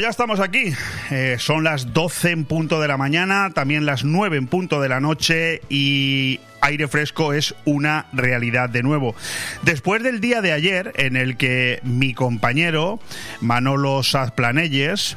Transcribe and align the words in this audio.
Ya 0.00 0.08
estamos 0.08 0.40
aquí. 0.40 0.72
Eh, 1.10 1.36
son 1.38 1.62
las 1.62 1.92
12 1.92 2.30
en 2.30 2.44
punto 2.46 2.80
de 2.80 2.88
la 2.88 2.96
mañana, 2.96 3.50
también 3.54 3.84
las 3.84 4.02
9 4.02 4.38
en 4.38 4.46
punto 4.46 4.80
de 4.80 4.88
la 4.88 4.98
noche 4.98 5.60
y 5.68 6.40
aire 6.60 6.88
fresco 6.88 7.32
es 7.32 7.54
una 7.64 8.06
realidad 8.12 8.68
de 8.68 8.82
nuevo. 8.82 9.14
Después 9.62 10.02
del 10.02 10.20
día 10.20 10.40
de 10.42 10.52
ayer 10.52 10.92
en 10.96 11.16
el 11.16 11.36
que 11.36 11.80
mi 11.82 12.14
compañero 12.14 13.00
Manolo 13.40 14.02
Sazplanelles, 14.02 15.16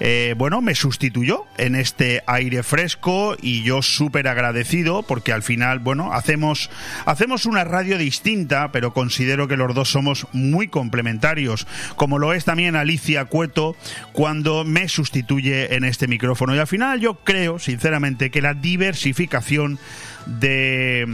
eh, 0.00 0.34
bueno, 0.36 0.60
me 0.60 0.74
sustituyó 0.74 1.44
en 1.58 1.74
este 1.74 2.22
aire 2.26 2.62
fresco 2.62 3.36
y 3.40 3.62
yo 3.62 3.82
súper 3.82 4.28
agradecido 4.28 5.02
porque 5.02 5.32
al 5.32 5.42
final, 5.42 5.78
bueno, 5.78 6.12
hacemos, 6.12 6.70
hacemos 7.06 7.46
una 7.46 7.64
radio 7.64 7.98
distinta, 7.98 8.72
pero 8.72 8.92
considero 8.92 9.48
que 9.48 9.56
los 9.56 9.74
dos 9.74 9.90
somos 9.90 10.26
muy 10.32 10.68
complementarios, 10.68 11.66
como 11.96 12.18
lo 12.18 12.32
es 12.32 12.44
también 12.44 12.76
Alicia 12.76 13.24
Cueto 13.26 13.76
cuando 14.12 14.64
me 14.64 14.88
sustituye 14.88 15.74
en 15.74 15.84
este 15.84 16.06
micrófono. 16.06 16.54
Y 16.54 16.58
al 16.58 16.66
final 16.66 17.00
yo 17.00 17.14
creo, 17.24 17.58
sinceramente, 17.58 18.30
que 18.30 18.42
la 18.42 18.54
diversificación 18.54 19.78
de 20.26 21.06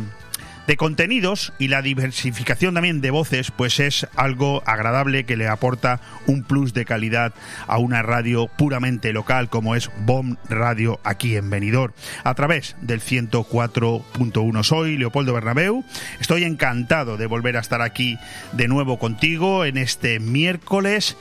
de 0.70 0.76
contenidos 0.76 1.52
y 1.58 1.66
la 1.66 1.82
diversificación 1.82 2.74
también 2.74 3.00
de 3.00 3.10
voces, 3.10 3.50
pues 3.50 3.80
es 3.80 4.06
algo 4.14 4.62
agradable 4.66 5.24
que 5.24 5.36
le 5.36 5.48
aporta 5.48 6.00
un 6.26 6.44
plus 6.44 6.72
de 6.74 6.84
calidad 6.84 7.34
a 7.66 7.78
una 7.78 8.02
radio 8.02 8.46
puramente 8.46 9.12
local 9.12 9.50
como 9.50 9.74
es 9.74 9.91
BOM 10.06 10.36
Radio 10.48 11.00
aquí 11.02 11.34
en 11.34 11.50
Benidorm. 11.50 11.92
A 12.22 12.34
través 12.34 12.76
del 12.82 13.00
104.1 13.00 14.62
soy 14.62 14.96
Leopoldo 14.96 15.34
Bernabeu. 15.34 15.82
Estoy 16.20 16.44
encantado 16.44 17.16
de 17.16 17.26
volver 17.26 17.56
a 17.56 17.60
estar 17.60 17.82
aquí 17.82 18.16
de 18.52 18.68
nuevo 18.68 19.00
contigo 19.00 19.64
en 19.64 19.76
este 19.76 20.20
miércoles 20.20 21.16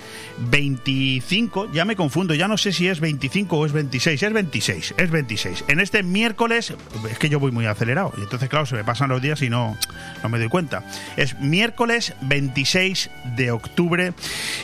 25, 0.52 1.72
ya 1.72 1.86
me 1.86 1.96
confundo, 1.96 2.36
ya 2.36 2.48
no 2.48 2.60
sé 2.60 2.72
si 2.72 2.88
es 2.88 3.00
25 3.00 3.58
o 3.58 3.66
es 3.66 3.72
26, 3.72 4.22
es 4.22 4.32
26, 4.32 4.94
es 4.96 5.10
26. 5.10 5.64
En 5.70 5.80
este 5.80 6.04
miércoles, 6.04 6.76
es 7.10 7.18
que 7.18 7.30
yo 7.30 7.40
voy 7.40 7.52
muy 7.52 7.66
acelerado 7.66 8.14
y 8.16 8.22
entonces 8.22 8.48
claro, 8.48 8.68
se 8.68 8.76
me 8.76 8.84
pasan 8.84 9.10
los 9.10 9.24
días 9.24 9.39
y 9.42 9.50
no, 9.50 9.78
no 10.24 10.30
me 10.30 10.40
doy 10.40 10.50
cuenta. 10.50 10.84
Es 11.18 11.40
miércoles 11.40 12.14
26 12.22 13.10
de 13.36 13.52
octubre 13.52 14.14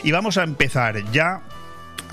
y 0.02 0.12
vamos 0.12 0.38
a 0.38 0.42
empezar 0.42 1.10
ya 1.12 1.42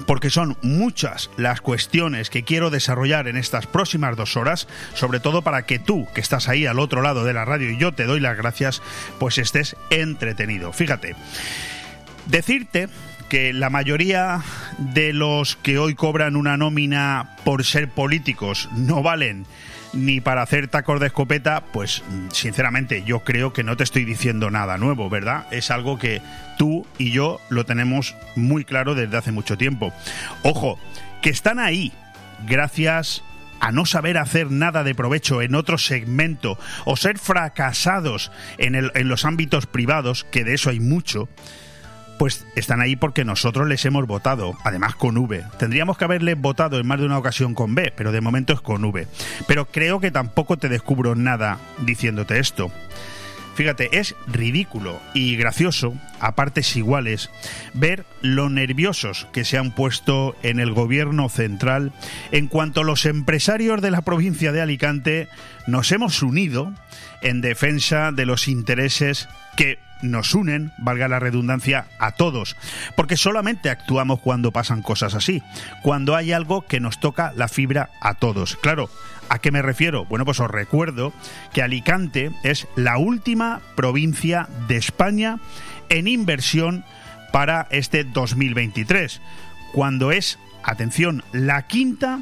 porque 0.08 0.30
son 0.30 0.58
muchas 0.62 1.30
las 1.38 1.62
cuestiones 1.62 2.30
que 2.30 2.44
quiero 2.44 2.70
desarrollar 2.70 3.28
en 3.28 3.38
estas 3.38 3.68
próximas 3.68 4.16
dos 4.16 4.38
horas, 4.38 4.68
sobre 4.94 5.20
todo 5.20 5.42
para 5.42 5.66
que 5.66 5.80
tú, 5.80 6.08
que 6.14 6.22
estás 6.22 6.50
ahí 6.50 6.66
al 6.66 6.80
otro 6.80 7.02
lado 7.02 7.24
de 7.24 7.34
la 7.34 7.46
radio 7.46 7.70
y 7.70 7.78
yo 7.78 7.92
te 7.92 8.06
doy 8.06 8.20
las 8.20 8.38
gracias, 8.38 8.82
pues 9.20 9.38
estés 9.38 9.76
entretenido. 9.90 10.74
Fíjate, 10.74 11.16
decirte 12.26 12.90
que 13.30 13.54
la 13.54 13.70
mayoría 13.70 14.42
de 14.78 15.14
los 15.14 15.56
que 15.56 15.78
hoy 15.78 15.96
cobran 15.96 16.36
una 16.36 16.58
nómina 16.58 17.36
por 17.44 17.64
ser 17.64 17.90
políticos 17.90 18.70
no 18.76 19.02
valen 19.02 19.46
ni 19.94 20.22
para 20.22 20.42
hacer 20.42 20.68
tacos 20.68 21.00
de 21.00 21.08
escopeta, 21.08 21.64
pues 21.72 22.04
sinceramente 22.32 23.04
yo 23.04 23.24
creo 23.24 23.54
que 23.54 23.64
no 23.64 23.78
te 23.78 23.84
estoy 23.84 24.06
diciendo 24.06 24.50
nada 24.50 24.78
nuevo, 24.78 25.10
¿verdad? 25.10 25.46
Es 25.52 25.72
algo 25.72 25.98
que 25.98 26.22
tú 26.58 26.86
y 26.98 27.12
yo 27.12 27.40
lo 27.50 27.66
tenemos 27.66 28.16
muy 28.36 28.66
claro 28.66 28.96
desde 28.96 29.18
hace 29.18 29.32
mucho 29.32 29.58
tiempo. 29.58 29.94
Ojo, 30.42 30.80
que 31.22 31.30
están 31.30 31.60
ahí 31.60 31.94
gracias 32.48 33.24
a 33.60 33.72
no 33.72 33.86
saber 33.86 34.18
hacer 34.18 34.52
nada 34.52 34.84
de 34.84 34.96
provecho 34.96 35.42
en 35.42 35.56
otro 35.56 35.78
segmento 35.78 36.58
o 36.84 36.98
ser 36.98 37.18
fracasados 37.18 38.32
en, 38.58 38.76
en 38.76 39.08
los 39.08 39.24
ámbitos 39.24 39.68
privados, 39.68 40.26
que 40.26 40.44
de 40.44 40.56
eso 40.56 40.70
hay 40.70 40.82
mucho, 40.82 41.30
pues 42.24 42.46
están 42.56 42.80
ahí 42.80 42.96
porque 42.96 43.26
nosotros 43.26 43.68
les 43.68 43.84
hemos 43.84 44.08
votado, 44.08 44.58
además 44.64 44.96
con 44.96 45.18
V. 45.18 45.44
Tendríamos 45.60 45.98
que 45.98 46.06
haberles 46.06 46.40
votado 46.40 46.80
en 46.80 46.88
más 46.88 46.98
de 46.98 47.06
una 47.06 47.18
ocasión 47.18 47.54
con 47.54 47.76
B, 47.76 47.92
pero 47.98 48.14
de 48.14 48.22
momento 48.22 48.54
es 48.54 48.62
con 48.62 48.86
V. 48.86 49.08
Pero 49.46 49.66
creo 49.66 50.00
que 50.00 50.10
tampoco 50.10 50.56
te 50.56 50.70
descubro 50.70 51.16
nada 51.16 51.60
diciéndote 51.82 52.40
esto. 52.40 52.72
Fíjate, 53.56 54.00
es 54.00 54.16
ridículo 54.26 55.02
y 55.14 55.36
gracioso, 55.36 55.96
a 56.22 56.34
partes 56.34 56.78
iguales, 56.78 57.30
ver 57.74 58.06
lo 58.22 58.50
nerviosos 58.50 59.28
que 59.34 59.44
se 59.44 59.58
han 59.58 59.76
puesto 59.76 60.38
en 60.44 60.62
el 60.62 60.72
gobierno 60.72 61.28
central 61.28 61.92
en 62.32 62.48
cuanto 62.48 62.86
los 62.86 63.06
empresarios 63.06 63.82
de 63.82 63.92
la 63.92 64.02
provincia 64.02 64.54
de 64.54 64.62
Alicante 64.62 65.28
nos 65.68 65.92
hemos 65.92 66.24
unido 66.24 66.72
en 67.22 67.42
defensa 67.42 68.14
de 68.14 68.26
los 68.26 68.48
intereses 68.48 69.28
que 69.58 69.78
nos 70.04 70.36
unen, 70.36 70.72
valga 70.78 71.08
la 71.08 71.20
redundancia, 71.20 71.88
a 71.98 72.12
todos. 72.12 72.56
Porque 72.96 73.18
solamente 73.18 73.70
actuamos 73.70 74.20
cuando 74.20 74.52
pasan 74.52 74.84
cosas 74.84 75.16
así, 75.16 75.42
cuando 75.82 76.16
hay 76.16 76.32
algo 76.32 76.62
que 76.64 76.80
nos 76.80 77.00
toca 77.00 77.34
la 77.36 77.48
fibra 77.48 77.90
a 78.02 78.14
todos. 78.14 78.56
Claro, 78.58 78.90
¿a 79.30 79.40
qué 79.40 79.52
me 79.52 79.62
refiero? 79.62 80.06
Bueno, 80.06 80.26
pues 80.26 80.40
os 80.40 80.52
recuerdo 80.52 81.14
que 81.54 81.64
Alicante 81.64 82.32
es 82.44 82.68
la 82.76 82.98
última 82.98 83.62
provincia 83.76 84.48
de 84.68 84.78
España 84.78 85.40
en 85.90 86.08
inversión 86.08 86.86
para 87.32 87.68
este 87.72 88.04
2023, 88.04 89.22
cuando 89.74 90.12
es, 90.12 90.38
atención, 90.64 91.24
la 91.32 91.64
quinta 91.64 92.22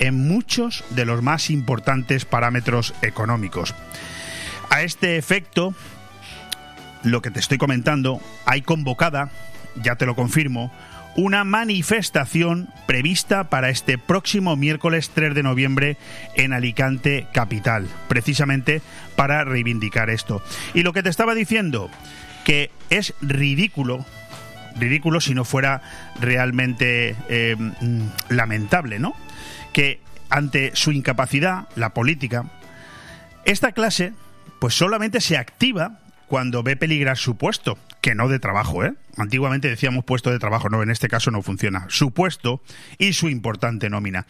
en 0.00 0.26
muchos 0.26 0.84
de 0.90 1.04
los 1.04 1.22
más 1.22 1.50
importantes 1.50 2.24
parámetros 2.24 2.94
económicos. 3.02 3.74
A 4.70 4.82
este 4.82 5.16
efecto, 5.16 5.74
lo 7.02 7.22
que 7.22 7.30
te 7.30 7.40
estoy 7.40 7.58
comentando, 7.58 8.20
hay 8.44 8.62
convocada, 8.62 9.30
ya 9.82 9.96
te 9.96 10.06
lo 10.06 10.14
confirmo, 10.14 10.72
una 11.16 11.42
manifestación 11.42 12.68
prevista 12.86 13.50
para 13.50 13.70
este 13.70 13.98
próximo 13.98 14.54
miércoles 14.54 15.10
3 15.12 15.34
de 15.34 15.42
noviembre 15.42 15.96
en 16.36 16.52
Alicante 16.52 17.26
Capital, 17.32 17.88
precisamente 18.06 18.82
para 19.16 19.42
reivindicar 19.44 20.10
esto. 20.10 20.42
Y 20.74 20.82
lo 20.82 20.92
que 20.92 21.02
te 21.02 21.08
estaba 21.08 21.34
diciendo, 21.34 21.90
que 22.44 22.70
es 22.88 23.14
ridículo, 23.20 24.06
ridículo 24.78 25.20
si 25.20 25.34
no 25.34 25.44
fuera 25.44 25.82
realmente 26.20 27.16
eh, 27.28 27.56
lamentable, 28.28 29.00
¿no? 29.00 29.14
Que 29.72 30.00
ante 30.30 30.70
su 30.74 30.92
incapacidad, 30.92 31.68
la 31.74 31.94
política, 31.94 32.44
esta 33.44 33.72
clase 33.72 34.12
pues 34.60 34.74
solamente 34.74 35.20
se 35.20 35.36
activa 35.36 35.98
cuando 36.28 36.62
ve 36.62 36.76
peligrar 36.76 37.16
su 37.16 37.36
puesto, 37.36 37.78
que 38.00 38.14
no 38.14 38.28
de 38.28 38.38
trabajo, 38.38 38.84
¿eh? 38.84 38.94
Antiguamente 39.16 39.68
decíamos 39.68 40.04
puesto 40.04 40.30
de 40.30 40.38
trabajo, 40.38 40.68
no, 40.68 40.82
en 40.82 40.90
este 40.90 41.08
caso 41.08 41.30
no 41.30 41.42
funciona. 41.42 41.86
Su 41.88 42.12
puesto 42.12 42.62
y 42.98 43.14
su 43.14 43.28
importante 43.28 43.90
nómina. 43.90 44.26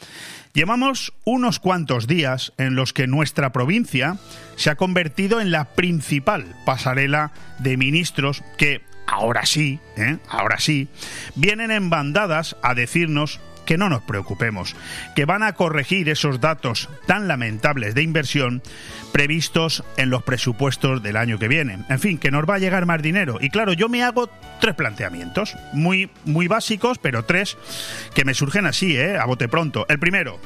Llevamos 0.55 1.13
unos 1.25 1.59
cuantos 1.59 2.07
días 2.07 2.53
en 2.57 2.75
los 2.75 2.93
que 2.93 3.07
nuestra 3.07 3.53
provincia 3.53 4.17
se 4.57 4.71
ha 4.71 4.77
convertido 4.77 5.41
en 5.41 5.51
la 5.51 5.65
principal 5.75 6.57
pasarela 6.65 7.33
de 7.59 7.77
ministros 7.77 8.43
que 8.57 8.83
ahora 9.07 9.45
sí, 9.47 9.81
¿eh? 9.97 10.19
ahora 10.29 10.59
sí, 10.59 10.89
vienen 11.35 11.71
en 11.71 11.91
bandadas 11.91 12.57
a 12.63 12.75
decirnos 12.75 13.41
que 13.69 13.77
no 13.77 13.91
nos 13.91 14.01
preocupemos, 14.01 14.75
que 15.15 15.27
van 15.27 15.43
a 15.43 15.53
corregir 15.53 16.09
esos 16.09 16.41
datos 16.41 16.89
tan 17.07 17.29
lamentables 17.29 17.95
de 17.95 18.01
inversión 18.01 18.63
previstos 19.13 19.85
en 19.99 20.09
los 20.09 20.23
presupuestos 20.23 21.03
del 21.03 21.19
año 21.19 21.39
que 21.39 21.49
viene. 21.49 21.81
En 21.91 22.01
fin, 22.01 22.17
que 22.17 22.31
nos 22.31 22.49
va 22.49 22.55
a 22.55 22.59
llegar 22.59 22.87
más 22.87 23.03
dinero. 23.03 23.37
Y 23.43 23.51
claro, 23.51 23.75
yo 23.75 23.91
me 23.91 24.03
hago 24.03 24.31
tres 24.59 24.75
planteamientos, 24.75 25.55
muy, 25.75 26.09
muy 26.25 26.49
básicos, 26.49 26.97
pero 26.97 27.27
tres 27.27 27.59
que 28.15 28.25
me 28.25 28.33
surgen 28.33 28.65
así, 28.65 28.97
¿eh? 28.97 29.19
a 29.19 29.27
bote 29.27 29.49
pronto. 29.49 29.85
El 29.91 29.99
primero, 29.99 30.41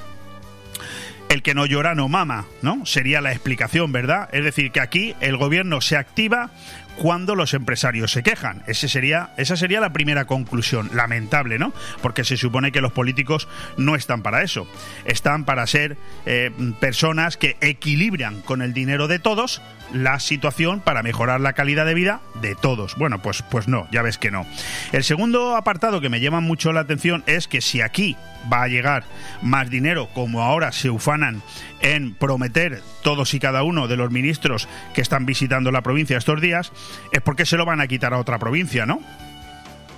el 1.29 1.45
que 1.45 1.55
no 1.55 1.65
llora 1.65 1.95
no 1.95 2.09
mama, 2.09 2.47
¿no? 2.61 2.85
Sería 2.87 3.21
la 3.21 3.31
explicación, 3.31 3.93
¿verdad? 3.93 4.29
Es 4.33 4.43
decir, 4.45 4.73
que 4.73 4.81
aquí 4.81 5.15
el 5.21 5.37
gobierno 5.37 5.81
se 5.81 5.97
activa 5.97 6.51
cuando 6.97 7.35
los 7.35 7.55
empresarios 7.55 8.13
se 8.13 8.23
quejan. 8.23 8.63
Esa 8.67 8.89
sería 8.89 9.81
la 9.81 9.93
primera 9.93 10.25
conclusión. 10.25 10.91
Lamentable, 10.95 11.59
¿no? 11.59 11.73
Porque 12.01 12.25
se 12.25 12.37
supone 12.37 12.73
que 12.73 12.81
los 12.81 12.93
políticos 12.93 13.49
no 13.77 13.95
están 13.95 14.23
para 14.23 14.43
eso. 14.43 14.67
Están 15.05 15.45
para 15.45 15.67
ser 15.67 15.97
eh, 16.27 16.51
personas 16.81 17.37
que 17.37 17.57
equilibran 17.61 18.41
con 18.43 18.63
el 18.63 18.75
dinero 18.75 19.09
de 19.09 19.19
todos 19.19 19.63
la 19.93 20.19
situación 20.21 20.81
para 20.81 21.03
mejorar 21.03 21.41
la 21.41 21.53
calidad 21.53 21.87
de 21.87 21.95
vida 21.95 22.21
de 22.41 22.55
todos. 22.55 22.97
Bueno, 22.97 23.21
pues, 23.21 23.43
pues 23.43 23.69
no, 23.69 23.87
ya 23.91 24.03
ves 24.03 24.19
que 24.19 24.31
no. 24.31 24.47
El 24.93 25.05
segundo 25.05 25.57
apartado 25.57 26.01
que 26.01 26.09
me 26.09 26.21
llama 26.21 26.41
mucho 26.41 26.73
la 26.73 26.81
atención 26.81 27.23
es 27.27 27.49
que 27.49 27.61
si 27.61 27.81
aquí 27.81 28.17
va 28.53 28.63
a 28.63 28.69
llegar 28.69 29.05
más 29.43 29.71
dinero, 29.71 30.09
como 30.15 30.43
ahora 30.43 30.73
se 30.73 30.91
ufanan 30.91 31.43
en 31.81 32.15
prometer 32.15 32.81
todos 33.03 33.35
y 33.35 33.41
cada 33.41 33.63
uno 33.63 33.89
de 33.89 33.97
los 33.97 34.11
ministros 34.11 34.69
que 34.95 35.01
están 35.01 35.27
visitando 35.27 35.71
la 35.71 35.83
provincia 35.83 36.17
estos 36.17 36.41
días, 36.41 36.73
es 37.13 37.21
porque 37.23 37.47
se 37.47 37.57
lo 37.57 37.65
van 37.65 37.81
a 37.81 37.87
quitar 37.87 38.15
a 38.15 38.19
otra 38.19 38.39
provincia, 38.39 38.87
¿no? 38.87 39.01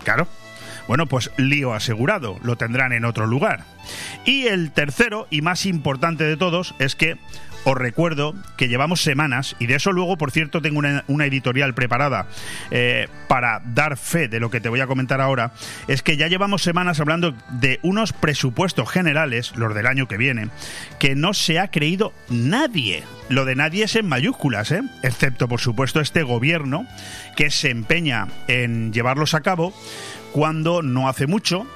Claro. 0.04 0.28
Bueno, 0.86 1.06
pues 1.06 1.30
lío 1.38 1.72
asegurado, 1.72 2.38
lo 2.42 2.56
tendrán 2.56 2.92
en 2.92 3.04
otro 3.04 3.26
lugar. 3.26 3.64
Y 4.24 4.46
el 4.46 4.70
tercero 4.70 5.26
y 5.30 5.40
más 5.40 5.64
importante 5.66 6.24
de 6.24 6.36
todos 6.36 6.74
es 6.78 6.94
que 6.94 7.16
os 7.64 7.76
recuerdo 7.76 8.34
que 8.56 8.68
llevamos 8.68 9.02
semanas, 9.02 9.56
y 9.58 9.66
de 9.66 9.76
eso 9.76 9.92
luego, 9.92 10.16
por 10.16 10.30
cierto, 10.30 10.62
tengo 10.62 10.78
una, 10.78 11.26
editorial 11.26 11.74
preparada 11.74 12.26
eh, 12.70 13.08
para 13.28 13.62
dar 13.64 13.96
fe 13.96 14.28
de 14.28 14.40
lo 14.40 14.50
que 14.50 14.60
te 14.60 14.68
voy 14.68 14.80
a 14.80 14.86
comentar 14.86 15.20
ahora, 15.20 15.52
es 15.88 16.02
que 16.02 16.16
ya 16.16 16.28
llevamos 16.28 16.62
semanas 16.62 17.00
hablando 17.00 17.34
de 17.50 17.80
unos 17.82 18.12
presupuestos 18.12 18.90
generales, 18.90 19.56
los 19.56 19.74
del 19.74 19.86
año 19.86 20.06
que 20.06 20.18
viene, 20.18 20.48
que 20.98 21.14
no 21.14 21.34
se 21.34 21.58
ha 21.58 21.68
creído 21.68 22.12
nadie. 22.28 23.04
Lo 23.28 23.44
de 23.44 23.56
nadie 23.56 23.84
es 23.84 23.96
en 23.96 24.06
mayúsculas, 24.06 24.70
¿eh? 24.70 24.82
excepto, 25.02 25.48
por 25.48 25.60
supuesto, 25.60 26.00
este 26.00 26.22
gobierno 26.22 26.86
que 27.36 27.50
se 27.50 27.70
empeña 27.70 28.28
en 28.48 28.92
llevarlos 28.92 29.34
a 29.34 29.40
cabo 29.40 29.72
cuando 30.32 30.82
no 30.82 31.08
hace 31.08 31.26
mucho 31.26 31.66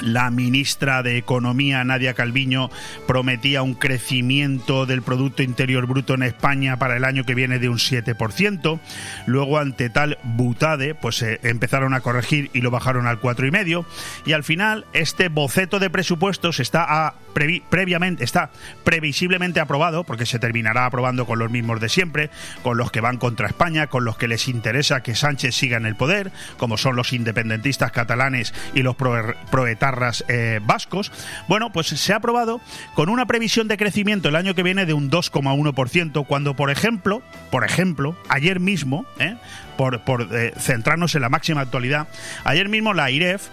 la 0.00 0.30
ministra 0.30 1.02
de 1.02 1.16
Economía, 1.16 1.84
Nadia 1.84 2.14
Calviño, 2.14 2.70
prometía 3.06 3.62
un 3.62 3.74
crecimiento 3.74 4.86
del 4.86 5.02
Producto 5.02 5.42
Interior 5.42 5.86
Bruto 5.86 6.14
en 6.14 6.22
España 6.22 6.78
para 6.78 6.96
el 6.96 7.04
año 7.04 7.24
que 7.24 7.34
viene 7.34 7.58
de 7.58 7.68
un 7.68 7.78
7%. 7.78 8.80
Luego, 9.26 9.58
ante 9.58 9.90
tal 9.90 10.18
butade, 10.22 10.94
pues 10.94 11.22
eh, 11.22 11.40
empezaron 11.42 11.94
a 11.94 12.00
corregir 12.00 12.50
y 12.52 12.60
lo 12.60 12.70
bajaron 12.70 13.06
al 13.06 13.20
4,5%. 13.20 13.84
Y 14.26 14.32
al 14.32 14.44
final, 14.44 14.86
este 14.92 15.28
boceto 15.28 15.78
de 15.78 15.90
presupuestos 15.90 16.60
está 16.60 17.14
previamente, 17.70 18.24
está 18.24 18.50
previsiblemente 18.84 19.60
aprobado, 19.60 20.04
porque 20.04 20.26
se 20.26 20.38
terminará 20.38 20.86
aprobando 20.86 21.26
con 21.26 21.38
los 21.38 21.50
mismos 21.50 21.80
de 21.80 21.88
siempre, 21.88 22.30
con 22.62 22.76
los 22.76 22.90
que 22.90 23.00
van 23.00 23.16
contra 23.16 23.48
España, 23.48 23.88
con 23.88 24.04
los 24.04 24.16
que 24.16 24.28
les 24.28 24.48
interesa 24.48 25.02
que 25.02 25.14
Sánchez 25.14 25.54
siga 25.54 25.76
en 25.76 25.86
el 25.86 25.96
poder, 25.96 26.30
como 26.58 26.76
son 26.76 26.96
los 26.96 27.12
independentistas 27.12 27.92
catalanes 27.92 28.54
y 28.74 28.82
los 28.82 28.96
eh, 30.28 30.60
vascos. 30.62 31.12
Bueno, 31.48 31.72
pues 31.72 31.88
se 31.88 32.12
ha 32.12 32.16
aprobado 32.16 32.60
con 32.94 33.08
una 33.08 33.26
previsión 33.26 33.68
de 33.68 33.76
crecimiento 33.76 34.28
el 34.28 34.36
año 34.36 34.54
que 34.54 34.62
viene 34.62 34.86
de 34.86 34.92
un 34.92 35.10
2,1%, 35.10 36.26
cuando, 36.26 36.54
por 36.54 36.70
ejemplo, 36.70 37.22
por 37.50 37.64
ejemplo, 37.64 38.16
ayer 38.28 38.60
mismo, 38.60 39.06
eh, 39.18 39.36
por, 39.76 40.28
eh, 40.32 40.52
centrarnos 40.58 41.14
en 41.14 41.22
la 41.22 41.28
máxima 41.28 41.60
actualidad, 41.60 42.08
ayer 42.44 42.68
mismo 42.68 42.94
la 42.94 43.10
IREF 43.10 43.48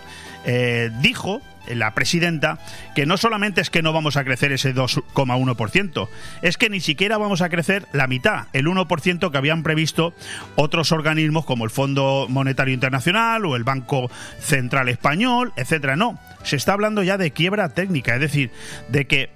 dijo 1.01 1.41
la 1.67 1.93
presidenta, 1.93 2.59
que 2.95 3.05
no 3.05 3.17
solamente 3.17 3.61
es 3.61 3.69
que 3.69 3.81
no 3.81 3.93
vamos 3.93 4.17
a 4.17 4.23
crecer 4.23 4.51
ese 4.51 4.73
2,1%, 4.73 6.09
es 6.41 6.57
que 6.57 6.69
ni 6.69 6.79
siquiera 6.79 7.17
vamos 7.17 7.41
a 7.41 7.49
crecer 7.49 7.87
la 7.93 8.07
mitad, 8.07 8.47
el 8.53 8.67
1% 8.67 9.31
que 9.31 9.37
habían 9.37 9.63
previsto 9.63 10.13
otros 10.55 10.91
organismos 10.91 11.45
como 11.45 11.65
el 11.65 11.71
Fondo 11.71 12.27
Monetario 12.29 12.73
Internacional 12.73 13.45
o 13.45 13.55
el 13.55 13.63
Banco 13.63 14.09
Central 14.39 14.89
Español, 14.89 15.53
etcétera. 15.55 15.95
No, 15.95 16.19
se 16.43 16.55
está 16.55 16.73
hablando 16.73 17.03
ya 17.03 17.17
de 17.17 17.31
quiebra 17.31 17.69
técnica, 17.69 18.15
es 18.15 18.21
decir, 18.21 18.51
de 18.89 19.05
que 19.05 19.29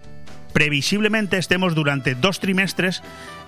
previsiblemente 0.54 1.38
estemos 1.38 1.76
durante 1.76 2.16
dos 2.16 2.40
trimestres, 2.40 3.04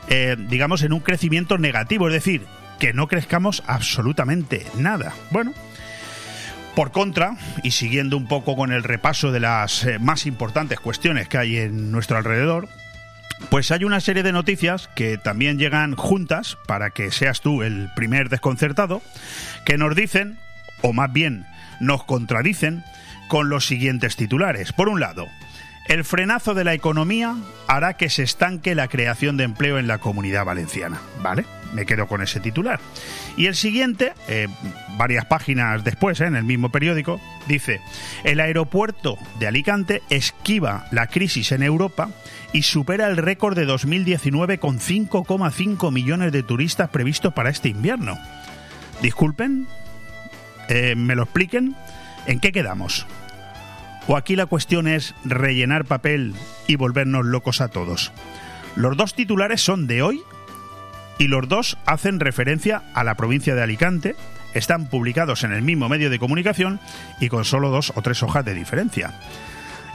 eh, 0.09 0.35
digamos, 0.49 0.83
en 0.83 0.93
un 0.93 0.99
crecimiento 0.99 1.57
negativo, 1.57 2.07
es 2.07 2.13
decir, 2.13 2.41
que 2.79 2.93
no 2.93 3.07
crezcamos 3.07 3.63
absolutamente 3.65 4.65
nada. 4.77 5.13
Bueno, 5.31 5.53
por 6.77 6.91
contra, 6.91 7.35
y 7.63 7.71
siguiendo 7.71 8.17
un 8.17 8.27
poco 8.27 8.55
con 8.55 8.71
el 8.71 8.83
repaso 8.83 9.31
de 9.31 9.39
las 9.39 9.83
eh, 9.83 9.97
más 9.97 10.27
importantes 10.27 10.79
cuestiones 10.79 11.27
que 11.27 11.39
hay 11.39 11.57
en 11.57 11.91
nuestro 11.91 12.17
alrededor, 12.17 12.69
pues 13.49 13.71
hay 13.71 13.83
una 13.83 13.99
serie 13.99 14.21
de 14.21 14.31
noticias 14.31 14.87
que 14.93 15.17
también 15.17 15.57
llegan 15.57 15.95
juntas 15.95 16.55
para 16.67 16.91
que 16.91 17.09
seas 17.09 17.41
tú 17.41 17.63
el 17.63 17.89
primer 17.95 18.29
desconcertado, 18.29 19.01
que 19.65 19.79
nos 19.79 19.95
dicen, 19.95 20.37
o 20.83 20.93
más 20.93 21.11
bien 21.11 21.47
nos 21.79 22.03
contradicen, 22.03 22.83
con 23.27 23.49
los 23.49 23.65
siguientes 23.65 24.15
titulares. 24.15 24.71
Por 24.71 24.87
un 24.87 24.99
lado, 24.99 25.25
el 25.87 26.03
frenazo 26.03 26.53
de 26.53 26.63
la 26.63 26.75
economía 26.75 27.37
hará 27.67 27.93
que 27.93 28.11
se 28.11 28.21
estanque 28.21 28.75
la 28.75 28.87
creación 28.87 29.35
de 29.35 29.45
empleo 29.45 29.79
en 29.79 29.87
la 29.87 29.97
comunidad 29.97 30.45
valenciana. 30.45 31.01
¿Vale? 31.23 31.43
Me 31.73 31.85
quedo 31.85 32.07
con 32.07 32.21
ese 32.21 32.39
titular. 32.39 32.79
Y 33.35 33.45
el 33.45 33.55
siguiente, 33.55 34.13
eh, 34.27 34.47
varias 34.97 35.25
páginas 35.25 35.83
después, 35.83 36.19
eh, 36.21 36.25
en 36.25 36.35
el 36.35 36.43
mismo 36.43 36.69
periódico, 36.69 37.19
dice, 37.47 37.81
el 38.23 38.39
aeropuerto 38.39 39.17
de 39.39 39.47
Alicante 39.47 40.01
esquiva 40.09 40.87
la 40.91 41.07
crisis 41.07 41.51
en 41.51 41.63
Europa 41.63 42.09
y 42.53 42.63
supera 42.63 43.07
el 43.07 43.17
récord 43.17 43.55
de 43.55 43.65
2019 43.65 44.57
con 44.57 44.79
5,5 44.79 45.91
millones 45.91 46.31
de 46.31 46.43
turistas 46.43 46.89
previstos 46.89 47.33
para 47.33 47.49
este 47.49 47.69
invierno. 47.69 48.17
Disculpen, 49.01 49.67
eh, 50.69 50.95
me 50.95 51.15
lo 51.15 51.23
expliquen, 51.23 51.75
¿en 52.25 52.39
qué 52.39 52.51
quedamos? 52.51 53.05
¿O 54.07 54.15
aquí 54.15 54.35
la 54.35 54.45
cuestión 54.45 54.87
es 54.87 55.13
rellenar 55.25 55.85
papel 55.85 56.33
y 56.65 56.77
volvernos 56.77 57.25
locos 57.25 57.59
a 57.61 57.67
todos? 57.67 58.13
Los 58.75 58.95
dos 58.95 59.13
titulares 59.13 59.61
son 59.61 59.85
de 59.87 60.01
hoy 60.01 60.21
y 61.17 61.27
los 61.27 61.47
dos 61.47 61.77
hacen 61.85 62.19
referencia 62.19 62.83
a 62.93 63.03
la 63.03 63.15
provincia 63.15 63.55
de 63.55 63.63
Alicante, 63.63 64.15
están 64.53 64.87
publicados 64.87 65.43
en 65.43 65.51
el 65.51 65.61
mismo 65.61 65.89
medio 65.89 66.09
de 66.09 66.19
comunicación 66.19 66.79
y 67.19 67.29
con 67.29 67.45
solo 67.45 67.69
dos 67.69 67.93
o 67.95 68.01
tres 68.01 68.23
hojas 68.23 68.45
de 68.45 68.53
diferencia. 68.53 69.13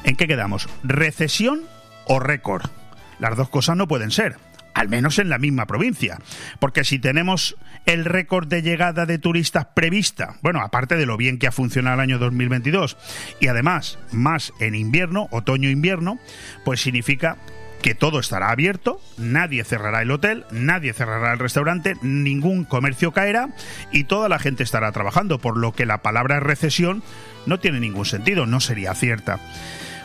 ¿En 0.04 0.16
qué 0.16 0.26
quedamos? 0.26 0.68
¿Recesión 0.82 1.62
o 2.06 2.18
récord? 2.18 2.70
Las 3.18 3.36
dos 3.36 3.48
cosas 3.48 3.76
no 3.76 3.86
pueden 3.86 4.10
ser, 4.10 4.36
al 4.74 4.88
menos 4.88 5.18
en 5.18 5.28
la 5.28 5.38
misma 5.38 5.66
provincia, 5.66 6.18
porque 6.58 6.84
si 6.84 6.98
tenemos 6.98 7.56
el 7.86 8.04
récord 8.04 8.48
de 8.48 8.62
llegada 8.62 9.06
de 9.06 9.18
turistas 9.18 9.66
prevista, 9.74 10.36
bueno, 10.42 10.60
aparte 10.60 10.96
de 10.96 11.06
lo 11.06 11.16
bien 11.16 11.38
que 11.38 11.46
ha 11.46 11.52
funcionado 11.52 11.94
el 11.94 12.00
año 12.00 12.18
2022, 12.18 12.96
y 13.40 13.48
además 13.48 13.98
más 14.10 14.52
en 14.60 14.74
invierno, 14.74 15.28
otoño-invierno, 15.30 16.18
pues 16.64 16.80
significa 16.80 17.36
que 17.82 17.94
todo 17.96 18.20
estará 18.20 18.50
abierto, 18.50 19.00
nadie 19.18 19.64
cerrará 19.64 20.02
el 20.02 20.10
hotel, 20.12 20.44
nadie 20.52 20.92
cerrará 20.92 21.32
el 21.32 21.40
restaurante, 21.40 21.96
ningún 22.00 22.64
comercio 22.64 23.12
caerá 23.12 23.48
y 23.90 24.04
toda 24.04 24.28
la 24.28 24.38
gente 24.38 24.62
estará 24.62 24.92
trabajando, 24.92 25.38
por 25.40 25.56
lo 25.56 25.72
que 25.72 25.84
la 25.84 25.98
palabra 25.98 26.38
recesión 26.38 27.02
no 27.44 27.58
tiene 27.58 27.80
ningún 27.80 28.06
sentido, 28.06 28.46
no 28.46 28.60
sería 28.60 28.94
cierta. 28.94 29.40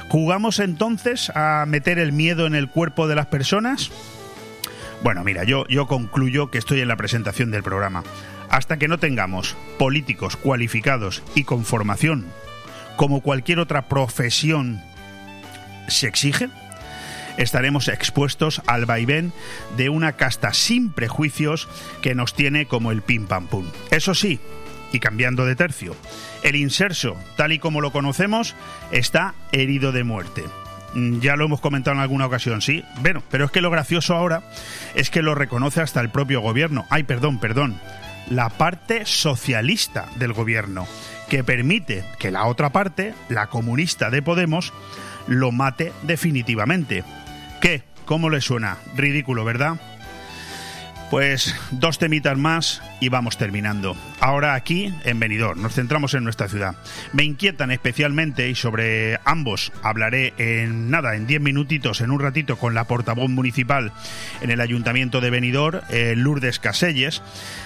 ¿Jugamos 0.09 0.59
entonces 0.59 1.31
a 1.35 1.65
meter 1.67 1.99
el 1.99 2.13
miedo 2.13 2.47
en 2.47 2.55
el 2.55 2.69
cuerpo 2.69 3.07
de 3.07 3.15
las 3.15 3.27
personas? 3.27 3.91
Bueno, 5.03 5.23
mira, 5.23 5.43
yo, 5.43 5.67
yo 5.67 5.85
concluyo 5.85 6.49
que 6.49 6.57
estoy 6.57 6.81
en 6.81 6.87
la 6.87 6.95
presentación 6.95 7.51
del 7.51 7.61
programa. 7.61 8.03
Hasta 8.49 8.77
que 8.77 8.87
no 8.87 8.97
tengamos 8.97 9.55
políticos 9.77 10.35
cualificados 10.35 11.21
y 11.35 11.43
con 11.43 11.65
formación, 11.65 12.25
como 12.95 13.21
cualquier 13.21 13.59
otra 13.59 13.87
profesión 13.87 14.81
se 15.87 16.07
exige, 16.07 16.49
estaremos 17.37 17.87
expuestos 17.87 18.61
al 18.67 18.85
vaivén 18.85 19.31
de 19.77 19.89
una 19.89 20.13
casta 20.13 20.53
sin 20.53 20.91
prejuicios 20.91 21.67
que 22.01 22.15
nos 22.15 22.33
tiene 22.33 22.65
como 22.65 22.91
el 22.91 23.01
pim 23.01 23.27
pam 23.27 23.47
pum. 23.47 23.65
Eso 23.91 24.13
sí, 24.13 24.39
y 24.91 24.99
cambiando 24.99 25.45
de 25.45 25.55
tercio, 25.55 25.95
el 26.43 26.55
inserso, 26.55 27.15
tal 27.35 27.51
y 27.53 27.59
como 27.59 27.81
lo 27.81 27.91
conocemos, 27.91 28.55
está 28.91 29.35
herido 29.51 29.91
de 29.91 30.03
muerte. 30.03 30.43
Mm, 30.93 31.19
ya 31.19 31.35
lo 31.35 31.45
hemos 31.45 31.61
comentado 31.61 31.95
en 31.95 32.01
alguna 32.01 32.25
ocasión, 32.25 32.61
sí. 32.61 32.83
Bueno, 33.01 33.23
pero 33.29 33.45
es 33.45 33.51
que 33.51 33.61
lo 33.61 33.69
gracioso 33.69 34.15
ahora 34.15 34.43
es 34.95 35.09
que 35.09 35.21
lo 35.21 35.35
reconoce 35.35 35.81
hasta 35.81 36.01
el 36.01 36.09
propio 36.09 36.41
gobierno. 36.41 36.85
Ay, 36.89 37.03
perdón, 37.03 37.39
perdón. 37.39 37.79
La 38.29 38.49
parte 38.49 39.05
socialista 39.05 40.07
del 40.15 40.33
gobierno, 40.33 40.85
que 41.29 41.43
permite 41.43 42.03
que 42.19 42.31
la 42.31 42.45
otra 42.45 42.71
parte, 42.71 43.13
la 43.29 43.47
comunista 43.47 44.09
de 44.09 44.21
Podemos, 44.21 44.73
lo 45.27 45.51
mate 45.51 45.93
definitivamente. 46.03 47.03
¿Qué? 47.61 47.83
¿Cómo 48.05 48.29
le 48.29 48.41
suena? 48.41 48.77
Ridículo, 48.95 49.43
¿verdad? 49.43 49.79
Pues 51.09 51.55
dos 51.71 51.99
temitas 51.99 52.37
más 52.37 52.81
y 52.99 53.07
vamos 53.07 53.37
terminando. 53.37 53.95
Ahora 54.19 54.55
aquí 54.55 54.93
en 55.05 55.19
Benidorm, 55.19 55.61
nos 55.61 55.73
centramos 55.73 56.13
en 56.13 56.25
nuestra 56.25 56.49
ciudad. 56.49 56.75
Me 57.13 57.23
inquietan 57.23 57.71
especialmente 57.71 58.49
y 58.49 58.55
sobre 58.55 59.17
ambos 59.23 59.71
hablaré 59.83 60.33
en 60.37 60.91
nada, 60.91 61.15
en 61.15 61.25
diez 61.25 61.39
minutitos, 61.39 62.01
en 62.01 62.11
un 62.11 62.19
ratito 62.19 62.57
con 62.57 62.73
la 62.73 62.83
portavoz 62.83 63.29
municipal 63.29 63.93
en 64.41 64.51
el 64.51 64.59
Ayuntamiento 64.59 65.21
de 65.21 65.29
Benidorm, 65.29 65.79
eh, 65.89 66.13
Lourdes 66.17 66.59
Caselles, 66.59 67.21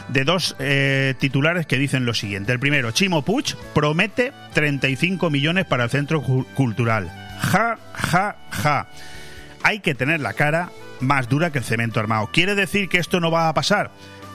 de 0.10 0.24
dos 0.24 0.56
eh, 0.60 1.16
titulares 1.18 1.66
que 1.66 1.80
dicen 1.80 2.06
lo 2.06 2.14
siguiente. 2.14 2.52
El 2.52 2.60
primero, 2.60 2.92
Chimo 2.92 3.24
Puig 3.24 3.56
promete 3.74 4.34
35 4.54 5.32
millones 5.32 5.66
para 5.66 5.86
el 5.86 5.90
centro 5.90 6.22
cultural. 6.22 7.12
Ja, 7.42 7.80
ja, 7.96 8.36
ja 8.52 8.88
hay 9.64 9.80
que 9.80 9.96
tener 9.96 10.20
la 10.20 10.34
cara 10.34 10.70
más 11.00 11.30
dura 11.30 11.52
que 11.52 11.60
el 11.60 11.64
cemento 11.64 12.00
armado. 12.00 12.30
¿Quiere 12.32 12.56
decir 12.56 12.90
que 12.90 12.98
esto 12.98 13.20
no 13.20 13.32
va 13.32 13.50
a 13.50 13.54
pasar? 13.54 13.92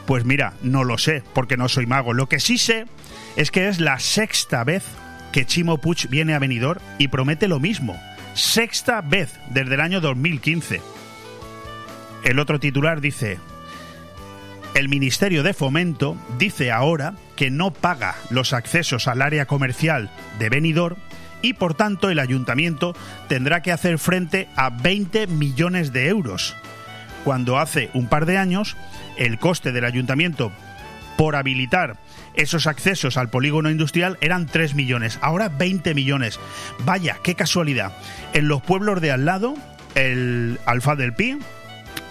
Pues 0.07 0.25
mira, 0.25 0.55
no 0.63 0.85
lo 0.85 0.99
sé, 0.99 1.23
porque 1.35 1.57
no 1.57 1.69
soy 1.69 1.87
mago. 1.87 2.13
Lo 2.13 2.29
que 2.29 2.41
sí 2.41 2.59
sé 2.59 2.87
es 3.37 3.51
que 3.51 3.69
es 3.69 3.81
la 3.81 3.99
sexta 3.99 4.65
vez 4.65 4.85
que 5.33 5.45
Chimo 5.45 5.79
Puig 5.79 6.09
viene 6.09 6.35
a 6.35 6.39
Benidorm 6.39 6.81
y 6.99 7.09
promete 7.09 7.49
lo 7.49 7.61
mismo. 7.61 8.01
Sexta 8.35 9.01
vez 9.01 9.39
desde 9.51 9.75
el 9.75 9.81
año 9.81 10.01
2015. 10.01 10.81
El 12.25 12.39
otro 12.39 12.61
titular 12.61 13.01
dice, 13.01 13.39
el 14.75 14.89
Ministerio 14.89 15.43
de 15.43 15.55
Fomento 15.55 16.17
dice 16.39 16.71
ahora 16.71 17.15
que 17.35 17.51
no 17.51 17.73
paga 17.73 18.15
los 18.31 18.53
accesos 18.53 19.09
al 19.09 19.23
área 19.23 19.47
comercial 19.47 20.11
de 20.39 20.49
Benidorm 20.49 20.97
y 21.43 21.55
por 21.55 21.75
tanto 21.75 22.11
el 22.11 22.19
ayuntamiento 22.19 22.95
tendrá 23.29 23.63
que 23.63 23.73
hacer 23.73 23.99
frente 23.99 24.49
a 24.57 24.71
20 24.71 25.27
millones 25.27 25.93
de 25.93 26.09
euros. 26.09 26.57
cuando 27.25 27.59
hace 27.59 27.91
un 27.93 28.07
par 28.07 28.25
de 28.25 28.39
años 28.39 28.77
el 29.17 29.41
coste 29.41 29.73
del 29.73 29.85
ayuntamiento 29.85 30.53
por 31.17 31.35
habilitar 31.35 31.97
esos 32.37 32.67
accesos 32.67 33.17
al 33.17 33.31
polígono 33.31 33.71
industrial 33.71 34.19
eran 34.21 34.47
3 34.47 34.75
millones, 34.75 35.19
ahora 35.23 35.49
20 35.49 35.95
millones. 35.95 36.39
Vaya, 36.85 37.19
qué 37.23 37.35
casualidad. 37.35 37.97
En 38.35 38.47
los 38.47 38.63
pueblos 38.63 39.01
de 39.01 39.11
al 39.11 39.25
lado, 39.25 39.57
el 39.95 40.61
Alfa 40.67 40.97
del 40.97 41.15
Pi, 41.15 41.39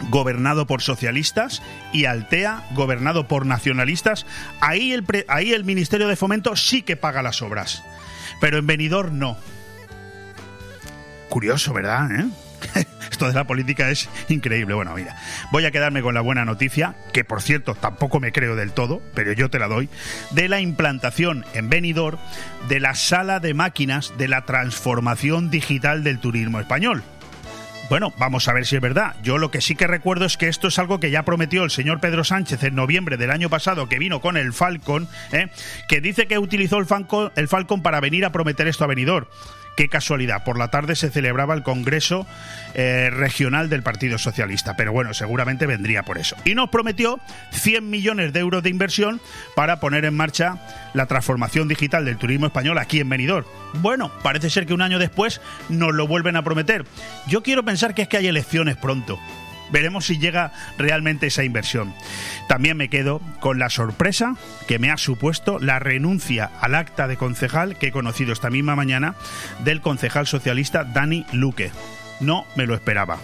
gobernado 0.10 0.66
por 0.66 0.82
socialistas, 0.82 1.62
y 1.94 2.06
Altea, 2.06 2.64
gobernado 2.74 3.28
por 3.28 3.46
nacionalistas, 3.46 4.26
ahí 4.60 4.92
el, 4.92 5.06
ahí 5.28 5.54
el 5.54 5.64
Ministerio 5.64 6.08
de 6.08 6.16
Fomento 6.16 6.56
sí 6.56 6.82
que 6.82 6.98
paga 6.98 7.22
las 7.22 7.42
obras, 7.44 7.84
pero 8.40 8.58
en 8.58 8.68
Benidorm 8.68 9.18
no. 9.18 9.38
Curioso, 11.30 11.74
¿verdad? 11.74 12.10
¿Eh? 12.12 12.26
Esto 13.12 13.28
de 13.28 13.34
la 13.34 13.46
política 13.46 13.90
es 13.90 14.10
increíble. 14.30 14.74
Bueno, 14.74 14.94
mira, 14.96 15.16
voy 15.52 15.66
a 15.66 15.72
quedarme 15.72 16.02
con 16.02 16.14
la 16.14 16.22
buena 16.22 16.46
noticia, 16.46 16.96
que 17.14 17.24
por 17.24 17.42
cierto 17.42 17.76
tampoco 17.76 18.20
me 18.20 18.32
creo 18.32 18.56
del 18.56 18.72
todo, 18.72 19.02
pero 19.14 19.32
yo 19.34 19.50
te 19.50 19.60
la 19.60 19.68
doy, 19.68 19.90
de 20.32 20.50
la 20.50 20.60
implantación 20.60 21.46
en 21.54 21.70
Benidorm 21.70 22.18
de 22.68 22.80
la 22.80 22.96
sala 22.96 23.40
de 23.40 23.54
máquinas 23.54 24.14
de 24.18 24.28
la 24.28 24.46
transformación 24.46 25.50
digital 25.50 26.04
del 26.04 26.20
turismo 26.20 26.60
español. 26.60 27.04
Bueno, 27.88 28.12
vamos 28.18 28.48
a 28.48 28.54
ver 28.54 28.66
si 28.66 28.76
es 28.76 28.82
verdad. 28.82 29.16
Yo 29.22 29.38
lo 29.38 29.52
que 29.52 29.62
sí 29.62 29.76
que 29.76 29.86
recuerdo 29.86 30.26
es 30.26 30.38
que 30.38 30.48
esto 30.48 30.70
es 30.70 30.80
algo 30.80 31.00
que 31.00 31.12
ya 31.12 31.24
prometió 31.24 31.64
el 31.64 31.70
señor 31.70 32.00
Pedro 32.00 32.24
Sánchez 32.24 32.64
en 32.64 32.74
noviembre 32.74 33.16
del 33.18 33.30
año 33.30 33.50
pasado, 33.50 33.88
que 33.88 34.00
vino 34.00 34.22
con 34.22 34.38
el 34.38 34.54
Falcon, 34.54 35.08
¿eh? 35.32 35.50
que 35.88 36.02
dice 36.02 36.26
que 36.26 36.40
utilizó 36.40 36.80
el 36.80 36.88
Falcon, 36.88 37.32
el 37.36 37.48
Falcon 37.48 37.84
para 37.84 38.00
venir 38.00 38.26
a 38.26 38.32
prometer 38.32 38.68
esto 38.68 38.86
a 38.86 38.88
Benidorm. 38.88 39.28
Qué 39.76 39.90
casualidad, 39.90 40.44
por 40.44 40.58
la 40.58 40.70
tarde 40.70 40.96
se 40.96 41.10
celebraba 41.10 41.54
el 41.54 41.64
Congreso 41.64 42.26
eh, 42.76 43.10
Regional 43.12 43.70
del 43.70 43.84
Partido 43.84 44.18
Socialista, 44.18 44.76
pero 44.78 44.94
bueno, 44.94 45.14
seguramente 45.14 45.66
vendría 45.66 46.04
por 46.04 46.18
eso. 46.18 46.38
Y 46.46 46.56
nos 46.56 46.70
prometió 46.70 47.20
100 47.52 47.90
millones 47.90 48.32
de 48.32 48.40
euros 48.40 48.64
de 48.64 48.70
inversión 48.70 49.20
para 49.56 49.82
poner 49.82 50.06
en 50.06 50.16
marcha 50.16 50.58
la 50.94 51.08
transformación 51.08 51.68
digital 51.68 52.06
del 52.06 52.18
turismo 52.18 52.46
español 52.46 52.78
aquí 52.78 53.02
en 53.02 53.10
Benidorm. 53.10 53.46
Bueno, 53.82 54.12
parece 54.24 54.50
ser 54.50 54.66
que 54.66 54.74
un 54.74 54.82
año 54.82 54.98
después 54.98 55.42
nos 55.68 55.94
lo 55.94 56.08
vuelven 56.08 56.38
a 56.38 56.44
prometer. 56.44 56.86
Yo 57.28 57.44
quiero 57.44 57.64
pensar 57.64 57.94
que 57.94 58.04
es 58.04 58.08
que 58.08 58.18
hay 58.18 58.28
elecciones 58.28 58.78
pronto. 58.78 59.20
Veremos 59.72 60.06
si 60.06 60.18
llega 60.18 60.52
realmente 60.78 61.28
esa 61.28 61.44
inversión. 61.44 61.94
También 62.48 62.78
me 62.78 62.90
quedo 62.90 63.22
con 63.40 63.60
la 63.60 63.70
sorpresa 63.70 64.36
que 64.68 64.80
me 64.80 64.92
ha 64.92 64.98
supuesto 64.98 65.60
la 65.60 65.80
renuncia 65.80 66.52
al 66.62 66.76
acta 66.76 67.08
de 67.08 67.18
concejal 67.18 67.78
que 67.78 67.88
he 67.88 67.92
conocido 67.92 68.34
esta 68.34 68.50
misma 68.50 68.76
mañana 68.76 69.16
del 69.64 69.82
concejal 69.82 70.28
socialista 70.28 70.84
Dani 70.84 71.26
Luque. 71.32 71.72
No 72.20 72.46
me 72.56 72.66
lo 72.66 72.76
esperaba. 72.76 73.18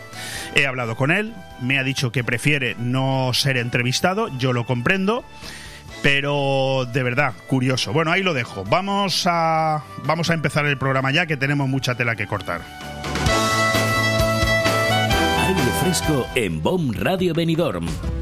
He 0.56 0.66
hablado 0.66 0.96
con 0.96 1.12
él, 1.12 1.34
me 1.62 1.80
ha 1.80 1.84
dicho 1.84 2.12
que 2.12 2.24
prefiere 2.24 2.76
no 2.78 3.32
ser 3.34 3.58
entrevistado, 3.58 4.28
yo 4.38 4.54
lo 4.54 4.66
comprendo 4.66 5.24
pero 6.02 6.88
de 6.92 7.04
verdad 7.04 7.34
curioso. 7.48 7.94
Bueno, 7.94 8.12
ahí 8.12 8.24
lo 8.24 8.34
dejo. 8.34 8.64
Vamos 8.64 9.28
a 9.28 9.84
vamos 10.04 10.32
a 10.32 10.34
empezar 10.34 10.66
el 10.66 10.78
programa 10.78 11.12
ya 11.12 11.28
que 11.28 11.38
tenemos 11.38 11.70
mucha 11.70 11.96
tela 11.96 12.16
que 12.16 12.26
cortar 12.26 12.62
fresco 15.58 16.26
en 16.36 16.62
BOM 16.62 16.92
Radio 16.94 17.34
Benidorm. 17.34 18.21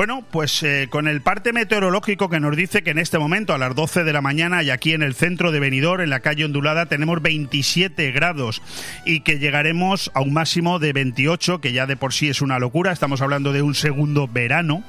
Bueno, 0.00 0.24
pues 0.30 0.62
eh, 0.62 0.88
con 0.88 1.08
el 1.08 1.20
parte 1.20 1.52
meteorológico 1.52 2.30
que 2.30 2.40
nos 2.40 2.56
dice 2.56 2.82
que 2.82 2.92
en 2.92 2.98
este 2.98 3.18
momento 3.18 3.52
a 3.52 3.58
las 3.58 3.74
12 3.74 4.02
de 4.02 4.14
la 4.14 4.22
mañana 4.22 4.62
y 4.62 4.70
aquí 4.70 4.94
en 4.94 5.02
el 5.02 5.14
centro 5.14 5.52
de 5.52 5.60
Benidorm, 5.60 6.00
en 6.00 6.08
la 6.08 6.20
calle 6.20 6.46
Ondulada, 6.46 6.86
tenemos 6.86 7.20
27 7.20 8.10
grados 8.10 8.62
y 9.04 9.20
que 9.20 9.38
llegaremos 9.38 10.10
a 10.14 10.22
un 10.22 10.32
máximo 10.32 10.78
de 10.78 10.94
28, 10.94 11.60
que 11.60 11.74
ya 11.74 11.84
de 11.84 11.98
por 11.98 12.14
sí 12.14 12.30
es 12.30 12.40
una 12.40 12.58
locura. 12.58 12.92
Estamos 12.92 13.20
hablando 13.20 13.52
de 13.52 13.60
un 13.60 13.74
segundo 13.74 14.26
verano 14.26 14.82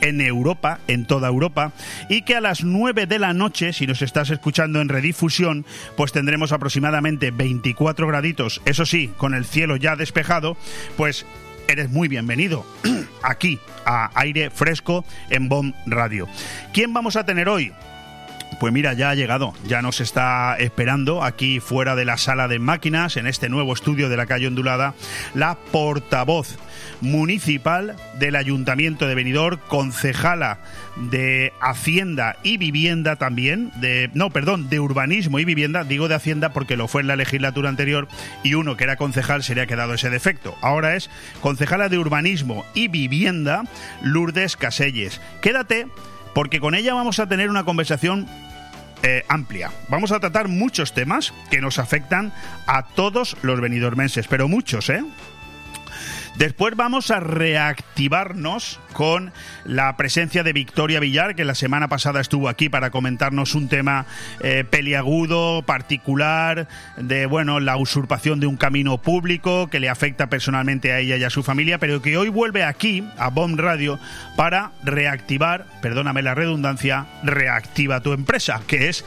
en 0.00 0.20
Europa, 0.20 0.80
en 0.88 1.06
toda 1.06 1.28
Europa, 1.28 1.70
y 2.08 2.22
que 2.22 2.34
a 2.34 2.40
las 2.40 2.64
9 2.64 3.06
de 3.06 3.20
la 3.20 3.34
noche, 3.34 3.72
si 3.72 3.86
nos 3.86 4.02
estás 4.02 4.30
escuchando 4.30 4.80
en 4.80 4.88
redifusión, 4.88 5.64
pues 5.96 6.10
tendremos 6.10 6.50
aproximadamente 6.50 7.30
24 7.30 8.08
graditos, 8.08 8.60
eso 8.64 8.84
sí, 8.84 9.12
con 9.16 9.34
el 9.34 9.44
cielo 9.44 9.76
ya 9.76 9.94
despejado, 9.94 10.56
pues 10.96 11.24
eres 11.68 11.90
muy 11.90 12.08
bienvenido 12.08 12.66
aquí 13.22 13.58
a 13.84 14.10
Aire 14.14 14.50
Fresco 14.50 15.04
en 15.30 15.48
BOM 15.48 15.72
Radio. 15.86 16.28
¿Quién 16.72 16.92
vamos 16.92 17.16
a 17.16 17.24
tener 17.24 17.48
hoy? 17.48 17.72
Pues 18.60 18.72
mira, 18.72 18.94
ya 18.94 19.10
ha 19.10 19.14
llegado, 19.14 19.52
ya 19.66 19.82
nos 19.82 20.00
está 20.00 20.56
esperando 20.58 21.22
aquí 21.22 21.60
fuera 21.60 21.94
de 21.94 22.04
la 22.04 22.16
sala 22.16 22.48
de 22.48 22.58
máquinas, 22.58 23.16
en 23.16 23.26
este 23.26 23.48
nuevo 23.48 23.74
estudio 23.74 24.08
de 24.08 24.16
la 24.16 24.26
calle 24.26 24.46
ondulada, 24.46 24.94
la 25.34 25.56
portavoz 25.56 26.56
municipal 27.00 27.96
del 28.18 28.36
Ayuntamiento 28.36 29.06
de 29.06 29.14
Benidorm, 29.14 29.58
concejala 29.68 30.58
de 30.96 31.52
Hacienda 31.60 32.36
y 32.42 32.56
Vivienda 32.56 33.16
también, 33.16 33.70
de 33.76 34.10
no, 34.14 34.30
perdón, 34.30 34.68
de 34.68 34.80
Urbanismo 34.80 35.38
y 35.38 35.44
Vivienda, 35.44 35.84
digo 35.84 36.08
de 36.08 36.14
Hacienda 36.14 36.52
porque 36.52 36.76
lo 36.76 36.88
fue 36.88 37.02
en 37.02 37.08
la 37.08 37.16
legislatura 37.16 37.68
anterior 37.68 38.08
y 38.42 38.54
uno 38.54 38.76
que 38.76 38.84
era 38.84 38.96
concejal 38.96 39.42
se 39.42 39.54
le 39.54 39.62
ha 39.62 39.66
quedado 39.66 39.94
ese 39.94 40.10
defecto. 40.10 40.56
Ahora 40.62 40.96
es 40.96 41.10
concejala 41.40 41.88
de 41.88 41.98
Urbanismo 41.98 42.64
y 42.74 42.88
Vivienda, 42.88 43.64
Lourdes 44.02 44.56
Caselles. 44.56 45.20
Quédate 45.42 45.86
porque 46.34 46.60
con 46.60 46.74
ella 46.74 46.94
vamos 46.94 47.18
a 47.18 47.28
tener 47.28 47.50
una 47.50 47.64
conversación 47.64 48.26
eh, 49.02 49.24
amplia. 49.28 49.70
Vamos 49.88 50.10
a 50.12 50.20
tratar 50.20 50.48
muchos 50.48 50.92
temas 50.92 51.32
que 51.50 51.60
nos 51.60 51.78
afectan 51.78 52.32
a 52.66 52.82
todos 52.86 53.36
los 53.42 53.60
venidormenses, 53.60 54.26
pero 54.26 54.48
muchos, 54.48 54.88
¿eh? 54.90 55.04
Después 56.38 56.76
vamos 56.76 57.10
a 57.10 57.20
reactivarnos 57.20 58.78
con 58.92 59.32
la 59.64 59.96
presencia 59.96 60.42
de 60.42 60.52
Victoria 60.52 61.00
Villar, 61.00 61.34
que 61.34 61.46
la 61.46 61.54
semana 61.54 61.88
pasada 61.88 62.20
estuvo 62.20 62.48
aquí 62.50 62.68
para 62.68 62.90
comentarnos 62.90 63.54
un 63.54 63.68
tema 63.68 64.04
eh, 64.40 64.64
peliagudo, 64.68 65.62
particular, 65.62 66.68
de 66.98 67.24
bueno, 67.24 67.58
la 67.58 67.78
usurpación 67.78 68.38
de 68.38 68.46
un 68.46 68.56
camino 68.56 68.98
público 68.98 69.68
que 69.68 69.80
le 69.80 69.88
afecta 69.88 70.28
personalmente 70.28 70.92
a 70.92 70.98
ella 70.98 71.16
y 71.16 71.24
a 71.24 71.30
su 71.30 71.42
familia, 71.42 71.78
pero 71.78 72.02
que 72.02 72.18
hoy 72.18 72.28
vuelve 72.28 72.64
aquí, 72.64 73.06
a 73.16 73.28
Bomb 73.28 73.58
Radio, 73.58 73.98
para 74.36 74.72
reactivar, 74.84 75.66
perdóname 75.80 76.20
la 76.20 76.34
redundancia, 76.34 77.06
reactiva 77.22 78.00
tu 78.00 78.12
empresa, 78.12 78.60
que 78.66 78.88
es 78.88 79.04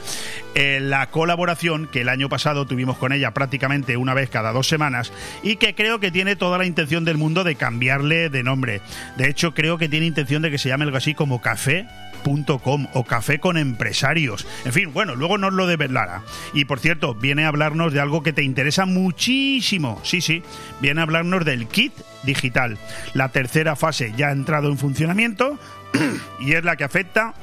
eh, 0.56 0.78
la 0.80 1.10
colaboración 1.10 1.86
que 1.86 2.00
el 2.00 2.08
año 2.08 2.28
pasado 2.28 2.66
tuvimos 2.66 2.98
con 2.98 3.12
ella 3.12 3.32
prácticamente 3.32 3.96
una 3.96 4.14
vez 4.14 4.30
cada 4.30 4.52
dos 4.52 4.66
semanas 4.66 5.12
y 5.44 5.56
que 5.56 5.76
creo 5.76 6.00
que 6.00 6.10
tiene 6.10 6.34
toda 6.34 6.58
la 6.58 6.66
intención 6.66 7.04
del 7.04 7.19
mundo 7.20 7.44
de 7.44 7.54
cambiarle 7.54 8.28
de 8.28 8.42
nombre. 8.42 8.80
De 9.16 9.28
hecho, 9.28 9.54
creo 9.54 9.78
que 9.78 9.88
tiene 9.88 10.06
intención 10.06 10.42
de 10.42 10.50
que 10.50 10.58
se 10.58 10.68
llame 10.68 10.84
algo 10.84 10.96
así 10.96 11.14
como 11.14 11.40
café.com 11.40 12.88
o 12.92 13.04
café 13.04 13.38
con 13.38 13.56
empresarios. 13.56 14.46
En 14.64 14.72
fin, 14.72 14.92
bueno, 14.92 15.14
luego 15.14 15.38
nos 15.38 15.52
lo 15.52 15.68
develará. 15.68 16.22
Y 16.52 16.64
por 16.64 16.80
cierto, 16.80 17.14
viene 17.14 17.44
a 17.44 17.48
hablarnos 17.48 17.92
de 17.92 18.00
algo 18.00 18.24
que 18.24 18.32
te 18.32 18.42
interesa 18.42 18.86
muchísimo. 18.86 20.00
Sí, 20.02 20.20
sí, 20.20 20.42
viene 20.80 21.00
a 21.00 21.04
hablarnos 21.04 21.44
del 21.44 21.68
kit 21.68 21.92
digital. 22.24 22.78
La 23.14 23.28
tercera 23.28 23.76
fase 23.76 24.12
ya 24.16 24.28
ha 24.28 24.32
entrado 24.32 24.68
en 24.68 24.78
funcionamiento 24.78 25.58
y 26.40 26.52
es 26.52 26.64
la 26.64 26.76
que 26.76 26.84
afecta 26.84 27.34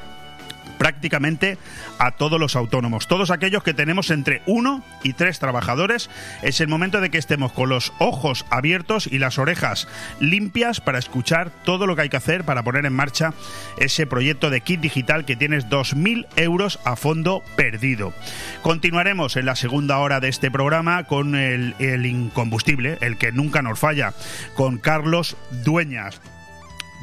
prácticamente 0.77 1.57
a 1.99 2.11
todos 2.11 2.39
los 2.39 2.55
autónomos, 2.55 3.07
todos 3.07 3.31
aquellos 3.31 3.63
que 3.63 3.73
tenemos 3.73 4.11
entre 4.11 4.41
uno 4.45 4.83
y 5.03 5.13
tres 5.13 5.39
trabajadores. 5.39 6.09
Es 6.41 6.61
el 6.61 6.67
momento 6.67 7.01
de 7.01 7.09
que 7.09 7.17
estemos 7.17 7.51
con 7.51 7.69
los 7.69 7.93
ojos 7.99 8.45
abiertos 8.49 9.07
y 9.07 9.19
las 9.19 9.37
orejas 9.37 9.87
limpias 10.19 10.81
para 10.81 10.99
escuchar 10.99 11.51
todo 11.63 11.87
lo 11.87 11.95
que 11.95 12.03
hay 12.03 12.09
que 12.09 12.17
hacer 12.17 12.43
para 12.43 12.63
poner 12.63 12.85
en 12.85 12.93
marcha 12.93 13.33
ese 13.77 14.05
proyecto 14.05 14.49
de 14.49 14.61
kit 14.61 14.79
digital 14.79 15.25
que 15.25 15.35
tienes 15.35 15.67
2.000 15.67 16.27
euros 16.35 16.79
a 16.83 16.95
fondo 16.95 17.43
perdido. 17.55 18.13
Continuaremos 18.61 19.35
en 19.35 19.45
la 19.45 19.55
segunda 19.55 19.97
hora 19.99 20.19
de 20.19 20.29
este 20.29 20.51
programa 20.51 21.05
con 21.05 21.35
el, 21.35 21.75
el 21.79 22.05
incombustible, 22.05 22.97
el 23.01 23.17
que 23.17 23.31
nunca 23.31 23.61
nos 23.61 23.79
falla, 23.79 24.13
con 24.55 24.77
Carlos 24.77 25.35
Dueñas 25.63 26.21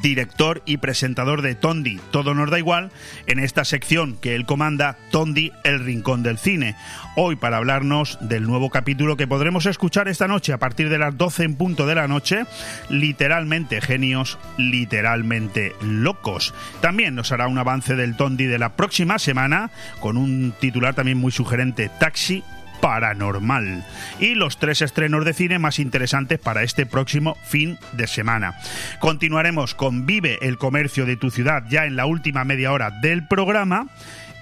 director 0.04 0.62
y 0.66 0.76
presentador 0.76 1.40
de 1.40 1.54
Tondi, 1.54 1.98
Todo 2.10 2.34
nos 2.34 2.50
da 2.50 2.58
igual, 2.58 2.90
en 3.26 3.38
esta 3.38 3.64
sección 3.64 4.18
que 4.20 4.34
él 4.34 4.44
comanda, 4.44 4.98
Tondi, 5.10 5.50
el 5.64 5.82
rincón 5.82 6.22
del 6.22 6.36
cine. 6.36 6.76
Hoy 7.16 7.36
para 7.36 7.56
hablarnos 7.56 8.18
del 8.20 8.46
nuevo 8.46 8.68
capítulo 8.68 9.16
que 9.16 9.26
podremos 9.26 9.64
escuchar 9.64 10.08
esta 10.08 10.28
noche 10.28 10.52
a 10.52 10.58
partir 10.58 10.90
de 10.90 10.98
las 10.98 11.16
12 11.16 11.44
en 11.44 11.56
punto 11.56 11.86
de 11.86 11.94
la 11.94 12.06
noche, 12.06 12.44
literalmente 12.90 13.80
genios, 13.80 14.38
literalmente 14.58 15.74
locos. 15.80 16.52
También 16.82 17.14
nos 17.14 17.32
hará 17.32 17.46
un 17.46 17.56
avance 17.56 17.96
del 17.96 18.14
Tondi 18.14 18.44
de 18.44 18.58
la 18.58 18.76
próxima 18.76 19.18
semana 19.18 19.70
con 20.00 20.18
un 20.18 20.52
titular 20.60 20.94
también 20.94 21.16
muy 21.16 21.32
sugerente, 21.32 21.90
Taxi 21.98 22.44
paranormal 22.84 23.82
y 24.20 24.34
los 24.34 24.58
tres 24.58 24.82
estrenos 24.82 25.24
de 25.24 25.32
cine 25.32 25.58
más 25.58 25.78
interesantes 25.78 26.38
para 26.38 26.62
este 26.62 26.84
próximo 26.84 27.34
fin 27.42 27.78
de 27.92 28.06
semana. 28.06 28.58
Continuaremos 28.98 29.74
con 29.74 30.04
Vive 30.04 30.38
el 30.42 30.58
comercio 30.58 31.06
de 31.06 31.16
tu 31.16 31.30
ciudad 31.30 31.64
ya 31.70 31.86
en 31.86 31.96
la 31.96 32.04
última 32.04 32.44
media 32.44 32.72
hora 32.72 32.90
del 32.90 33.26
programa 33.26 33.86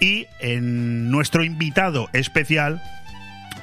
y 0.00 0.26
en 0.40 1.08
nuestro 1.08 1.44
invitado 1.44 2.10
especial 2.14 2.82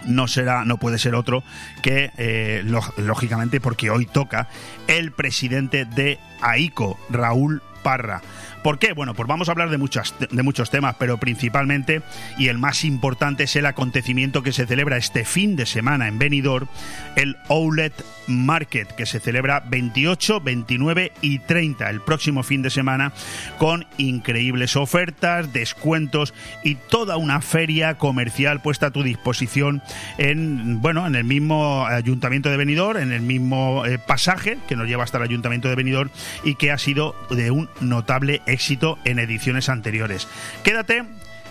no 0.05 0.29
será, 0.29 0.63
no 0.63 0.77
puede 0.77 0.97
ser 0.97 1.13
otro 1.13 1.43
que, 1.81 2.11
eh, 2.17 2.63
lógicamente, 2.95 3.59
porque 3.59 3.89
hoy 3.89 4.05
toca 4.05 4.47
el 4.87 5.11
presidente 5.11 5.83
de 5.83 6.19
AICO, 6.39 6.97
Raúl 7.09 7.61
Parra. 7.83 8.21
¿Por 8.63 8.79
qué? 8.79 8.93
Bueno, 8.93 9.13
pues 9.13 9.27
vamos 9.27 9.47
a 9.49 9.51
hablar 9.51 9.69
de, 9.69 9.77
muchas, 9.77 10.13
de 10.19 10.43
muchos 10.43 10.69
temas, 10.69 10.95
pero 10.99 11.17
principalmente, 11.17 12.01
y 12.37 12.47
el 12.47 12.57
más 12.57 12.83
importante, 12.83 13.43
es 13.43 13.55
el 13.55 13.65
acontecimiento 13.65 14.43
que 14.43 14.51
se 14.51 14.65
celebra 14.65 14.97
este 14.97 15.25
fin 15.25 15.55
de 15.55 15.65
semana 15.65 16.07
en 16.07 16.19
Benidorm, 16.19 16.67
el 17.15 17.37
Outlet 17.49 17.93
Market, 18.27 18.87
que 18.95 19.05
se 19.05 19.19
celebra 19.19 19.63
28, 19.67 20.41
29 20.41 21.11
y 21.21 21.39
30 21.39 21.89
el 21.89 22.01
próximo 22.01 22.43
fin 22.43 22.61
de 22.61 22.69
semana, 22.69 23.11
con 23.57 23.85
increíbles 23.97 24.75
ofertas, 24.75 25.51
descuentos 25.51 26.33
y 26.63 26.75
toda 26.75 27.17
una 27.17 27.41
feria 27.41 27.97
comercial 27.97 28.61
puesta 28.61 28.87
a 28.87 28.91
tu 28.91 29.03
disposición 29.03 29.81
en, 30.17 30.81
bueno, 30.81 31.07
en 31.07 31.15
el 31.15 31.23
mismo 31.23 31.85
ayuntamiento 31.85 32.49
de 32.49 32.57
Benidorm, 32.57 32.99
en 32.99 33.11
el 33.11 33.21
mismo 33.21 33.85
eh, 33.85 33.97
pasaje 33.97 34.57
que 34.67 34.75
nos 34.75 34.87
lleva 34.87 35.03
hasta 35.03 35.17
el 35.17 35.23
ayuntamiento 35.23 35.69
de 35.69 35.75
Benidorm 35.75 36.09
y 36.43 36.55
que 36.55 36.71
ha 36.71 36.77
sido 36.77 37.15
de 37.29 37.51
un 37.51 37.69
notable 37.81 38.41
éxito 38.49 38.97
en 39.05 39.19
ediciones 39.19 39.69
anteriores. 39.69 40.27
Quédate 40.63 41.05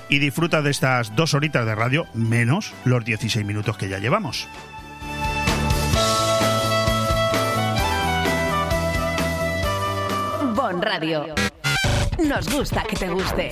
y 0.09 0.19
disfruta 0.19 0.63
de 0.63 0.71
estas 0.71 1.15
dos 1.15 1.35
horitas 1.35 1.67
de 1.67 1.75
radio, 1.75 2.07
menos 2.15 2.73
los 2.85 3.05
16 3.05 3.45
minutos 3.45 3.77
que 3.77 3.89
ya 3.89 3.99
llevamos. 3.99 4.49
Bon 10.55 10.83
Radio. 10.83 11.35
Nos 12.19 12.53
gusta 12.53 12.83
que 12.83 12.97
te 12.97 13.09
guste. 13.09 13.51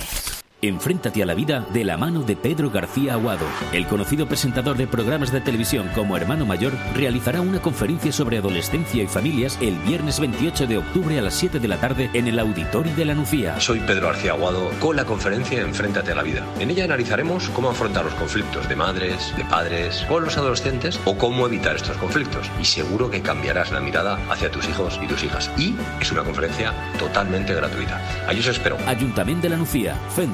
Enfréntate 0.59 1.21
a 1.21 1.27
la 1.27 1.35
vida 1.35 1.67
de 1.71 1.83
la 1.83 1.97
mano 1.97 2.23
de 2.23 2.35
Pedro 2.35 2.71
García 2.71 3.13
Aguado. 3.13 3.45
El 3.73 3.85
conocido 3.85 4.27
presentador 4.27 4.75
de 4.75 4.87
programas 4.87 5.31
de 5.31 5.39
televisión 5.39 5.87
como 5.93 6.17
Hermano 6.17 6.47
Mayor 6.47 6.73
realizará 6.95 7.41
una 7.41 7.61
conferencia 7.61 8.11
sobre 8.11 8.39
adolescencia 8.39 9.03
y 9.03 9.07
familias 9.07 9.55
el 9.61 9.75
viernes 9.75 10.19
28 10.19 10.65
de 10.65 10.79
octubre 10.79 11.19
a 11.19 11.21
las 11.21 11.35
7 11.35 11.59
de 11.59 11.67
la 11.67 11.79
tarde 11.79 12.09
en 12.13 12.27
el 12.27 12.39
Auditorio 12.39 12.95
de 12.95 13.05
la 13.05 13.13
Nucía. 13.13 13.59
Soy 13.59 13.81
Pedro 13.81 14.07
García 14.07 14.31
Aguado 14.31 14.71
con 14.79 14.95
la 14.95 15.05
conferencia 15.05 15.61
Enfréntate 15.61 16.13
a 16.13 16.15
la 16.15 16.23
vida. 16.23 16.43
En 16.59 16.71
ella 16.71 16.85
analizaremos 16.85 17.49
cómo 17.49 17.69
afrontar 17.69 18.05
los 18.05 18.15
conflictos 18.15 18.67
de 18.67 18.75
madres, 18.75 19.35
de 19.37 19.45
padres 19.45 20.07
con 20.07 20.23
los 20.23 20.37
adolescentes 20.37 20.99
o 21.05 21.19
cómo 21.19 21.45
evitar 21.45 21.75
estos 21.75 21.97
conflictos. 21.97 22.49
Y 22.59 22.65
seguro 22.65 23.11
que 23.11 23.21
cambiarás 23.21 23.71
la 23.71 23.79
mirada 23.79 24.19
hacia 24.27 24.49
tus 24.49 24.67
hijos 24.67 24.99
y 25.03 25.05
tus 25.05 25.23
hijas. 25.23 25.51
Y 25.55 25.75
es 26.01 26.11
una 26.11 26.23
conferencia 26.23 26.73
totalmente 26.97 27.53
gratuita. 27.53 28.01
Ahí 28.27 28.39
os 28.39 28.47
espero. 28.47 28.75
Ayuntamiento 28.87 29.43
de 29.43 29.49
la 29.49 29.57
Nucía. 29.57 29.95
FEN 30.15 30.33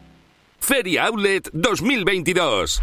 Feria 0.61 1.05
Outlet 1.05 1.49
2022. 1.53 2.79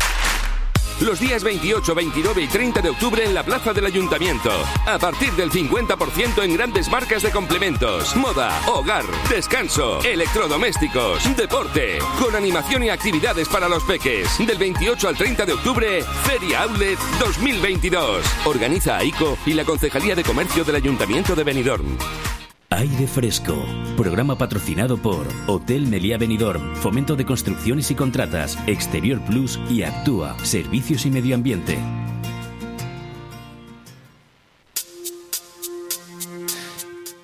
Los 1.01 1.21
días 1.21 1.45
28, 1.45 1.95
29 1.95 2.43
y 2.43 2.47
30 2.49 2.83
de 2.83 2.91
octubre 2.91 3.25
en 3.25 3.33
la 3.33 3.45
Plaza 3.45 3.73
del 3.73 3.87
Ayuntamiento. 3.87 4.51
A 4.85 4.99
partir 4.99 5.33
del 5.35 5.51
50% 5.51 6.43
en 6.43 6.55
grandes 6.55 6.91
marcas 6.91 7.23
de 7.23 7.31
complementos, 7.31 8.17
moda, 8.17 8.61
hogar, 8.67 9.05
descanso, 9.31 10.03
electrodomésticos, 10.03 11.37
deporte, 11.37 11.99
con 12.19 12.35
animación 12.35 12.83
y 12.83 12.91
actividades 12.91 13.49
para 13.49 13.69
los 13.69 13.85
peques. 13.85 14.29
Del 14.45 14.59
28 14.59 15.09
al 15.09 15.17
30 15.17 15.47
de 15.47 15.53
octubre, 15.53 16.03
Feria 16.25 16.63
Outlet 16.63 16.99
2022. 17.21 18.25
Organiza 18.45 18.99
AICO 18.99 19.39
y 19.47 19.55
la 19.55 19.65
Concejalía 19.65 20.17
de 20.17 20.25
Comercio 20.25 20.65
del 20.65 20.77
Ayuntamiento 20.77 21.37
de 21.37 21.45
Benidorm. 21.45 21.97
Aire 22.71 23.07
Fresco, 23.07 23.57
programa 23.97 24.37
patrocinado 24.37 24.99
por 24.99 25.27
Hotel 25.47 25.87
Meliá 25.87 26.19
Benidorm, 26.19 26.77
Fomento 26.77 27.17
de 27.17 27.25
Construcciones 27.25 27.91
y 27.91 27.95
Contratas, 27.95 28.59
Exterior 28.67 29.25
Plus 29.25 29.59
y 29.71 29.85
Actúa, 29.85 30.37
Servicios 30.45 31.07
y 31.07 31.11
Medio 31.11 31.35
Ambiente. 31.35 31.79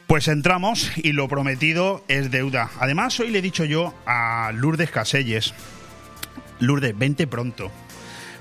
Pues 0.06 0.28
entramos 0.28 0.90
y 0.96 1.12
lo 1.12 1.28
prometido 1.28 2.02
es 2.08 2.30
deuda. 2.30 2.70
Además, 2.80 3.20
hoy 3.20 3.28
le 3.28 3.40
he 3.40 3.42
dicho 3.42 3.66
yo 3.66 3.92
a 4.06 4.50
Lourdes 4.54 4.90
Caselles, 4.90 5.52
Lourdes, 6.58 6.96
vente 6.96 7.26
pronto 7.26 7.70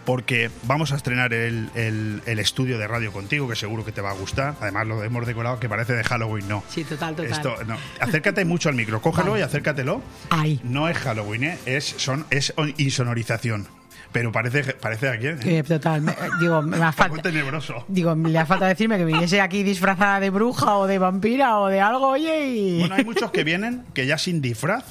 porque 0.06 0.50
vamos 0.64 0.92
a 0.92 0.96
estrenar 0.96 1.34
el, 1.34 1.70
el, 1.76 2.22
el, 2.26 2.40
estudio 2.40 2.78
de 2.78 2.88
radio 2.88 3.12
contigo, 3.12 3.48
que 3.48 3.56
seguro 3.56 3.86
que 3.86 3.92
te 3.92 4.02
va 4.02 4.12
a 4.12 4.14
gustar. 4.14 4.56
Además, 4.62 4.88
lo 4.88 5.04
hemos 5.04 5.26
decorado 5.26 5.60
que 5.60 5.70
parece 5.70 5.94
de 5.94 6.04
Halloween, 6.04 6.48
¿no? 6.48 6.64
Sí, 6.70 6.84
total, 6.84 7.16
total. 7.16 7.32
Esto, 7.32 7.56
no. 7.66 7.78
Acércate 8.00 8.44
mucho 8.46 8.70
al 8.70 8.76
micro, 8.76 9.02
cógelo 9.02 9.32
Vale. 9.32 9.42
y 9.42 9.46
acércatelo. 9.46 10.02
Ahí. 10.30 10.60
No 10.64 10.90
es 10.90 10.98
Halloween, 10.98 11.44
¿eh? 11.46 11.58
Es, 11.66 11.96
son, 11.98 12.26
es 12.30 12.54
insonorización. 12.78 13.68
Pero 14.12 14.32
parece, 14.32 14.76
parece 14.76 15.10
a 15.10 15.18
quién. 15.18 15.40
¿eh? 15.42 15.58
Eh, 15.60 15.64
total, 15.64 16.02
me- 16.02 16.16
digo, 16.40 16.62
me 16.62 16.78
ha 16.84 16.86
Muy 16.86 16.92
falta, 16.94 17.22
tenebroso. 17.24 17.84
digo, 17.88 18.14
le 18.14 18.38
ha 18.38 18.46
falta 18.46 18.68
decirme 18.68 18.98
que 19.00 19.06
viniese 19.06 19.42
aquí 19.42 19.64
disfrazada 19.64 20.20
de 20.20 20.30
bruja 20.30 20.76
o 20.78 20.86
de 20.86 21.00
vampira 21.00 21.58
o 21.58 21.68
de 21.68 21.82
algo, 21.82 22.10
oye, 22.10 22.46
y... 22.48 22.80
Bueno, 22.82 22.94
hay 22.96 23.04
muchos 23.06 23.32
que 23.32 23.44
vienen 23.44 23.84
que 23.96 24.06
ya 24.06 24.20
sin 24.20 24.40
disfraz. 24.40 24.84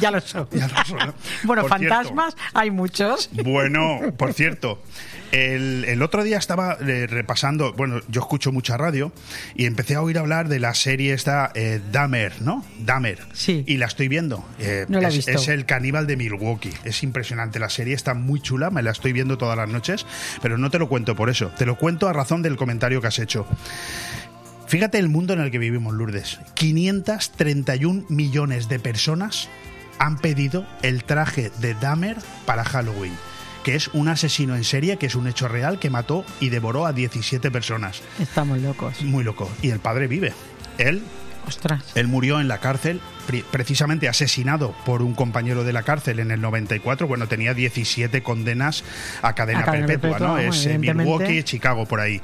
Ya 0.00 0.10
lo 0.10 0.20
son. 0.20 0.48
Ya 0.52 0.68
lo 0.68 0.84
son. 0.84 1.14
bueno, 1.44 1.62
Por 1.66 1.78
cierto. 1.78 1.94
fantasmas 1.96 2.36
hay 2.54 2.70
muchos. 2.70 3.28
Bueno, 3.44 4.00
por 4.16 4.32
cierto, 4.32 4.82
el, 5.32 5.84
el 5.86 6.02
otro 6.02 6.22
día 6.24 6.38
estaba 6.38 6.78
eh, 6.80 7.06
repasando, 7.06 7.72
bueno, 7.74 8.00
yo 8.08 8.20
escucho 8.22 8.52
mucha 8.52 8.76
radio 8.76 9.12
y 9.54 9.66
empecé 9.66 9.94
a 9.94 10.02
oír 10.02 10.18
hablar 10.18 10.48
de 10.48 10.58
la 10.60 10.74
serie 10.74 11.12
esta 11.12 11.50
eh, 11.54 11.80
Dahmer, 11.92 12.40
¿no? 12.42 12.64
Dahmer. 12.80 13.18
Sí. 13.32 13.64
Y 13.66 13.76
la 13.76 13.86
estoy 13.86 14.08
viendo. 14.08 14.44
Eh, 14.58 14.86
No 14.88 15.00
la 15.00 15.08
he 15.08 15.12
visto. 15.12 15.30
es 15.30 15.48
el 15.48 15.66
caníbal 15.66 16.06
de 16.06 16.16
Milwaukee. 16.16 16.72
Es 16.84 17.02
impresionante. 17.02 17.58
La 17.58 17.68
serie 17.70 17.94
está 17.94 18.14
muy 18.14 18.40
chula, 18.40 18.70
me 18.70 18.82
la 18.82 18.90
estoy 18.92 19.12
viendo 19.12 19.36
todas 19.38 19.56
las 19.56 19.68
noches, 19.68 20.06
pero 20.40 20.56
no 20.58 20.70
te 20.70 20.78
lo 20.78 20.88
cuento 20.88 21.14
por 21.16 21.28
eso. 21.30 21.48
Te 21.58 21.66
lo 21.66 21.76
cuento 21.76 22.08
a 22.08 22.12
razón 22.12 22.40
del 22.42 22.56
comentario 22.56 23.00
que 23.00 23.08
has 23.08 23.18
hecho. 23.18 23.46
Fíjate 24.66 24.98
el 24.98 25.10
mundo 25.10 25.34
en 25.34 25.40
el 25.40 25.50
que 25.50 25.58
vivimos, 25.58 25.92
Lourdes. 25.92 26.38
531 26.54 28.06
millones 28.08 28.68
de 28.68 28.78
personas 28.78 29.48
han 30.02 30.18
pedido 30.18 30.66
el 30.82 31.04
traje 31.04 31.52
de 31.60 31.74
Dahmer 31.74 32.16
para 32.44 32.64
Halloween, 32.64 33.12
que 33.62 33.76
es 33.76 33.86
un 33.92 34.08
asesino 34.08 34.56
en 34.56 34.64
serie, 34.64 34.96
que 34.96 35.06
es 35.06 35.14
un 35.14 35.28
hecho 35.28 35.46
real, 35.46 35.78
que 35.78 35.90
mató 35.90 36.24
y 36.40 36.48
devoró 36.48 36.86
a 36.86 36.92
17 36.92 37.52
personas. 37.52 38.02
Estamos 38.18 38.58
locos. 38.58 39.00
Muy 39.02 39.22
loco. 39.22 39.48
Y 39.62 39.70
el 39.70 39.78
padre 39.78 40.08
vive. 40.08 40.32
Él 40.78 41.04
Ostras. 41.46 41.84
él 41.94 42.08
murió 42.08 42.40
en 42.40 42.48
la 42.48 42.58
cárcel, 42.58 43.00
precisamente 43.52 44.08
asesinado 44.08 44.74
por 44.84 45.02
un 45.02 45.14
compañero 45.14 45.62
de 45.62 45.72
la 45.72 45.84
cárcel 45.84 46.18
en 46.18 46.32
el 46.32 46.40
94, 46.40 47.06
cuando 47.06 47.28
tenía 47.28 47.54
17 47.54 48.24
condenas 48.24 48.82
a 49.22 49.34
cadena, 49.36 49.60
A 49.60 49.64
cadena 49.66 49.86
perpetua, 49.86 50.10
perpetua, 50.18 50.26
¿no? 50.26 50.34
bueno, 50.34 50.52
Es 50.52 50.66
eh. 50.66 50.78
Milwaukee, 50.78 51.44
Chicago, 51.44 51.86
por 51.86 52.00
ahí. 52.00 52.20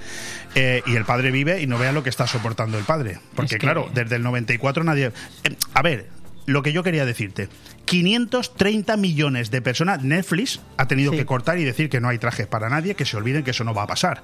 Eh, 0.56 0.82
y 0.84 0.96
el 0.96 1.04
padre 1.04 1.30
vive 1.30 1.62
y 1.62 1.68
no 1.68 1.78
vea 1.78 1.92
lo 1.92 2.02
que 2.02 2.10
está 2.10 2.26
soportando 2.26 2.76
el 2.76 2.84
padre. 2.84 3.20
Porque, 3.36 3.46
Es 3.46 3.52
que- 3.52 3.58
claro, 3.58 3.88
desde 3.94 4.16
el 4.16 4.24
94 4.24 4.82
nadie. 4.82 5.12
Eh, 5.44 5.54
a 5.74 5.82
ver. 5.82 6.08
Lo 6.46 6.62
que 6.62 6.72
yo 6.72 6.82
quería 6.82 7.04
decirte, 7.04 7.46
530 7.88 8.96
millones 8.96 9.50
de 9.50 9.62
personas, 9.62 10.02
Netflix 10.02 10.60
ha 10.76 10.86
tenido 10.86 11.12
Sí. 11.12 11.18
que 11.18 11.26
cortar 11.26 11.58
y 11.58 11.64
decir 11.64 11.88
que 11.88 12.00
no 12.00 12.08
hay 12.08 12.18
trajes 12.18 12.46
para 12.46 12.68
nadie, 12.68 12.94
que 12.94 13.04
se 13.04 13.16
olviden 13.16 13.42
que 13.44 13.52
eso 13.52 13.64
no 13.64 13.72
va 13.74 13.84
a 13.84 13.86
pasar. 13.86 14.22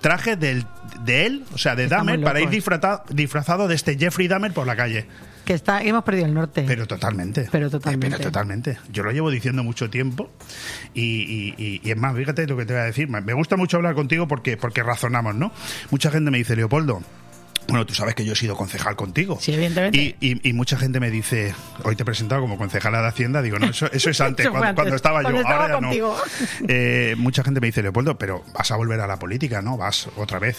Traje 0.00 0.36
del, 0.36 0.64
de 1.04 1.26
él, 1.26 1.44
o 1.52 1.58
sea, 1.58 1.76
de 1.76 1.84
Estamos 1.84 2.06
Dahmer, 2.06 2.24
para 2.24 2.40
ir 2.40 2.48
disfrata- 2.48 3.04
disfrazado 3.10 3.68
de 3.68 3.74
este 3.74 3.98
Jeffrey 3.98 4.28
Dahmer 4.28 4.52
por 4.52 4.66
la 4.66 4.76
calle. 4.76 5.06
Que 5.44 5.54
está, 5.54 5.82
hemos 5.82 6.04
perdido 6.04 6.26
el 6.26 6.34
norte. 6.34 6.64
Pero 6.66 6.86
totalmente. 6.86 7.48
Pero 7.50 7.70
totalmente. 7.70 8.06
Eh, 8.06 8.10
Pero 8.18 8.30
totalmente. 8.30 8.78
Yo 8.92 9.02
lo 9.02 9.10
llevo 9.10 9.30
diciendo 9.30 9.62
mucho 9.64 9.90
tiempo 9.90 10.30
y, 10.94 11.00
y- 11.02 11.54
y- 11.58 11.80
y 11.82 11.90
es 11.90 11.96
más, 11.96 12.14
fíjate 12.16 12.46
lo 12.46 12.56
que 12.56 12.64
te 12.66 12.72
voy 12.74 12.82
a 12.82 12.84
decir. 12.84 13.08
Me 13.08 13.32
gusta 13.34 13.56
mucho 13.56 13.76
hablar 13.78 13.94
contigo 13.94 14.28
porque, 14.28 14.56
porque 14.56 14.82
razonamos, 14.82 15.34
¿no? 15.34 15.52
Mucha 15.90 16.10
gente 16.10 16.30
me 16.30 16.38
dice, 16.38 16.54
Leopoldo, 16.56 17.02
bueno, 17.70 17.86
tú 17.86 17.94
sabes 17.94 18.14
que 18.14 18.24
yo 18.24 18.32
he 18.32 18.36
sido 18.36 18.56
concejal 18.56 18.96
contigo. 18.96 19.38
Sí, 19.40 19.52
evidentemente. 19.54 19.98
Y, 19.98 20.16
y- 20.20 20.48
y 20.48 20.52
mucha 20.52 20.76
gente 20.76 21.00
me 21.00 21.10
dice, 21.10 21.54
hoy 21.84 21.96
te 21.96 22.02
he 22.02 22.06
presentado 22.06 22.40
como 22.40 22.58
concejala 22.58 23.00
de 23.02 23.08
Hacienda. 23.08 23.42
Digo, 23.42 23.58
no, 23.58 23.66
eso, 23.70 23.90
eso 23.92 24.10
es 24.10 24.20
antes, 24.20 24.44
Eso 24.46 24.52
cuando, 24.52 24.68
antes, 24.68 24.82
cuando 24.82 24.96
estaba 24.96 25.22
cuando 25.22 25.38
yo. 25.38 25.42
estaba 25.42 25.62
ahora 25.62 25.74
ya 25.74 25.80
no. 25.80 25.86
contigo. 25.88 26.16
Eh, 26.68 27.14
mucha 27.18 27.42
gente 27.42 27.60
me 27.60 27.66
dice, 27.68 27.82
Leopoldo, 27.82 28.16
pero 28.18 28.44
vas 28.52 28.70
a 28.70 28.76
volver 28.76 29.00
a 29.00 29.06
la 29.06 29.18
política, 29.18 29.62
¿no? 29.62 29.76
Vas 29.76 30.08
otra 30.16 30.38
vez. 30.38 30.58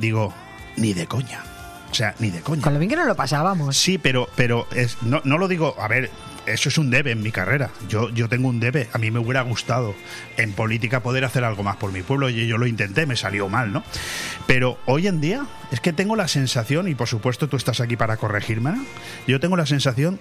Digo, 0.00 0.32
ni 0.76 0.92
de 0.94 1.06
coña. 1.06 1.42
O 1.90 1.94
sea, 1.94 2.14
ni 2.18 2.30
de 2.30 2.40
coña. 2.40 2.62
Con 2.62 2.72
lo 2.74 2.78
bien 2.80 2.90
que 2.90 2.96
nos 2.96 3.06
lo 3.06 3.14
pasábamos. 3.14 3.76
Sí, 3.76 3.98
pero, 3.98 4.28
pero 4.34 4.66
es, 4.74 5.00
no, 5.02 5.20
no 5.24 5.38
lo 5.38 5.46
digo, 5.46 5.76
a 5.78 5.86
ver, 5.86 6.10
eso 6.46 6.68
es 6.68 6.78
un 6.78 6.90
debe 6.90 7.10
en 7.10 7.22
mi 7.22 7.32
carrera. 7.32 7.70
Yo, 7.88 8.10
yo 8.10 8.28
tengo 8.28 8.48
un 8.48 8.60
debe. 8.60 8.88
A 8.92 8.98
mí 8.98 9.10
me 9.10 9.18
hubiera 9.18 9.42
gustado 9.42 9.94
en 10.36 10.52
política 10.52 11.00
poder 11.00 11.24
hacer 11.24 11.44
algo 11.44 11.62
más 11.62 11.76
por 11.76 11.92
mi 11.92 12.02
pueblo 12.02 12.28
y 12.28 12.46
yo 12.46 12.58
lo 12.58 12.66
intenté, 12.66 13.06
me 13.06 13.16
salió 13.16 13.48
mal, 13.48 13.72
¿no? 13.72 13.82
Pero 14.46 14.78
hoy 14.86 15.06
en 15.06 15.20
día 15.20 15.46
es 15.72 15.80
que 15.80 15.92
tengo 15.92 16.16
la 16.16 16.28
sensación, 16.28 16.88
y 16.88 16.94
por 16.94 17.08
supuesto 17.08 17.48
tú 17.48 17.56
estás 17.56 17.80
aquí 17.80 17.96
para 17.96 18.16
corregirme, 18.16 18.72
¿no? 18.72 18.84
yo 19.26 19.40
tengo 19.40 19.56
la 19.56 19.66
sensación 19.66 20.18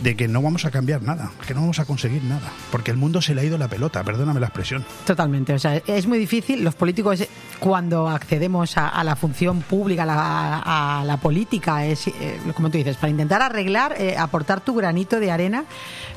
de 0.00 0.14
que 0.16 0.28
no 0.28 0.42
vamos 0.42 0.64
a 0.64 0.70
cambiar 0.70 1.02
nada, 1.02 1.30
que 1.46 1.54
no 1.54 1.60
vamos 1.60 1.78
a 1.78 1.84
conseguir 1.84 2.22
nada, 2.24 2.52
porque 2.70 2.90
el 2.90 2.96
mundo 2.96 3.22
se 3.22 3.34
le 3.34 3.40
ha 3.40 3.44
ido 3.44 3.56
la 3.58 3.68
pelota, 3.68 4.04
perdóname 4.04 4.40
la 4.40 4.46
expresión. 4.46 4.84
Totalmente. 5.06 5.54
O 5.54 5.58
sea, 5.58 5.76
es 5.86 6.06
muy 6.06 6.18
difícil. 6.18 6.62
Los 6.62 6.74
políticos, 6.74 7.24
cuando 7.58 8.08
accedemos 8.08 8.76
a, 8.76 8.88
a 8.88 9.04
la 9.04 9.16
función 9.16 9.62
pública, 9.62 10.02
a 10.02 10.06
la, 10.06 11.00
a 11.00 11.04
la 11.04 11.16
política, 11.16 11.86
es, 11.86 12.08
eh, 12.08 12.38
como 12.54 12.70
tú 12.70 12.78
dices, 12.78 12.96
para 12.96 13.10
intentar 13.10 13.40
arreglar, 13.42 13.94
eh, 13.98 14.16
aportar 14.18 14.60
tu 14.60 14.74
granito 14.74 15.18
de 15.18 15.30
arena, 15.30 15.64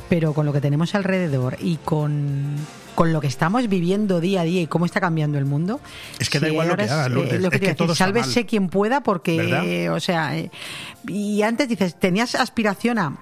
pero 0.10 0.34
con 0.34 0.45
lo 0.45 0.54
que 0.54 0.62
tenemos 0.62 0.95
alrededor 0.95 1.56
y 1.62 1.78
con, 1.78 2.56
con 2.95 3.13
lo 3.13 3.22
que 3.22 3.28
estamos 3.28 3.69
viviendo 3.69 4.19
día 4.19 4.41
a 4.41 4.43
día 4.43 4.62
y 4.62 4.67
cómo 4.67 4.86
está 4.86 5.00
cambiando 5.00 5.38
el 5.38 5.45
mundo. 5.45 5.80
Es 6.19 6.30
que 6.30 6.39
da 6.39 6.50
igual 6.50 6.67
lo 6.67 6.76
que 6.76 6.84
hagas, 6.84 7.10
Lourdes, 7.10 7.34
eh, 7.34 7.39
lo 7.39 7.50
es 7.50 7.60
que 7.60 7.65
iba 7.65 7.72
a 7.72 7.76
todo 7.76 7.95
sálvese 7.95 8.45
quien 8.45 8.67
pueda, 8.67 9.02
porque, 9.02 9.38
¿Verdad? 9.38 9.65
eh, 9.65 9.89
o 9.89 10.00
sea, 10.00 10.38
eh, 10.38 10.52
y 11.08 11.41
antes 11.43 11.69
dices, 11.69 11.98
tenías 11.98 12.36
aspiración 12.36 13.00
a 13.00 13.17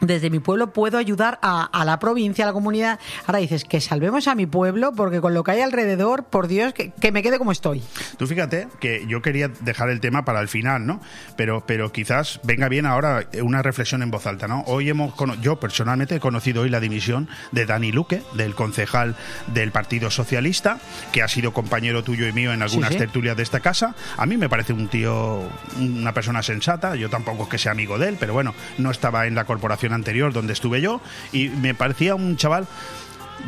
desde 0.00 0.30
mi 0.30 0.40
pueblo 0.40 0.72
puedo 0.72 0.98
ayudar 0.98 1.38
a, 1.42 1.64
a 1.64 1.84
la 1.84 1.98
provincia, 1.98 2.44
a 2.44 2.46
la 2.46 2.52
comunidad. 2.52 2.98
Ahora 3.26 3.38
dices 3.38 3.64
que 3.64 3.80
salvemos 3.80 4.28
a 4.28 4.34
mi 4.34 4.46
pueblo 4.46 4.92
porque 4.92 5.20
con 5.20 5.34
lo 5.34 5.44
que 5.44 5.52
hay 5.52 5.60
alrededor, 5.60 6.24
por 6.24 6.48
Dios, 6.48 6.72
que, 6.72 6.92
que 6.92 7.12
me 7.12 7.22
quede 7.22 7.38
como 7.38 7.52
estoy. 7.52 7.82
Tú 8.16 8.26
fíjate 8.26 8.68
que 8.80 9.06
yo 9.06 9.22
quería 9.22 9.48
dejar 9.48 9.90
el 9.90 10.00
tema 10.00 10.24
para 10.24 10.40
el 10.40 10.48
final, 10.48 10.86
¿no? 10.86 11.00
Pero, 11.36 11.64
pero 11.66 11.92
quizás 11.92 12.40
venga 12.42 12.68
bien 12.68 12.86
ahora 12.86 13.26
una 13.42 13.62
reflexión 13.62 14.02
en 14.02 14.10
voz 14.10 14.26
alta, 14.26 14.48
¿no? 14.48 14.62
Hoy 14.66 14.88
hemos, 14.88 15.14
yo 15.40 15.58
personalmente 15.60 16.16
he 16.16 16.20
conocido 16.20 16.62
hoy 16.62 16.70
la 16.70 16.80
dimisión 16.80 17.28
de 17.52 17.66
Dani 17.66 17.92
Luque, 17.92 18.22
del 18.34 18.54
concejal 18.54 19.16
del 19.52 19.72
Partido 19.72 20.10
Socialista, 20.10 20.78
que 21.12 21.22
ha 21.22 21.28
sido 21.28 21.52
compañero 21.52 22.02
tuyo 22.02 22.26
y 22.26 22.32
mío 22.32 22.52
en 22.52 22.62
algunas 22.62 22.90
sí. 22.90 22.98
tertulias 22.98 23.36
de 23.36 23.42
esta 23.42 23.60
casa. 23.60 23.94
A 24.16 24.26
mí 24.26 24.36
me 24.36 24.48
parece 24.48 24.72
un 24.72 24.88
tío, 24.88 25.42
una 25.78 26.12
persona 26.12 26.42
sensata. 26.42 26.94
Yo 26.96 27.10
tampoco 27.10 27.44
es 27.44 27.48
que 27.48 27.58
sea 27.58 27.72
amigo 27.72 27.98
de 27.98 28.08
él, 28.08 28.16
pero 28.18 28.32
bueno, 28.32 28.54
no 28.78 28.90
estaba 28.90 29.26
en 29.26 29.34
la 29.34 29.44
corporación 29.44 29.89
anterior 29.92 30.32
donde 30.32 30.52
estuve 30.52 30.80
yo 30.80 31.00
y 31.32 31.48
me 31.48 31.74
parecía 31.74 32.14
un 32.14 32.36
chaval 32.36 32.66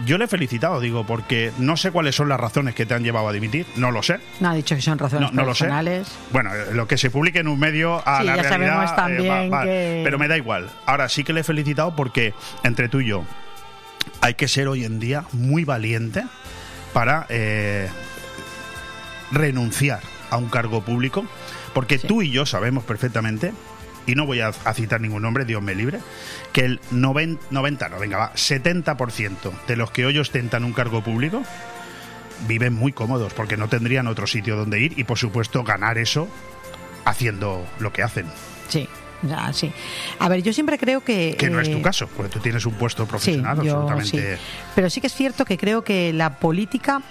yo 0.06 0.16
le 0.16 0.24
he 0.24 0.28
felicitado, 0.28 0.80
digo, 0.80 1.04
porque 1.04 1.52
no 1.58 1.76
sé 1.76 1.90
cuáles 1.90 2.14
son 2.16 2.26
las 2.30 2.40
razones 2.40 2.74
que 2.74 2.86
te 2.86 2.94
han 2.94 3.02
llevado 3.04 3.28
a 3.28 3.32
dimitir, 3.32 3.66
no 3.76 3.90
lo 3.90 4.02
sé. 4.02 4.20
No 4.40 4.48
ha 4.48 4.54
dicho 4.54 4.74
que 4.74 4.80
son 4.80 4.98
razones 4.98 5.30
No, 5.32 5.42
no 5.42 5.46
lo 5.46 5.54
sé. 5.54 5.68
Bueno, 6.32 6.54
eh, 6.54 6.68
lo 6.72 6.88
que 6.88 6.96
se 6.96 7.10
publique 7.10 7.40
en 7.40 7.46
un 7.48 7.58
medio 7.60 7.96
a 8.08 8.20
Sí, 8.20 8.26
la 8.26 8.36
ya 8.36 8.42
realidad. 8.42 8.50
sabemos 8.70 8.90
eh, 8.90 8.94
también 8.96 9.52
va- 9.52 9.56
va. 9.58 9.64
que- 9.64 10.00
Pero 10.02 10.18
me 10.18 10.28
da 10.28 10.38
igual. 10.38 10.70
Ahora 10.86 11.10
sí 11.10 11.24
que 11.24 11.34
le 11.34 11.40
he 11.40 11.44
felicitado 11.44 11.94
porque 11.94 12.32
entre 12.64 12.88
tú 12.88 13.00
y 13.02 13.08
yo 13.08 13.22
hay 14.22 14.32
que 14.32 14.48
ser 14.48 14.66
hoy 14.66 14.86
en 14.86 14.98
día 14.98 15.24
muy 15.32 15.66
valiente 15.66 16.24
para 16.94 17.26
eh, 17.28 17.90
renunciar 19.30 20.00
a 20.30 20.36
un 20.36 20.48
cargo 20.48 20.82
público, 20.82 21.24
porque 21.74 21.98
Sí. 21.98 22.06
tú 22.06 22.22
y 22.22 22.30
yo 22.30 22.46
sabemos 22.46 22.84
perfectamente. 22.84 23.52
Y 24.06 24.14
no 24.14 24.26
voy 24.26 24.40
a, 24.40 24.48
a 24.48 24.74
citar 24.74 25.00
ningún 25.00 25.22
nombre, 25.22 25.44
Dios 25.44 25.62
me 25.62 25.74
libre, 25.74 26.00
que 26.52 26.64
el 26.64 26.80
90, 26.90 27.46
90 27.50 27.88
no, 27.88 27.98
venga, 27.98 28.18
va, 28.18 28.32
70% 28.34 29.52
de 29.66 29.76
los 29.76 29.90
que 29.90 30.06
hoy 30.06 30.18
ostentan 30.18 30.64
un 30.64 30.72
cargo 30.72 31.02
público 31.02 31.42
viven 32.48 32.74
muy 32.74 32.92
cómodos 32.92 33.32
porque 33.34 33.56
no 33.56 33.68
tendrían 33.68 34.06
otro 34.06 34.26
sitio 34.26 34.56
donde 34.56 34.80
ir 34.80 34.98
y 34.98 35.04
por 35.04 35.18
supuesto 35.18 35.62
ganar 35.62 35.98
eso 35.98 36.28
haciendo 37.04 37.66
lo 37.78 37.92
que 37.92 38.02
hacen. 38.02 38.26
Sí, 38.68 38.88
ya, 39.22 39.52
sí. 39.52 39.72
A 40.18 40.28
ver, 40.28 40.42
yo 40.42 40.52
siempre 40.52 40.78
creo 40.78 41.02
que... 41.02 41.36
Que 41.38 41.50
no 41.50 41.60
es 41.60 41.70
tu 41.70 41.78
eh, 41.78 41.82
caso, 41.82 42.08
porque 42.08 42.32
tú 42.32 42.40
tienes 42.40 42.66
un 42.66 42.74
puesto 42.74 43.06
profesional 43.06 43.58
sí, 43.60 43.66
yo 43.66 43.72
absolutamente... 43.74 44.36
sí. 44.36 44.42
Pero 44.74 44.90
sí 44.90 45.00
que 45.00 45.06
es 45.06 45.14
cierto 45.14 45.44
que 45.44 45.58
creo 45.58 45.82
que 45.84 46.12
la 46.12 46.38
política 46.38 47.02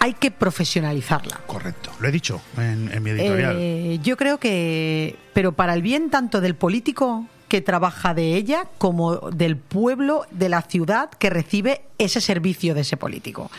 hay 0.00 0.14
que 0.14 0.30
profesionalizarla. 0.30 1.40
Correcto, 1.46 1.92
lo 2.00 2.08
he 2.08 2.10
dicho 2.10 2.40
en, 2.56 2.90
en 2.92 3.02
mi 3.02 3.10
editorial. 3.10 3.56
Eh, 3.58 4.00
yo 4.02 4.16
creo 4.16 4.38
que, 4.38 5.16
pero 5.34 5.52
para 5.52 5.74
el 5.74 5.82
bien 5.82 6.10
tanto 6.10 6.40
del 6.40 6.54
político 6.56 7.26
que 7.50 7.60
trabaja 7.60 8.14
de 8.14 8.36
ella 8.36 8.68
como 8.78 9.16
del 9.32 9.56
pueblo, 9.56 10.24
de 10.30 10.48
la 10.48 10.62
ciudad 10.62 11.10
que 11.10 11.30
recibe 11.30 11.82
ese 11.98 12.20
servicio 12.20 12.74
de 12.74 12.80
ese 12.80 12.96
político. 12.96 13.50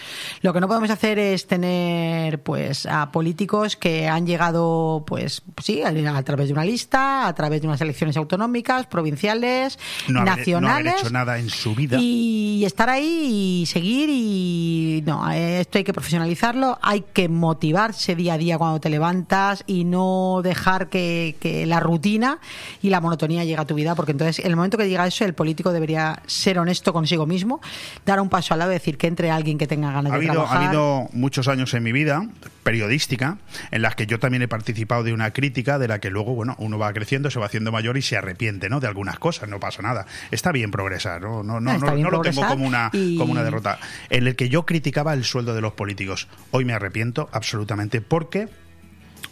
Lo 0.42 0.54
que 0.54 0.60
no 0.62 0.68
podemos 0.68 0.90
hacer 0.90 1.20
es 1.20 1.46
tener 1.46 2.42
pues 2.42 2.86
a 2.86 3.12
políticos 3.12 3.76
que 3.76 4.08
han 4.08 4.26
llegado 4.26 5.04
pues 5.06 5.44
sí, 5.62 5.84
a, 5.84 6.24
través 6.24 6.48
de 6.48 6.54
una 6.54 6.66
lista, 6.66 7.28
a 7.28 7.36
través 7.36 7.62
de 7.62 7.68
unas 7.68 7.82
elecciones 7.82 8.18
autonómicas, 8.18 8.88
provinciales, 8.88 9.78
no, 10.08 10.22
haber, 10.22 10.32
no 10.32 10.38
nacionales 10.38 10.94
haber 10.94 11.02
hecho 11.02 11.14
nada 11.14 11.38
en 11.38 11.50
su 11.50 11.76
vida. 11.76 11.98
y 12.00 12.64
estar 12.66 12.90
ahí 12.90 13.62
y 13.62 13.66
seguir 13.66 14.10
y 14.10 15.04
no, 15.06 15.30
esto 15.32 15.78
hay 15.78 15.84
que 15.84 15.94
profesionalizarlo, 15.94 16.80
hay 16.82 17.04
que 17.14 17.28
motivarse 17.30 18.16
día 18.16 18.36
a 18.36 18.38
día 18.38 18.58
cuando 18.58 18.80
te 18.80 18.90
levantas 18.90 19.64
y 19.68 19.84
no 19.84 20.42
dejar 20.44 20.90
que, 20.90 21.36
que 21.40 21.66
la 21.66 21.80
rutina 21.80 22.40
y 22.82 22.90
la 22.90 23.02
monotonía 23.02 23.44
llegue 23.44 23.62
a 23.62 23.66
tu 23.66 23.76
vida, 23.76 23.81
porque 23.96 24.12
entonces 24.14 24.40
en 24.40 24.48
el 24.52 24.56
momento 24.56 24.78
que 24.78 24.88
llega 24.88 25.06
eso 25.08 25.26
el 25.26 25.34
político 25.34 25.72
debería 25.74 26.22
ser 26.28 26.60
honesto 26.60 26.94
consigo 26.94 27.26
mismo, 27.26 27.62
dar 28.06 28.20
un 28.20 28.30
paso 28.30 28.54
al 28.54 28.60
lado 28.60 28.72
y 28.72 28.76
decir 28.76 28.98
que 28.98 29.08
entre 29.08 29.32
alguien 29.32 29.58
que 29.58 29.68
tenga 29.68 29.92
ganas 29.92 30.12
Ha 30.12 30.18
de 30.18 30.28
habido, 30.28 30.32
ha 30.32 30.36
trabajar. 30.46 30.64
habido 30.68 31.10
muchos 31.14 31.48
años 31.48 31.74
en 31.74 31.84
mi 31.84 31.92
vida 31.92 32.26
periodística 32.64 33.38
en 33.72 33.82
las 33.82 33.96
que 33.96 34.06
yo 34.06 34.20
también 34.20 34.42
he 34.44 34.48
participado 34.48 35.04
de 35.04 35.14
una 35.14 35.32
crítica 35.32 35.80
de 35.80 35.88
la 35.88 36.00
que 36.00 36.10
luego, 36.10 36.34
bueno, 36.36 36.56
uno 36.60 36.78
va 36.78 36.94
creciendo, 36.94 37.30
se 37.32 37.40
va 37.40 37.48
haciendo 37.48 37.72
mayor 37.72 37.98
y 37.98 38.02
se 38.02 38.18
arrepiente, 38.18 38.70
¿no? 38.70 38.80
De 38.80 38.88
algunas 38.88 39.20
cosas, 39.20 39.50
no 39.50 39.60
pasa 39.60 39.82
nada. 39.82 40.06
Está 40.32 40.52
bien 40.52 40.72
progresar, 40.72 41.22
¿no? 41.22 41.44
No, 41.44 41.60
no, 41.60 41.78
no, 41.78 41.96
no 41.98 42.10
lo 42.12 42.22
tengo 42.22 42.46
como 42.48 42.66
una, 42.66 42.90
y- 42.94 43.18
como 43.18 43.32
una 43.32 43.44
derrota. 43.44 43.80
En 44.10 44.28
el 44.28 44.36
que 44.36 44.50
yo 44.50 44.66
criticaba 44.66 45.14
el 45.14 45.24
sueldo 45.24 45.54
de 45.56 45.62
los 45.62 45.74
políticos. 45.74 46.28
Hoy 46.52 46.66
me 46.66 46.74
arrepiento 46.74 47.30
absolutamente 47.32 48.02
porque 48.02 48.48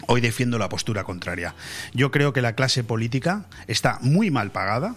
Hoy 0.06 0.20
defiendo 0.20 0.58
la 0.58 0.68
postura 0.68 1.04
contraria. 1.04 1.54
Yo 1.92 2.10
creo 2.10 2.32
que 2.32 2.42
la 2.42 2.54
clase 2.54 2.84
política 2.84 3.46
está 3.66 3.98
muy 4.00 4.30
mal 4.30 4.50
pagada. 4.50 4.96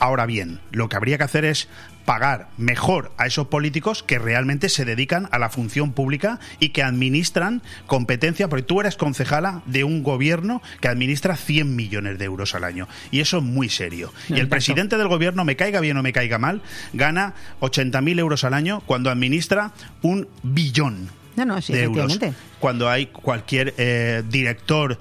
Ahora 0.00 0.26
bien, 0.26 0.60
lo 0.72 0.88
que 0.88 0.96
habría 0.96 1.18
que 1.18 1.24
hacer 1.24 1.44
es 1.44 1.68
pagar 2.04 2.48
mejor 2.56 3.12
a 3.16 3.26
esos 3.26 3.46
políticos 3.48 4.02
que 4.02 4.18
realmente 4.18 4.68
se 4.68 4.84
dedican 4.84 5.28
a 5.32 5.38
la 5.38 5.48
función 5.48 5.92
pública 5.92 6.38
y 6.60 6.70
que 6.70 6.82
administran 6.82 7.62
competencia, 7.86 8.48
porque 8.48 8.62
tú 8.62 8.80
eres 8.80 8.96
concejala 8.96 9.62
de 9.66 9.84
un 9.84 10.02
gobierno 10.02 10.62
que 10.80 10.88
administra 10.88 11.36
100 11.36 11.74
millones 11.74 12.18
de 12.18 12.24
euros 12.24 12.54
al 12.54 12.64
año. 12.64 12.88
Y 13.10 13.20
eso 13.20 13.38
es 13.38 13.44
muy 13.44 13.68
serio. 13.68 14.12
Y 14.28 14.40
el 14.40 14.48
presidente 14.48 14.96
del 14.98 15.08
gobierno, 15.08 15.44
me 15.44 15.56
caiga 15.56 15.80
bien 15.80 15.96
o 15.96 16.02
me 16.02 16.12
caiga 16.12 16.38
mal, 16.38 16.62
gana 16.92 17.34
80.000 17.60 18.18
euros 18.18 18.44
al 18.44 18.54
año 18.54 18.82
cuando 18.86 19.10
administra 19.10 19.72
un 20.02 20.28
billón 20.42 21.08
No, 21.36 21.44
no, 21.44 21.62
sí, 21.62 21.72
de 21.72 21.84
euros. 21.84 22.18
Cuando 22.64 22.88
hay 22.88 23.08
cualquier 23.08 23.74
eh, 23.76 24.22
director, 24.26 24.98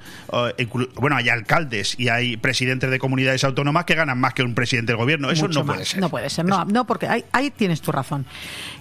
eh, 0.58 0.68
bueno, 0.96 1.16
hay 1.16 1.30
alcaldes 1.30 1.98
y 1.98 2.10
hay 2.10 2.36
presidentes 2.36 2.92
de 2.92 3.00
comunidades 3.00 3.46
autónomas 3.46 3.86
que 3.86 3.96
ganan 3.96 4.20
más 4.20 4.34
que 4.34 4.44
un 4.44 4.54
presidente 4.54 4.92
del 4.92 4.98
gobierno. 4.98 5.32
Eso 5.32 5.48
Mucho 5.48 5.60
no 5.60 5.66
más. 5.68 5.76
puede 5.78 5.86
ser. 5.86 6.02
No 6.02 6.10
puede 6.10 6.30
ser, 6.30 6.44
no, 6.44 6.66
no 6.66 6.86
porque 6.86 7.08
ahí, 7.08 7.24
ahí 7.32 7.52
tienes 7.52 7.80
tu 7.80 7.94
razón. 7.94 8.26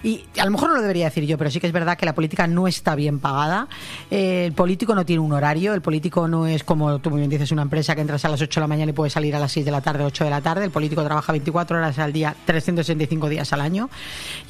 Y 0.03 0.25
a 0.37 0.43
lo 0.43 0.51
mejor 0.51 0.67
no 0.67 0.75
lo 0.75 0.81
debería 0.81 1.05
decir 1.05 1.23
yo, 1.25 1.37
pero 1.37 1.49
sí 1.49 1.61
que 1.61 1.67
es 1.67 1.71
verdad 1.71 1.97
que 1.97 2.05
la 2.05 2.13
política 2.13 2.45
no 2.45 2.67
está 2.67 2.93
bien 2.95 3.19
pagada. 3.19 3.69
Eh, 4.11 4.47
el 4.47 4.51
político 4.51 4.93
no 4.95 5.05
tiene 5.05 5.21
un 5.21 5.31
horario, 5.31 5.73
el 5.73 5.81
político 5.81 6.27
no 6.27 6.45
es 6.45 6.65
como 6.65 6.99
tú 6.99 7.09
muy 7.09 7.19
bien 7.19 7.29
dices, 7.29 7.53
una 7.53 7.61
empresa 7.61 7.95
que 7.95 8.01
entras 8.01 8.25
a 8.25 8.27
las 8.27 8.41
8 8.41 8.59
de 8.59 8.63
la 8.63 8.67
mañana 8.67 8.89
y 8.89 8.93
puedes 8.93 9.13
salir 9.13 9.33
a 9.33 9.39
las 9.39 9.53
6 9.53 9.63
de 9.63 9.71
la 9.71 9.79
tarde, 9.79 10.03
8 10.03 10.25
de 10.25 10.29
la 10.29 10.41
tarde. 10.41 10.65
El 10.65 10.71
político 10.71 11.05
trabaja 11.05 11.31
24 11.31 11.77
horas 11.77 11.97
al 11.99 12.11
día, 12.11 12.35
365 12.45 13.29
días 13.29 13.53
al 13.53 13.61
año. 13.61 13.89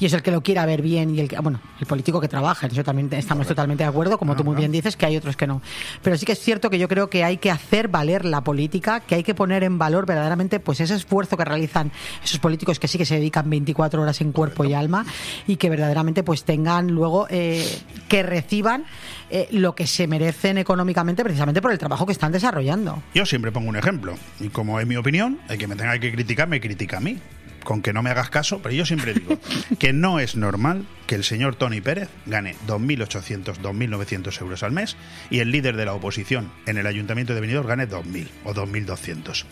Y 0.00 0.06
es 0.06 0.12
el 0.12 0.22
que 0.22 0.32
lo 0.32 0.42
quiera 0.42 0.66
ver 0.66 0.82
bien 0.82 1.14
y 1.14 1.20
el 1.20 1.28
que, 1.28 1.38
bueno, 1.38 1.60
el 1.78 1.86
político 1.86 2.20
que 2.20 2.26
trabaja, 2.26 2.66
en 2.66 2.72
eso 2.72 2.82
también 2.82 3.08
estamos 3.12 3.46
totalmente 3.46 3.84
de 3.84 3.90
acuerdo, 3.90 4.18
como 4.24 4.36
tú 4.36 4.44
muy 4.44 4.56
bien 4.56 4.72
dices, 4.72 4.96
que 4.96 5.04
hay 5.04 5.18
otros 5.18 5.36
que 5.36 5.46
no. 5.46 5.60
Pero 6.02 6.16
sí 6.16 6.24
que 6.24 6.32
es 6.32 6.38
cierto 6.38 6.70
que 6.70 6.78
yo 6.78 6.88
creo 6.88 7.10
que 7.10 7.24
hay 7.24 7.36
que 7.36 7.50
hacer 7.50 7.88
valer 7.88 8.24
la 8.24 8.42
política, 8.42 9.00
que 9.00 9.16
hay 9.16 9.22
que 9.22 9.34
poner 9.34 9.62
en 9.64 9.76
valor 9.76 10.06
verdaderamente 10.06 10.60
pues 10.60 10.80
ese 10.80 10.94
esfuerzo 10.94 11.36
que 11.36 11.44
realizan 11.44 11.92
esos 12.24 12.38
políticos 12.38 12.78
que 12.78 12.88
sí 12.88 12.96
que 12.96 13.04
se 13.04 13.16
dedican 13.16 13.50
24 13.50 14.00
horas 14.00 14.22
en 14.22 14.32
cuerpo 14.32 14.64
y 14.64 14.72
alma 14.72 15.04
y 15.46 15.56
que 15.56 15.68
verdaderamente 15.68 16.22
pues 16.22 16.44
tengan 16.44 16.90
luego 16.90 17.26
eh, 17.28 17.62
que 18.08 18.22
reciban 18.22 18.86
eh, 19.28 19.46
lo 19.50 19.74
que 19.74 19.86
se 19.86 20.06
merecen 20.06 20.56
económicamente 20.56 21.22
precisamente 21.22 21.60
por 21.60 21.70
el 21.70 21.78
trabajo 21.78 22.06
que 22.06 22.12
están 22.12 22.32
desarrollando. 22.32 23.02
Yo 23.14 23.26
siempre 23.26 23.52
pongo 23.52 23.68
un 23.68 23.76
ejemplo. 23.76 24.14
Y 24.40 24.48
como 24.48 24.80
es 24.80 24.86
mi 24.86 24.96
opinión, 24.96 25.38
el 25.50 25.58
que 25.58 25.66
me 25.66 25.76
tenga 25.76 25.98
que 25.98 26.10
criticar, 26.10 26.48
me 26.48 26.62
critica 26.62 26.96
a 26.96 27.00
mí. 27.00 27.18
Con 27.64 27.82
que 27.82 27.92
no 27.92 28.02
me 28.02 28.10
hagas 28.10 28.30
caso, 28.30 28.60
pero 28.62 28.74
yo 28.74 28.84
siempre 28.86 29.14
digo 29.14 29.38
que 29.78 29.92
no 29.92 30.20
es 30.20 30.36
normal 30.36 30.86
que 31.06 31.14
el 31.16 31.24
señor 31.24 31.56
Tony 31.56 31.80
Pérez 31.80 32.08
gane 32.26 32.54
2.800, 32.66 33.56
2.900 33.56 34.40
euros 34.42 34.62
al 34.62 34.72
mes 34.72 34.96
y 35.30 35.40
el 35.40 35.50
líder 35.50 35.76
de 35.76 35.84
la 35.86 35.94
oposición 35.94 36.50
en 36.66 36.76
el 36.78 36.86
ayuntamiento 36.86 37.34
de 37.34 37.40
Benidorm 37.40 37.66
gane 37.66 37.88
2.000 37.88 38.28
o 38.44 38.54
2.200. 38.54 39.44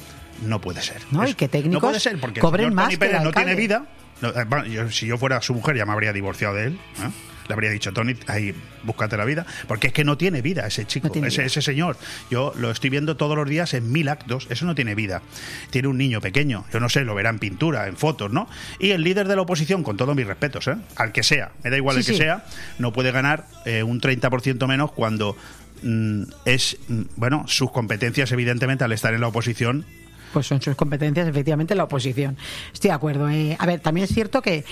No 0.46 0.60
puede 0.60 0.82
ser. 0.82 0.98
No, 1.10 1.26
y 1.26 1.34
que 1.34 1.48
técnicos 1.48 1.74
no 1.82 1.88
puede 1.88 2.00
ser 2.00 2.18
porque 2.20 2.40
el 2.40 2.42
cobren 2.42 2.64
señor 2.66 2.74
más 2.74 2.84
Tony 2.86 2.96
Pérez 2.96 3.22
no 3.22 3.32
tiene 3.32 3.54
vida. 3.54 3.86
No, 4.20 4.28
eh, 4.28 4.44
bueno, 4.46 4.66
yo- 4.66 4.90
si 4.90 5.06
yo 5.06 5.18
fuera 5.18 5.40
su 5.40 5.54
mujer 5.54 5.76
ya 5.76 5.84
me 5.86 5.92
habría 5.92 6.12
divorciado 6.12 6.54
de 6.54 6.66
él. 6.66 6.72
¿eh? 7.02 7.10
Le 7.48 7.54
habría 7.54 7.70
dicho, 7.70 7.92
Tony, 7.92 8.14
ahí, 8.26 8.54
búscate 8.84 9.16
la 9.16 9.24
vida. 9.24 9.44
Porque 9.66 9.88
es 9.88 9.92
que 9.92 10.04
no 10.04 10.16
tiene 10.16 10.42
vida 10.42 10.66
ese 10.66 10.84
chico, 10.86 11.10
No 11.14 11.26
ese, 11.26 11.44
ese 11.44 11.62
señor. 11.62 11.96
Yo 12.30 12.52
lo 12.56 12.70
estoy 12.70 12.90
viendo 12.90 13.16
todos 13.16 13.36
los 13.36 13.48
días 13.48 13.74
en 13.74 13.90
mil 13.92 14.08
actos. 14.08 14.46
Eso 14.50 14.64
no 14.66 14.74
tiene 14.74 14.94
vida. 14.94 15.22
Tiene 15.70 15.88
un 15.88 15.98
niño 15.98 16.20
pequeño. 16.20 16.64
Yo 16.72 16.80
no 16.80 16.88
sé, 16.88 17.02
lo 17.04 17.14
verá 17.14 17.30
en 17.30 17.38
pintura, 17.38 17.86
en 17.88 17.96
fotos, 17.96 18.32
¿no? 18.32 18.48
Y 18.78 18.90
el 18.90 19.02
líder 19.02 19.28
de 19.28 19.36
la 19.36 19.42
oposición, 19.42 19.82
con 19.82 19.96
todos 19.96 20.14
mis 20.14 20.26
respetos, 20.26 20.68
¿eh? 20.68 20.76
al 20.96 21.12
que 21.12 21.22
sea, 21.22 21.52
me 21.64 21.70
da 21.70 21.76
igual 21.76 21.96
Sí, 21.96 22.00
el 22.00 22.06
que 22.06 22.12
sí. 22.12 22.18
sea, 22.18 22.44
no 22.78 22.92
puede 22.92 23.10
ganar 23.12 23.46
eh, 23.64 23.82
un 23.82 24.00
30% 24.00 24.66
menos 24.66 24.92
cuando 24.92 25.36
mm, 25.82 26.22
es, 26.44 26.76
mm, 26.88 27.02
bueno, 27.16 27.44
sus 27.48 27.70
competencias, 27.72 28.30
evidentemente, 28.32 28.84
al 28.84 28.92
estar 28.92 29.12
en 29.14 29.20
la 29.20 29.28
oposición, 29.28 29.84
pues 30.32 30.46
son 30.46 30.62
sus 30.62 30.74
competencias, 30.76 31.28
efectivamente, 31.28 31.74
la 31.74 31.84
oposición. 31.84 32.38
Estoy 32.72 32.88
de 32.88 32.94
acuerdo. 32.94 33.28
eh. 33.28 33.54
A 33.58 33.66
ver, 33.66 33.80
también 33.80 34.04
es 34.04 34.14
cierto 34.14 34.40
que 34.40 34.64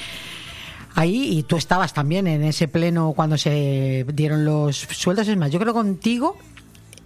ahí, 0.94 1.38
y 1.38 1.42
tú 1.42 1.56
estabas 1.56 1.92
también 1.92 2.26
en 2.26 2.42
ese 2.42 2.68
pleno 2.68 3.12
cuando 3.14 3.38
se 3.38 4.04
dieron 4.12 4.44
los 4.44 4.76
sueldos, 4.76 5.28
es 5.28 5.36
más, 5.36 5.50
yo 5.50 5.58
creo 5.58 5.72
contigo 5.72 6.36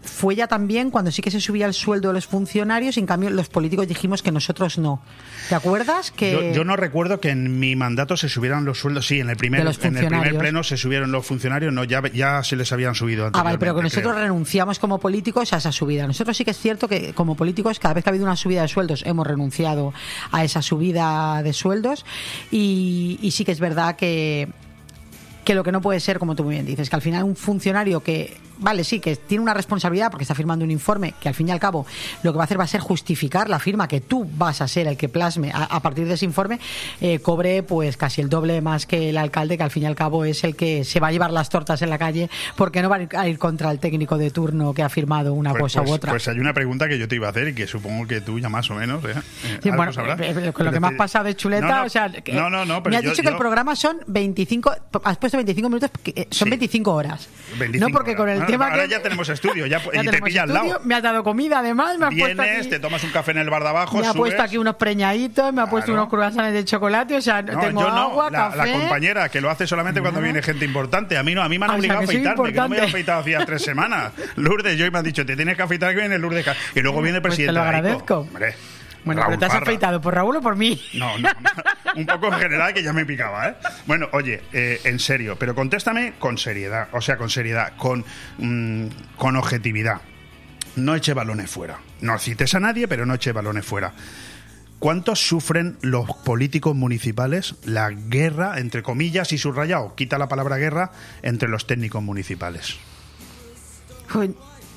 fue 0.05 0.37
ya 0.37 0.47
también 0.47 0.91
cuando 0.91 1.11
sí 1.11 1.23
que 1.23 1.31
se 1.31 1.41
subía 1.41 1.67
el 1.67 1.75
sueldo 1.75 2.09
de 2.09 2.15
los 2.15 2.27
funcionarios 2.27 2.97
y 2.97 3.01
en 3.01 3.07
cambio 3.07 3.31
los 3.31 3.49
políticos 3.49 3.89
dijimos 3.89 4.23
que 4.23 4.31
nosotros 4.31 4.79
no. 4.79 5.03
¿Te 5.49 5.55
acuerdas? 5.55 6.11
Que 6.11 6.33
Yo, 6.33 6.43
yo 6.53 6.65
no 6.65 6.77
recuerdo 6.77 7.21
que 7.21 7.31
en 7.31 7.59
mi 7.59 7.77
mandato 7.77 8.17
se 8.17 8.29
subieran 8.29 8.65
los 8.65 8.79
sueldos. 8.79 9.07
Sí, 9.07 9.21
en 9.21 9.31
el 9.31 9.37
primer, 9.37 9.61
en 9.61 9.97
el 9.97 10.07
primer 10.07 10.39
pleno 10.39 10.63
se 10.63 10.77
subieron 10.77 11.13
los 11.13 11.27
funcionarios. 11.27 11.73
No, 11.73 11.85
ya, 11.85 12.03
ya 12.13 12.43
se 12.43 12.57
les 12.57 12.73
habían 12.73 12.95
subido 12.95 13.31
Ah, 13.33 13.43
vale, 13.43 13.59
pero 13.59 13.75
que 13.75 13.83
nosotros 13.83 14.13
creo. 14.13 14.25
renunciamos 14.25 14.79
como 14.79 14.99
políticos 14.99 15.53
a 15.53 15.57
esa 15.57 15.73
subida. 15.73 16.07
Nosotros 16.07 16.37
sí 16.37 16.45
que 16.45 16.53
es 16.53 16.59
cierto 16.59 16.89
que 16.89 17.13
como 17.15 17.35
políticos, 17.35 17.79
cada 17.79 17.95
vez 17.95 18.05
que 18.05 18.11
ha 18.11 18.13
habido 18.13 18.25
una 18.27 18.37
subida 18.37 18.63
de 18.63 18.69
sueldos, 18.69 19.03
hemos 19.07 19.27
renunciado 19.27 19.93
a 20.33 20.45
esa 20.45 20.63
subida 20.63 21.43
de 21.43 21.53
sueldos 21.53 22.05
y, 22.51 23.19
y 23.23 23.31
sí 23.31 23.45
que 23.45 23.53
es 23.53 23.61
verdad 23.61 23.97
que 23.97 24.49
que 25.45 25.55
lo 25.55 25.63
que 25.63 25.73
no 25.73 25.83
puede 25.83 26.01
ser, 26.01 26.19
como 26.19 26.35
tú 26.35 26.43
muy 26.45 26.55
bien 26.55 26.65
dices, 26.65 26.89
que 26.89 26.97
al 26.97 27.03
final 27.03 27.23
un 27.23 27.37
funcionario 27.37 28.01
que, 28.01 28.35
vale, 28.65 28.83
sí, 28.83 28.99
que 28.99 29.15
tiene 29.17 29.43
una 29.43 29.55
responsabilidad 29.55 30.11
porque 30.11 30.25
está 30.25 30.35
firmando 30.35 30.65
un 30.65 30.71
informe, 30.71 31.15
que 31.21 31.29
al 31.29 31.35
fin 31.35 31.49
y 31.49 31.53
al 31.53 31.61
cabo 31.61 31.87
lo 32.23 32.33
que 32.33 32.37
va 32.39 32.45
a 32.45 32.47
hacer 32.47 32.59
va 32.59 32.65
a 32.65 32.67
ser 32.67 32.81
justificar 32.81 33.49
la 33.49 33.59
firma 33.59 33.87
que 33.87 34.01
tú 34.01 34.29
vas 34.37 34.61
a 34.61 34.67
ser 34.69 34.87
el 34.89 34.97
que 34.97 35.09
plasme 35.09 35.51
a, 35.53 35.65
a 35.65 35.81
partir 35.81 36.07
de 36.09 36.15
ese 36.15 36.25
informe, 36.25 36.59
eh, 37.01 37.19
cobre 37.21 37.63
pues 37.63 37.97
casi 37.97 38.21
el 38.21 38.29
doble 38.29 38.61
más 38.61 38.87
que 38.87 39.11
el 39.11 39.17
alcalde, 39.19 39.57
que 39.57 39.63
al 39.63 39.71
fin 39.71 39.85
y 39.85 39.87
al 39.87 39.95
cabo 39.95 40.25
es 40.25 40.43
el 40.45 40.57
que 40.57 40.85
se 40.85 40.99
va 41.01 41.09
a 41.09 41.13
llevar 41.13 41.31
las 41.31 41.49
tortas 41.49 41.83
en 41.83 41.91
la 41.91 41.99
calle 41.99 42.29
porque 42.57 42.83
no 42.83 42.89
va 42.89 42.97
a 42.97 43.03
ir, 43.03 43.09
a 43.17 43.29
ir 43.29 43.39
contra 43.39 43.71
el 43.71 43.79
técnico 43.79 44.19
de 44.19 44.31
turno 44.31 44.73
que 44.75 44.83
ha 44.83 44.89
firmado 44.89 45.35
una 45.35 45.51
Pues, 45.51 45.63
cosa 45.63 45.81
pues- 45.81 45.91
u 45.91 45.95
otra. 45.95 46.13
pues 46.13 46.27
hay 46.29 46.39
una 46.39 46.53
pregunta 46.55 46.89
que 46.89 46.99
yo 46.99 47.07
te 47.07 47.17
iba 47.17 47.27
a 47.27 47.31
hacer 47.31 47.49
y 47.49 47.55
que 47.55 47.67
supuesto 47.67 47.85
que 48.09 48.21
tú 48.23 48.39
ya 48.39 48.49
más 48.49 48.71
o 48.71 48.75
menos. 48.75 49.05
¿eh? 49.05 49.09
Eh, 49.15 49.59
Sí, 49.63 49.69
algo 49.69 49.85
bueno, 49.85 49.93
eh, 50.23 50.35
eh, 50.49 50.53
con 50.53 50.65
lo 50.65 50.73
que 50.73 50.81
me 50.81 50.87
has 50.87 50.93
te- 50.95 50.99
pasado 50.99 51.25
de 51.27 51.37
chuleta, 51.37 51.67
No, 51.69 51.77
no, 51.81 51.85
o 51.85 51.89
sea, 51.91 52.09
que- 52.09 52.33
no, 52.33 52.49
no, 52.49 52.65
no, 52.65 52.83
pero 52.83 52.93
me 52.93 52.97
has 52.97 53.03
yo- 53.05 53.11
dicho 53.11 53.23
que 53.23 53.29
yo- 53.29 53.33
el 53.35 53.39
programa 53.39 53.77
son 53.77 53.99
25, 54.07 54.73
has 55.05 55.19
puesto 55.19 55.37
25 55.37 55.69
minutos, 55.69 55.91
que, 56.03 56.13
eh, 56.17 56.29
son 56.31 56.47
Sí. 56.47 56.51
25 56.51 56.93
horas. 56.95 57.29
25 57.59 57.89
no 57.89 57.93
porque 57.93 58.13
horas. 58.13 58.21
con 58.21 58.29
el 58.31 58.47
tema 58.55 58.71
ahora 58.71 58.83
que 58.85 58.89
ya 58.91 59.03
tenemos 59.03 59.29
estudio, 59.29 59.67
ya- 59.67 59.81
y 59.93 60.07
te 60.07 60.23
pilla 60.23 60.43
al 60.43 60.51
estudio, 60.51 60.73
lado. 60.73 60.81
Me 60.85 60.95
has 60.95 61.03
dado 61.03 61.23
comida 61.25 61.59
además, 61.61 61.99
me 61.99 62.07
has 62.07 62.15
puesto 62.15 62.43
Vienes, 62.43 62.61
aquí, 62.61 62.69
te 62.71 62.79
tomas 62.81 63.05
un 63.05 63.11
café 63.11 63.31
en 63.33 63.39
el 63.39 63.51
bar 63.51 63.63
de 63.63 63.69
abajo, 63.69 63.99
me 63.99 64.07
ha 64.07 64.15
puesto 64.15 64.43
aquí 64.43 64.57
unos 64.59 64.77
preñaditos, 64.77 65.53
me 65.53 65.63
ha 65.63 65.67
puesto 65.67 65.87
Claro. 65.93 66.03
unos 66.03 66.11
croissants 66.11 66.53
de 66.53 66.65
chocolate, 66.65 67.17
o 67.17 67.21
sea, 67.21 67.43
No, 67.43 67.61
tengo 67.61 67.81
yo 67.83 67.89
no, 67.89 67.97
agua, 67.97 68.31
la, 68.31 68.49
la 68.51 68.57
café. 68.57 68.73
compañera 68.73 69.29
que 69.29 69.41
lo 69.41 69.51
hace 69.51 69.67
solamente 69.67 70.01
cuando 70.01 70.21
viene 70.21 70.43
gente 70.43 70.65
importante. 70.65 71.17
A 71.17 71.23
mí 71.23 71.35
no, 71.35 71.43
a 71.43 71.49
mí 71.49 71.59
me 71.59 71.67
han 71.67 71.71
o 71.71 71.75
sea, 71.75 71.79
obligado 71.79 72.01
a 72.01 72.05
afeitarme, 72.05 72.35
que 72.35 72.39
no 72.39 72.43
me 72.45 72.49
importante. 72.77 72.91
afeitado 72.91 73.21
hacía 73.21 73.47
tres 73.47 73.63
semanas. 73.65 74.13
Lourdes, 74.37 74.77
yo 74.79 74.87
y 74.87 74.91
me 74.91 74.99
han 74.99 75.05
dicho, 75.05 75.25
te 75.27 75.37
tienes 75.37 75.57
que 75.57 75.63
afeitar 75.63 75.95
que 75.95 76.01
viene 76.01 76.19
Lourdes. 76.19 76.47
Y 76.75 76.81
luego 76.81 77.03
viene 77.03 77.17
el 77.19 77.23
Pues 77.23 77.37
te 77.37 77.45
presidente. 77.45 77.53
lo 77.53 77.63
agradezco. 77.63 78.15
Hombre, 78.21 78.55
Bueno, 79.05 79.21
Raúl 79.21 79.33
pero 79.33 79.39
te 79.41 79.45
has 79.47 79.53
Parra. 79.53 79.63
afeitado 79.63 80.01
por 80.01 80.15
Raúl 80.15 80.37
o 80.37 80.41
por 80.41 80.57
mí. 80.57 80.81
No, 80.95 81.19
no, 81.19 81.29
no. 81.29 81.93
un 81.97 82.07
poco 82.07 82.27
en 82.29 82.41
general 82.41 82.73
que 82.73 82.83
ya 82.83 82.93
me 82.93 83.05
picaba, 83.05 83.49
¿eh? 83.49 83.55
Bueno, 83.87 84.09
oye, 84.13 84.43
eh, 84.53 84.81
en 84.85 84.99
serio, 84.99 85.37
pero 85.39 85.55
contéstame 85.55 86.15
con 86.19 86.39
seriedad, 86.39 86.89
o 86.93 87.01
sea, 87.01 87.17
con 87.17 87.29
seriedad, 87.31 87.75
con, 87.77 88.05
mm, 88.39 88.87
con 89.17 89.37
objetividad. 89.37 90.01
No 90.77 90.95
eche 90.95 91.15
balones 91.15 91.51
fuera. 91.51 91.79
No 92.01 92.19
cites 92.19 92.55
a 92.55 92.61
nadie, 92.61 92.89
pero 92.89 93.07
no 93.07 93.15
eche 93.15 93.33
balones 93.33 93.65
fuera. 93.65 93.93
¿Cuántos 94.81 95.27
sufren 95.27 95.79
los 95.83 96.11
políticos 96.25 96.75
municipales 96.75 97.55
la 97.65 97.91
guerra, 97.91 98.59
entre 98.59 98.83
comillas 98.83 99.33
y 99.33 99.39
subrayado, 99.39 99.95
quita 99.95 100.19
la 100.19 100.29
palabra 100.29 100.57
guerra, 100.57 100.91
entre 101.23 101.49
los 101.49 101.67
técnicos 101.67 102.03
municipales? 102.03 102.77
Joder, 104.11 104.33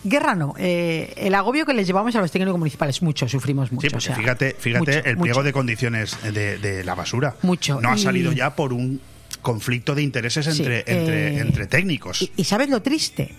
Guerra 0.08 0.36
no. 0.36 0.54
Eh, 0.58 1.14
el 1.18 1.36
agobio 1.36 1.66
que 1.66 1.74
les 1.74 1.86
llevamos 1.88 2.16
a 2.16 2.22
los 2.22 2.32
técnicos 2.32 2.58
municipales, 2.58 3.02
mucho, 3.02 3.28
sufrimos 3.28 3.72
mucho. 3.72 3.90
Sí, 3.90 3.96
o 3.96 4.00
sea, 4.02 4.16
fíjate, 4.16 4.56
fíjate 4.58 4.80
mucho, 4.98 4.98
el 5.10 5.18
pliego 5.18 5.40
mucho. 5.40 5.44
de 5.44 5.54
condiciones 5.54 6.18
de, 6.24 6.58
de 6.58 6.84
la 6.84 6.96
basura. 6.96 7.36
Mucho. 7.42 7.80
No 7.82 7.90
ha 7.92 7.96
Y- 7.98 8.02
salido 8.04 8.32
ya 8.32 8.56
por 8.56 8.74
un 8.74 9.00
conflicto 9.42 9.96
de 9.96 10.02
intereses 10.04 10.46
Sí, 10.46 10.52
entre, 10.62 10.80
entre, 10.80 11.28
eh, 11.36 11.40
entre 11.40 11.68
técnicos. 11.68 12.22
Y, 12.22 12.32
y 12.38 12.44
¿sabes 12.44 12.70
lo 12.70 12.82
triste? 12.82 13.34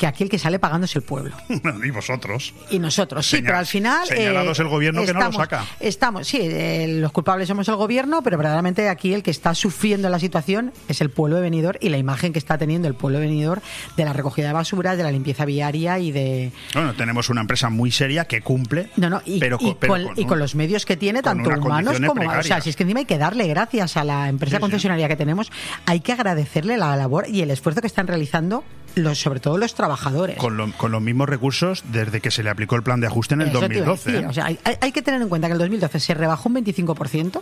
Que 0.00 0.06
aquí 0.06 0.24
el 0.24 0.30
que 0.30 0.38
sale 0.38 0.58
pagando 0.58 0.86
es 0.86 0.96
el 0.96 1.02
pueblo. 1.02 1.36
y 1.84 1.90
vosotros. 1.90 2.54
Y 2.70 2.78
nosotros, 2.78 3.26
sí, 3.26 3.36
Señal- 3.36 3.44
pero 3.44 3.58
al 3.58 3.66
final. 3.66 4.08
eh, 4.10 4.16
señalados 4.16 4.58
el 4.58 4.68
gobierno 4.68 5.02
que 5.04 5.12
no 5.12 5.20
lo 5.20 5.26
estamos- 5.26 5.36
saca. 5.36 5.64
Estamos, 5.78 6.26
sí, 6.26 6.38
eh, 6.40 6.86
los 7.00 7.12
culpables 7.12 7.48
somos 7.48 7.68
el 7.68 7.76
gobierno, 7.76 8.22
pero 8.22 8.38
verdaderamente 8.38 8.88
aquí 8.88 9.12
el 9.12 9.22
que 9.22 9.30
está 9.30 9.54
sufriendo 9.54 10.08
la 10.08 10.18
situación 10.18 10.72
es 10.88 11.02
el 11.02 11.10
pueblo 11.10 11.36
de 11.36 11.42
Benidorm 11.42 11.76
y 11.82 11.90
la 11.90 11.98
imagen 11.98 12.32
que 12.32 12.38
está 12.38 12.56
teniendo 12.56 12.88
el 12.88 12.94
pueblo 12.94 13.18
de 13.18 13.26
Benidorm 13.26 13.60
de 13.98 14.04
la 14.06 14.14
recogida 14.14 14.46
de 14.46 14.52
basuras, 14.54 14.96
de 14.96 15.02
la 15.02 15.10
limpieza 15.12 15.44
viaria 15.44 15.98
y 15.98 16.12
de. 16.12 16.50
Bueno, 16.72 16.94
tenemos 16.94 17.28
una 17.28 17.42
empresa 17.42 17.68
muy 17.68 17.90
seria 17.90 18.24
que 18.24 18.40
cumple, 18.40 18.88
No, 18.96 19.10
no, 19.10 19.20
y, 19.26 19.38
pero, 19.38 19.58
y 19.60 19.64
co- 19.72 19.76
pero 19.78 19.92
con, 19.92 20.02
y 20.16 20.22
un- 20.22 20.28
con 20.28 20.38
los 20.38 20.54
medios 20.54 20.86
que 20.86 20.96
tiene, 20.96 21.20
tanto 21.22 21.50
humanos 21.50 22.00
como. 22.06 22.22
O 22.38 22.42
sea, 22.42 22.62
si 22.62 22.70
es 22.70 22.76
que 22.76 22.84
encima 22.84 23.00
hay 23.00 23.06
que 23.06 23.18
darle 23.18 23.46
gracias 23.48 23.98
a 23.98 24.04
la 24.04 24.30
empresa 24.30 24.56
Sí, 24.56 24.56
sí. 24.56 24.60
concesionaria 24.62 25.08
que 25.08 25.16
tenemos, 25.16 25.52
hay 25.84 26.00
que 26.00 26.12
agradecerle 26.12 26.78
la 26.78 26.96
labor 26.96 27.26
y 27.28 27.42
el 27.42 27.50
esfuerzo 27.50 27.82
que 27.82 27.86
están 27.86 28.06
realizando, 28.06 28.64
los, 28.94 29.18
sobre 29.18 29.40
todo 29.40 29.56
los 29.58 29.74
trabajadores. 29.74 30.36
con, 30.36 30.56
lo- 30.56 30.72
con 30.72 30.92
los 30.92 31.00
mismos 31.02 31.28
recursos 31.28 31.82
desde 31.92 32.20
que 32.20 32.30
se 32.30 32.42
le 32.42 32.50
aplicó 32.50 32.76
el 32.76 32.82
plan 32.82 33.00
de 33.00 33.06
ajuste 33.06 33.34
en 33.34 33.42
el 33.42 33.48
Eso 33.48 33.60
te 33.60 33.74
iba 33.74 33.84
a 33.84 33.88
2012. 33.90 34.10
decir. 34.12 34.24
¿eh? 34.24 34.28
O 34.28 34.32
sea, 34.32 34.46
hay, 34.46 34.58
hay- 34.80 34.92
que 34.92 35.02
tener 35.02 35.20
en 35.22 35.28
cuenta 35.28 35.46
que 35.48 35.52
en 35.52 35.56
el 35.56 35.58
2012 35.60 36.00
se 36.00 36.14
rebajó 36.14 36.48
un 36.48 36.56
25%, 36.56 37.40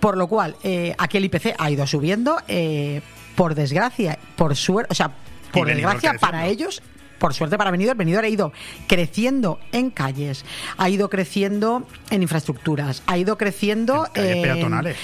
por 0.00 0.16
lo 0.16 0.26
cual 0.26 0.56
eh, 0.62 0.94
aquí 0.98 1.16
el 1.18 1.24
IPC 1.26 1.54
ha 1.58 1.70
ido 1.70 1.86
subiendo, 1.86 2.36
eh, 2.48 3.00
por 3.36 3.54
desgracia, 3.54 4.18
por 4.36 4.54
suerte, 4.56 4.92
o 4.92 4.94
sea, 4.94 5.10
por 5.52 5.66
desgracia 5.66 6.14
para 6.20 6.46
ellos. 6.46 6.82
Por 7.24 7.32
suerte 7.32 7.56
para 7.56 7.70
Benidorm, 7.70 7.96
Benidorm 7.96 8.26
ha 8.26 8.28
ido 8.28 8.52
creciendo 8.86 9.58
en 9.72 9.88
calles, 9.88 10.44
ha 10.76 10.90
ido 10.90 11.08
creciendo 11.08 11.88
en 12.10 12.20
infraestructuras, 12.20 13.02
ha 13.06 13.16
ido 13.16 13.38
creciendo 13.38 14.06
En 14.12 14.42
peatonales 14.42 14.98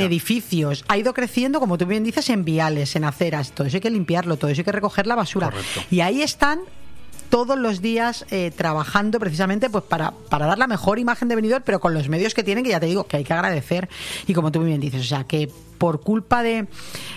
edificios, 0.00 0.86
ha 0.88 0.96
ido 0.96 1.12
creciendo, 1.12 1.60
como 1.60 1.76
tú 1.76 1.84
bien 1.84 2.04
dices, 2.04 2.30
en 2.30 2.46
viales, 2.46 2.96
en 2.96 3.04
aceras, 3.04 3.52
todo 3.52 3.66
eso 3.66 3.76
hay 3.76 3.80
que 3.82 3.90
limpiarlo, 3.90 4.38
todo 4.38 4.50
eso 4.50 4.62
hay 4.62 4.64
que 4.64 4.72
recoger 4.72 5.06
la 5.06 5.14
basura. 5.14 5.50
Correcto. 5.50 5.82
Y 5.90 6.00
ahí 6.00 6.22
están 6.22 6.60
todos 7.28 7.58
los 7.58 7.82
días 7.82 8.24
eh, 8.30 8.50
trabajando 8.56 9.20
precisamente 9.20 9.68
pues 9.68 9.84
para, 9.84 10.12
para 10.30 10.46
dar 10.46 10.56
la 10.56 10.68
mejor 10.68 10.98
imagen 10.98 11.28
de 11.28 11.34
Benidorm, 11.34 11.64
pero 11.66 11.80
con 11.80 11.92
los 11.92 12.08
medios 12.08 12.32
que 12.32 12.42
tienen, 12.42 12.64
que 12.64 12.70
ya 12.70 12.80
te 12.80 12.86
digo, 12.86 13.06
que 13.06 13.18
hay 13.18 13.24
que 13.24 13.34
agradecer. 13.34 13.90
Y 14.26 14.32
como 14.32 14.50
tú 14.50 14.60
muy 14.60 14.68
bien 14.68 14.80
dices, 14.80 15.02
o 15.02 15.04
sea, 15.04 15.24
que 15.24 15.50
por 15.78 16.00
culpa 16.00 16.42
de 16.42 16.66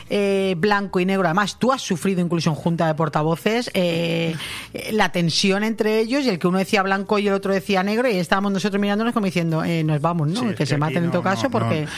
eh, 0.10 0.56
blanco 0.58 1.00
y 1.00 1.06
negro, 1.06 1.26
además 1.28 1.58
tú 1.60 1.72
has 1.72 1.82
sufrido 1.82 2.22
incluso 2.22 2.50
en 2.50 2.56
junta 2.56 2.88
de 2.88 2.96
portavoces 2.96 3.70
eh, 3.74 4.36
eh, 4.74 4.92
la 4.94 5.12
tensión 5.12 5.64
entre 5.64 6.00
ellos 6.00 6.24
y 6.24 6.30
el 6.30 6.40
que 6.40 6.48
uno 6.48 6.60
decía 6.60 6.84
blanco 6.84 7.20
y 7.20 7.28
el 7.28 7.34
otro 7.34 7.54
decía 7.54 7.84
negro 7.84 8.10
y 8.10 8.16
estábamos 8.16 8.52
nosotros 8.52 8.80
mirándonos 8.80 9.14
como 9.14 9.26
diciendo, 9.26 9.64
eh, 9.64 9.84
nos 9.84 10.02
vamos, 10.02 10.30
¿no? 10.30 10.40
Sí, 10.42 10.56
que 10.56 10.66
se 10.66 10.78
maten 10.78 11.04
en 11.04 11.12
todo 11.12 11.22
caso 11.22 11.44
no, 11.44 11.52
porque... 11.52 11.82
no. 11.82 11.92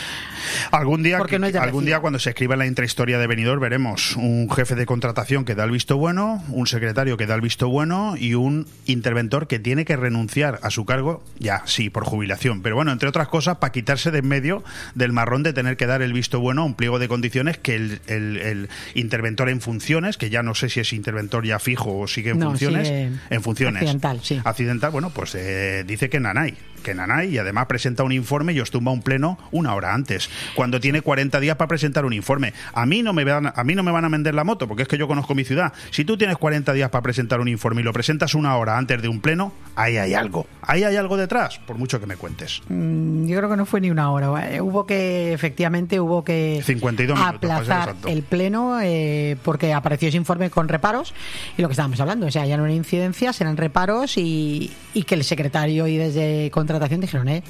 Algún 0.71 1.03
día, 1.03 1.19
Porque 1.19 1.37
es 1.37 1.55
algún 1.55 1.85
día 1.85 1.99
cuando 1.99 2.19
se 2.19 2.29
escriba 2.31 2.55
la 2.55 2.65
intrahistoria 2.65 3.17
de 3.17 3.27
Benidorm 3.27 3.61
veremos 3.61 4.15
un 4.15 4.49
jefe 4.49 4.75
de 4.75 4.85
contratación 4.85 5.45
que 5.45 5.55
da 5.55 5.63
el 5.63 5.71
visto 5.71 5.97
bueno, 5.97 6.43
un 6.49 6.67
secretario 6.67 7.15
que 7.15 7.25
da 7.25 7.35
el 7.35 7.41
visto 7.41 7.69
bueno 7.69 8.15
y 8.17 8.33
un 8.33 8.67
interventor 8.85 9.47
que 9.47 9.59
tiene 9.59 9.85
que 9.85 9.95
renunciar 9.95 10.59
a 10.61 10.69
su 10.69 10.85
cargo, 10.85 11.23
ya, 11.39 11.63
sí, 11.65 11.89
por 11.89 12.03
jubilación. 12.03 12.61
Pero 12.61 12.75
bueno, 12.75 12.91
entre 12.91 13.07
otras 13.07 13.27
cosas, 13.29 13.57
para 13.57 13.71
quitarse 13.71 14.11
de 14.11 14.23
en 14.23 14.29
medio 14.29 14.63
del 14.95 15.11
marrón 15.11 15.43
de 15.43 15.53
tener 15.53 15.77
que 15.77 15.85
dar 15.85 16.01
el 16.01 16.13
visto 16.13 16.39
bueno 16.39 16.52
a 16.61 16.65
un 16.65 16.75
pliego 16.75 16.99
de 16.99 17.07
condiciones 17.07 17.57
que 17.57 17.75
el, 17.75 17.99
el- 18.07 18.37
el 18.37 18.69
interventor 18.93 19.49
en 19.49 19.61
funciones, 19.61 20.17
que 20.17 20.29
ya 20.29 20.43
no 20.43 20.53
sé 20.55 20.69
si 20.69 20.79
es 20.79 20.93
interventor 20.93 21.45
ya 21.45 21.59
fijo 21.59 21.99
o 21.99 22.07
sigue 22.07 22.31
en 22.31 22.39
No, 22.39 22.49
funciones, 22.49 22.87
sigue 22.87 23.09
en 23.29 23.41
funciones. 23.41 23.81
accidental, 23.81 24.19
sí. 24.23 24.39
Accidental, 24.43 24.91
bueno, 24.91 25.09
pues 25.09 25.35
eh, 25.35 25.83
dice 25.85 26.09
que 26.09 26.19
Nanay, 26.19 26.53
que 26.83 26.93
Nanay, 26.93 27.33
y 27.33 27.37
además 27.39 27.65
presenta 27.65 28.03
un 28.03 28.11
informe 28.11 28.53
y 28.53 28.59
os 28.59 28.69
tumba 28.69 28.91
un 28.91 29.01
pleno 29.01 29.37
una 29.51 29.73
hora 29.73 29.93
antes, 29.93 30.29
cuando 30.55 30.79
tiene 30.79 31.01
40 31.01 31.39
días 31.39 31.55
para 31.55 31.67
presentar 31.67 32.05
un 32.05 32.13
informe. 32.13 32.53
A 32.73 32.85
mí 32.85 33.01
no 33.01 33.13
me 33.13 33.23
van, 33.23 33.51
a 33.55 33.63
mí 33.63 33.73
no 33.75 33.81
me 33.83 33.91
van 33.91 34.05
a 34.05 34.09
vender 34.09 34.35
la 34.35 34.43
moto, 34.43 34.67
porque 34.67 34.83
es 34.83 34.87
que 34.87 34.97
yo 34.97 35.07
conozco 35.07 35.33
mi 35.33 35.43
ciudad. 35.43 35.73
Si 35.91 36.05
tú 36.05 36.17
tienes 36.17 36.37
40 36.37 36.73
días 36.73 36.89
para 36.89 37.01
presentar 37.01 37.39
un 37.39 37.47
informe 37.47 37.81
y 37.81 37.83
lo 37.83 37.93
presentas 37.93 38.35
una 38.35 38.55
hora 38.57 38.77
antes 38.77 39.01
de 39.01 39.07
un 39.07 39.21
pleno, 39.21 39.53
ahí 39.75 39.97
hay 39.97 40.13
algo. 40.13 40.45
Ahí 40.61 40.83
hay 40.83 40.95
algo 40.95 41.17
detrás, 41.17 41.59
por 41.65 41.77
mucho 41.77 41.99
que 41.99 42.05
me 42.05 42.15
cuentes. 42.17 42.61
Mm, 42.69 43.25
Yo 43.27 43.37
creo 43.37 43.49
que 43.49 43.57
no 43.57 43.65
fue 43.65 43.81
ni 43.81 43.89
una 43.89 44.11
hora. 44.11 44.53
eh, 44.53 44.61
Hubo 44.61 44.85
que, 44.85 45.33
efectivamente, 45.33 45.99
hubo 45.99 46.23
que 46.23 46.61
52 46.65 47.17
minutos, 47.17 47.39
para 47.41 47.63
ser 47.63 47.71
aplazar 47.73 47.95
el 48.11 48.23
pleno 48.23 48.79
eh, 48.81 49.37
porque 49.43 49.73
apareció 49.73 50.09
ese 50.09 50.17
informe 50.17 50.49
con 50.49 50.67
reparos 50.67 51.13
y 51.57 51.61
lo 51.61 51.67
que 51.67 51.73
estábamos 51.73 51.99
hablando, 51.99 52.25
o 52.27 52.31
sea, 52.31 52.45
ya 52.45 52.57
no 52.57 52.65
eran 52.65 52.75
incidencias, 52.75 53.39
eran 53.41 53.55
reparos 53.57 54.17
y, 54.17 54.71
y 54.93 55.03
que 55.03 55.15
el 55.15 55.23
secretario 55.23 55.87
y 55.87 55.97
desde 55.97 56.49
contratación 56.73 57.01
dijeron, 57.01 57.27
eh, 57.29 57.43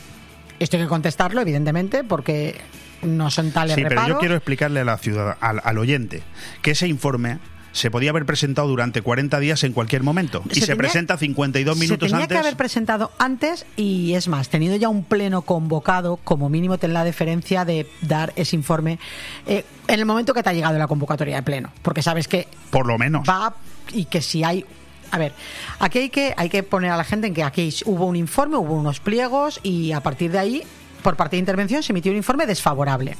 esto 0.59 0.77
hay 0.77 0.83
que 0.83 0.89
contestarlo, 0.89 1.41
evidentemente, 1.41 2.03
porque 2.03 2.61
no 3.01 3.29
son 3.31 3.51
tales 3.51 3.75
Sí, 3.75 3.81
pero 3.81 3.89
reparos. 3.95 4.15
yo 4.15 4.19
quiero 4.19 4.35
explicarle 4.35 4.79
a 4.81 4.85
la 4.85 4.97
ciudad, 4.97 5.37
al, 5.41 5.59
al 5.63 5.77
oyente, 5.77 6.21
que 6.61 6.71
ese 6.71 6.87
informe 6.87 7.39
se 7.73 7.89
podía 7.89 8.11
haber 8.11 8.27
presentado 8.27 8.67
durante 8.67 9.01
40 9.01 9.39
días 9.39 9.63
en 9.63 9.73
cualquier 9.73 10.03
momento 10.03 10.43
y 10.51 10.59
se, 10.59 10.67
tenía- 10.67 10.75
presenta 10.77 11.17
52 11.17 11.75
minutos 11.75 12.07
se 12.07 12.11
tenía 12.11 12.25
antes. 12.25 12.35
que 12.35 12.39
haber 12.39 12.55
presentado 12.55 13.11
antes 13.17 13.65
y 13.75 14.13
es 14.13 14.27
más, 14.27 14.49
tenido 14.49 14.75
ya 14.75 14.89
un 14.89 15.03
pleno 15.03 15.41
convocado, 15.41 16.17
como 16.17 16.49
mínimo 16.49 16.77
ten 16.77 16.93
la 16.93 17.03
deferencia 17.03 17.65
de 17.65 17.87
dar 18.03 18.31
ese 18.35 18.55
informe 18.55 18.99
eh, 19.47 19.65
en 19.87 19.99
el 19.99 20.05
momento 20.05 20.35
que 20.35 20.43
te 20.43 20.51
ha 20.51 20.53
llegado 20.53 20.77
la 20.77 20.85
convocatoria 20.87 21.37
de 21.37 21.41
pleno, 21.41 21.71
porque 21.81 22.03
sabes 22.03 22.27
que 22.27 22.47
Por 22.69 22.85
lo 22.85 22.99
menos. 22.99 23.27
va 23.27 23.55
y 23.91 24.05
que 24.05 24.21
si 24.21 24.43
hay 24.43 24.65
a 25.13 25.19
ver, 25.19 25.31
aquí 25.77 25.99
hay 25.99 26.09
que 26.09 26.33
hay 26.35 26.49
que 26.49 26.63
poner 26.63 26.89
a 26.89 26.97
la 26.97 27.03
gente 27.03 27.27
en 27.27 27.35
que 27.35 27.43
aquí 27.43 27.71
hubo 27.85 28.07
un 28.07 28.15
informe, 28.15 28.57
hubo 28.57 28.73
unos 28.73 28.99
pliegos 28.99 29.59
y 29.61 29.91
a 29.91 30.01
partir 30.01 30.31
de 30.31 30.39
ahí, 30.39 30.63
por 31.03 31.15
parte 31.15 31.35
de 31.35 31.39
intervención, 31.41 31.83
se 31.83 31.93
emitió 31.93 32.11
un 32.11 32.17
informe 32.17 32.47
desfavorable. 32.47 33.15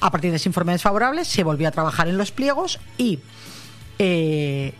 A 0.00 0.10
partir 0.10 0.32
de 0.32 0.38
ese 0.38 0.48
informe 0.48 0.72
desfavorable 0.72 1.24
se 1.24 1.44
volvió 1.44 1.68
a 1.68 1.70
trabajar 1.70 2.08
en 2.08 2.18
los 2.18 2.32
pliegos 2.32 2.80
y 2.96 3.20
eh, 4.00 4.72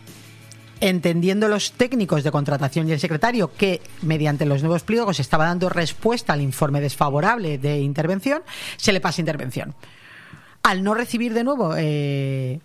entendiendo 0.81 1.47
los 1.47 1.71
técnicos 1.71 2.25
de 2.25 2.31
contratación 2.31 2.89
y 2.89 2.91
el 2.91 2.99
secretario 2.99 3.53
que 3.55 3.81
mediante 4.01 4.45
los 4.45 4.61
nuevos 4.61 4.83
pliegos 4.83 5.21
estaba 5.21 5.45
dando 5.45 5.69
respuesta 5.69 6.33
al 6.33 6.41
informe 6.41 6.81
desfavorable 6.81 7.57
de 7.57 7.79
intervención, 7.79 8.41
se 8.75 8.91
le 8.91 8.99
pasa 8.99 9.21
intervención. 9.21 9.73
Al 10.63 10.83
no 10.83 10.95
recibir 10.95 11.33
de 11.33 11.45
nuevo 11.45 11.75
eh, 11.77 12.59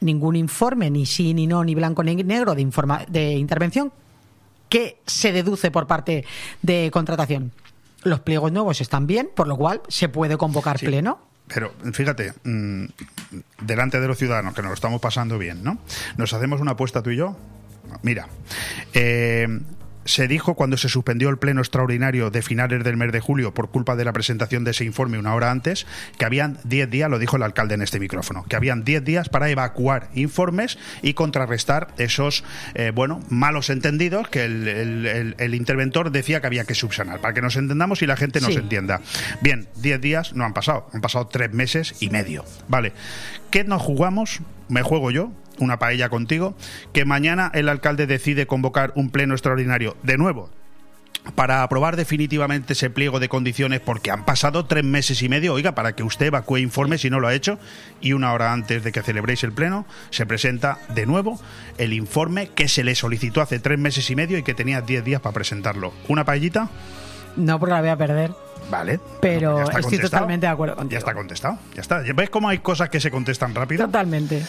ningún 0.00 0.36
informe, 0.36 0.90
ni 0.90 1.06
sí, 1.06 1.34
ni 1.34 1.46
no, 1.46 1.64
ni 1.64 1.74
blanco, 1.74 2.02
ni 2.02 2.14
negro 2.16 2.54
de, 2.54 2.62
informa- 2.62 3.04
de 3.06 3.32
intervención, 3.32 3.92
¿qué 4.68 5.00
se 5.06 5.32
deduce 5.32 5.70
por 5.70 5.86
parte 5.86 6.24
de 6.62 6.90
contratación? 6.92 7.52
Los 8.04 8.20
pliegos 8.20 8.52
nuevos 8.52 8.80
están 8.80 9.06
bien, 9.06 9.28
por 9.34 9.48
lo 9.48 9.56
cual 9.56 9.82
se 9.88 10.08
puede 10.08 10.36
convocar 10.36 10.78
Sí. 10.78 10.86
pleno. 10.86 11.18
Pero 11.48 11.72
fíjate, 11.92 12.34
mm, 12.44 12.84
delante 13.62 13.98
de 14.00 14.06
los 14.06 14.18
ciudadanos, 14.18 14.54
que 14.54 14.60
nos 14.62 14.68
lo 14.68 14.74
estamos 14.74 15.00
pasando 15.00 15.38
bien, 15.38 15.64
¿no? 15.64 15.78
Nos 16.16 16.32
hacemos 16.34 16.60
una 16.60 16.72
apuesta 16.72 17.02
tú 17.02 17.10
y 17.10 17.16
yo. 17.16 17.36
Mira, 18.02 18.28
eh, 18.92 19.48
se 20.08 20.26
dijo 20.26 20.54
cuando 20.54 20.76
se 20.78 20.88
suspendió 20.88 21.28
el 21.28 21.36
pleno 21.38 21.60
extraordinario 21.60 22.30
de 22.30 22.40
finales 22.40 22.82
del 22.82 22.96
mes 22.96 23.12
de 23.12 23.20
julio 23.20 23.52
por 23.52 23.70
culpa 23.70 23.94
de 23.94 24.04
la 24.06 24.12
presentación 24.14 24.64
de 24.64 24.70
ese 24.70 24.84
informe 24.84 25.18
una 25.18 25.34
hora 25.34 25.50
antes, 25.50 25.86
que 26.18 26.24
habían 26.24 26.58
10 26.64 26.88
días, 26.88 27.10
lo 27.10 27.18
dijo 27.18 27.36
el 27.36 27.42
alcalde 27.42 27.74
en 27.74 27.82
este 27.82 28.00
micrófono, 28.00 28.44
que 28.48 28.56
habían 28.56 28.84
10 28.84 29.04
días 29.04 29.28
para 29.28 29.50
evacuar 29.50 30.08
informes 30.14 30.78
y 31.02 31.12
contrarrestar 31.12 31.88
esos, 31.98 32.42
eh, 32.74 32.90
bueno, 32.94 33.20
malos 33.28 33.68
entendidos 33.68 34.28
que 34.28 34.44
el, 34.44 34.66
el- 34.66 35.06
el- 35.06 35.34
el 35.38 35.54
interventor 35.54 36.10
decía 36.10 36.40
que 36.40 36.46
había 36.46 36.64
que 36.64 36.74
subsanar, 36.74 37.20
para 37.20 37.34
que 37.34 37.42
nos 37.42 37.56
entendamos 37.56 38.00
y 38.00 38.06
la 38.06 38.16
gente 38.16 38.40
nos 38.40 38.54
Sí. 38.54 38.58
entienda. 38.58 39.02
Bien, 39.42 39.68
10 39.76 40.00
días 40.00 40.32
no 40.34 40.44
han 40.44 40.54
pasado, 40.54 40.88
han 40.94 41.02
pasado 41.02 41.26
3 41.26 41.52
meses 41.52 41.94
y 42.00 42.08
medio. 42.08 42.44
Vale, 42.68 42.92
¿qué 43.50 43.64
nos 43.64 43.82
jugamos? 43.82 44.40
Me 44.68 44.82
juego 44.82 45.10
yo, 45.10 45.32
una 45.58 45.78
paella 45.78 46.08
contigo, 46.08 46.56
que 46.92 47.04
mañana 47.04 47.50
el 47.54 47.68
alcalde 47.68 48.06
decide 48.06 48.46
convocar 48.46 48.92
un 48.94 49.10
pleno 49.10 49.34
extraordinario 49.34 49.96
de 50.02 50.18
nuevo 50.18 50.50
para 51.34 51.62
aprobar 51.62 51.96
definitivamente 51.96 52.72
ese 52.72 52.90
pliego 52.90 53.20
de 53.20 53.28
condiciones 53.28 53.80
porque 53.80 54.10
han 54.10 54.24
pasado 54.24 54.64
tres 54.64 54.84
meses 54.84 55.22
y 55.22 55.28
medio, 55.28 55.54
oiga, 55.54 55.74
para 55.74 55.94
que 55.94 56.02
usted 56.02 56.26
evacúe 56.26 56.58
informe 56.58 56.98
si 56.98 57.10
no 57.10 57.20
lo 57.20 57.28
ha 57.28 57.34
hecho 57.34 57.58
y 58.00 58.12
una 58.12 58.32
hora 58.32 58.52
antes 58.52 58.82
de 58.82 58.92
que 58.92 59.02
celebréis 59.02 59.44
el 59.44 59.52
pleno 59.52 59.86
se 60.10 60.26
presenta 60.26 60.78
de 60.94 61.06
nuevo 61.06 61.40
el 61.76 61.92
informe 61.92 62.48
que 62.48 62.68
se 62.68 62.84
le 62.84 62.94
solicitó 62.94 63.40
hace 63.40 63.58
tres 63.58 63.78
meses 63.78 64.08
y 64.10 64.16
medio 64.16 64.38
y 64.38 64.42
que 64.42 64.54
tenía 64.54 64.80
diez 64.80 65.04
días 65.04 65.20
para 65.20 65.34
presentarlo. 65.34 65.92
¿Una 66.08 66.24
paellita? 66.24 66.70
No, 67.38 67.58
porque 67.58 67.74
la 67.74 67.80
voy 67.80 67.90
a 67.90 67.96
perder. 67.96 68.32
Vale. 68.70 69.00
Pero 69.20 69.52
Bueno, 69.52 69.68
estoy 69.68 69.82
contestado. 69.82 70.10
totalmente 70.10 70.46
de 70.46 70.52
acuerdo 70.52 70.76
contigo. 70.76 70.92
Ya 70.92 70.98
está 70.98 71.14
contestado, 71.14 71.58
ya 71.74 71.80
está. 71.80 72.00
¿Ves 72.14 72.28
cómo 72.28 72.48
hay 72.50 72.58
cosas 72.58 72.90
que 72.90 73.00
se 73.00 73.10
contestan 73.10 73.54
rápido? 73.54 73.86
Totalmente. 73.86 74.42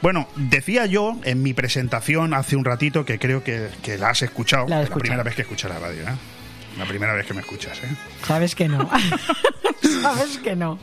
Bueno, 0.00 0.26
decía 0.34 0.86
yo 0.86 1.16
en 1.22 1.42
mi 1.42 1.52
presentación 1.54 2.34
hace 2.34 2.56
un 2.56 2.64
ratito 2.64 3.04
que 3.04 3.18
creo 3.20 3.44
que, 3.44 3.68
que 3.82 3.98
la 3.98 4.10
has 4.10 4.22
escuchado. 4.22 4.66
La 4.66 4.82
la 4.82 4.88
primera 4.88 5.22
vez 5.22 5.36
que 5.36 5.42
escuchas 5.42 5.70
la 5.70 5.78
radio, 5.78 6.02
¿eh? 6.02 6.14
La 6.78 6.86
primera 6.86 7.12
vez 7.12 7.26
que 7.26 7.34
me 7.34 7.40
escuchas, 7.40 7.78
¿eh? 7.84 7.88
Sabes 8.26 8.54
que 8.56 8.66
no. 8.68 8.88
Sabes 10.02 10.38
que 10.38 10.56
no. 10.56 10.78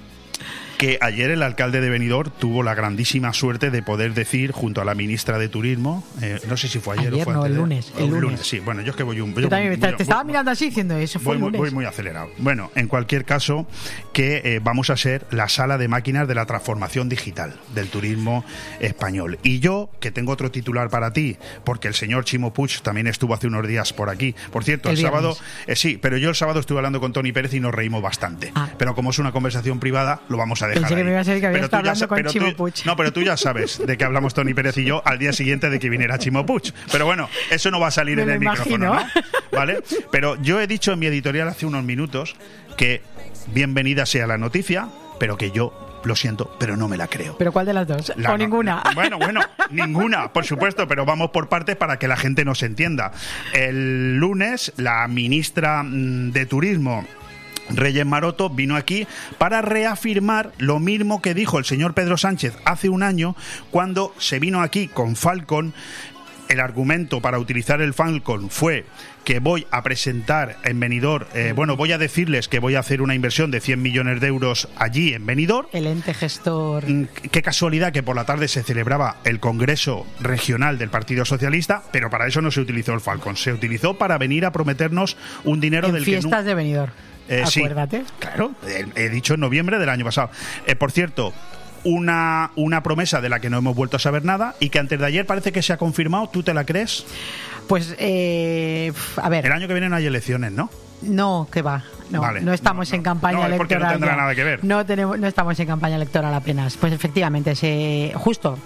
Que 0.79 0.97
ayer 1.01 1.29
el 1.29 1.43
alcalde 1.43 1.81
de 1.81 1.89
Benidorm 1.89 2.31
tuvo 2.39 2.63
la 2.63 2.73
grandísima 2.73 3.33
suerte 3.33 3.69
de 3.69 3.83
poder 3.83 4.13
decir 4.13 4.53
junto 4.53 4.79
a 4.79 4.85
la 4.85 4.95
ministra 4.95 5.37
de 5.37 5.49
Turismo, 5.49 6.05
eh, 6.21 6.39
no 6.47 6.55
sé 6.55 6.69
si 6.69 6.79
fue 6.79 6.93
ayer, 6.97 7.11
Ayer 7.11 7.21
o 7.21 7.25
fue 7.25 7.33
no, 7.33 7.39
antes 7.41 7.51
el 7.51 7.57
lunes, 7.57 7.93
el 7.97 8.13
un 8.13 8.21
lunes. 8.21 8.39
Sí, 8.47 8.59
bueno, 8.59 8.81
yo 8.81 8.91
es 8.91 8.95
que 8.95 9.03
voy 9.03 9.19
un. 9.19 9.33
Yo 9.35 9.41
yo 9.41 9.49
también 9.49 9.73
voy- 9.73 9.77
te, 9.81 9.87
voy- 9.87 9.97
te 9.97 10.03
estaba 10.03 10.21
voy- 10.23 10.27
mirando 10.31 10.51
así 10.51 10.67
diciendo 10.67 10.95
eso 10.95 11.19
fue 11.19 11.35
el 11.35 11.41
lunes. 11.41 11.59
voy 11.59 11.71
muy 11.71 11.83
acelerado. 11.83 12.29
Bueno, 12.37 12.71
en 12.75 12.87
cualquier 12.87 13.25
caso, 13.25 13.67
que 14.13 14.41
eh, 14.45 14.61
vamos 14.63 14.89
a 14.89 14.95
ser 14.95 15.25
la 15.31 15.49
sala 15.49 15.77
de 15.77 15.89
máquinas 15.89 16.29
de 16.29 16.35
la 16.35 16.45
transformación 16.45 17.09
digital 17.09 17.59
del 17.75 17.89
turismo 17.89 18.45
español. 18.79 19.37
Y 19.43 19.59
yo, 19.59 19.89
que 19.99 20.11
tengo 20.11 20.31
otro 20.31 20.49
titular 20.49 20.89
para 20.89 21.11
ti, 21.11 21.35
porque 21.65 21.89
el 21.89 21.93
señor 21.93 22.23
Chimo 22.23 22.53
Puig 22.53 22.79
también 22.81 23.07
estuvo 23.07 23.33
hace 23.33 23.47
unos 23.47 23.67
días 23.67 23.91
por 23.91 24.09
aquí. 24.09 24.33
Por 24.49 24.63
cierto, 24.63 24.89
el, 24.89 24.97
sábado, 24.97 25.35
eh, 25.67 25.75
sí, 25.75 25.99
pero 26.01 26.15
yo 26.15 26.29
el 26.29 26.35
sábado 26.35 26.61
estuve 26.61 26.77
hablando 26.77 27.01
con 27.01 27.11
Tony 27.11 27.33
Pérez 27.33 27.53
y 27.53 27.59
nos 27.59 27.75
reímos 27.75 28.01
bastante. 28.01 28.53
Ah. 28.55 28.69
Pero 28.77 28.95
como 28.95 29.09
es 29.09 29.19
una 29.19 29.33
conversación 29.33 29.81
privada, 29.81 30.21
lo 30.29 30.37
vamos 30.37 30.61
a 30.61 30.68
dejar 30.69 30.83
Pensé 30.89 30.95
que 30.95 31.03
me 31.03 31.11
ibas 31.11 31.27
a 31.27 31.31
decir 31.31 31.41
que 31.41 31.47
había 31.47 31.61
estado 31.61 31.79
hablando 31.79 32.07
con 32.07 32.15
pero 32.15 32.29
Chimo 32.31 32.53
tú-. 32.53 32.71
No, 32.85 32.95
pero 32.95 33.13
tú 33.13 33.21
ya 33.21 33.37
sabes 33.37 33.85
de 33.85 33.97
qué 33.97 34.03
hablamos 34.03 34.33
Tony 34.33 34.53
Pérez 34.53 34.77
y 34.77 34.85
yo 34.85 35.01
al 35.05 35.19
día 35.19 35.33
siguiente 35.33 35.69
de 35.69 35.79
que 35.79 35.89
viniera 35.89 36.17
Chimo 36.17 36.45
Puig. 36.45 36.73
Pero 36.91 37.05
bueno, 37.05 37.29
eso 37.49 37.71
no 37.71 37.79
va 37.79 37.87
a 37.87 37.91
salir 37.91 38.17
Me 38.17 38.23
en 38.23 38.29
el 38.29 38.39
micrófono, 38.39 38.85
imagino. 38.87 39.11
¿no? 39.51 39.57
¿Vale? 39.57 39.83
Pero 40.11 40.41
yo 40.41 40.59
he 40.61 40.67
dicho 40.67 40.91
en 40.93 40.99
mi 40.99 41.05
editorial 41.07 41.47
hace 41.47 41.65
unos 41.65 41.83
minutos 41.83 42.35
que 42.77 43.01
bienvenida 43.47 44.05
sea 44.05 44.27
la 44.27 44.37
noticia, 44.37 44.87
pero 45.19 45.37
que 45.37 45.51
yo, 45.51 46.01
lo 46.03 46.15
siento, 46.15 46.55
pero 46.59 46.77
no 46.77 46.87
me 46.87 46.97
la 46.97 47.07
creo. 47.07 47.35
¿Pero 47.37 47.51
cuál 47.51 47.65
de 47.65 47.73
las 47.73 47.87
dos? 47.87 48.13
La 48.15 48.29
o 48.29 48.31
no- 48.33 48.37
ninguna. 48.37 48.83
Bueno, 48.95 49.17
bueno, 49.17 49.41
ninguna, 49.69 50.31
por 50.33 50.45
supuesto, 50.45 50.87
pero 50.87 51.05
vamos 51.05 51.31
por 51.31 51.49
partes 51.49 51.75
para 51.75 51.99
que 51.99 52.07
la 52.07 52.15
gente 52.17 52.45
nos 52.45 52.63
entienda. 52.63 53.11
El 53.53 54.15
lunes, 54.17 54.71
la 54.77 55.07
ministra 55.07 55.83
mm, 55.83 56.31
de 56.31 56.45
Turismo. 56.45 57.05
Reyes 57.69 58.05
Maroto 58.05 58.49
vino 58.49 58.75
aquí 58.75 59.07
para 59.37 59.61
reafirmar 59.61 60.51
lo 60.57 60.79
mismo 60.79 61.21
que 61.21 61.33
dijo 61.33 61.59
el 61.59 61.65
señor 61.65 61.93
Pedro 61.93 62.17
Sánchez 62.17 62.57
hace 62.65 62.89
un 62.89 63.03
año 63.03 63.35
cuando 63.71 64.13
se 64.17 64.39
vino 64.39 64.61
aquí 64.61 64.87
con 64.87 65.15
Falcon 65.15 65.73
el 66.49 66.59
argumento 66.59 67.21
para 67.21 67.39
utilizar 67.39 67.79
el 67.79 67.93
Falcon 67.93 68.49
fue 68.49 68.85
que 69.23 69.39
voy 69.39 69.67
a 69.69 69.83
presentar 69.83 70.57
en 70.63 70.79
Benidorm, 70.79 71.27
eh, 71.35 71.53
bueno, 71.55 71.77
voy 71.77 71.91
a 71.91 71.99
decirles 71.99 72.47
que 72.47 72.57
voy 72.57 72.73
a 72.73 72.79
hacer 72.79 73.03
una 73.03 73.13
inversión 73.13 73.51
de 73.51 73.59
100 73.59 73.79
millones 73.79 74.19
de 74.19 74.27
euros 74.27 74.67
allí 74.75 75.13
en 75.13 75.27
Benidorm. 75.27 75.67
El 75.71 75.85
ente 75.85 76.15
gestor. 76.15 76.89
Mm, 76.89 77.05
Qué 77.31 77.43
casualidad 77.43 77.93
que 77.93 78.01
por 78.01 78.15
la 78.15 78.25
tarde 78.25 78.47
se 78.47 78.63
celebraba 78.63 79.17
el 79.25 79.39
Congreso 79.39 80.07
Regional 80.19 80.79
del 80.79 80.89
Partido 80.89 81.25
Socialista, 81.25 81.83
pero 81.91 82.09
para 82.09 82.25
eso 82.25 82.41
no 82.41 82.49
se 82.49 82.61
utilizó 82.61 82.93
el 82.93 83.01
Falcon, 83.01 83.37
se 83.37 83.53
utilizó 83.53 83.99
para 83.99 84.17
venir 84.17 84.45
a 84.45 84.51
prometernos 84.51 85.15
un 85.43 85.59
dinero 85.59 85.89
en 85.89 85.93
del 85.93 86.03
que 86.03 86.11
fiestas 86.11 86.45
de 86.45 86.55
Benidorm. 86.55 86.91
Eh, 87.29 87.43
sí, 87.47 87.59
Acuérdate. 87.61 88.03
claro, 88.19 88.51
he, 88.95 89.09
dicho 89.09 89.35
en 89.35 89.39
noviembre 89.39 89.79
del 89.79 89.89
año 89.89 90.03
pasado. 90.05 90.29
Eh, 90.65 90.75
por 90.75 90.91
cierto, 90.91 91.33
una, 91.83 92.51
una 92.55 92.83
promesa 92.83 93.21
de 93.21 93.29
la 93.29 93.39
que 93.39 93.49
no 93.49 93.57
hemos 93.59 93.75
vuelto 93.75 93.97
a 93.97 93.99
saber 93.99 94.25
nada 94.25 94.55
y 94.59 94.69
que 94.69 94.79
antes 94.79 94.99
de 94.99 95.05
ayer 95.05 95.25
parece 95.25 95.51
que 95.51 95.61
se 95.61 95.73
ha 95.73 95.77
confirmado. 95.77 96.27
¿Tú 96.29 96.43
te 96.43 96.53
la 96.53 96.65
crees? 96.65 97.05
Pues, 97.67 97.95
eh, 97.99 98.91
a 99.17 99.25
El 99.25 99.29
ver, 99.29 99.51
año 99.51 99.67
que 99.67 99.73
viene 99.73 99.89
no 99.89 99.95
hay 99.95 100.05
elecciones, 100.05 100.51
¿no? 100.51 100.69
no, 101.01 101.47
que 101.51 101.61
va. 101.61 101.83
No, 102.09 102.21
Vale, 102.21 102.41
no 102.41 102.51
estamos 102.51 102.89
no, 102.89 102.95
en 102.95 103.03
campaña 103.03 103.47
No, 103.47 103.55
porque 103.55 103.75
no 103.75 103.81
electoral. 103.81 103.91
tendrá 103.99 104.15
nada 104.15 104.33
que 104.35 104.43
ver. 104.43 104.63
No, 104.63 104.83
tenemos, 104.85 105.19
no 105.19 105.27
estamos 105.27 105.57
en 105.59 105.67
campaña 105.67 105.95
electoral 105.95 106.33
apenas. 106.33 106.75
Pues 106.75 106.91
efectivamente, 106.91 107.55
se, 107.55 108.11
justo, 108.15 108.57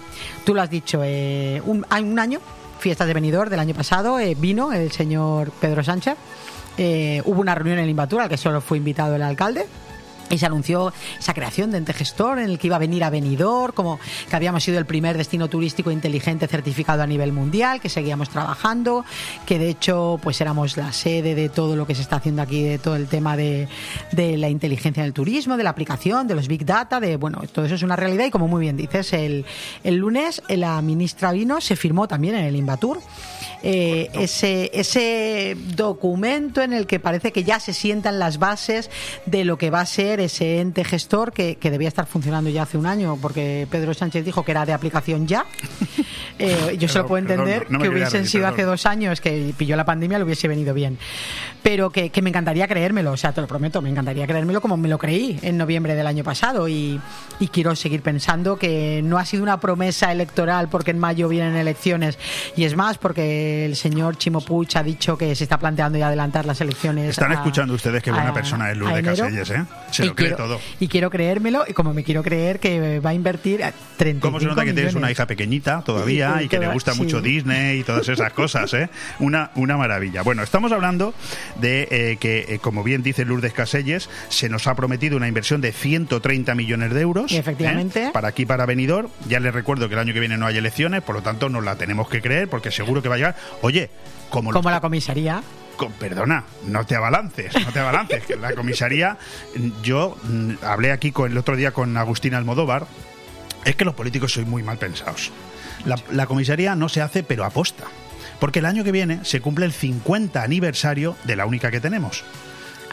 tú 0.44 0.54
lo 0.54 0.62
has 0.62 0.70
dicho, 0.70 1.02
eh, 1.04 1.60
un, 1.66 1.84
hay 1.90 2.02
un 2.02 2.18
año, 2.18 2.40
fiestas 2.80 3.06
de 3.06 3.12
Benidorm 3.12 3.50
del 3.50 3.60
año 3.60 3.74
pasado, 3.74 4.18
eh, 4.18 4.34
vino 4.38 4.72
el 4.72 4.90
señor 4.90 5.52
Pedro 5.60 5.84
Sánchez. 5.84 6.16
Eh, 6.78 7.22
hubo 7.24 7.40
una 7.40 7.54
reunión 7.54 7.78
en 7.78 7.86
Limbatura 7.86 8.24
al 8.24 8.28
que 8.28 8.36
solo 8.36 8.60
fue 8.60 8.78
invitado 8.78 9.16
el 9.16 9.22
alcalde. 9.22 9.66
Y 10.30 10.38
se 10.38 10.46
anunció 10.46 10.92
esa 11.18 11.34
creación 11.34 11.70
de 11.70 11.78
ente 11.78 11.92
gestor 11.92 12.38
en 12.38 12.48
el 12.48 12.58
que 12.58 12.68
iba 12.68 12.76
a 12.76 12.78
venir 12.78 13.04
a 13.04 13.10
Benidorm, 13.10 13.74
como 13.74 14.00
que 14.28 14.34
habíamos 14.34 14.64
sido 14.64 14.78
el 14.78 14.86
primer 14.86 15.18
destino 15.18 15.48
turístico 15.48 15.90
inteligente 15.90 16.48
certificado 16.48 17.02
a 17.02 17.06
nivel 17.06 17.30
mundial, 17.30 17.78
que 17.78 17.90
seguíamos 17.90 18.30
trabajando, 18.30 19.04
que 19.44 19.58
de 19.58 19.68
hecho 19.68 20.18
pues 20.22 20.40
éramos 20.40 20.78
la 20.78 20.92
sede 20.94 21.34
de 21.34 21.50
todo 21.50 21.76
lo 21.76 21.86
que 21.86 21.94
se 21.94 22.00
está 22.00 22.16
haciendo 22.16 22.40
aquí, 22.40 22.62
de 22.62 22.78
todo 22.78 22.96
el 22.96 23.06
tema 23.06 23.36
de, 23.36 23.68
la 24.16 24.48
inteligencia 24.48 25.02
en 25.02 25.06
el 25.06 25.12
turismo, 25.12 25.58
de 25.58 25.62
la 25.62 25.70
aplicación, 25.70 26.26
de 26.26 26.34
los 26.34 26.48
big 26.48 26.64
data, 26.64 27.00
de 27.00 27.16
bueno, 27.18 27.42
todo 27.52 27.66
eso 27.66 27.74
es 27.74 27.82
una 27.82 27.94
realidad 27.94 28.24
y 28.24 28.30
como 28.30 28.48
muy 28.48 28.62
bien 28.62 28.78
dices, 28.78 29.12
el, 29.12 29.44
el 29.84 29.96
lunes 29.96 30.42
la 30.48 30.80
ministra 30.80 31.32
vino, 31.32 31.60
se 31.60 31.76
firmó 31.76 32.08
también 32.08 32.34
en 32.34 32.44
el 32.44 32.56
Invatur 32.56 32.98
eh, 33.66 34.10
ese, 34.12 34.70
ese 34.74 35.56
documento 35.74 36.60
en 36.60 36.74
el 36.74 36.86
que 36.86 37.00
parece 37.00 37.32
que 37.32 37.44
ya 37.44 37.58
se 37.58 37.72
sientan 37.72 38.18
las 38.18 38.38
bases 38.38 38.90
de 39.24 39.46
lo 39.46 39.56
que 39.56 39.70
va 39.70 39.80
a 39.80 39.86
ser 39.86 40.20
ese 40.20 40.60
ente 40.60 40.84
gestor 40.84 41.32
que, 41.32 41.56
que 41.56 41.70
debía 41.70 41.88
estar 41.88 42.06
funcionando 42.06 42.50
ya 42.50 42.64
hace 42.64 42.76
un 42.76 42.84
año, 42.84 43.16
porque 43.22 43.66
Pedro 43.70 43.94
Sánchez 43.94 44.22
dijo 44.22 44.44
que 44.44 44.50
era 44.50 44.66
de 44.66 44.74
aplicación 44.74 45.26
ya. 45.26 45.46
Eh, 46.36 46.76
yo 46.80 46.88
se 46.88 46.98
lo 46.98 47.06
puedo 47.06 47.18
entender, 47.22 47.60
perdón, 47.60 47.72
no 47.74 47.78
me 47.78 47.84
que 47.84 47.90
hubiesen 47.90 48.22
reír, 48.22 48.28
sido 48.28 48.42
perdón. 48.42 48.54
hace 48.54 48.62
dos 48.64 48.86
años 48.86 49.20
que 49.20 49.54
pilló 49.56 49.76
la 49.76 49.84
pandemia, 49.84 50.18
le 50.18 50.24
hubiese 50.24 50.48
venido 50.48 50.74
bien. 50.74 50.98
Pero 51.62 51.90
que, 51.90 52.10
que 52.10 52.22
me 52.22 52.30
encantaría 52.30 52.66
creérmelo, 52.66 53.12
o 53.12 53.16
sea, 53.16 53.32
te 53.32 53.40
lo 53.40 53.46
prometo, 53.46 53.80
me 53.80 53.88
encantaría 53.88 54.26
creérmelo 54.26 54.60
como 54.60 54.76
me 54.76 54.88
lo 54.88 54.98
creí 54.98 55.38
en 55.42 55.56
noviembre 55.56 55.94
del 55.94 56.08
año 56.08 56.24
pasado 56.24 56.68
y, 56.68 57.00
y 57.38 57.48
quiero 57.48 57.76
seguir 57.76 58.02
pensando 58.02 58.58
que 58.58 59.00
no 59.04 59.18
ha 59.18 59.24
sido 59.24 59.44
una 59.44 59.60
promesa 59.60 60.10
electoral 60.10 60.68
porque 60.68 60.90
en 60.90 60.98
mayo 60.98 61.28
vienen 61.28 61.54
elecciones 61.54 62.18
y 62.56 62.64
es 62.64 62.74
más 62.74 62.98
porque 62.98 63.53
el 63.66 63.76
señor 63.76 64.16
Chimo 64.18 64.40
Puig 64.40 64.68
ha 64.76 64.82
dicho 64.82 65.16
que 65.16 65.34
se 65.34 65.44
está 65.44 65.58
planteando 65.58 65.98
ya 65.98 66.08
adelantar 66.08 66.46
las 66.46 66.60
elecciones. 66.60 67.10
Están 67.10 67.30
a- 67.32 67.34
escuchando 67.34 67.74
ustedes 67.74 68.02
qué 68.02 68.10
buena 68.10 68.30
a- 68.30 68.34
persona 68.34 68.70
es 68.70 68.76
Lourdes. 68.76 69.04
Caselles, 69.04 69.50
¿eh? 69.50 69.64
Se 69.90 70.04
Y 70.04 70.06
lo 70.08 70.14
cree 70.14 70.28
quiero- 70.30 70.44
todo. 70.44 70.60
Y 70.80 70.88
quiero 70.88 71.10
creérmelo 71.10 71.64
y 71.66 71.72
como 71.72 71.92
me 71.94 72.02
quiero 72.04 72.22
creer 72.22 72.58
que 72.60 73.00
va 73.00 73.10
a 73.10 73.14
invertir 73.14 73.62
a 73.64 73.72
35 73.96 74.20
¿Cómo 74.26 74.40
se 74.40 74.46
nota 74.46 74.64
que 74.64 74.72
tienes 74.72 74.94
una 74.94 75.10
hija 75.10 75.26
pequeñita 75.26 75.82
todavía 75.84 76.38
Y 76.40 76.44
y 76.44 76.48
que 76.48 76.58
le 76.58 76.68
gusta 76.68 76.92
sí. 76.92 77.00
mucho 77.02 77.20
Disney 77.20 77.80
y 77.80 77.84
todas 77.84 78.08
esas 78.08 78.32
cosas, 78.34 78.72
¿eh? 78.74 78.88
Una, 79.20 79.50
una 79.54 79.76
maravilla. 79.76 80.22
Bueno, 80.22 80.42
estamos 80.42 80.72
hablando 80.72 81.14
de 81.60 81.88
eh, 81.90 82.16
que, 82.18 82.46
eh, 82.48 82.58
como 82.60 82.82
bien 82.82 83.02
dice 83.02 83.24
Lourdes 83.24 83.52
Caselles, 83.52 84.08
se 84.28 84.48
nos 84.48 84.66
ha 84.66 84.74
prometido 84.74 85.16
una 85.16 85.28
inversión 85.28 85.60
de 85.60 85.72
130 85.72 86.54
millones 86.54 86.92
de 86.92 87.00
euros. 87.00 87.32
¿eh? 87.32 87.38
Efectivamente. 87.38 88.10
Para 88.12 88.28
aquí, 88.28 88.46
para 88.46 88.66
Benidorm. 88.66 89.08
Ya 89.28 89.40
les 89.40 89.52
recuerdo 89.54 89.88
que 89.88 89.94
el 89.94 90.00
año 90.00 90.12
que 90.14 90.20
viene 90.20 90.36
no 90.36 90.46
hay 90.46 90.56
elecciones, 90.56 91.02
por 91.02 91.14
lo 91.14 91.22
tanto 91.22 91.48
nos 91.48 91.64
la 91.64 91.76
tenemos 91.76 92.08
que 92.08 92.20
creer 92.20 92.48
porque 92.48 92.70
seguro 92.70 93.02
que 93.02 93.08
va 93.08 93.14
a 93.14 93.18
llegar. 93.18 93.36
Oye, 93.62 93.90
como, 94.30 94.50
los- 94.52 94.58
Como 94.58 94.70
la 94.70 94.80
comisaría. 94.80 95.42
con- 95.76 95.92
perdona, 95.92 96.44
no 96.66 96.84
te 96.86 96.96
abalances, 96.96 97.52
no 97.64 97.72
te 97.72 97.80
abalances. 97.80 98.24
que 98.24 98.36
la 98.36 98.52
comisaría, 98.54 99.18
yo 99.82 100.16
mm, 100.22 100.52
hablé 100.62 100.92
aquí 100.92 101.12
con, 101.12 101.30
el 101.32 101.38
otro 101.38 101.56
día 101.56 101.72
con 101.72 101.96
Agustín 101.96 102.34
Almodóvar, 102.34 102.86
es 103.64 103.76
que 103.76 103.84
los 103.84 103.94
políticos 103.94 104.32
sois 104.32 104.46
muy 104.46 104.62
mal 104.62 104.78
pensados. 104.78 105.30
La, 105.84 105.96
la 106.10 106.26
comisaría 106.26 106.74
no 106.76 106.88
se 106.88 107.00
hace, 107.02 107.22
pero 107.22 107.44
aposta. 107.44 107.84
Porque 108.40 108.58
el 108.58 108.66
año 108.66 108.84
que 108.84 108.92
viene 108.92 109.20
se 109.24 109.40
cumple 109.40 109.64
el 109.66 109.72
50 109.72 110.42
aniversario 110.42 111.16
de 111.24 111.36
la 111.36 111.46
única 111.46 111.70
que 111.70 111.80
tenemos. 111.80 112.24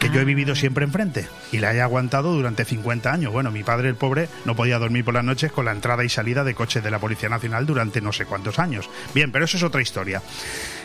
Que 0.02 0.10
yo 0.10 0.20
he 0.20 0.24
vivido 0.24 0.56
siempre 0.56 0.84
enfrente 0.84 1.28
y 1.52 1.58
la 1.58 1.72
he 1.74 1.80
aguantado 1.80 2.32
durante 2.34 2.64
50 2.64 3.12
años. 3.12 3.32
Bueno, 3.32 3.52
mi 3.52 3.62
padre, 3.62 3.88
el 3.88 3.94
pobre, 3.94 4.28
no 4.44 4.56
podía 4.56 4.80
dormir 4.80 5.04
por 5.04 5.14
las 5.14 5.22
noches 5.22 5.52
con 5.52 5.64
la 5.64 5.70
entrada 5.70 6.02
y 6.04 6.08
salida 6.08 6.42
de 6.42 6.54
coches 6.54 6.82
de 6.82 6.90
la 6.90 6.98
Policía 6.98 7.28
Nacional 7.28 7.66
durante 7.66 8.00
no 8.00 8.12
sé 8.12 8.24
cuántos 8.26 8.58
años. 8.58 8.90
Bien, 9.14 9.30
pero 9.30 9.44
eso 9.44 9.56
es 9.56 9.62
otra 9.62 9.80
historia. 9.80 10.20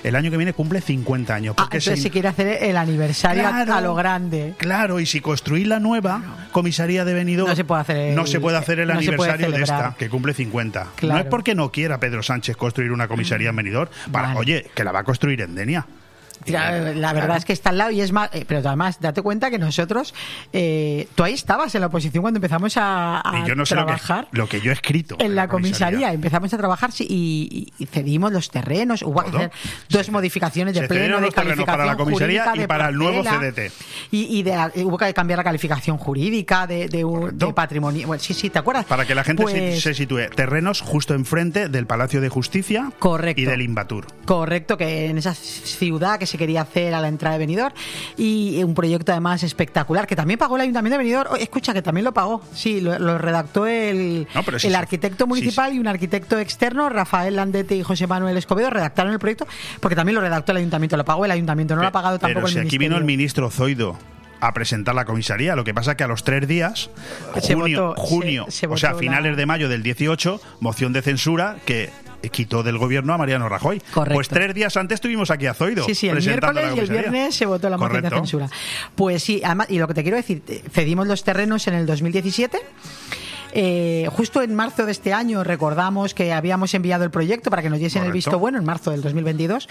El 0.03 0.15
año 0.15 0.29
que 0.29 0.37
viene 0.37 0.53
cumple 0.53 0.81
50 0.81 1.33
años. 1.33 1.55
Ah, 1.57 1.63
entonces 1.63 1.95
se- 1.95 2.03
se 2.03 2.11
quiere 2.11 2.27
hacer 2.27 2.61
el 2.63 2.77
aniversario 2.77 3.47
a- 3.47 3.49
Claro. 3.49 3.73
a 3.73 3.81
lo 3.81 3.95
grande. 3.95 4.53
Claro, 4.59 4.99
y 4.99 5.07
si 5.07 5.19
construís 5.19 5.65
la 5.65 5.79
nueva 5.79 6.47
comisaría 6.51 7.03
de 7.03 7.15
Benidorm, 7.15 7.49
No 7.49 7.55
se 7.55 7.65
puede 7.65 7.81
hacer 7.81 7.97
el- 7.97 8.15
no 8.15 8.27
se 8.27 8.39
puede 8.39 8.57
hacer 8.57 8.79
el 8.81 8.87
no 8.89 8.93
aniversario 8.99 9.49
de 9.51 9.63
esta, 9.63 9.95
que 9.97 10.09
cumple 10.09 10.35
50. 10.35 10.89
No 11.01 11.17
es 11.17 11.25
porque 11.25 11.55
no 11.55 11.71
quiera 11.71 11.99
Pedro 11.99 12.21
Sánchez 12.21 12.55
construir 12.55 12.91
una 12.91 13.07
comisaría 13.07 13.49
en 13.49 13.55
Benidorm, 13.55 13.89
para, 14.11 14.27
Vale. 14.27 14.39
oye, 14.39 14.67
que 14.75 14.83
la 14.83 14.91
va 14.91 14.99
a 14.99 15.03
construir 15.03 15.41
en 15.41 15.55
Denia. 15.55 15.87
La 16.51 17.13
verdad 17.13 17.37
es 17.37 17.45
que 17.45 17.53
está 17.53 17.69
al 17.69 17.77
lado 17.77 17.91
y 17.91 18.01
es 18.01 18.11
más, 18.11 18.29
eh, 18.33 18.45
pero 18.47 18.61
además 18.67 18.99
date 18.99 19.21
cuenta 19.21 19.49
que 19.49 19.59
nosotros, 19.59 20.13
eh, 20.53 21.07
tú 21.15 21.23
ahí 21.23 21.33
estabas 21.33 21.73
en 21.75 21.81
la 21.81 21.87
oposición 21.87 22.21
cuando 22.21 22.37
empezamos 22.37 22.77
a, 22.77 23.21
a 23.27 23.39
Y 23.39 23.47
yo 23.47 23.55
no 23.55 23.65
sé 23.65 23.75
lo 23.75 23.81
que, 23.81 23.85
trabajar. 23.85 24.27
lo 24.31 24.47
que 24.47 24.61
yo 24.61 24.71
he 24.71 24.73
escrito. 24.73 25.15
en 25.19 25.35
la 25.35 25.47
comisaría 25.47 26.11
empezamos 26.13 26.53
a 26.53 26.57
trabajar 26.57 26.91
sí, 26.91 27.05
y, 27.09 27.71
y 27.77 27.85
cedimos 27.85 28.31
los 28.31 28.49
terrenos, 28.49 29.01
hubo 29.03 29.21
que 29.23 29.29
hacer 29.29 29.51
dos 29.89 30.09
modificaciones 30.09 30.73
de 30.75 30.87
pleno 30.87 31.15
de 31.17 31.21
los 31.21 31.33
terrenos 31.33 31.65
calificación 31.65 31.65
para 31.77 31.85
la 31.85 31.95
comisaría 31.97 32.43
jurídica, 32.43 32.63
y 32.63 32.67
para 32.67 32.89
el 32.89 32.95
nuevo 32.95 33.23
CDT. 33.23 33.71
y, 34.11 34.37
y 34.39 34.43
de- 34.43 34.83
hubo 34.83 34.97
que 34.97 35.13
cambiar 35.13 35.37
la 35.37 35.43
calificación 35.43 35.97
jurídica 35.97 36.67
de, 36.67 36.87
de, 36.87 37.53
patrimonio 37.53 38.07
bueno, 38.07 38.21
sí 38.21 38.33
sí 38.33 38.49
te 38.49 38.59
acuerdas 38.59 38.85
Para 38.85 39.05
que 39.05 39.15
la 39.15 39.23
gente 39.23 39.43
se- 39.47 39.51
Pues- 39.51 39.81
se, 39.81 39.93
sitúe. 39.93 40.29
Terrenos 40.35 40.81
justo 40.81 41.13
enfrente 41.13 41.69
del 41.69 41.87
Palacio 41.87 42.21
de 42.21 42.29
Justicia 42.29 42.91
Correcto. 42.99 43.41
y 43.41 43.45
del 43.45 43.61
Invatur. 43.61 44.05
Correcto, 44.25 44.77
que 44.77 45.07
en 45.07 45.17
esa 45.17 45.33
ciudad 45.33 46.19
que 46.19 46.25
se 46.25 46.36
quería 46.37 46.61
hacer 46.61 46.93
a 46.93 47.01
la 47.01 47.07
entrada 47.07 47.33
de 47.33 47.39
Benidorm 47.39 47.73
y 48.17 48.61
un 48.63 48.73
proyecto 48.73 49.11
además 49.11 49.43
espectacular 49.43 50.07
que 50.07 50.15
también 50.15 50.37
pagó 50.39 50.55
el 50.55 50.61
Ayuntamiento 50.61 50.93
de 50.97 51.03
Benidorm. 51.03 51.29
Oh, 51.33 51.35
escucha, 51.35 51.73
que 51.73 51.81
también 51.81 52.05
lo 52.05 52.13
pagó. 52.13 52.41
Sí, 52.53 52.81
lo, 52.81 52.97
lo 52.99 53.17
redactó 53.17 53.67
el, 53.67 54.27
No, 54.33 54.43
pero 54.43 54.59
sí, 54.59 54.67
el 54.67 54.75
arquitecto 54.75 55.25
Sí, 55.25 55.29
municipal 55.29 55.73
y 55.73 55.79
un 55.79 55.87
arquitecto 55.87 56.37
externo, 56.39 56.89
Rafael 56.89 57.35
Landete 57.35 57.75
y 57.75 57.83
José 57.83 58.07
Manuel 58.07 58.37
Escobedo, 58.37 58.69
redactaron 58.69 59.11
el 59.13 59.19
proyecto 59.19 59.47
porque 59.79 59.95
también 59.95 60.15
lo 60.15 60.21
redactó 60.21 60.51
el 60.51 60.59
Ayuntamiento, 60.59 60.95
lo 60.97 61.05
pagó 61.05 61.25
el 61.25 61.31
Ayuntamiento, 61.31 61.75
no 61.75 61.81
lo 61.81 61.87
ha 61.87 61.91
pagado 61.91 62.19
tampoco 62.19 62.45
Pero 62.45 62.47
si 62.47 62.53
el 62.55 62.59
aquí 62.61 62.77
Ministerio. 62.77 62.89
vino 62.89 62.97
el 62.97 63.03
ministro 63.05 63.49
Zoido 63.49 63.97
a 64.39 64.53
presentar 64.53 64.93
la 64.93 65.05
comisaría, 65.05 65.55
lo 65.55 65.63
que 65.63 65.73
pasa 65.73 65.91
es 65.91 65.97
que 65.97 66.03
a 66.03 66.07
los 66.07 66.23
tres 66.23 66.47
días, 66.47 66.91
Se 67.41 67.55
junio, 67.55 67.87
votó- 67.95 68.01
junio 68.01 68.45
se- 68.49 68.51
se 68.51 68.67
o 68.67 68.77
sea, 68.77 68.93
finales 68.93 69.31
la- 69.31 69.37
de 69.37 69.45
mayo 69.47 69.67
del 69.69 69.81
18, 69.81 70.39
moción 70.59 70.93
de 70.93 71.01
censura 71.01 71.57
que 71.65 71.89
quitó 72.31 72.63
del 72.63 72.77
gobierno 72.77 73.13
a 73.13 73.17
Mariano 73.17 73.49
Rajoy. 73.49 73.81
Correcto. 73.93 74.15
Pues 74.15 74.27
tres 74.27 74.53
días 74.53 74.75
antes 74.77 75.01
tuvimos 75.01 75.31
aquí 75.31 75.45
a 75.45 75.53
Zoido. 75.53 75.85
Sí, 75.85 75.95
sí, 75.95 76.07
el 76.09 76.23
miércoles 76.23 76.65
la 76.65 76.75
y 76.75 76.79
el 76.79 76.89
viernes 76.89 77.35
se 77.35 77.45
votó 77.45 77.69
la 77.69 77.77
moción 77.77 78.01
de 78.01 78.09
censura. 78.09 78.49
Pues 78.95 79.23
sí, 79.23 79.41
además, 79.43 79.67
y 79.69 79.79
lo 79.79 79.87
que 79.87 79.93
te 79.93 80.03
quiero 80.03 80.17
decir, 80.17 80.41
eh, 80.47 80.63
cedimos 80.71 81.07
los 81.07 81.23
terrenos 81.23 81.67
en 81.67 81.75
el 81.75 81.85
2017. 81.85 82.59
Eh, 83.59 84.07
justo 84.11 84.43
en 84.43 84.53
marzo 84.53 84.85
de 84.85 84.91
este 84.91 85.13
año 85.13 85.43
recordamos 85.43 86.13
que 86.13 86.31
habíamos 86.31 86.75
enviado 86.75 87.03
el 87.03 87.09
proyecto 87.09 87.49
para 87.49 87.63
que 87.63 87.71
nos 87.71 87.79
diesen 87.79 88.03
el 88.03 88.11
visto 88.11 88.37
bueno 88.37 88.59
en 88.59 88.65
marzo 88.65 88.91
del 88.91 89.01
2022 89.01 89.67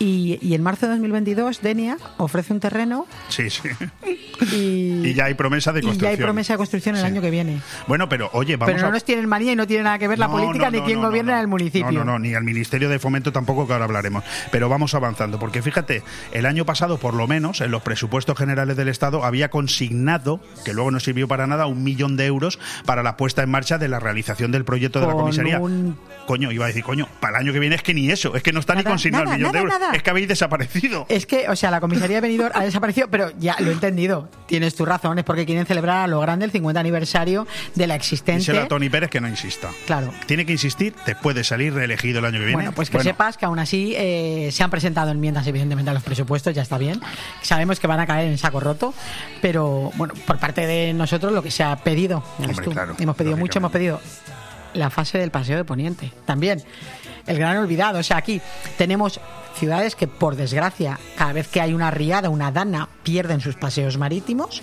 y, 0.00 0.40
y 0.42 0.54
en 0.54 0.62
marzo 0.64 0.86
de 0.86 0.92
2022 0.94 1.60
Denia 1.62 1.96
ofrece 2.16 2.52
un 2.52 2.58
terreno 2.58 3.06
Sí, 3.28 3.48
sí. 3.48 3.68
y, 4.52 5.06
Y 5.10 5.14
ya 5.14 5.26
hay 5.26 5.34
promesa 5.34 5.72
de 5.72 5.78
y 5.78 5.82
ya 5.82 5.86
construcción. 5.90 6.10
hay 6.10 6.16
promesa 6.24 6.54
de 6.54 6.56
construcción 6.58 6.96
el 6.96 7.02
Sí. 7.02 7.06
año 7.06 7.20
que 7.22 7.30
viene. 7.30 7.60
Bueno, 7.86 8.08
pero 8.08 8.30
oye, 8.32 8.56
vamos 8.56 8.72
Pero 8.72 8.82
no 8.82 8.88
a... 8.88 8.92
nos 8.94 9.04
tienen 9.04 9.28
manía 9.28 9.52
y 9.52 9.56
no 9.56 9.66
tiene 9.68 9.84
nada 9.84 9.98
que 10.00 10.08
ver 10.08 10.18
la 10.18 10.28
política 10.28 10.64
no, 10.70 10.78
ni 10.78 10.80
quién 10.82 11.00
gobierna 11.00 11.34
en 11.34 11.38
el 11.40 11.46
municipio. 11.46 11.92
No, 11.92 12.00
no, 12.04 12.12
no, 12.12 12.18
ni 12.18 12.34
al 12.34 12.42
Ministerio 12.42 12.88
de 12.88 12.98
Fomento 12.98 13.30
tampoco, 13.30 13.64
que 13.66 13.74
ahora 13.74 13.84
hablaremos. 13.84 14.24
Pero 14.50 14.68
vamos 14.68 14.94
avanzando, 14.94 15.38
porque 15.38 15.62
fíjate, 15.62 16.02
el 16.32 16.46
año 16.46 16.64
pasado, 16.64 16.98
por 16.98 17.14
lo 17.14 17.28
menos, 17.28 17.60
en 17.60 17.70
los 17.70 17.82
presupuestos 17.82 18.36
generales 18.36 18.76
del 18.76 18.88
Estado, 18.88 19.24
había 19.24 19.50
consignado, 19.50 20.40
que 20.64 20.72
luego 20.74 20.90
no 20.90 20.98
sirvió 20.98 21.28
para 21.28 21.46
nada, 21.46 21.66
un 21.66 21.84
millón 21.84 22.16
de 22.16 22.26
euros 22.26 22.58
para 22.84 23.02
las 23.04 23.14
puesta 23.20 23.42
en 23.42 23.50
marcha 23.50 23.76
de 23.76 23.86
la 23.86 24.00
realización 24.00 24.50
del 24.50 24.64
proyecto 24.64 24.98
de 24.98 25.06
la 25.06 25.12
comisaría. 25.12 25.58
un- 25.60 25.98
Coño, 26.26 26.50
iba 26.52 26.64
a 26.64 26.68
decir, 26.68 26.82
coño, 26.84 27.06
para 27.20 27.36
el 27.36 27.44
año 27.44 27.52
que 27.52 27.58
viene 27.58 27.74
es 27.74 27.82
que 27.82 27.92
ni 27.92 28.10
eso, 28.10 28.34
es 28.34 28.42
que 28.42 28.50
no 28.52 28.60
está 28.60 28.74
ni 28.74 28.82
consignado 28.84 29.24
nada, 29.24 29.34
el 29.36 29.40
millón 29.40 29.52
de 29.52 29.58
euros, 29.58 29.74
es 29.92 30.02
que 30.02 30.10
habéis 30.10 30.28
desaparecido. 30.28 31.04
Es 31.10 31.26
que, 31.26 31.48
o 31.50 31.56
sea, 31.56 31.70
la 31.70 31.80
comisaría 31.80 32.16
de 32.16 32.20
Benidorm 32.22 32.52
ha 32.54 32.62
desaparecido, 32.64 33.08
pero 33.08 33.30
ya 33.38 33.56
lo 33.58 33.68
he 33.70 33.72
entendido. 33.74 34.30
Tienes 34.46 34.74
tu 34.74 34.86
razón, 34.86 35.18
es 35.18 35.24
porque 35.24 35.44
quieren 35.44 35.66
celebrar 35.66 36.04
a 36.04 36.06
lo 36.06 36.18
grande 36.20 36.46
el 36.46 36.50
50 36.50 36.80
aniversario 36.80 37.46
de 37.74 37.86
la 37.86 37.94
existente. 37.96 38.38
Díselo 38.40 38.62
a 38.62 38.68
Tony 38.68 38.88
Pérez 38.88 39.10
que 39.10 39.20
no 39.20 39.28
insista. 39.28 39.68
Claro. 39.86 40.12
Tiene 40.26 40.46
que 40.46 40.52
insistir 40.52 40.94
después 41.04 41.36
de 41.36 41.44
salir 41.44 41.74
reelegido 41.74 42.20
el 42.20 42.24
año 42.24 42.38
que 42.38 42.44
viene. 42.46 42.54
Bueno, 42.54 42.72
pues 42.72 42.88
que 42.88 43.00
sepas 43.02 43.36
que 43.36 43.44
aún 43.44 43.58
así 43.58 43.92
eh, 43.96 44.48
se 44.52 44.62
han 44.62 44.70
presentado 44.70 45.10
enmiendas, 45.10 45.46
evidentemente, 45.46 45.90
a 45.90 45.94
los 45.94 46.02
presupuestos, 46.04 46.54
ya 46.54 46.62
está 46.62 46.78
bien. 46.78 47.00
Sabemos 47.42 47.80
que 47.80 47.86
van 47.86 48.00
a 48.00 48.06
caer 48.06 48.28
en 48.28 48.38
saco 48.38 48.60
roto, 48.60 48.94
pero 49.42 49.90
bueno, 49.96 50.14
por 50.26 50.38
parte 50.38 50.66
de 50.66 50.92
nosotros 50.94 51.32
lo 51.32 51.42
que 51.42 51.50
se 51.50 51.62
ha 51.64 51.76
pedido, 51.76 52.22
Hombre, 52.38 52.54
claro, 52.66 52.94
hemos 53.10 53.16
pedido 53.16 53.36
mucho, 53.36 53.58
hemos 53.58 53.72
pedido 53.72 54.00
la 54.74 54.90
fase 54.90 55.18
del 55.18 55.30
paseo 55.30 55.56
de 55.56 55.64
Poniente, 55.64 56.12
también. 56.24 56.62
El 57.26 57.38
gran 57.38 57.56
olvidado, 57.58 57.98
o 57.98 58.02
sea, 58.02 58.16
aquí 58.16 58.40
tenemos 58.78 59.20
ciudades 59.54 59.94
que, 59.94 60.06
por 60.08 60.36
desgracia, 60.36 60.98
cada 61.16 61.32
vez 61.32 61.48
que 61.48 61.60
hay 61.60 61.74
una 61.74 61.90
riada, 61.90 62.30
una 62.30 62.50
dana, 62.50 62.88
pierden 63.02 63.40
sus 63.40 63.56
paseos 63.56 63.98
marítimos. 63.98 64.62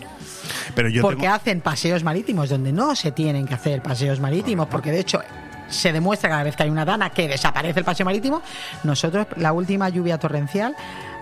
Pero 0.76 0.89
yo 0.89 1.02
porque 1.02 1.22
tengo- 1.24 1.36
hacen 1.36 1.62
paseos 1.62 2.04
marítimos 2.04 2.50
donde 2.50 2.72
no 2.72 2.95
se 2.95 3.12
tienen 3.12 3.45
que 3.48 3.54
hacer 3.54 3.82
paseos 3.84 4.20
marítimos, 4.20 4.68
porque 4.68 4.91
de 4.91 5.00
hecho 5.02 5.22
se 5.70 5.91
demuestra 5.91 6.30
cada 6.30 6.43
vez 6.43 6.56
que 6.56 6.64
hay 6.64 6.70
una 6.70 6.86
dana 6.86 7.10
que 7.10 7.28
desaparece 7.28 7.80
el 7.80 7.86
paseo 7.86 8.06
marítimo. 8.06 8.41
Nosotros, 8.84 9.28
la 9.36 9.52
última 9.52 9.89
lluvia 9.89 10.18
torrencial, 10.18 10.76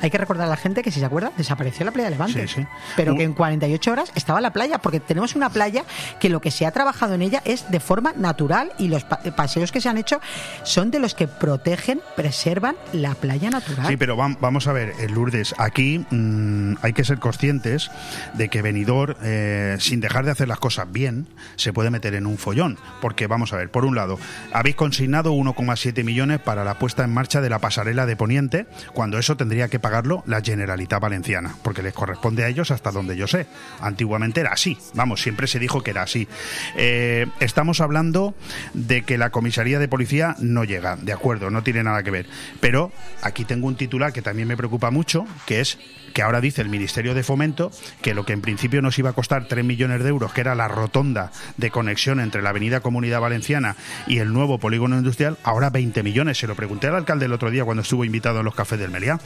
hay 0.05 0.11
que 0.11 0.17
recordar 0.17 0.47
a 0.47 0.49
la 0.49 0.57
gente 0.57 0.81
que, 0.83 0.91
si 0.91 0.99
se 0.99 1.05
acuerda, 1.05 1.31
desapareció 1.37 1.85
la 1.85 1.91
playa 1.91 2.09
de 2.09 2.15
Levante. 2.15 2.47
Sí, 2.47 2.61
sí. 2.61 2.67
Pero 2.95 3.11
Un- 3.13 3.17
que 3.17 3.23
en 3.23 3.33
48 3.33 3.91
horas 3.91 4.11
estaba 4.15 4.41
la 4.41 4.51
playa, 4.53 4.77
porque 4.79 4.99
tenemos 4.99 5.35
una 5.35 5.49
playa 5.49 5.83
que 6.19 6.29
lo 6.29 6.41
que 6.41 6.51
se 6.51 6.65
ha 6.65 6.71
trabajado 6.71 7.13
en 7.15 7.21
ella 7.21 7.41
es 7.45 7.69
de 7.71 7.79
forma 7.79 8.13
natural 8.15 8.71
y 8.77 8.87
los 8.87 9.03
pa- 9.03 9.19
paseos 9.35 9.71
que 9.71 9.81
se 9.81 9.89
han 9.89 9.97
hecho 9.97 10.19
son 10.63 10.91
de 10.91 10.99
los 10.99 11.15
que 11.15 11.27
protegen, 11.27 12.01
preservan 12.15 12.75
la 12.93 13.15
playa 13.15 13.49
natural. 13.49 13.87
Sí, 13.87 13.97
pero 13.97 14.15
vam- 14.17 14.37
vamos 14.39 14.67
a 14.67 14.73
ver, 14.73 14.93
eh, 14.99 15.09
Lourdes, 15.09 15.53
aquí 15.57 16.05
mm, 16.09 16.75
hay 16.81 16.93
que 16.93 17.03
ser 17.03 17.19
conscientes 17.19 17.89
de 18.33 18.49
que 18.49 18.61
Benidorm, 18.61 19.15
eh, 19.23 19.77
sin 19.79 19.99
dejar 19.99 20.25
de 20.25 20.31
hacer 20.31 20.47
las 20.47 20.59
cosas 20.59 20.91
bien, 20.91 21.27
se 21.55 21.73
puede 21.73 21.89
meter 21.89 22.13
en 22.15 22.25
un 22.25 22.37
follón. 22.37 22.77
Porque, 23.01 23.27
vamos 23.27 23.53
a 23.53 23.57
ver, 23.57 23.69
por 23.71 23.85
un 23.85 23.95
lado, 23.95 24.17
habéis 24.53 24.75
consignado 24.75 25.31
1,7 25.33 26.03
millones 26.03 26.39
para 26.39 26.63
la 26.63 26.75
puesta 26.79 27.03
en 27.03 27.13
marcha 27.13 27.41
de 27.41 27.49
la 27.49 27.59
pasarela 27.59 28.05
de 28.05 28.15
Poniente, 28.15 28.67
cuando 28.93 29.17
eso 29.17 29.35
tendría 29.37 29.67
que 29.67 29.79
pagarlo 29.95 30.23
la 30.27 30.41
Generalitat 30.41 30.99
Valenciana, 30.99 31.55
porque 31.63 31.81
les 31.81 31.93
corresponde 31.93 32.43
a 32.43 32.49
ellos 32.49 32.69
hasta 32.69 32.91
donde 32.91 33.15
yo 33.15 33.27
sé. 33.27 33.47
Antiguamente 33.79 34.41
era 34.41 34.51
así, 34.51 34.77
vamos, 34.93 35.21
siempre 35.21 35.47
se 35.47 35.57
dijo 35.57 35.83
que 35.83 35.91
era 35.91 36.01
así. 36.01 36.27
Eh, 36.75 37.27
estamos 37.39 37.79
hablando 37.79 38.35
de 38.73 39.03
que 39.03 39.17
la 39.17 39.29
comisaría 39.29 39.79
de 39.79 39.87
policía 39.87 40.35
no 40.39 40.65
llega, 40.65 40.97
de 40.97 41.13
acuerdo, 41.13 41.49
no 41.49 41.63
tiene 41.63 41.81
nada 41.81 42.03
que 42.03 42.11
ver. 42.11 42.25
Pero 42.59 42.91
aquí 43.21 43.45
tengo 43.45 43.67
un 43.67 43.77
titular 43.77 44.11
que 44.11 44.21
también 44.21 44.49
me 44.49 44.57
preocupa 44.57 44.91
mucho, 44.91 45.25
que 45.45 45.61
es 45.61 45.77
que 46.15 46.21
ahora 46.21 46.39
dice 46.39 46.61
el 46.61 46.69
Ministerio 46.69 47.13
de 47.13 47.23
Fomento 47.23 47.71
que 48.01 48.13
lo 48.13 48.25
que 48.25 48.31
en 48.31 48.39
principio 48.39 48.81
nos 48.81 48.97
iba 48.97 49.09
a 49.09 49.13
costar 49.13 49.49
3 49.49 49.65
millones 49.65 50.01
de 50.01 50.07
euros, 50.07 50.31
que 50.31 50.39
era 50.39 50.55
la 50.55 50.69
rotonda 50.69 51.33
de 51.57 51.71
conexión 51.71 52.21
entre 52.21 52.41
la 52.41 52.51
Avenida 52.51 52.79
Comunidad 52.79 53.19
Valenciana 53.19 53.75
y 54.07 54.19
el 54.19 54.31
nuevo 54.31 54.57
polígono 54.57 54.97
industrial, 54.97 55.37
ahora 55.43 55.69
20 55.69 56.03
millones. 56.03 56.37
Se 56.37 56.47
lo 56.47 56.55
pregunté 56.55 56.87
al 56.87 56.95
alcalde 56.95 57.25
el 57.25 57.33
otro 57.33 57.51
día 57.51 57.65
cuando 57.65 57.81
estuvo 57.81 58.05
invitado 58.05 58.39
en 58.39 58.45
los 58.45 58.55
cafés 58.55 58.79
del 58.79 58.91
Meliá. 58.91 59.19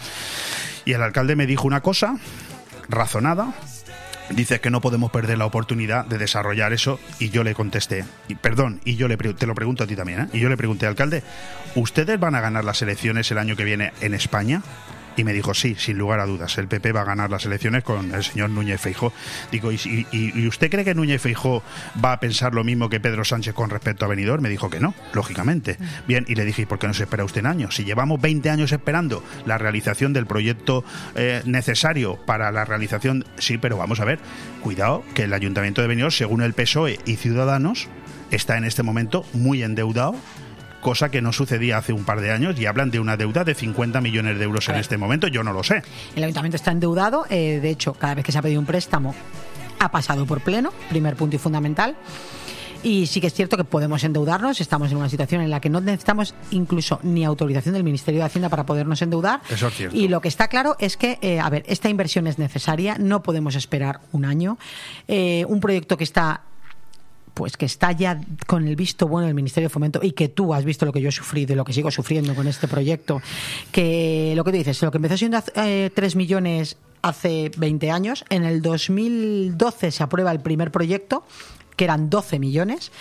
Y 0.83 0.93
el 0.93 1.03
alcalde 1.03 1.35
me 1.35 1.45
dijo 1.45 1.67
una 1.67 1.81
cosa 1.81 2.17
razonada, 2.89 3.53
Dice 4.31 4.59
que 4.59 4.69
no 4.69 4.79
podemos 4.79 5.09
perder 5.09 5.39
la 5.39 5.47
oportunidad 5.47 6.05
de 6.05 6.19
desarrollar 6.19 6.71
eso 6.71 6.99
y 7.17 7.31
yo 7.31 7.43
le 7.43 7.55
contesté, 7.55 8.05
perdón, 8.41 8.79
y 8.85 8.95
yo 8.95 9.07
le 9.07 9.17
te 9.17 9.47
lo 9.47 9.55
pregunto 9.55 9.83
a 9.83 9.87
ti 9.87 9.95
también, 9.95 10.19
¿eh? 10.21 10.27
y 10.33 10.39
yo 10.39 10.49
le 10.49 10.55
pregunté, 10.55 10.85
alcalde, 10.85 11.23
¿ustedes 11.73 12.19
van 12.19 12.35
a 12.35 12.39
ganar 12.39 12.63
las 12.63 12.79
elecciones 12.83 13.31
el 13.31 13.39
año 13.39 13.55
que 13.55 13.63
viene 13.63 13.91
en 14.01 14.13
España? 14.13 14.61
Y 15.20 15.26
me 15.26 15.34
dijo, 15.34 15.53
sí, 15.53 15.76
sin 15.78 15.97
lugar 15.97 16.22
a 16.22 16.26
dudas, 16.26 16.57
el 16.59 16.70
PP 16.70 16.93
va 16.93 17.01
a 17.01 17.03
ganar 17.03 17.30
las 17.30 17.45
elecciones 17.45 17.84
con 17.84 18.13
el 18.15 18.24
señor 18.24 18.51
Núñez 18.51 18.80
Feijó. 18.80 19.11
Digo, 19.51 19.70
¿y, 19.74 19.76
y- 20.13 20.32
y 20.34 20.47
usted 20.47 20.72
cree 20.72 20.86
que 20.86 20.95
Núñez 20.95 21.22
Feijó 21.22 21.61
va 22.01 22.13
a 22.13 22.20
pensar 22.22 22.53
lo 22.53 22.63
mismo 22.63 22.88
que 22.89 23.01
Pedro 23.01 23.26
Sánchez 23.26 23.53
con 23.53 23.70
respecto 23.70 24.05
a 24.05 24.07
Benidorm? 24.07 24.41
Me 24.41 24.47
dijo 24.47 24.70
que 24.70 24.80
no, 24.80 24.95
lógicamente. 25.11 25.76
Bien, 26.07 26.24
y 26.30 26.36
le 26.36 26.45
dije, 26.45 26.61
¿y 26.61 26.65
por 26.65 26.80
qué 26.80 26.88
no 26.88 26.93
se 26.93 27.03
espera 27.03 27.26
usted 27.26 27.41
en 27.41 27.47
años? 27.47 27.76
Si 27.76 27.84
llevamos 27.84 28.22
20 28.22 28.49
años 28.49 28.72
esperando 28.72 29.22
la 29.45 29.57
realización 29.57 30.13
del 30.13 30.26
proyecto 30.26 30.86
eh, 31.15 31.41
necesario 31.43 32.15
para 32.26 32.49
la 32.53 32.63
realización, 32.63 33.26
sí, 33.39 33.57
pero 33.57 33.76
vamos 33.76 33.99
a 33.99 34.05
ver, 34.05 34.20
cuidado, 34.61 35.03
que 35.15 35.24
el 35.24 35.34
Ayuntamiento 35.34 35.82
de 35.82 35.89
Benidorm, 35.89 36.11
según 36.13 36.41
el 36.43 36.53
PSOE 36.53 36.97
y 37.05 37.17
Ciudadanos, 37.17 37.89
está 38.32 38.57
en 38.57 38.63
este 38.63 38.84
momento 38.84 39.26
muy 39.34 39.63
endeudado 39.63 40.15
cosa 40.82 41.09
que 41.09 41.21
no 41.21 41.34
sucedía 41.34 41.77
hace 41.77 41.93
un 41.93 42.03
par 42.03 42.21
de 42.21 42.32
años 42.32 42.59
y 42.59 42.65
hablan 42.65 42.91
de 42.91 42.99
una 42.99 43.17
deuda 43.17 43.43
de 43.43 43.55
50 43.55 44.01
millones 44.01 44.38
de 44.38 44.43
euros 44.43 44.67
en 44.69 44.75
este 44.75 44.97
momento, 44.97 45.27
yo 45.27 45.43
no 45.43 45.53
lo 45.53 45.63
sé. 45.63 45.84
El 46.15 46.23
ayuntamiento 46.23 46.55
está 46.55 46.71
endeudado, 46.71 47.25
eh, 47.30 47.59
de 47.61 47.69
hecho, 47.69 47.93
cada 47.93 48.15
vez 48.15 48.25
que 48.25 48.32
se 48.32 48.38
ha 48.38 48.41
pedido 48.41 48.59
un 48.59 48.65
préstamo 48.65 49.15
ha 49.80 49.91
pasado 49.91 50.25
por 50.25 50.41
pleno, 50.41 50.71
primer 50.89 51.15
punto 51.15 51.36
y 51.36 51.39
fundamental. 51.39 51.95
Y 52.82 53.07
sí 53.07 53.19
que 53.19 53.27
es 53.27 53.34
cierto 53.34 53.57
que 53.57 53.65
podemos 53.65 54.03
endeudarnos, 54.05 54.61
estamos 54.61 54.91
en 54.91 54.97
una 54.97 55.09
situación 55.09 55.41
en 55.41 55.49
la 55.49 55.59
que 55.59 55.69
no 55.69 55.82
necesitamos 55.82 56.34
incluso 56.51 56.99
ni 57.03 57.25
autorización 57.25 57.73
del 57.73 57.84
Ministerio 57.84 58.21
de 58.21 58.25
Hacienda 58.25 58.47
para 58.47 58.65
podernos 58.65 59.01
endeudar. 59.01 59.41
Eso 59.49 59.67
es 59.67 59.73
cierto. 59.73 59.97
Y 59.97 60.07
lo 60.07 60.21
que 60.21 60.30
está 60.30 60.47
claro 60.47 60.77
es 60.80 60.95
que, 60.95 61.17
eh, 61.21 61.41
a 61.41 61.49
ver, 61.49 61.63
esta 61.67 61.89
inversión 61.89 62.25
es 62.27 62.39
necesaria, 62.39 62.95
no 62.97 63.21
podemos 63.21 63.55
esperar 63.55 63.99
un 64.13 64.23
año. 64.23 64.57
Eh, 65.09 65.45
un 65.49 65.59
proyecto 65.59 65.97
que 65.97 66.05
está 66.05 66.43
pues 67.34 67.57
que 67.57 67.65
está 67.65 67.91
ya 67.91 68.19
con 68.47 68.67
el 68.67 68.75
visto 68.75 69.07
bueno 69.07 69.27
del 69.27 69.36
Ministerio 69.36 69.69
de 69.69 69.73
Fomento 69.73 69.99
y 70.01 70.11
que 70.11 70.30
tú 70.30 70.53
has 70.53 70.65
visto 70.65 70.86
lo 70.86 70.93
que 70.93 71.01
yo 71.01 71.09
he 71.09 71.11
sufrido 71.11 71.53
y 71.53 71.55
lo 71.55 71.65
que 71.65 71.73
sigo 71.73 71.91
sufriendo 71.91 72.36
con 72.36 72.47
este 72.47 72.67
proyecto, 72.67 73.21
que 73.71 74.34
lo 74.36 74.43
que 74.43 74.51
tú 74.51 74.57
dices, 74.57 74.82
lo 74.82 74.91
que 74.91 74.97
empezó 74.97 75.17
siendo 75.17 75.41
eh, 75.55 75.91
3 75.93 76.15
millones 76.15 76.77
hace 77.01 77.51
20 77.57 77.91
años, 77.91 78.25
en 78.30 78.43
el 78.43 78.61
2012 78.61 79.91
se 79.91 80.03
aprueba 80.03 80.32
el 80.32 80.39
primer 80.39 80.71
proyecto, 80.71 81.23
que 81.75 81.86
eran 81.86 82.09
12 82.09 82.39
millones. 82.39 82.91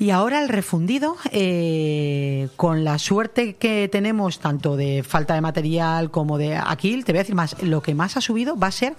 Y 0.00 0.10
ahora 0.10 0.40
el 0.40 0.48
refundido, 0.48 1.16
eh, 1.32 2.48
con 2.54 2.84
la 2.84 2.98
suerte 2.98 3.54
que 3.54 3.88
tenemos 3.90 4.38
tanto 4.38 4.76
de 4.76 5.02
falta 5.02 5.34
de 5.34 5.40
material 5.40 6.12
como 6.12 6.38
de 6.38 6.56
aquí, 6.56 7.02
te 7.02 7.12
voy 7.12 7.18
a 7.18 7.22
decir 7.22 7.34
más, 7.34 7.60
lo 7.62 7.82
que 7.82 7.94
más 7.94 8.16
ha 8.16 8.20
subido 8.20 8.56
va 8.56 8.68
a 8.68 8.72
ser 8.72 8.94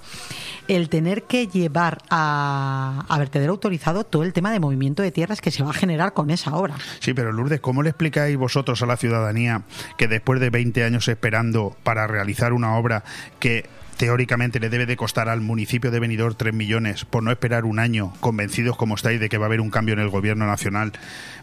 el 0.68 0.89
tener 0.89 1.24
que 1.24 1.47
llevar 1.47 2.00
a, 2.10 3.06
a 3.08 3.18
vertedero 3.18 3.54
autorizado 3.54 4.04
todo 4.04 4.24
el 4.24 4.34
tema 4.34 4.52
de 4.52 4.60
movimiento 4.60 5.02
de 5.02 5.12
tierras 5.12 5.39
que 5.39 5.52
se 5.52 5.64
va 5.64 5.70
a 5.70 5.74
generar 5.74 6.14
con 6.14 6.32
esa 6.32 6.54
obra. 6.56 6.76
Sí, 7.00 7.14
pero 7.14 7.32
Lourdes, 7.32 7.62
¿cómo 7.62 7.82
le 7.82 7.89
explicáis 7.89 8.38
vosotros 8.38 8.82
a 8.82 8.86
la 8.86 8.97
ciudadanía 8.97 9.64
que 9.97 10.08
después 10.08 10.41
de 10.41 10.50
20 10.50 10.84
años 10.84 11.08
esperando 11.08 11.78
para 11.84 12.08
realizar 12.08 12.52
una 12.52 12.78
obra 12.78 13.06
que 13.39 13.70
teóricamente 14.00 14.62
le 14.62 14.70
debe 14.70 14.86
de 14.86 14.95
costar 14.95 15.28
al 15.28 15.41
municipio 15.41 15.91
de 15.91 16.00
Benidorm 16.00 16.34
3 16.34 16.54
millones 16.54 17.04
por 17.04 17.22
no 17.22 17.32
esperar 17.32 17.66
un 17.66 17.80
año, 17.80 18.14
convencidos 18.22 18.78
como 18.78 18.95
estáis 18.95 19.20
de 19.20 19.28
que 19.28 19.38
va 19.38 19.43
a 19.45 19.47
haber 19.47 19.60
un 19.60 19.70
cambio 19.70 19.93
en 19.93 20.00
el 20.00 20.08
gobierno 20.08 20.47
nacional, 20.47 20.93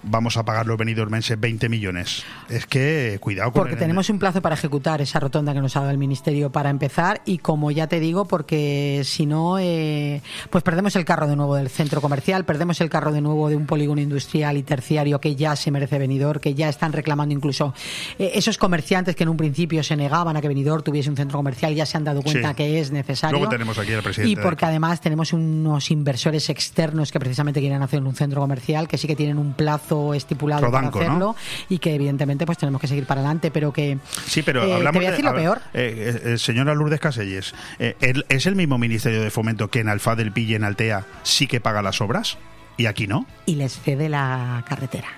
vamos 0.03 0.39
a 0.39 0.45
pagar 0.47 0.67
los 0.67 0.79
benidormenses 0.79 1.39
20 1.39 1.69
millones? 1.69 2.25
Es 2.49 2.65
que, 2.67 3.19
cuidado 3.21 3.53
con 3.53 3.61
Porque 3.61 3.75
el- 3.75 3.79
tenemos 3.79 4.09
un 4.09 4.19
plazo 4.19 4.41
para 4.41 4.55
ejecutar 4.55 5.03
esa 5.03 5.21
rotonda 5.21 5.53
que 5.53 5.61
nos 5.61 5.77
ha 5.77 5.81
dado 5.81 5.91
el 5.93 5.99
Ministerio 5.99 6.51
para 6.51 6.71
empezar 6.71 7.21
y 7.27 7.37
como 7.39 7.71
ya 7.73 7.89
te 7.89 8.01
digo, 8.01 8.25
porque 8.25 9.03
si 9.05 9.27
no, 9.27 9.59
eh, 9.59 10.23
pues 10.49 10.65
perdemos 10.65 10.97
el 10.97 11.05
carro 11.05 11.27
de 11.27 11.37
nuevo 11.37 11.57
del 11.57 11.69
centro 11.69 12.01
comercial, 12.01 12.47
perdemos 12.47 12.81
el 12.81 12.89
carro 12.89 13.13
de 13.13 13.21
nuevo 13.21 13.51
de 13.51 13.57
un 13.57 13.67
polígono 13.67 14.01
industrial 14.01 14.57
y 14.57 14.63
terciario 14.63 15.21
que 15.21 15.37
ya 15.37 15.57
se 15.57 15.71
merece 15.71 15.99
Benidorm, 15.99 16.41
que 16.41 16.55
ya 16.55 16.71
están 16.71 16.95
reclamando 16.95 17.35
incluso 17.35 17.75
eh, 18.19 18.31
esos 18.35 18.57
comerciantes 18.57 19.15
que 19.15 19.25
en 19.25 19.29
un 19.29 19.37
principio 19.37 19.83
se 19.83 19.95
negaban 19.95 20.39
a 20.39 20.41
que 20.41 20.49
Benidorm 20.49 20.83
tuviese 20.83 21.11
un 21.11 21.17
centro 21.17 21.37
comercial, 21.39 21.75
ya 21.75 21.85
se 21.85 21.99
han 21.99 22.05
dado 22.05 22.23
cuenta 22.23 22.41
Sí. 22.46 22.46
Que 22.55 22.81
es 22.81 22.91
necesario. 22.91 23.37
Luego 23.39 23.51
tenemos 23.51 23.79
aquí 23.79 23.93
al 23.93 24.03
presidente 24.03 24.33
Y 24.33 24.43
porque 24.43 24.65
además 24.67 25.01
tenemos 25.01 25.33
unos 25.33 25.91
inversores 25.91 26.49
externos 26.51 27.11
que 27.13 27.19
precisamente 27.21 27.61
quieren 27.61 27.83
hacer 27.83 28.03
un 28.03 28.15
centro 28.15 28.41
comercial, 28.41 28.89
que 28.89 28.99
sí 28.99 29.07
que 29.07 29.17
tienen 29.17 29.39
un 29.39 29.55
plazo 29.55 30.15
estipulado 30.15 30.67
Rodanco, 30.67 30.99
para 30.99 31.05
¿no? 31.07 31.31
hacerlo 31.31 31.37
y 31.69 31.79
que 31.79 31.95
evidentemente 31.95 32.47
pues 32.47 32.59
tenemos 32.59 32.81
que 32.81 32.87
seguir 32.89 33.07
para 33.07 33.21
adelante, 33.21 33.51
pero 33.51 33.73
que 33.73 33.99
Sí, 34.27 34.43
pero 34.43 34.65
eh, 34.65 34.75
hablamos 34.75 34.93
te 34.93 34.99
voy 34.99 35.07
a 35.07 35.11
de- 35.11 35.13
decir 35.13 35.25
lo 35.25 35.31
a 35.31 35.35
ver, 35.35 35.43
peor. 35.43 35.61
eh, 35.75 36.21
eh, 36.35 36.39
señora 36.39 36.75
Lourdes 36.75 37.01
Caselles, 37.01 37.55
eh, 37.79 37.97
¿el- 38.01 38.25
¿es 38.29 38.47
el 38.47 38.57
mismo 38.57 38.79
Ministerio 38.79 39.23
de 39.23 39.31
Fomento 39.31 39.69
que 39.69 39.81
en 39.81 39.89
Alfa 39.89 40.15
del 40.17 40.33
Pi 40.33 40.43
y 40.45 40.55
en 40.55 40.65
Altea 40.65 41.05
sí 41.23 41.47
que 41.47 41.61
paga 41.61 41.83
las 41.83 42.01
obras? 42.01 42.39
¿Y 42.79 42.87
aquí 42.87 43.07
no? 43.07 43.27
y 43.47 43.55
les 43.55 43.79
cede 43.81 44.09
la 44.09 44.63
carretera. 44.69 45.09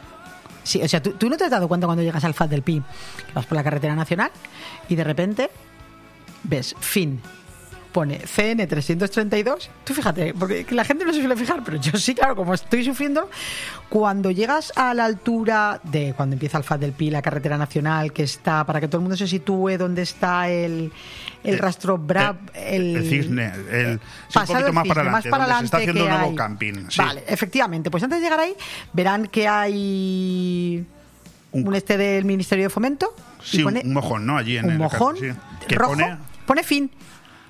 Sí, 0.63 0.83
o 0.83 0.87
sea, 0.89 1.03
¿tú, 1.03 1.13
tú 1.13 1.31
no 1.31 1.37
te 1.37 1.45
has 1.45 1.51
dado 1.51 1.67
cuenta 1.67 1.87
cuando 1.87 2.03
llegas 2.03 2.23
al 2.25 2.35
FAT 2.35 2.51
del 2.51 2.63
Pi, 2.63 2.75
que 3.27 3.33
vas 3.33 3.47
por 3.47 3.57
la 3.57 3.65
carretera 3.65 3.95
nacional 3.95 4.31
y 4.89 4.97
de 4.97 5.03
repente 5.05 5.51
ves 6.45 6.75
fin, 6.81 7.21
pone 7.93 8.19
CN 8.19 8.67
332. 8.67 9.71
Tú 9.85 9.95
fíjate, 9.95 10.35
porque 10.35 10.67
la 10.71 10.85
gente 10.85 11.05
no 11.05 11.13
se 11.13 11.21
suele 11.21 11.37
fijar, 11.37 11.63
pero 11.65 11.79
yo 11.79 11.93
sí, 11.99 12.15
claro, 12.15 12.37
como 12.37 12.55
estoy 12.55 12.85
sufriendo, 12.85 13.29
cuando 13.89 14.31
llegas 14.31 14.73
a 14.77 14.93
la 14.95 15.05
altura 15.07 15.81
de 15.85 16.13
cuando 16.17 16.35
empieza 16.35 16.59
el 16.59 16.65
FAD 16.65 16.81
del 16.81 16.93
Pi, 16.93 17.11
la 17.11 17.23
carretera 17.23 17.57
nacional, 17.57 18.13
que 18.13 18.23
está, 18.23 18.65
para 18.65 18.81
que 18.81 18.89
todo 18.89 18.99
el 18.99 19.03
mundo 19.03 19.17
se 19.17 19.27
sitúe 19.27 19.79
donde 19.79 20.03
está 20.03 20.49
el, 20.51 20.93
el 21.43 21.55
Eh, 21.55 21.59
rastro 21.59 21.97
Brab, 21.99 22.37
el, 22.55 22.97
el 22.97 23.09
cisne, 23.09 23.47
el, 23.71 24.01
sí, 24.29 24.39
un 24.39 24.47
poquito 24.47 24.73
más 24.73 24.87
para 24.87 25.01
adelante, 25.03 25.31
para 25.31 25.59
se 25.59 25.65
está 25.65 25.77
haciendo 25.79 26.05
un 26.05 26.11
nuevo 26.11 26.29
hay. 26.31 26.35
camping. 26.37 26.75
sí. 26.91 26.99
Vale, 27.01 27.25
efectivamente. 27.27 27.91
Pues 27.91 28.03
antes 28.03 28.19
de 28.21 28.25
llegar 28.25 28.41
ahí, 28.41 28.55
verán 28.93 29.27
que 29.27 29.49
hay 29.49 30.85
Un- 31.53 31.67
un, 31.69 31.75
este 31.75 31.97
del 31.97 32.25
Ministerio 32.27 32.65
de 32.67 32.71
Fomento. 32.71 33.15
Sí, 33.43 33.59
un- 33.59 33.65
pone 33.65 33.81
un 33.85 33.93
mojón, 33.95 34.27
¿no? 34.27 34.37
Allí 34.37 34.59
en 34.59 34.67
un 34.67 34.73
el 34.73 34.79
mojón 34.79 35.17
sí. 35.17 35.29
Que 35.67 35.75
rojo. 35.77 35.93
pone- 35.93 36.19
Pone, 36.49 36.65
fin. 36.65 36.91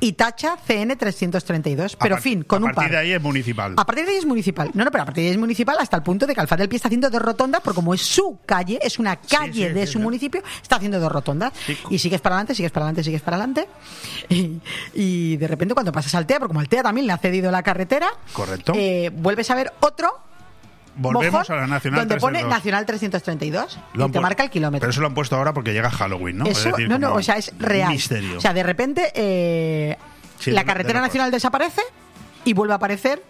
Y 0.01 0.13
tacha 0.13 0.57
CN 0.65 0.95
332. 0.95 1.95
a 1.95 1.99
Pero 1.99 2.15
par- 2.15 2.23
fin, 2.23 2.43
con 2.45 2.63
a 2.63 2.67
un 2.67 2.73
partir 2.73 2.83
par. 2.85 2.91
de 2.93 2.97
ahí 2.99 3.13
es 3.15 3.21
municipal. 3.21 3.75
A 3.77 3.85
partir 3.85 4.05
de 4.05 4.13
ahí 4.13 4.19
es 4.19 4.27
municipal. 4.27 4.71
No, 4.75 4.85
no, 4.85 4.93
pero 4.93 5.03
a 5.03 5.05
partir 5.07 5.23
de 5.23 5.29
ahí 5.29 5.33
es 5.35 5.41
municipal 5.41 5.77
hasta 5.81 5.97
el 5.97 6.05
punto 6.05 6.25
de 6.25 6.35
que 6.37 6.41
Alfaz 6.41 6.57
del 6.57 6.69
Pie 6.69 6.77
está 6.77 6.87
haciendo 6.87 7.11
dos 7.11 7.21
rotondas, 7.21 7.61
porque 7.63 7.75
como 7.77 7.93
es 7.95 8.01
su 8.03 8.39
calle, 8.47 8.79
es 8.81 9.01
una 9.01 9.17
calle 9.17 9.67
sí, 9.69 9.75
de 9.75 9.87
sí, 9.89 9.95
su 9.95 9.99
municipio, 9.99 10.41
está 10.63 10.77
haciendo 10.77 11.01
dos 11.01 11.11
rotondas. 11.11 11.53
Y 11.91 11.99
sigues 11.99 12.21
para 12.21 12.37
adelante, 12.37 12.55
sigues 12.55 12.71
para 12.71 12.85
adelante, 12.87 13.03
sigues 13.03 13.23
para 13.23 13.37
adelante. 13.39 13.67
Y, 14.29 14.61
y 14.95 15.37
de 15.37 15.49
repente 15.49 15.75
cuando 15.75 15.91
pasas 15.91 16.15
al 16.15 16.27
TEA, 16.27 16.39
porque 16.39 16.51
como 16.51 16.61
al 16.61 16.69
TEA 16.69 16.85
también 16.85 17.07
le 17.09 17.13
ha 17.13 17.19
cedido 17.19 17.51
la 17.51 17.65
carretera, 17.65 18.09
Correcto. 18.33 18.73
eh, 18.77 19.11
vuelves 19.13 19.51
a 19.51 19.57
ver 19.57 19.73
otro 19.81 20.13
Volvemos 20.99 21.49
a 21.49 21.57
la 21.57 21.67
Nacional 21.67 22.01
donde 22.01 22.17
pone 22.17 22.41
332. 22.41 22.51
Nacional 22.51 22.87
332 22.87 23.79
Lo 23.95 24.07
y 24.07 24.11
te 24.11 24.21
marca 24.21 24.43
el 24.45 24.51
kilómetro. 24.51 24.81
Pero 24.81 24.91
eso 24.91 25.01
lo 25.01 25.07
han 25.07 25.15
puesto 25.15 25.37
ahora 25.37 25.55
porque 25.55 25.73
llega 25.73 25.91
Halloween, 25.91 26.39
¿no? 26.39 26.47
Es 26.47 26.59
Eso, 26.59 26.71
decir, 26.71 26.89
no, 26.89 26.99
no, 26.99 27.15
o 27.15 27.23
sea, 27.23 27.37
es 27.37 27.53
real. 27.59 27.93
Misterio. 27.93 28.39
O 28.39 28.41
sea, 28.41 28.53
de 28.53 28.63
repente 28.63 29.13
eh, 29.15 29.97
Sí, 30.39 30.51
la 30.51 30.61
de 30.61 30.67
carretera 30.67 31.01
nacional 31.01 31.31
desaparece 31.31 31.83
y 32.45 32.53
vuelve 32.53 32.73
a 32.73 32.77
aparecer 32.77 33.23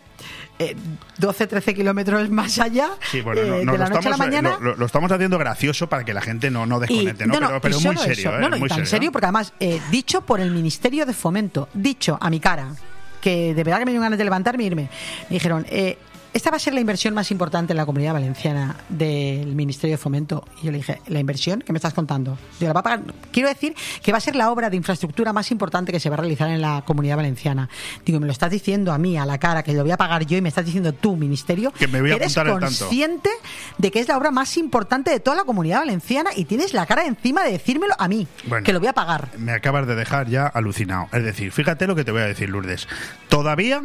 eh, 0.59 0.75
12, 1.19 1.47
13 1.47 1.75
kilómetros 1.75 2.29
más 2.31 2.59
allá 2.59 2.91
Sí, 3.11 3.21
bueno, 3.21 3.41
eh, 3.41 3.65
no, 3.65 3.73
de 3.73 3.79
la 3.79 3.89
noche 3.89 4.09
a 4.09 4.11
la 4.11 4.17
estamos, 4.17 4.21
eh, 4.27 4.43
mañana. 4.43 4.59
lo, 4.61 4.85
estamos 4.87 5.13
haciendo 5.13 5.39
gracioso 5.39 5.89
para 5.89 6.05
que 6.05 6.13
la 6.13 6.21
gente 6.21 6.51
no, 6.51 6.67
no 6.67 6.79
y, 6.79 6.81
desconecte, 6.81 7.27
¿no? 7.27 7.35
pero 7.35 7.61
pero 7.61 7.79
y 7.79 7.85
muy 7.85 7.97
serio. 7.97 8.37
¿eh? 8.37 8.41
No, 8.41 8.49
no, 8.49 8.57
y 8.57 8.61
muy 8.61 8.69
tan 8.69 8.79
serio. 8.79 8.91
serio, 8.91 9.13
porque 9.13 9.27
además, 9.27 9.53
eh, 9.61 9.81
dicho 9.91 10.23
por 10.23 10.41
el 10.41 10.51
Ministerio 10.51 11.07
de 11.07 11.13
Fomento, 11.13 11.69
dicho 11.75 12.19
a 12.21 12.29
mi 12.29 12.41
cara, 12.41 12.73
que 13.21 13.55
de 13.55 13.65
verdad 13.65 13.79
que 13.81 13.85
me 13.87 13.93
dio 13.93 14.01
ganas 14.01 14.19
de 14.19 14.25
levantarme 14.25 14.65
y 14.65 14.67
irme, 14.67 14.83
me 15.29 15.35
dijeron, 15.35 15.65
eh, 15.69 15.99
esta 16.33 16.51
va 16.51 16.57
a 16.57 16.61
ser 16.61 16.75
la 16.75 16.81
inversión 16.81 17.15
más 17.15 17.31
importante 17.31 17.73
en 17.73 17.77
la 17.79 17.87
comunidad 17.87 18.13
valenciana 18.13 18.77
del 18.89 19.55
Ministerio 19.55 19.95
de 19.95 19.99
Fomento. 19.99 20.45
Y 20.63 20.67
yo 20.67 20.73
le 20.73 20.79
dije, 20.79 21.01
¿la 21.09 21.19
inversión? 21.21 21.63
¿Qué 21.65 21.73
me 21.73 21.79
estás 21.79 21.95
contando? 21.95 22.39
Digo, 22.61 22.69
¿la 22.69 22.75
va 22.75 22.81
a 22.81 22.83
pagar? 22.83 23.03
Quiero 23.33 23.49
decir 23.49 23.75
que 24.03 24.13
va 24.13 24.19
a 24.19 24.21
ser 24.21 24.37
la 24.37 24.51
obra 24.51 24.71
de 24.71 24.77
infraestructura 24.77 25.33
más 25.33 25.51
importante 25.51 25.91
que 25.91 26.01
se 26.01 26.11
va 26.11 26.15
a 26.15 26.19
realizar 26.19 26.51
en 26.51 26.61
la 26.61 26.83
comunidad 26.85 27.17
valenciana. 27.17 27.69
Digo, 28.05 28.21
me 28.21 28.27
lo 28.27 28.33
estás 28.33 28.51
diciendo 28.51 28.93
a 28.93 28.99
mí, 28.99 29.17
a 29.17 29.25
la 29.27 29.39
cara, 29.39 29.63
que 29.63 29.73
lo 29.73 29.83
voy 29.83 29.91
a 29.91 29.97
pagar 29.97 30.27
yo 30.27 30.37
y 30.37 30.43
me 30.43 30.49
estás 30.49 30.65
diciendo 30.67 30.93
tú, 30.93 31.17
Ministerio, 31.17 31.73
Que 31.73 31.89
me 31.89 32.01
voy 32.01 32.13
a 32.13 32.17
eres 32.17 32.35
consciente 32.35 33.31
de 33.79 33.91
que 33.91 34.01
es 34.01 34.09
la 34.09 34.17
obra 34.17 34.31
más 34.31 34.57
importante 34.57 35.11
de 35.11 35.21
toda 35.21 35.37
la 35.37 35.45
comunidad 35.45 35.81
valenciana 35.81 36.31
y 36.37 36.45
tienes 36.45 36.75
la 36.75 36.87
cara 36.87 37.07
encima 37.07 37.43
de 37.43 37.53
decírmelo 37.53 37.95
a 37.99 38.07
mí, 38.09 38.27
Bueno. 38.47 38.65
que 38.65 38.73
lo 38.73 38.81
voy 38.81 38.89
a 38.89 38.93
pagar. 38.93 39.29
Me 39.39 39.53
acabas 39.53 39.87
de 39.87 39.95
dejar 39.95 40.29
ya 40.29 40.47
alucinado. 40.47 41.09
Es 41.13 41.25
decir, 41.25 41.53
fíjate 41.53 41.87
lo 41.87 41.95
que 41.97 42.05
te 42.05 42.13
voy 42.13 42.23
a 42.23 42.27
decir, 42.27 42.49
Lourdes. 42.51 42.87
Todavía 43.29 43.83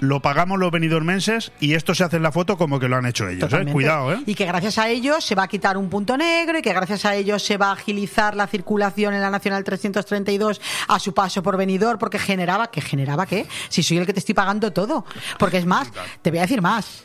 lo 0.00 0.20
pagamos 0.20 0.58
los 0.58 0.70
venidormenses 0.70 1.52
y 1.60 1.74
esto 1.74 1.94
se 1.94 2.04
hace 2.04 2.16
en 2.16 2.22
la 2.22 2.32
foto 2.32 2.56
como 2.56 2.78
que 2.78 2.88
lo 2.88 2.96
han 2.96 3.06
hecho 3.06 3.28
ellos. 3.28 3.52
¿eh? 3.52 3.66
Cuidado, 3.72 4.12
¿eh? 4.12 4.20
Y 4.26 4.34
que 4.34 4.44
gracias 4.44 4.78
a 4.78 4.88
ellos 4.88 5.24
se 5.24 5.34
va 5.34 5.44
a 5.44 5.48
quitar 5.48 5.76
un 5.76 5.88
punto 5.88 6.16
negro 6.16 6.58
y 6.58 6.62
que 6.62 6.72
gracias 6.72 7.04
a 7.04 7.14
ellos 7.14 7.42
se 7.42 7.56
va 7.56 7.68
a 7.68 7.72
agilizar 7.72 8.36
la 8.36 8.46
circulación 8.46 9.14
en 9.14 9.20
la 9.20 9.30
Nacional 9.30 9.64
332 9.64 10.60
a 10.88 10.98
su 10.98 11.14
paso 11.14 11.42
por 11.42 11.56
venidor 11.56 11.98
porque 11.98 12.18
generaba, 12.18 12.70
¿qué 12.70 12.80
generaba 12.80 13.26
qué? 13.26 13.46
Si 13.68 13.82
soy 13.82 13.98
el 13.98 14.06
que 14.06 14.12
te 14.12 14.20
estoy 14.20 14.34
pagando 14.34 14.72
todo. 14.72 15.04
Porque 15.38 15.58
es 15.58 15.66
más, 15.66 15.88
te 16.22 16.30
voy 16.30 16.38
a 16.38 16.42
decir 16.42 16.62
más. 16.62 17.04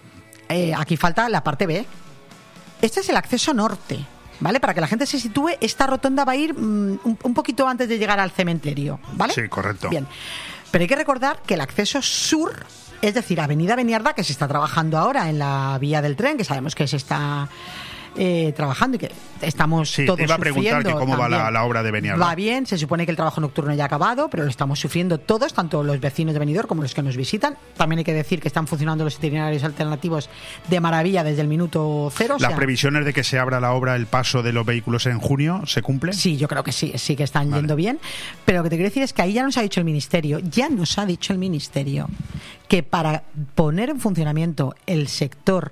Eh, 0.50 0.74
aquí 0.76 0.98
falta 0.98 1.30
la 1.30 1.44
parte 1.44 1.66
B. 1.66 1.86
Este 2.82 3.00
es 3.00 3.10
el 3.10 3.18
acceso 3.18 3.54
norte. 3.54 4.00
¿Vale? 4.42 4.60
Para 4.60 4.74
que 4.74 4.82
la 4.82 4.88
gente 4.88 5.06
se 5.06 5.20
sitúe, 5.20 5.50
esta 5.62 5.86
rotonda 5.86 6.26
va 6.26 6.32
a 6.32 6.36
ir 6.36 6.56
mm, 6.56 7.00
un, 7.04 7.20
un 7.22 7.34
poquito 7.36 7.68
antes 7.68 7.88
de 7.88 8.00
llegar 8.00 8.20
al 8.20 8.32
cementerio. 8.32 9.00
¿Vale? 9.14 9.36
Sí, 9.36 9.48
correcto. 9.48 9.88
Bien. 9.88 10.08
Pero 10.72 10.84
hay 10.84 10.88
que 10.88 10.96
recordar 10.96 11.42
que 11.46 11.56
el 11.56 11.62
acceso 11.62 12.02
sur, 12.02 12.66
es 13.02 13.14
decir, 13.14 13.42
Avenida 13.42 13.76
Beniarda, 13.76 14.14
que 14.14 14.24
se 14.24 14.32
está 14.32 14.48
trabajando 14.48 14.98
ahora 14.98 15.30
en 15.30 15.38
la 15.38 15.78
vía 15.80 16.02
del 16.02 16.16
tren, 16.16 16.38
que 16.38 16.46
sabemos 16.46 16.76
que 16.76 16.88
se 16.88 16.96
está 16.98 17.50
eh, 18.18 18.53
trabajando 18.55 18.97
y 18.97 18.99
que 18.99 19.12
estamos 19.41 19.89
Sí, 19.91 20.05
todos 20.05 20.20
iba 20.20 20.36
a 20.36 20.38
preguntar 20.38 20.78
sufriendo 20.82 20.99
cómo 20.99 21.18
va 21.18 21.30
la- 21.30 21.64
obra 21.64 21.82
de 21.84 21.91
Beniarda. 21.91 22.26
Va 22.26 22.36
bien, 22.36 22.66
se 22.66 22.78
supone 22.78 23.05
que 23.05 23.12
el 23.12 23.16
trabajo 23.16 23.39
nocturno 23.39 23.74
ya 23.74 23.84
ha 23.84 23.86
acabado, 23.86 24.30
pero 24.30 24.43
lo 24.43 24.49
estamos 24.49 24.80
sufriendo 24.80 25.18
todos, 25.20 25.53
tanto 25.53 25.84
los 25.84 25.99
vecinos 25.99 26.34
de 26.34 26.39
Benidorm 26.39 26.68
como 26.68 26.82
los 26.82 26.93
que 26.93 27.01
nos 27.03 27.16
visitan. 27.16 27.57
También 27.78 27.99
hay 27.99 28.03
que 28.03 28.14
decir 28.14 28.41
que 28.41 28.47
están 28.47 28.68
funcionando 28.68 29.03
los 29.03 29.16
itinerarios 29.16 29.64
alternativos 29.64 30.30
de 30.70 30.80
maravilla 30.80 31.24
desde 31.24 31.41
el 31.41 31.47
minuto 31.47 32.12
cero. 32.16 32.36
o 32.38 32.39
Las 32.41 32.49
sea, 32.49 32.57
previsiones 32.57 33.05
de 33.05 33.14
que 33.14 33.24
se 33.24 33.39
abra 33.39 33.59
la 33.59 33.72
obra, 33.74 33.95
el 33.95 34.07
paso 34.07 34.43
de 34.43 34.51
los 34.53 34.66
vehículos 34.66 35.05
en 35.05 35.20
junio, 35.20 35.62
¿se 35.66 35.82
cumplen? 35.82 36.14
Sí, 36.14 36.38
yo 36.38 36.47
creo 36.47 36.64
que 36.64 36.72
sí, 36.72 36.91
sí 36.97 37.16
que 37.16 37.24
están 37.24 37.49
Vale. 37.49 37.62
yendo 37.62 37.76
bien. 37.76 37.99
Pero 38.45 38.59
lo 38.59 38.64
que 38.64 38.70
te 38.72 38.76
quiero 38.76 38.89
decir 38.89 39.03
es 39.03 39.14
que 39.14 39.22
ahí 39.22 39.34
ya 39.34 39.43
nos 39.43 39.57
ha 39.57 39.62
dicho 39.62 39.80
el 39.80 39.86
Ministerio, 39.86 40.39
ya 40.39 40.70
nos 40.70 40.97
ha 40.97 41.05
dicho 41.05 41.32
el 41.34 41.39
Ministerio 41.39 42.07
que 42.68 42.84
para 42.84 43.24
poner 43.55 43.89
en 43.89 43.99
funcionamiento 43.99 44.76
el 44.86 45.07
sector 45.07 45.72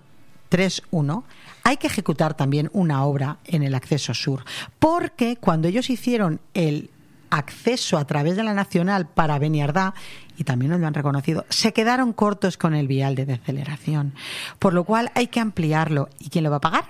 3.1 0.49 1.23
hay 1.69 1.77
que 1.77 1.87
ejecutar 1.87 2.33
también 2.33 2.69
una 2.73 3.03
obra 3.03 3.37
en 3.45 3.63
el 3.63 3.75
acceso 3.75 4.13
sur. 4.13 4.43
Porque 4.79 5.37
cuando 5.37 5.67
ellos 5.67 5.89
hicieron 5.89 6.39
el 6.53 6.89
acceso 7.29 7.97
a 7.97 8.05
través 8.05 8.35
de 8.35 8.43
la 8.43 8.53
Nacional 8.53 9.07
para 9.07 9.37
Beniardá, 9.39 9.93
y 10.35 10.45
también 10.45 10.71
nos 10.71 10.79
lo 10.79 10.87
han 10.87 10.93
reconocido, 10.93 11.45
se 11.49 11.73
quedaron 11.73 12.13
cortos 12.13 12.57
con 12.57 12.73
el 12.73 12.87
vial 12.87 13.15
de 13.15 13.25
deceleración. 13.25 14.13
Por 14.57 14.73
lo 14.73 14.83
cual 14.83 15.11
hay 15.15 15.27
que 15.27 15.39
ampliarlo. 15.39 16.09
¿Y 16.19 16.29
quién 16.29 16.43
lo 16.43 16.49
va 16.49 16.57
a 16.57 16.61
pagar? 16.61 16.85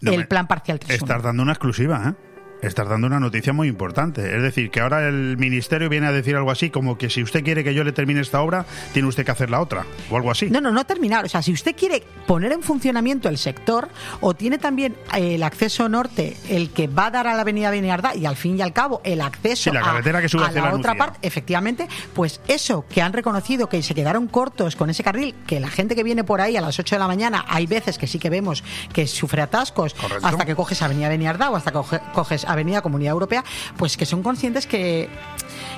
No 0.00 0.12
el 0.12 0.26
plan 0.26 0.48
parcial 0.48 0.80
3.1. 0.80 0.94
Estás 0.94 1.22
dando 1.22 1.42
una 1.42 1.52
exclusiva, 1.52 2.08
¿eh? 2.08 2.31
Estás 2.62 2.88
dando 2.88 3.08
una 3.08 3.18
noticia 3.18 3.52
muy 3.52 3.66
importante. 3.66 4.36
Es 4.36 4.40
decir, 4.40 4.70
que 4.70 4.80
ahora 4.80 5.08
el 5.08 5.36
ministerio 5.36 5.88
viene 5.88 6.06
a 6.06 6.12
decir 6.12 6.36
algo 6.36 6.50
así 6.52 6.70
como 6.70 6.96
que 6.96 7.10
si 7.10 7.20
usted 7.22 7.42
quiere 7.42 7.64
que 7.64 7.74
yo 7.74 7.82
le 7.82 7.90
termine 7.90 8.20
esta 8.20 8.40
obra, 8.40 8.64
tiene 8.92 9.08
usted 9.08 9.24
que 9.24 9.32
hacer 9.32 9.50
la 9.50 9.60
otra. 9.60 9.84
O 10.10 10.16
algo 10.16 10.30
así. 10.30 10.48
No, 10.48 10.60
no, 10.60 10.70
no 10.70 10.86
terminar. 10.86 11.24
O 11.24 11.28
sea, 11.28 11.42
si 11.42 11.52
usted 11.52 11.74
quiere 11.74 12.04
poner 12.26 12.52
en 12.52 12.62
funcionamiento 12.62 13.28
el 13.28 13.36
sector 13.36 13.88
o 14.20 14.34
tiene 14.34 14.58
también 14.58 14.94
eh, 15.16 15.34
el 15.34 15.42
acceso 15.42 15.88
norte, 15.88 16.36
el 16.48 16.70
que 16.70 16.86
va 16.86 17.06
a 17.06 17.10
dar 17.10 17.26
a 17.26 17.34
la 17.34 17.40
avenida 17.42 17.68
Beniardá 17.70 18.14
y 18.14 18.26
al 18.26 18.36
fin 18.36 18.56
y 18.56 18.62
al 18.62 18.72
cabo 18.72 19.00
el 19.02 19.20
acceso 19.22 19.70
Sí, 19.70 19.74
la 19.74 19.80
a- 19.80 19.84
carretera 19.84 20.20
que 20.22 20.28
sube 20.28 20.44
a, 20.44 20.52
la 20.52 20.60
la 20.70 20.74
otra 20.74 20.94
parte, 20.94 21.18
efectivamente, 21.26 21.88
pues 22.14 22.40
eso 22.46 22.84
que 22.88 23.02
han 23.02 23.12
reconocido 23.12 23.68
que 23.68 23.82
se 23.82 23.92
quedaron 23.94 24.28
cortos 24.28 24.76
con 24.76 24.88
ese 24.88 25.02
carril, 25.02 25.34
que 25.48 25.58
la 25.58 25.68
gente 25.68 25.96
que 25.96 26.04
viene 26.04 26.22
por 26.22 26.40
ahí 26.40 26.56
a 26.56 26.60
las 26.60 26.78
8 26.78 26.94
de 26.94 27.00
la 27.00 27.08
mañana, 27.08 27.44
hay 27.48 27.66
veces 27.66 27.98
que 27.98 28.06
sí 28.06 28.20
que 28.20 28.30
vemos 28.30 28.62
que 28.92 29.08
sufre 29.08 29.42
atascos 29.42 29.94
Correcto. 29.94 30.24
hasta 30.28 30.44
que 30.44 30.54
coges 30.54 30.80
Avenida 30.80 31.08
Beniardá 31.08 31.50
o 31.50 31.56
hasta 31.56 31.72
que 31.72 31.78
coge- 31.78 32.00
coges 32.12 32.44
Avenida 32.52 32.80
Comunidad 32.82 33.12
Europea, 33.12 33.44
pues 33.76 33.96
que 33.96 34.06
son 34.06 34.22
conscientes 34.22 34.66
que 34.66 35.08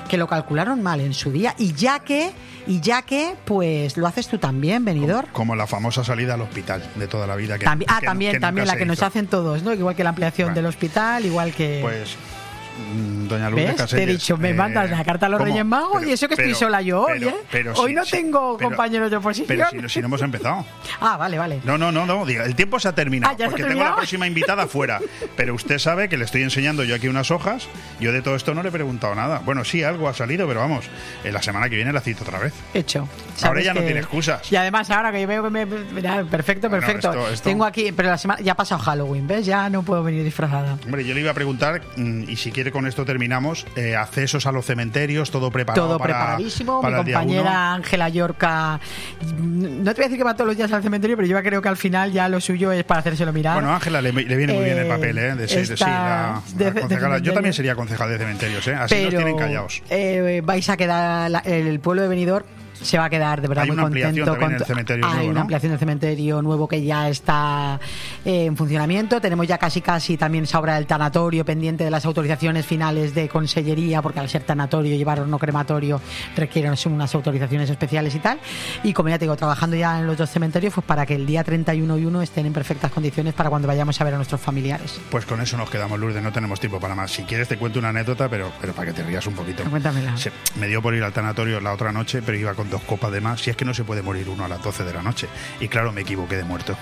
que 0.09 0.17
lo 0.17 0.27
calcularon 0.27 0.83
mal 0.83 0.99
en 1.01 1.13
su 1.15 1.31
día 1.31 1.55
y 1.57 1.73
ya 1.73 1.99
que 1.99 2.31
y 2.67 2.79
ya 2.79 3.01
que 3.01 3.35
pues 3.45 3.97
lo 3.97 4.05
haces 4.07 4.27
tú 4.27 4.37
también, 4.37 4.85
venidor. 4.85 5.27
Como 5.31 5.55
la 5.55 5.65
famosa 5.67 6.03
salida 6.03 6.35
al 6.35 6.41
hospital 6.41 6.83
de 6.95 7.07
toda 7.07 7.25
la 7.27 7.35
vida. 7.35 7.57
Que, 7.57 7.65
También, 7.65 7.89
ah, 7.91 7.99
que- 7.99 8.05
también, 8.05 8.31
que 8.33 8.37
nunca 8.37 8.47
también 8.47 8.67
la 8.67 8.75
que 8.77 8.85
nos 8.85 9.01
hacen 9.03 9.27
todos, 9.27 9.63
¿no? 9.63 9.73
Igual 9.73 9.95
que 9.95 10.03
la 10.03 10.09
ampliación 10.11 10.47
Bueno. 10.49 10.55
del 10.55 10.65
hospital, 10.67 11.25
igual 11.25 11.53
que. 11.53 11.79
Pues, 11.81 12.15
doña 13.27 13.49
Lourdes 13.49 13.67
¿Ves? 13.67 13.75
Te 13.77 13.81
he 13.83 13.85
Casellas, 13.85 14.07
dicho, 14.07 14.37
me 14.37 14.49
eh, 14.49 14.53
mandas 14.53 14.89
la 14.89 15.03
carta 15.03 15.25
a 15.25 15.29
los 15.29 15.37
¿cómo? 15.39 15.49
Reyes 15.49 15.65
Magos 15.65 15.97
Pero- 15.99 16.09
y 16.09 16.13
eso 16.13 16.27
que 16.27 16.33
estoy 16.35 16.53
sola 16.55 16.81
yo 16.81 17.01
hoy, 17.03 17.23
¿eh? 17.23 17.35
hoy 17.75 17.89
sí, 17.89 17.95
no 17.95 18.05
sí, 18.05 18.11
tengo 18.11 18.57
compañeros 18.57 19.09
de 19.09 19.17
oposición. 19.17 19.47
Pero 19.47 19.69
si, 19.69 19.77
no- 19.77 19.89
si 19.89 19.99
no 20.01 20.07
hemos 20.07 20.21
empezado. 20.21 20.65
Ah, 21.01 21.17
vale, 21.17 21.37
vale. 21.37 21.59
No, 21.65 21.77
no, 21.77 21.91
no, 21.91 22.05
no. 22.05 22.25
diga, 22.25 22.45
El 22.45 22.55
tiempo 22.55 22.79
se 22.79 22.87
ha 22.87 22.95
terminado. 22.95 23.33
Ah, 23.33 23.37
¿ya 23.37 23.45
se 23.45 23.47
ha 23.47 23.49
porque 23.51 23.63
tengo 23.65 23.83
la 23.83 23.95
próxima 23.95 24.27
invitada 24.27 24.65
fuera. 24.67 24.99
Pero 25.35 25.53
usted 25.53 25.77
sabe 25.77 26.07
que 26.09 26.17
le 26.17 26.25
estoy 26.25 26.41
enseñando 26.41 26.83
yo 26.83 26.95
aquí 26.95 27.07
unas 27.07 27.31
hojas. 27.31 27.67
Yo 27.99 28.11
de 28.11 28.21
todo 28.21 28.35
esto 28.35 28.53
no 28.53 28.63
le 28.63 28.69
he 28.69 28.71
preguntado 28.71 29.13
nada. 29.13 29.41
Bueno, 29.45 29.63
sí, 29.65 29.83
algo 29.83 30.07
ha 30.09 30.13
salido, 30.13 30.47
pero 30.47 30.61
vamos. 30.61 30.85
En 31.23 31.33
la 31.33 31.41
semana 31.41 31.69
que 31.69 31.75
viene 31.75 31.91
la 31.93 32.01
cito 32.01 32.23
otra 32.23 32.39
vez. 32.39 32.53
Hecho. 32.73 33.07
Ahora 33.43 33.61
ya 33.61 33.73
no 33.73 33.81
tiene 33.81 33.99
excusas. 33.99 34.51
Y 34.51 34.55
además, 34.55 34.89
ahora 34.89 35.11
que 35.11 35.21
yo 35.21 35.27
veo 35.27 35.43
que 35.43 35.49
me. 35.49 35.67
perfecto, 35.67 36.69
Bueno, 36.69 36.85
perfecto. 36.85 37.09
esto- 37.11 37.29
esto- 37.33 37.49
Tengo 37.49 37.65
aquí, 37.65 37.91
pero 37.91 38.09
la 38.09 38.17
semana. 38.17 38.41
Ya 38.41 38.53
ha 38.53 38.55
pasado 38.55 38.81
Halloween, 38.81 39.27
¿ves? 39.27 39.45
Ya 39.45 39.69
no 39.69 39.83
puedo 39.83 40.01
venir 40.03 40.23
disfrazada. 40.23 40.77
Hombre, 40.85 41.03
yo 41.05 41.13
le 41.13 41.21
iba 41.21 41.31
a 41.31 41.35
preguntar, 41.35 41.81
mm, 41.97 42.23
y 42.29 42.35
si 42.37 42.51
quiere 42.51 42.64
con 42.71 42.85
esto 42.87 43.05
terminamos, 43.05 43.65
eh, 43.75 43.95
accesos 43.95 44.45
a 44.45 44.51
los 44.51 44.65
cementerios, 44.65 45.31
todo 45.31 45.51
preparado 45.51 45.87
Todo 45.87 45.97
para, 45.97 46.13
preparadísimo. 46.13 46.81
para 46.81 47.03
Mi 47.03 47.11
compañera 47.13 47.73
Ángela 47.73 48.09
Yorca. 48.09 48.79
No 49.39 49.93
te 49.93 50.01
voy 50.01 50.05
a 50.05 50.07
decir 50.07 50.17
que 50.17 50.23
va 50.23 50.33
todos 50.35 50.47
los 50.47 50.57
días 50.57 50.71
al 50.71 50.81
cementerio, 50.83 51.15
pero 51.15 51.27
yo 51.27 51.41
creo 51.41 51.61
que 51.61 51.69
al 51.69 51.77
final 51.77 52.11
ya 52.11 52.27
lo 52.29 52.39
suyo 52.41 52.71
es 52.71 52.83
para 52.83 52.99
hacérselo 53.01 53.31
mirar. 53.33 53.55
Bueno, 53.55 53.73
Ángela 53.73 54.01
le, 54.01 54.11
le 54.11 54.35
viene 54.35 54.53
muy 54.53 54.63
bien 54.65 54.77
el 54.77 54.85
Eh, 54.85 54.89
papel, 54.89 55.17
¿eh? 55.17 55.35
De 55.35 55.47
ser, 55.47 55.59
está 55.59 55.75
sí, 55.77 55.83
la- 55.85 56.41
de- 56.55 56.65
la 56.65 56.71
de 56.71 56.81
concejala. 56.81 57.17
Yo 57.19 57.33
también 57.33 57.53
sería 57.53 57.75
concejal 57.75 58.09
de 58.09 58.17
cementerios, 58.17 58.67
¿eh? 58.67 58.75
Así 58.75 58.95
nos 58.95 59.03
pero 59.05 59.17
tienen 59.17 59.37
callados. 59.37 59.81
eh, 59.89 60.41
vais 60.43 60.69
a 60.69 60.77
quedar 60.77 61.29
la- 61.31 61.39
el 61.39 61.79
pueblo 61.79 62.01
de 62.03 62.07
Benidorm 62.07 62.45
se 62.81 62.97
va 62.97 63.05
a 63.05 63.09
quedar 63.09 63.41
de 63.41 63.47
verdad 63.47 63.63
Hay 63.63 63.69
muy 63.71 63.75
una 63.77 63.83
contento. 63.83 64.37
con 64.37 64.51
en 64.51 64.57
el 64.57 64.65
cementerio 64.65 65.05
Hay 65.05 65.13
nuevo, 65.13 65.25
una 65.29 65.33
¿no? 65.35 65.41
ampliación 65.41 65.71
del 65.71 65.79
cementerio 65.79 66.41
nuevo 66.41 66.67
que 66.67 66.83
ya 66.83 67.09
está 67.09 67.79
eh, 68.23 68.45
en 68.45 68.55
funcionamiento. 68.57 69.19
Tenemos 69.21 69.47
ya 69.47 69.57
casi 69.57 69.81
casi 69.81 70.17
también 70.17 70.43
esa 70.43 70.59
obra 70.59 70.75
del 70.75 70.85
tanatorio 70.85 71.43
pendiente 71.45 71.83
de 71.83 71.91
las 71.91 72.05
autorizaciones 72.05 72.65
finales 72.65 73.13
de 73.15 73.27
consellería, 73.29 74.01
porque 74.01 74.19
al 74.19 74.29
ser 74.29 74.43
tanatorio, 74.43 74.95
llevar 74.95 75.19
horno 75.19 75.39
crematorio 75.39 76.01
requieren 76.35 76.75
unas 76.85 77.15
autorizaciones 77.15 77.69
especiales 77.69 78.13
y 78.15 78.19
tal. 78.19 78.39
Y 78.83 78.93
como 78.93 79.09
ya 79.09 79.17
te 79.17 79.25
digo, 79.25 79.35
trabajando 79.35 79.75
ya 79.75 79.99
en 79.99 80.07
los 80.07 80.17
dos 80.17 80.29
cementerios, 80.29 80.73
pues 80.73 80.85
para 80.85 81.05
que 81.05 81.15
el 81.15 81.25
día 81.25 81.43
31 81.43 81.97
y 81.97 82.05
1 82.05 82.21
estén 82.21 82.45
en 82.45 82.53
perfectas 82.53 82.91
condiciones 82.91 83.33
para 83.33 83.49
cuando 83.49 83.67
vayamos 83.67 83.99
a 83.99 84.03
ver 84.03 84.13
a 84.13 84.17
nuestros 84.17 84.41
familiares. 84.41 84.99
Pues 85.09 85.25
con 85.25 85.41
eso 85.41 85.57
nos 85.57 85.69
quedamos, 85.69 85.99
Lourdes, 85.99 86.21
no 86.21 86.31
tenemos 86.31 86.59
tiempo 86.59 86.79
para 86.79 86.95
más. 86.95 87.11
Si 87.11 87.23
quieres 87.23 87.47
te 87.47 87.57
cuento 87.57 87.79
una 87.79 87.89
anécdota, 87.89 88.29
pero, 88.29 88.51
pero 88.61 88.73
para 88.73 88.87
que 88.87 88.93
te 88.93 89.03
rías 89.03 89.25
un 89.27 89.33
poquito. 89.33 89.63
Cuéntamela. 89.63 90.15
Se- 90.17 90.31
me 90.59 90.67
dio 90.67 90.81
por 90.81 90.93
ir 90.93 91.03
al 91.03 91.13
tanatorio 91.13 91.59
la 91.61 91.73
otra 91.73 91.91
noche, 91.91 92.21
pero 92.25 92.37
iba 92.37 92.53
con 92.53 92.64
dos 92.69 92.81
copas 92.83 93.11
de 93.11 93.21
más. 93.21 93.41
Si 93.41 93.49
es 93.49 93.55
que 93.55 93.65
no 93.65 93.73
se 93.73 93.83
puede 93.83 94.01
morir 94.01 94.29
uno 94.29 94.45
a 94.45 94.47
las 94.47 94.61
12 94.63 94.83
de 94.83 94.93
la 94.93 95.01
noche. 95.01 95.27
Y 95.59 95.67
claro, 95.67 95.91
me 95.91 96.01
equivoqué 96.01 96.35
de 96.37 96.43
muerto. 96.43 96.75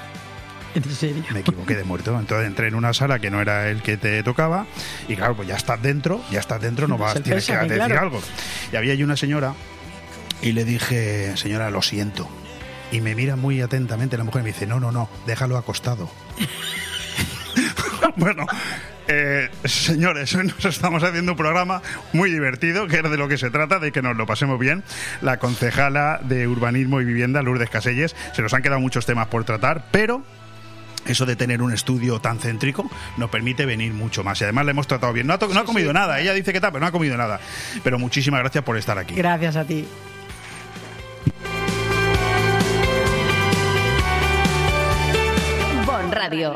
En 0.75 0.83
serio. 0.83 1.23
Me 1.31 1.41
equivoqué 1.41 1.75
de 1.75 1.83
muerto. 1.83 2.17
Entonces 2.19 2.47
entré 2.47 2.67
en 2.67 2.75
una 2.75 2.93
sala 2.93 3.19
que 3.19 3.29
no 3.29 3.41
era 3.41 3.69
el 3.69 3.81
que 3.81 3.97
te 3.97 4.23
tocaba. 4.23 4.65
Y 5.07 5.15
claro, 5.15 5.35
pues 5.35 5.47
ya 5.47 5.55
estás 5.55 5.81
dentro, 5.81 6.21
ya 6.31 6.39
estás 6.39 6.61
dentro, 6.61 6.87
no 6.87 6.97
vas, 6.97 7.21
tienes 7.21 7.45
que 7.45 7.53
decir 7.55 7.75
claro. 7.75 7.99
algo. 7.99 8.21
Y 8.71 8.75
había 8.75 8.93
allí 8.93 9.03
una 9.03 9.17
señora 9.17 9.53
y 10.41 10.51
le 10.51 10.65
dije, 10.65 11.37
señora, 11.37 11.69
lo 11.69 11.81
siento. 11.81 12.27
Y 12.91 13.01
me 13.01 13.15
mira 13.15 13.35
muy 13.35 13.61
atentamente 13.61 14.17
la 14.17 14.23
mujer 14.23 14.41
y 14.41 14.43
me 14.43 14.51
dice, 14.51 14.67
no, 14.67 14.79
no, 14.79 14.91
no, 14.91 15.09
déjalo 15.25 15.57
acostado. 15.57 16.09
bueno, 18.17 18.45
eh, 19.07 19.49
señores, 19.65 20.33
hoy 20.35 20.47
nos 20.47 20.65
estamos 20.65 21.03
haciendo 21.03 21.33
un 21.33 21.37
programa 21.37 21.81
muy 22.13 22.31
divertido, 22.31 22.87
que 22.87 22.97
es 22.97 23.03
de 23.03 23.17
lo 23.17 23.27
que 23.27 23.37
se 23.37 23.49
trata, 23.49 23.79
de 23.79 23.91
que 23.91 24.01
nos 24.01 24.15
lo 24.17 24.25
pasemos 24.25 24.59
bien. 24.59 24.83
La 25.21 25.37
concejala 25.37 26.19
de 26.23 26.47
Urbanismo 26.47 27.01
y 27.01 27.05
Vivienda, 27.05 27.41
Lourdes 27.41 27.69
Caselles, 27.69 28.15
se 28.33 28.41
nos 28.41 28.53
han 28.53 28.61
quedado 28.61 28.79
muchos 28.79 29.05
temas 29.05 29.27
por 29.27 29.43
tratar, 29.43 29.85
pero 29.91 30.23
eso 31.05 31.25
de 31.25 31.35
tener 31.35 31.61
un 31.61 31.73
estudio 31.73 32.19
tan 32.21 32.39
céntrico 32.39 32.89
nos 33.17 33.29
permite 33.29 33.65
venir 33.65 33.93
mucho 33.93 34.23
más. 34.23 34.39
Y 34.39 34.45
además 34.45 34.65
le 34.65 34.71
hemos 34.71 34.87
tratado 34.87 35.11
bien. 35.11 35.27
No 35.27 35.33
ha, 35.33 35.37
to- 35.39 35.49
no 35.53 35.59
ha 35.59 35.65
comido 35.65 35.91
nada, 35.91 36.19
ella 36.21 36.33
dice 36.33 36.53
que 36.53 36.61
tal, 36.61 36.71
pero 36.71 36.79
no 36.81 36.87
ha 36.87 36.91
comido 36.91 37.17
nada. 37.17 37.39
Pero 37.83 37.99
muchísimas 37.99 38.39
gracias 38.39 38.63
por 38.63 38.77
estar 38.77 38.97
aquí. 38.97 39.13
Gracias 39.15 39.55
a 39.57 39.65
ti. 39.65 39.85
Bon 45.85 46.11
Radio. 46.11 46.55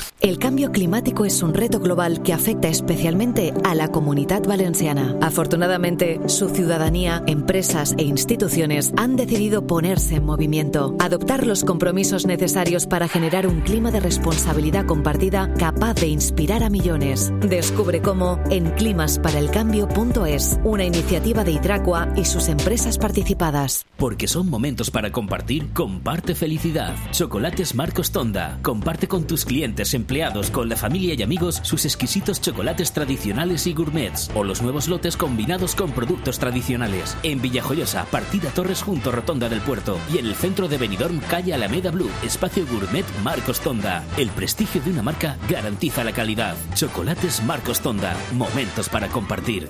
El 0.21 0.37
cambio 0.37 0.71
climático 0.71 1.25
es 1.25 1.41
un 1.41 1.55
reto 1.55 1.79
global 1.79 2.21
que 2.21 2.31
afecta 2.31 2.67
especialmente 2.67 3.55
a 3.63 3.73
la 3.73 3.87
comunidad 3.87 4.43
valenciana. 4.43 5.17
Afortunadamente, 5.19 6.19
su 6.27 6.49
ciudadanía, 6.49 7.23
empresas 7.25 7.95
e 7.97 8.03
instituciones 8.03 8.93
han 8.97 9.15
decidido 9.15 9.65
ponerse 9.65 10.17
en 10.17 10.25
movimiento, 10.25 10.95
adoptar 10.99 11.47
los 11.47 11.63
compromisos 11.63 12.27
necesarios 12.27 12.85
para 12.85 13.07
generar 13.07 13.47
un 13.47 13.61
clima 13.61 13.89
de 13.89 13.99
responsabilidad 13.99 14.85
compartida 14.85 15.51
capaz 15.55 15.95
de 15.95 16.09
inspirar 16.09 16.61
a 16.61 16.69
millones. 16.69 17.33
Descubre 17.39 18.03
cómo 18.03 18.39
en 18.51 18.69
climasparaelcambio.es, 18.75 20.59
una 20.63 20.85
iniciativa 20.85 21.43
de 21.43 21.53
Hidracua 21.53 22.13
y 22.15 22.25
sus 22.25 22.47
empresas 22.47 22.99
participadas. 22.99 23.87
Porque 23.97 24.27
son 24.27 24.51
momentos 24.51 24.91
para 24.91 25.11
compartir, 25.11 25.73
comparte 25.73 26.35
felicidad. 26.35 26.93
Chocolates 27.09 27.73
Marcos 27.73 28.11
Tonda. 28.11 28.59
Comparte 28.61 29.07
con 29.07 29.25
tus 29.25 29.45
clientes, 29.45 29.95
empleados, 30.11 30.51
con 30.51 30.67
la 30.67 30.75
familia 30.75 31.13
y 31.13 31.23
amigos 31.23 31.61
sus 31.63 31.85
exquisitos 31.85 32.41
chocolates 32.41 32.91
tradicionales 32.91 33.65
y 33.65 33.73
gourmets. 33.73 34.29
O 34.35 34.43
los 34.43 34.61
nuevos 34.61 34.89
lotes 34.89 35.15
combinados 35.15 35.73
con 35.73 35.91
productos 35.91 36.37
tradicionales. 36.37 37.15
En 37.23 37.41
Villajoyosa, 37.41 38.03
partida 38.11 38.49
Torres 38.49 38.81
junto 38.81 39.13
Rotonda 39.13 39.47
del 39.47 39.61
Puerto. 39.61 39.97
Y 40.13 40.17
en 40.17 40.25
el 40.25 40.35
centro 40.35 40.67
de 40.67 40.77
Benidorm, 40.77 41.21
calle 41.29 41.53
Alameda 41.53 41.91
Blue, 41.91 42.11
espacio 42.25 42.65
gourmet 42.67 43.05
Marcos 43.23 43.61
Tonda. 43.61 44.03
El 44.17 44.31
prestigio 44.31 44.81
de 44.81 44.91
una 44.91 45.01
marca 45.01 45.37
garantiza 45.49 46.03
la 46.03 46.11
calidad. 46.11 46.57
Chocolates 46.75 47.41
Marcos 47.45 47.79
Tonda. 47.79 48.13
Momentos 48.33 48.89
para 48.89 49.07
compartir. 49.07 49.69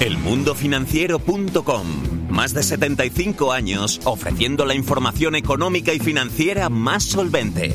Elmundofinanciero.com. 0.00 1.86
Más 2.28 2.54
de 2.54 2.62
75 2.62 3.52
años 3.52 4.00
ofreciendo 4.04 4.66
la 4.66 4.74
información 4.74 5.36
económica 5.36 5.94
y 5.94 5.98
financiera 5.98 6.68
más 6.68 7.04
solvente. 7.04 7.74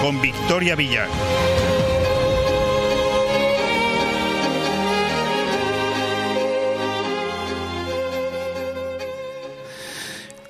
Con 0.00 0.18
Victoria 0.22 0.74
Villar. 0.74 1.51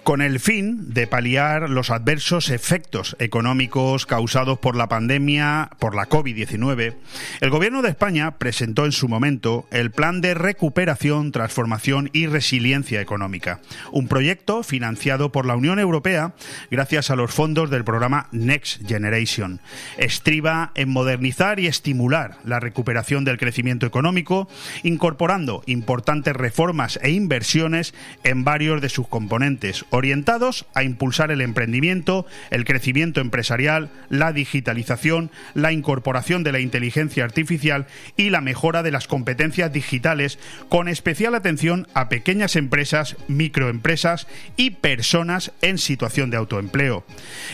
Con 0.02 0.20
el 0.20 0.40
fin 0.40 0.92
de 0.92 1.06
paliar 1.06 1.70
los 1.70 1.90
adversos 1.90 2.50
efectos 2.50 3.16
económicos 3.18 4.06
causados 4.06 4.58
por 4.58 4.74
la 4.74 4.88
pandemia, 4.88 5.70
por 5.78 5.94
la 5.94 6.08
COVID-19, 6.08 6.94
el 7.40 7.50
Gobierno 7.50 7.82
de 7.82 7.90
España 7.90 8.38
presentó 8.38 8.84
en 8.84 8.92
su 8.92 9.08
momento 9.08 9.66
el 9.70 9.90
Plan 9.90 10.20
de 10.20 10.34
Recuperación, 10.34 11.30
Transformación 11.30 12.10
y 12.12 12.26
Resiliencia 12.26 13.00
Económica, 13.00 13.60
un 13.92 14.08
proyecto 14.08 14.62
financiado 14.62 15.30
por 15.30 15.46
la 15.46 15.56
Unión 15.56 15.78
Europea 15.78 16.34
gracias 16.70 17.10
a 17.10 17.16
los 17.16 17.32
fondos 17.32 17.70
del 17.70 17.84
programa 17.84 18.28
Next 18.32 18.86
Generation. 18.86 19.60
Estriba 19.98 20.72
en 20.74 20.88
modernizar 20.88 21.60
y 21.60 21.66
estimular 21.66 22.38
la 22.44 22.60
recuperación 22.60 23.24
del 23.24 23.38
crecimiento 23.38 23.86
económico, 23.86 24.48
incorporando 24.82 25.62
importantes 25.66 26.34
reformas 26.34 26.98
e 27.02 27.10
inversiones 27.10 27.94
en 28.24 28.44
varios 28.44 28.80
de 28.80 28.88
sus 28.88 29.06
componentes, 29.06 29.84
orientados 29.92 30.66
a 30.74 30.82
impulsar 30.82 31.30
el 31.30 31.42
emprendimiento, 31.42 32.26
el 32.50 32.64
crecimiento 32.64 33.20
empresarial, 33.20 33.90
la 34.08 34.32
digitalización, 34.32 35.30
la 35.54 35.70
incorporación 35.70 36.42
de 36.42 36.52
la 36.52 36.60
inteligencia 36.60 37.24
artificial 37.24 37.86
y 38.16 38.30
la 38.30 38.40
mejora 38.40 38.82
de 38.82 38.90
las 38.90 39.06
competencias 39.06 39.72
digitales, 39.72 40.38
con 40.68 40.88
especial 40.88 41.34
atención 41.34 41.86
a 41.94 42.08
pequeñas 42.08 42.56
empresas, 42.56 43.16
microempresas 43.28 44.26
y 44.56 44.70
personas 44.70 45.52
en 45.60 45.76
situación 45.76 46.30
de 46.30 46.38
autoempleo. 46.38 47.04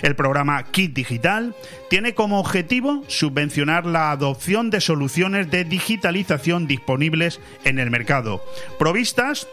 El 0.03 0.15
programa 0.15 0.63
Kit 0.71 0.95
Digital 0.95 1.57
tiene 1.91 2.15
como 2.15 2.39
objetivo 2.39 3.05
subvencionar 3.09 3.85
la 3.85 4.13
adopción 4.13 4.71
de 4.71 4.81
soluciones 4.81 5.51
de 5.51 5.65
digitalización 5.65 6.69
disponibles 6.69 7.41
en 7.65 7.81
el 7.81 7.91
mercado, 7.91 8.45
provistas 8.79 9.49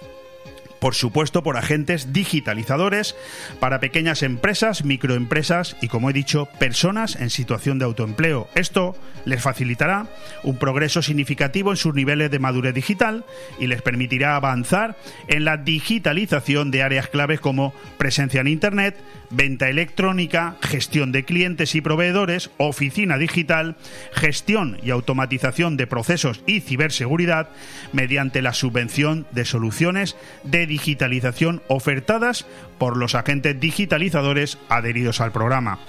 por 0.80 0.96
supuesto 0.96 1.44
por 1.44 1.58
agentes 1.58 2.14
digitalizadores 2.14 3.16
para 3.60 3.80
pequeñas 3.80 4.24
empresas, 4.24 4.86
microempresas 4.86 5.76
y, 5.82 5.88
como 5.88 6.10
he 6.10 6.14
dicho, 6.14 6.48
personas 6.60 7.16
en 7.16 7.30
situación 7.30 7.80
de 7.80 7.86
autoempleo. 7.86 8.48
Esto 8.56 8.96
les 9.26 9.42
facilitará 9.42 10.08
un 10.44 10.58
progreso 10.58 11.02
significativo 11.02 11.72
en 11.72 11.78
sus 11.78 11.94
niveles 11.94 12.32
de 12.32 12.40
madurez 12.40 12.74
digital 12.74 13.26
y 13.60 13.68
les 13.68 13.82
permitirá 13.82 14.36
avanzar 14.36 14.96
en 15.28 15.46
la 15.46 15.58
digitalización 15.58 16.72
de 16.72 16.84
áreas 16.84 17.08
claves 17.08 17.40
como 17.40 17.74
presencia 17.98 18.42
en 18.42 18.48
Internet, 18.48 18.98
venta 19.30 19.70
electrónica, 19.70 20.56
gestión 20.62 21.12
de 21.12 21.26
clientes 21.26 21.76
y 21.76 21.82
proveedores, 21.82 22.52
oficina 22.58 23.18
digital, 23.18 23.76
gestión 24.14 24.78
y 24.84 24.92
automatización 24.92 25.78
de 25.78 25.88
procesos 25.88 26.42
y 26.46 26.62
ciberseguridad 26.62 27.50
mediante 27.94 28.42
la 28.42 28.54
subvención 28.54 29.26
de 29.32 29.46
soluciones 29.46 30.16
de 30.44 30.65
digitalización 30.66 31.62
ofertadas 31.68 32.46
por 32.78 32.98
los 32.98 33.16
agentes 33.16 33.60
digitalizadores 33.60 34.58
adheridos 34.70 35.22
al 35.22 35.32
programa. 35.32 35.80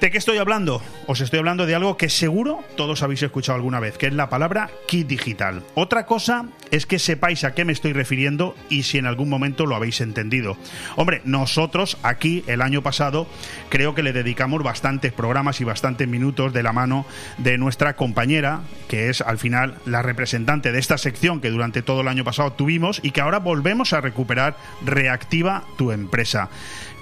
¿De 0.00 0.12
qué 0.12 0.18
estoy 0.18 0.38
hablando? 0.38 0.80
Os 1.08 1.20
estoy 1.20 1.40
hablando 1.40 1.66
de 1.66 1.74
algo 1.74 1.96
que 1.96 2.08
seguro 2.08 2.62
todos 2.76 3.02
habéis 3.02 3.20
escuchado 3.24 3.56
alguna 3.56 3.80
vez, 3.80 3.98
que 3.98 4.06
es 4.06 4.12
la 4.12 4.30
palabra 4.30 4.70
kit 4.86 5.08
digital. 5.08 5.64
Otra 5.74 6.06
cosa 6.06 6.46
es 6.70 6.86
que 6.86 7.00
sepáis 7.00 7.42
a 7.42 7.52
qué 7.52 7.64
me 7.64 7.72
estoy 7.72 7.92
refiriendo 7.92 8.54
y 8.70 8.84
si 8.84 8.98
en 8.98 9.06
algún 9.06 9.28
momento 9.28 9.66
lo 9.66 9.74
habéis 9.74 10.00
entendido. 10.00 10.56
Hombre, 10.94 11.20
nosotros 11.24 11.98
aquí 12.04 12.44
el 12.46 12.62
año 12.62 12.80
pasado 12.80 13.26
creo 13.70 13.96
que 13.96 14.04
le 14.04 14.12
dedicamos 14.12 14.62
bastantes 14.62 15.12
programas 15.12 15.60
y 15.60 15.64
bastantes 15.64 16.06
minutos 16.06 16.52
de 16.52 16.62
la 16.62 16.72
mano 16.72 17.04
de 17.38 17.58
nuestra 17.58 17.96
compañera, 17.96 18.60
que 18.86 19.10
es 19.10 19.20
al 19.20 19.38
final 19.38 19.78
la 19.84 20.02
representante 20.02 20.70
de 20.70 20.78
esta 20.78 20.96
sección 20.96 21.40
que 21.40 21.50
durante 21.50 21.82
todo 21.82 22.02
el 22.02 22.08
año 22.08 22.22
pasado 22.22 22.52
tuvimos 22.52 23.00
y 23.02 23.10
que 23.10 23.20
ahora 23.20 23.40
volvemos 23.40 23.92
a 23.92 24.00
recuperar 24.00 24.56
Reactiva 24.84 25.64
tu 25.76 25.90
empresa. 25.90 26.50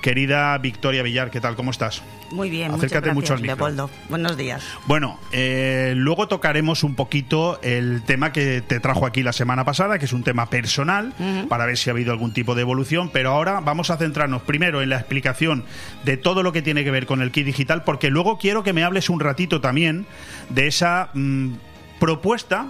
Querida 0.01 0.57
Victoria 0.59 1.03
Villar, 1.03 1.31
¿qué 1.31 1.41
tal? 1.41 1.57
¿Cómo 1.57 1.71
estás? 1.71 2.03
Muy 2.31 2.51
bien, 2.51 2.73
Acércate 2.73 3.13
mucho 3.13 3.35
al 3.35 3.41
micro. 3.41 3.57
Leopoldo. 3.57 3.91
Buenos 4.09 4.37
días. 4.37 4.65
Bueno, 4.87 5.19
eh, 5.33 5.95
luego 5.97 6.29
tocaremos 6.29 6.83
un 6.83 6.95
poquito 6.95 7.61
el 7.63 8.03
tema 8.03 8.33
que 8.33 8.61
te 8.61 8.81
trajo 8.81 9.07
aquí 9.07 9.23
la 9.23 9.33
semana 9.33 9.65
pasada, 9.65 9.99
que 9.99 10.07
es 10.07 10.13
un 10.13 10.25
tema 10.25 10.47
personal, 10.51 11.13
para 11.49 11.67
ver 11.67 11.77
si 11.77 11.91
ha 11.91 11.93
habido 11.93 12.13
algún 12.13 12.33
tipo 12.33 12.55
de 12.55 12.63
evolución, 12.63 13.11
pero 13.13 13.31
ahora 13.31 13.61
vamos 13.61 13.91
a 13.91 13.97
centrarnos 13.97 14.43
primero 14.43 14.83
en 14.83 14.91
la 14.91 14.97
explicación 14.97 15.65
de 16.05 16.17
todo 16.17 16.43
lo 16.43 16.53
que 16.53 16.63
tiene 16.63 16.85
que 16.85 16.91
ver 16.91 17.07
con 17.07 17.23
el 17.23 17.31
kit 17.31 17.47
digital, 17.47 17.85
porque 17.85 18.11
luego 18.11 18.39
quiero 18.39 18.63
que 18.63 18.73
me 18.73 18.83
hables 18.83 19.09
un 19.09 19.21
ratito 19.21 19.61
también 19.61 20.07
de 20.51 20.67
esa 20.67 21.11
mm, 21.15 21.53
propuesta 22.01 22.67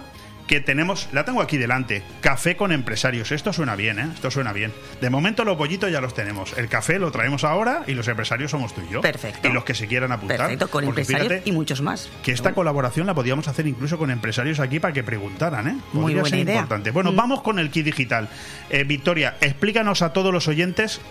que 0.47 0.61
tenemos, 0.61 1.09
la 1.11 1.25
tengo 1.25 1.41
aquí 1.41 1.57
delante, 1.57 2.03
café 2.21 2.55
con 2.55 2.71
empresarios. 2.71 3.31
Esto 3.31 3.51
suena 3.53 3.75
bien, 3.75 3.99
¿eh? 3.99 4.07
Esto 4.13 4.31
suena 4.31 4.53
bien. 4.53 4.73
De 5.01 5.09
momento 5.09 5.43
los 5.43 5.57
bollitos 5.57 5.91
ya 5.91 5.99
los 6.01 6.13
tenemos. 6.13 6.57
El 6.57 6.69
café 6.69 6.97
lo 6.99 7.11
traemos 7.11 7.43
ahora 7.43 7.83
y 7.85 7.93
los 7.93 8.07
empresarios 8.07 8.51
somos 8.51 8.73
tú 8.73 8.81
y 8.89 8.93
yo. 8.93 9.01
Perfecto. 9.01 9.47
Y 9.47 9.51
los 9.51 9.63
que 9.65 9.75
se 9.75 9.87
quieran 9.87 10.11
apuntar. 10.11 10.37
Perfecto, 10.37 10.69
con 10.69 10.85
empresarios 10.85 11.41
y 11.45 11.51
muchos 11.51 11.81
más. 11.81 12.09
Que 12.23 12.31
esta 12.31 12.53
colaboración 12.53 13.05
la 13.07 13.13
podíamos 13.13 13.47
hacer 13.47 13.67
incluso 13.67 13.97
con 13.97 14.09
empresarios 14.09 14.59
aquí 14.61 14.79
para 14.79 14.93
que 14.93 15.03
preguntaran, 15.03 15.67
¿eh? 15.67 15.77
Muy 15.93 16.13
buena 16.13 16.29
ser 16.29 16.39
idea. 16.39 16.55
importante. 16.55 16.91
Bueno, 16.91 17.11
Mm. 17.11 17.15
vamos 17.17 17.41
con 17.41 17.59
el 17.59 17.69
kit 17.69 17.85
digital. 17.85 18.29
Eh, 18.69 18.83
Victoria, 18.85 19.35
explícanos 19.41 20.01
a 20.01 20.13
todos 20.13 20.33
los 20.33 20.47
oyentes 20.47 21.01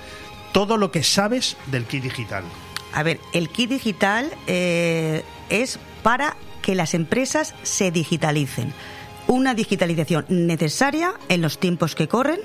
todo 0.52 0.78
lo 0.78 0.90
que 0.90 1.02
sabes 1.02 1.56
del 1.66 1.84
kit 1.84 2.02
digital. 2.02 2.42
A 2.94 3.02
ver, 3.02 3.20
el 3.34 3.50
kit 3.50 3.68
digital 3.68 4.30
eh, 4.46 5.22
es 5.50 5.78
para 6.02 6.36
que 6.62 6.74
las 6.74 6.94
empresas 6.94 7.54
se 7.62 7.90
digitalicen. 7.90 8.72
Una 9.26 9.54
digitalización 9.54 10.24
necesaria 10.28 11.14
en 11.28 11.42
los 11.42 11.58
tiempos 11.58 11.94
que 11.94 12.08
corren 12.08 12.40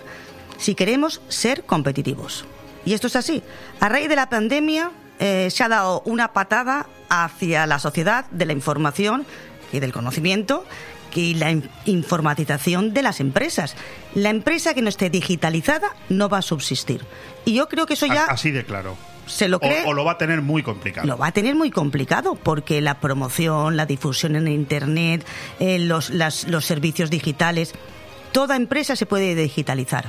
si 0.57 0.75
queremos 0.75 1.21
ser 1.27 1.63
competitivos. 1.63 2.45
Y 2.86 2.93
esto 2.93 3.07
es 3.07 3.15
así. 3.15 3.43
A 3.79 3.89
raíz 3.89 4.09
de 4.09 4.15
la 4.15 4.29
pandemia 4.29 4.91
eh, 5.19 5.49
se 5.51 5.63
ha 5.63 5.69
dado 5.69 6.01
una 6.05 6.34
patada 6.34 6.88
hacia 7.09 7.67
la 7.67 7.77
sociedad 7.79 8.25
de 8.32 8.45
la 8.45 8.53
información 8.53 9.25
y 9.71 9.79
del 9.79 9.93
conocimiento 9.93 10.65
y 11.13 11.36
la 11.36 11.51
in- 11.51 11.69
informatización 11.86 12.93
de 12.93 13.01
las 13.03 13.19
empresas. 13.19 13.75
La 14.15 14.29
empresa 14.29 14.73
que 14.73 14.82
no 14.82 14.89
esté 14.89 15.09
digitalizada 15.09 15.95
no 16.09 16.29
va 16.29 16.39
a 16.39 16.41
subsistir. 16.41 17.05
Y 17.45 17.53
yo 17.53 17.67
creo 17.69 17.86
que 17.86 17.93
eso 17.93 18.05
ya 18.07 18.25
Así 18.25 18.49
de 18.51 18.63
claro. 18.65 18.97
Se 19.28 19.47
lo 19.47 19.57
O- 19.57 19.59
cree. 19.59 19.84
o 19.86 19.93
lo 19.93 20.03
va 20.05 20.13
a 20.13 20.17
tener 20.17 20.41
muy 20.41 20.63
complicado. 20.63 21.07
Lo 21.07 21.17
va 21.17 21.28
a 21.28 21.32
tener 21.32 21.55
muy 21.55 21.72
complicado 21.72 22.36
porque 22.36 22.82
la 22.82 22.99
promoción, 22.99 23.78
la 23.78 23.86
difusión 23.86 24.36
en 24.36 24.47
Internet, 24.47 25.26
eh, 25.59 25.80
los, 25.80 26.09
las- 26.09 26.47
los 26.47 26.65
servicios 26.65 27.09
digitales, 27.09 27.74
toda 28.32 28.55
empresa 28.55 28.95
se 28.95 29.05
puede 29.05 29.36
digitalizar. 29.36 30.05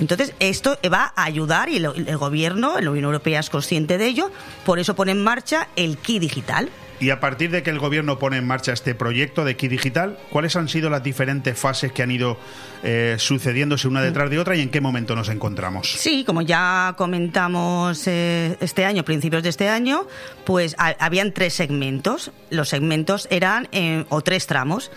Entonces, 0.00 0.34
esto 0.40 0.78
va 0.92 1.12
a 1.14 1.24
ayudar 1.24 1.68
y 1.68 1.76
el, 1.76 1.84
el 2.08 2.16
gobierno, 2.16 2.80
la 2.80 2.90
Unión 2.90 3.04
Europea 3.04 3.40
es 3.40 3.50
consciente 3.50 3.98
de 3.98 4.06
ello, 4.06 4.30
por 4.64 4.78
eso 4.78 4.94
pone 4.96 5.12
en 5.12 5.22
marcha 5.22 5.68
el 5.76 5.98
KI 5.98 6.18
digital. 6.18 6.70
Y 7.02 7.10
a 7.10 7.18
partir 7.18 7.50
de 7.50 7.64
que 7.64 7.70
el 7.70 7.80
gobierno 7.80 8.18
pone 8.20 8.36
en 8.36 8.46
marcha 8.46 8.72
este 8.72 8.94
proyecto 8.94 9.44
de 9.44 9.56
Kit 9.56 9.70
Digital, 9.72 10.18
¿cuáles 10.30 10.54
han 10.54 10.68
sido 10.68 10.88
las 10.88 11.02
diferentes 11.02 11.58
fases 11.58 11.90
que 11.90 12.02
han 12.04 12.12
ido 12.12 12.38
eh, 12.84 13.16
sucediéndose 13.18 13.88
una 13.88 14.00
detrás 14.02 14.30
de 14.30 14.38
otra 14.38 14.54
y 14.54 14.60
en 14.60 14.70
qué 14.70 14.80
momento 14.80 15.16
nos 15.16 15.28
encontramos? 15.28 15.90
Sí, 15.90 16.22
como 16.24 16.42
ya 16.42 16.94
comentamos 16.96 18.06
eh, 18.06 18.56
este 18.60 18.84
año, 18.84 19.04
principios 19.04 19.42
de 19.42 19.48
este 19.48 19.68
año, 19.68 20.06
pues 20.44 20.76
ha- 20.78 20.94
habían 21.00 21.32
tres 21.32 21.54
segmentos. 21.54 22.30
Los 22.50 22.68
segmentos 22.68 23.26
eran, 23.30 23.68
eh, 23.72 24.04
o 24.08 24.20
tres 24.20 24.46
tramos, 24.46 24.92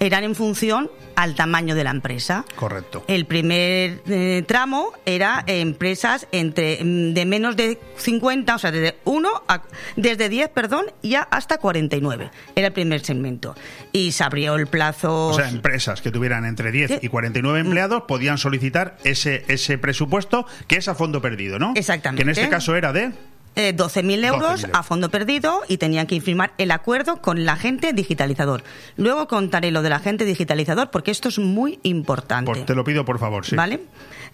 eran 0.00 0.24
en 0.24 0.34
función 0.34 0.90
al 1.16 1.34
tamaño 1.34 1.74
de 1.74 1.82
la 1.82 1.90
empresa. 1.90 2.44
Correcto. 2.56 3.04
El 3.08 3.24
primer 3.26 4.02
eh, 4.06 4.44
tramo 4.46 4.92
era 5.06 5.42
empresas 5.46 6.28
entre 6.30 6.78
mm, 6.82 7.14
de 7.14 7.24
menos 7.24 7.56
de 7.56 7.78
50, 7.96 8.54
o 8.54 8.58
sea, 8.58 8.70
desde 8.70 8.96
1 9.04 9.28
a, 9.48 9.62
desde 9.96 10.28
10, 10.28 10.50
perdón, 10.50 10.86
ya 11.02 11.22
hasta 11.22 11.58
49. 11.58 12.30
Era 12.54 12.66
el 12.68 12.72
primer 12.72 13.00
segmento. 13.00 13.54
Y 13.92 14.12
se 14.12 14.24
abrió 14.24 14.56
el 14.56 14.66
plazo 14.66 15.28
O 15.28 15.34
sea, 15.34 15.48
empresas 15.48 16.02
que 16.02 16.10
tuvieran 16.10 16.44
entre 16.44 16.70
10 16.70 17.02
y 17.02 17.08
49 17.08 17.60
empleados 17.60 18.02
podían 18.06 18.38
solicitar 18.38 18.98
ese, 19.04 19.44
ese 19.48 19.78
presupuesto 19.78 20.46
que 20.66 20.76
es 20.76 20.88
a 20.88 20.94
fondo 20.94 21.22
perdido, 21.22 21.58
¿no? 21.58 21.72
Exactamente. 21.74 22.22
Que 22.22 22.30
en 22.30 22.30
este 22.30 22.48
caso 22.48 22.76
era 22.76 22.92
de... 22.92 23.12
Eh, 23.56 23.74
12.000 23.74 24.24
euros 24.26 24.64
12.000 24.66 24.70
a 24.74 24.82
fondo 24.82 25.10
perdido 25.10 25.62
y 25.66 25.78
tenían 25.78 26.06
que 26.06 26.20
firmar 26.20 26.52
el 26.58 26.70
acuerdo 26.70 27.22
con 27.22 27.38
el 27.38 27.48
agente 27.48 27.94
digitalizador. 27.94 28.62
Luego 28.96 29.26
contaré 29.28 29.70
lo 29.70 29.80
del 29.80 29.94
agente 29.94 30.26
digitalizador 30.26 30.90
porque 30.90 31.10
esto 31.10 31.30
es 31.30 31.38
muy 31.38 31.80
importante. 31.82 32.62
Te 32.64 32.74
lo 32.74 32.84
pido 32.84 33.06
por 33.06 33.18
favor, 33.18 33.46
sí. 33.46 33.56
¿Vale? 33.56 33.80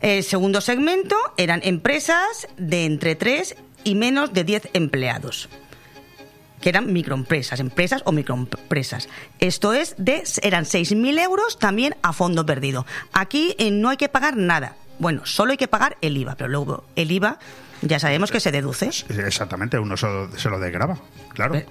El 0.00 0.24
segundo 0.24 0.60
segmento 0.60 1.16
eran 1.36 1.60
empresas 1.62 2.48
de 2.56 2.84
entre 2.84 3.14
3 3.14 3.54
y 3.84 3.94
menos 3.94 4.32
de 4.32 4.42
10 4.42 4.70
empleados 4.72 5.48
que 6.60 6.68
eran 6.68 6.92
microempresas, 6.92 7.60
empresas 7.60 8.02
o 8.04 8.12
microempresas. 8.12 9.08
Esto 9.40 9.72
es 9.72 9.94
de 9.98 10.22
eran 10.42 10.64
6.000 10.64 11.20
euros 11.20 11.58
también 11.58 11.96
a 12.02 12.12
fondo 12.12 12.46
perdido. 12.46 12.86
Aquí 13.12 13.54
eh, 13.58 13.70
no 13.70 13.88
hay 13.88 13.96
que 13.96 14.08
pagar 14.08 14.36
nada. 14.36 14.76
Bueno, 14.98 15.26
solo 15.26 15.50
hay 15.50 15.58
que 15.58 15.68
pagar 15.68 15.96
el 16.00 16.16
IVA, 16.16 16.36
pero 16.36 16.48
luego 16.48 16.84
el 16.94 17.10
IVA 17.10 17.38
ya 17.82 17.98
sabemos 17.98 18.30
que 18.30 18.40
se 18.40 18.50
deduce. 18.50 18.90
Exactamente, 19.08 19.78
uno 19.78 19.96
se 19.96 20.06
lo, 20.06 20.38
se 20.38 20.48
lo 20.48 20.58
desgrava, 20.58 20.98
claro. 21.34 21.62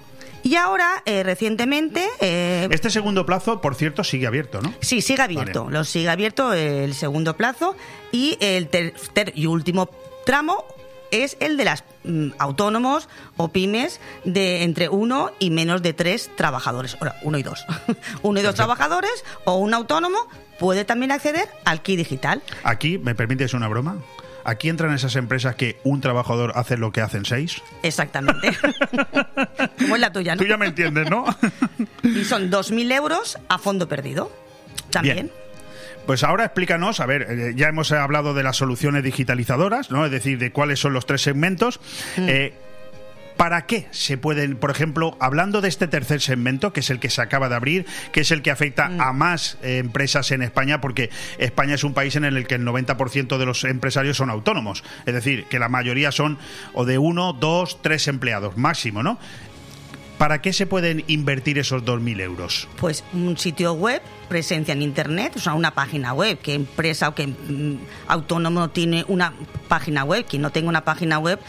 Y 0.44 0.56
ahora, 0.56 1.02
eh, 1.06 1.22
recientemente, 1.22 2.04
eh, 2.20 2.68
Este 2.70 2.90
segundo 2.90 3.24
plazo, 3.24 3.60
por 3.60 3.74
cierto, 3.74 4.02
sigue 4.02 4.26
abierto, 4.26 4.60
¿no? 4.60 4.74
Sí, 4.80 5.00
sigue 5.00 5.22
abierto. 5.22 5.64
Vale. 5.64 5.78
Lo 5.78 5.84
sigue 5.84 6.08
abierto 6.08 6.52
el 6.52 6.94
segundo 6.94 7.36
plazo 7.36 7.76
y 8.10 8.36
el 8.40 8.68
tercer 8.68 9.32
y 9.36 9.46
último 9.46 9.88
tramo 10.26 10.64
es 11.12 11.36
el 11.40 11.56
de 11.56 11.64
las 11.64 11.84
mm, 12.04 12.30
autónomos 12.38 13.08
o 13.36 13.48
pymes 13.48 14.00
de 14.24 14.64
entre 14.64 14.88
uno 14.88 15.30
y 15.38 15.50
menos 15.50 15.82
de 15.82 15.92
tres 15.92 16.30
trabajadores. 16.34 16.96
Ahora, 17.00 17.16
uno 17.22 17.38
y 17.38 17.44
dos. 17.44 17.64
uno 18.22 18.40
y 18.40 18.42
dos 18.42 18.56
trabajadores 18.56 19.24
o 19.44 19.56
un 19.56 19.74
autónomo 19.74 20.18
puede 20.58 20.84
también 20.84 21.12
acceder 21.12 21.48
al 21.64 21.82
KI 21.82 21.96
digital. 21.96 22.42
Aquí, 22.64 22.98
¿me 22.98 23.14
permites 23.14 23.54
una 23.54 23.68
broma? 23.68 23.98
Aquí 24.44 24.68
entran 24.68 24.92
esas 24.94 25.16
empresas 25.16 25.54
que 25.56 25.78
un 25.84 26.00
trabajador 26.00 26.52
hace 26.54 26.76
lo 26.76 26.92
que 26.92 27.00
hacen 27.00 27.24
seis. 27.24 27.62
Exactamente. 27.82 28.50
Como 29.78 29.94
es 29.94 30.00
la 30.00 30.12
tuya, 30.12 30.34
¿no? 30.34 30.42
Tú 30.42 30.48
ya 30.48 30.56
me 30.56 30.66
entiendes, 30.66 31.08
¿no? 31.10 31.24
Y 32.02 32.24
son 32.24 32.50
2.000 32.50 32.92
euros 32.92 33.38
a 33.48 33.58
fondo 33.58 33.88
perdido. 33.88 34.32
También. 34.90 35.16
Bien. 35.16 35.30
Pues 36.06 36.24
ahora 36.24 36.44
explícanos, 36.44 36.98
a 37.00 37.06
ver, 37.06 37.26
eh, 37.28 37.52
ya 37.54 37.68
hemos 37.68 37.92
hablado 37.92 38.34
de 38.34 38.42
las 38.42 38.56
soluciones 38.56 39.04
digitalizadoras, 39.04 39.90
¿no? 39.90 40.04
Es 40.04 40.10
decir, 40.10 40.38
de 40.38 40.50
cuáles 40.50 40.80
son 40.80 40.92
los 40.92 41.06
tres 41.06 41.22
segmentos. 41.22 41.80
Mm. 42.16 42.28
Eh, 42.28 42.54
¿Para 43.36 43.66
qué 43.66 43.88
se 43.90 44.18
pueden, 44.18 44.56
por 44.56 44.70
ejemplo, 44.70 45.16
hablando 45.20 45.60
de 45.60 45.68
este 45.68 45.88
tercer 45.88 46.20
segmento, 46.20 46.72
que 46.72 46.80
es 46.80 46.90
el 46.90 47.00
que 47.00 47.10
se 47.10 47.22
acaba 47.22 47.48
de 47.48 47.56
abrir, 47.56 47.86
que 48.12 48.20
es 48.20 48.30
el 48.30 48.42
que 48.42 48.50
afecta 48.50 48.88
Mm. 48.88 49.00
a 49.00 49.12
más 49.12 49.58
eh, 49.62 49.78
empresas 49.78 50.30
en 50.30 50.42
España, 50.42 50.80
porque 50.80 51.10
España 51.38 51.74
es 51.74 51.84
un 51.84 51.94
país 51.94 52.16
en 52.16 52.24
el 52.24 52.46
que 52.46 52.56
el 52.56 52.64
90% 52.64 53.38
de 53.38 53.46
los 53.46 53.64
empresarios 53.64 54.16
son 54.16 54.30
autónomos, 54.30 54.84
es 55.06 55.14
decir, 55.14 55.44
que 55.46 55.58
la 55.58 55.68
mayoría 55.68 56.12
son 56.12 56.38
o 56.72 56.84
de 56.84 56.98
uno, 56.98 57.32
dos, 57.32 57.80
tres 57.82 58.08
empleados 58.08 58.56
máximo, 58.56 59.02
¿no? 59.02 59.18
¿Para 60.18 60.40
qué 60.40 60.52
se 60.52 60.66
pueden 60.66 61.02
invertir 61.08 61.58
esos 61.58 61.84
2.000 61.84 62.20
euros? 62.20 62.68
Pues 62.76 63.02
un 63.12 63.36
sitio 63.36 63.72
web, 63.72 64.00
presencia 64.28 64.70
en 64.70 64.80
internet, 64.80 65.32
o 65.34 65.40
sea, 65.40 65.54
una 65.54 65.72
página 65.72 66.12
web. 66.12 66.38
¿Qué 66.40 66.54
empresa 66.54 67.08
o 67.08 67.14
qué 67.16 67.26
mm, 67.26 67.78
autónomo 68.06 68.70
tiene 68.70 69.04
una 69.08 69.32
página 69.66 70.04
web? 70.04 70.24
Quien 70.24 70.42
no 70.42 70.50
tenga 70.50 70.68
una 70.68 70.84
página 70.84 71.18
web 71.18 71.40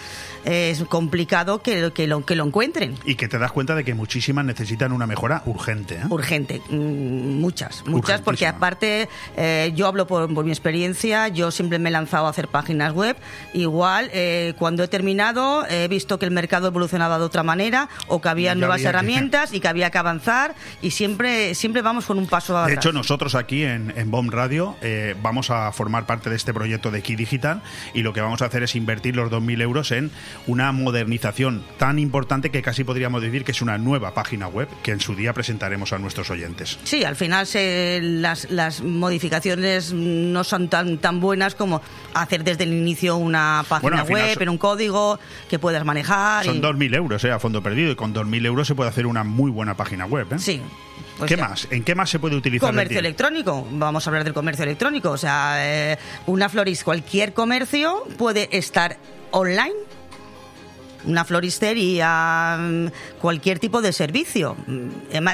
es 0.46 0.84
complicado 0.86 1.62
que, 1.62 1.92
que, 1.94 2.08
lo, 2.08 2.26
que 2.26 2.36
lo 2.36 2.46
encuentren. 2.46 2.96
Y 3.06 3.16
que 3.16 3.28
te 3.28 3.38
das 3.40 3.52
cuenta 3.52 3.76
de 3.76 3.84
que 3.84 3.94
muchísimas 3.94 4.46
necesitan 4.46 4.92
una 4.92 5.08
mejora 5.08 5.44
urgente. 5.46 5.96
¿eh? 5.96 6.02
Urgente, 6.10 6.62
mm, 6.70 7.40
muchas, 7.40 7.84
muchas, 7.86 8.22
porque 8.22 8.48
aparte 8.48 9.08
eh, 9.38 9.72
yo 9.76 9.88
hablo 9.88 10.08
por, 10.08 10.34
por 10.34 10.46
mi 10.46 10.52
experiencia, 10.52 11.28
yo 11.28 11.52
siempre 11.52 11.80
me 11.80 11.90
he 11.90 11.92
lanzado 11.92 12.28
a 12.28 12.30
hacer 12.30 12.48
páginas 12.48 12.94
web, 12.94 13.16
igual 13.54 14.10
eh, 14.14 14.54
cuando 14.58 14.84
he 14.84 14.88
terminado 14.88 15.66
he 15.70 15.88
visto 15.88 16.20
que 16.20 16.26
el 16.26 16.32
mercado 16.32 16.68
evolucionaba 16.68 17.18
de 17.18 17.26
otra 17.26 17.44
manera 17.44 17.90
o 18.08 18.22
que 18.22 18.30
había 18.30 18.52
Ya 18.52 18.56
nuevas 18.56 18.76
había 18.76 18.84
que- 18.84 18.90
herramientas 18.90 19.54
y 19.54 19.60
que 19.60 19.68
había 19.68 19.90
que 19.92 19.98
avanzar 19.98 20.56
y 20.82 20.92
siempre, 20.92 21.56
siempre 21.56 21.82
vamos 21.82 22.06
con 22.06 22.18
un 22.18 22.28
paso 22.28 22.58
atrás. 22.58 22.68
De 22.70 22.76
hecho, 22.76 22.92
nosotros 22.92 23.36
aquí 23.36 23.64
en, 23.64 23.94
en 23.96 24.12
BOM 24.12 24.30
Radio 24.30 24.76
vamos 25.22 25.50
a 25.50 25.72
formar 25.72 26.06
parte 26.06 26.30
de 26.30 26.36
este 26.36 26.54
proyecto 26.54 26.92
de 26.92 27.02
Key 27.02 27.16
Digital 27.16 27.62
y 27.94 28.02
lo 28.02 28.14
que 28.14 28.22
vamos 28.22 28.42
a 28.42 28.46
hacer 28.46 28.64
es 28.64 28.76
invertir 28.76 29.16
los 29.16 29.32
2.000 29.32 29.62
euros 29.62 29.92
en 29.92 30.12
una 30.48 30.72
modernización 30.72 31.64
tan 31.78 32.00
importante 32.00 32.50
que 32.50 32.62
casi 32.62 32.84
podríamos 32.84 33.22
decir 33.22 33.44
que 33.44 33.52
es 33.52 33.62
una 33.62 33.78
nueva 33.78 34.14
página 34.14 34.48
web 34.48 34.68
que 34.84 34.92
en 34.92 35.00
su 35.00 35.16
día 35.16 35.34
presentaremos 35.34 35.94
a 35.94 35.98
nuestros 36.00 36.30
oyentes. 36.30 36.78
Sí, 36.84 37.04
al 37.04 37.16
final 37.16 37.48
se- 37.48 38.00
las, 38.02 38.50
las 38.52 38.82
modificaciones 38.82 39.94
no 39.94 40.44
son 40.44 40.70
tan, 40.70 40.98
tan 40.98 41.20
buenas 41.20 41.56
como 41.56 41.82
hacer 42.14 42.44
desde 42.44 42.64
el 42.64 42.74
inicio 42.74 43.18
una 43.18 43.64
página 43.68 44.04
Bueno, 44.04 44.26
web, 44.26 44.42
en 44.42 44.50
un 44.50 44.58
código 44.58 45.20
que 45.50 45.60
puedas 45.60 45.86
manejar. 45.86 46.46
Son 46.46 46.58
y- 46.58 46.62
2.000 46.62 46.96
euros 46.96 47.24
eh, 47.24 47.32
a 47.32 47.40
fondo 47.40 47.62
perdido 47.62 47.92
y 47.92 47.96
con 47.96 48.14
2.000 48.14 48.46
euros 48.46 48.68
se 48.68 48.76
puede 48.76 48.90
hacer 48.90 49.06
una 49.06 49.24
muy 49.24 49.52
buena 49.52 49.76
página 49.76 50.06
web. 50.06 50.28
¿eh? 50.34 50.40
Sí. 50.40 50.62
Pues 51.18 51.30
¿Qué 51.30 51.38
ya. 51.38 51.48
más? 51.50 51.68
¿En 51.70 51.84
qué 51.84 51.94
más 51.96 52.10
se 52.10 52.18
puede 52.20 52.36
utilizar? 52.36 52.70
Comercio 52.70 52.98
electrónico, 53.00 53.68
vamos 53.72 54.06
a 54.06 54.10
hablar 54.10 54.24
del 54.24 54.34
comercio 54.34 54.64
electrónico. 54.64 55.12
O 55.12 55.18
sea, 55.18 55.56
eh, 55.94 55.98
una 56.26 56.50
florista, 56.50 56.86
cualquier 56.86 57.34
comercio 57.34 58.04
puede 58.18 58.50
estar 58.58 58.98
online. 59.32 59.74
Una 61.06 61.26
floristería, 61.26 62.58
mm, 62.60 62.88
cualquier 63.20 63.60
tipo 63.60 63.82
de 63.82 63.94
servicio. 63.94 64.56
Mm, 64.68 64.90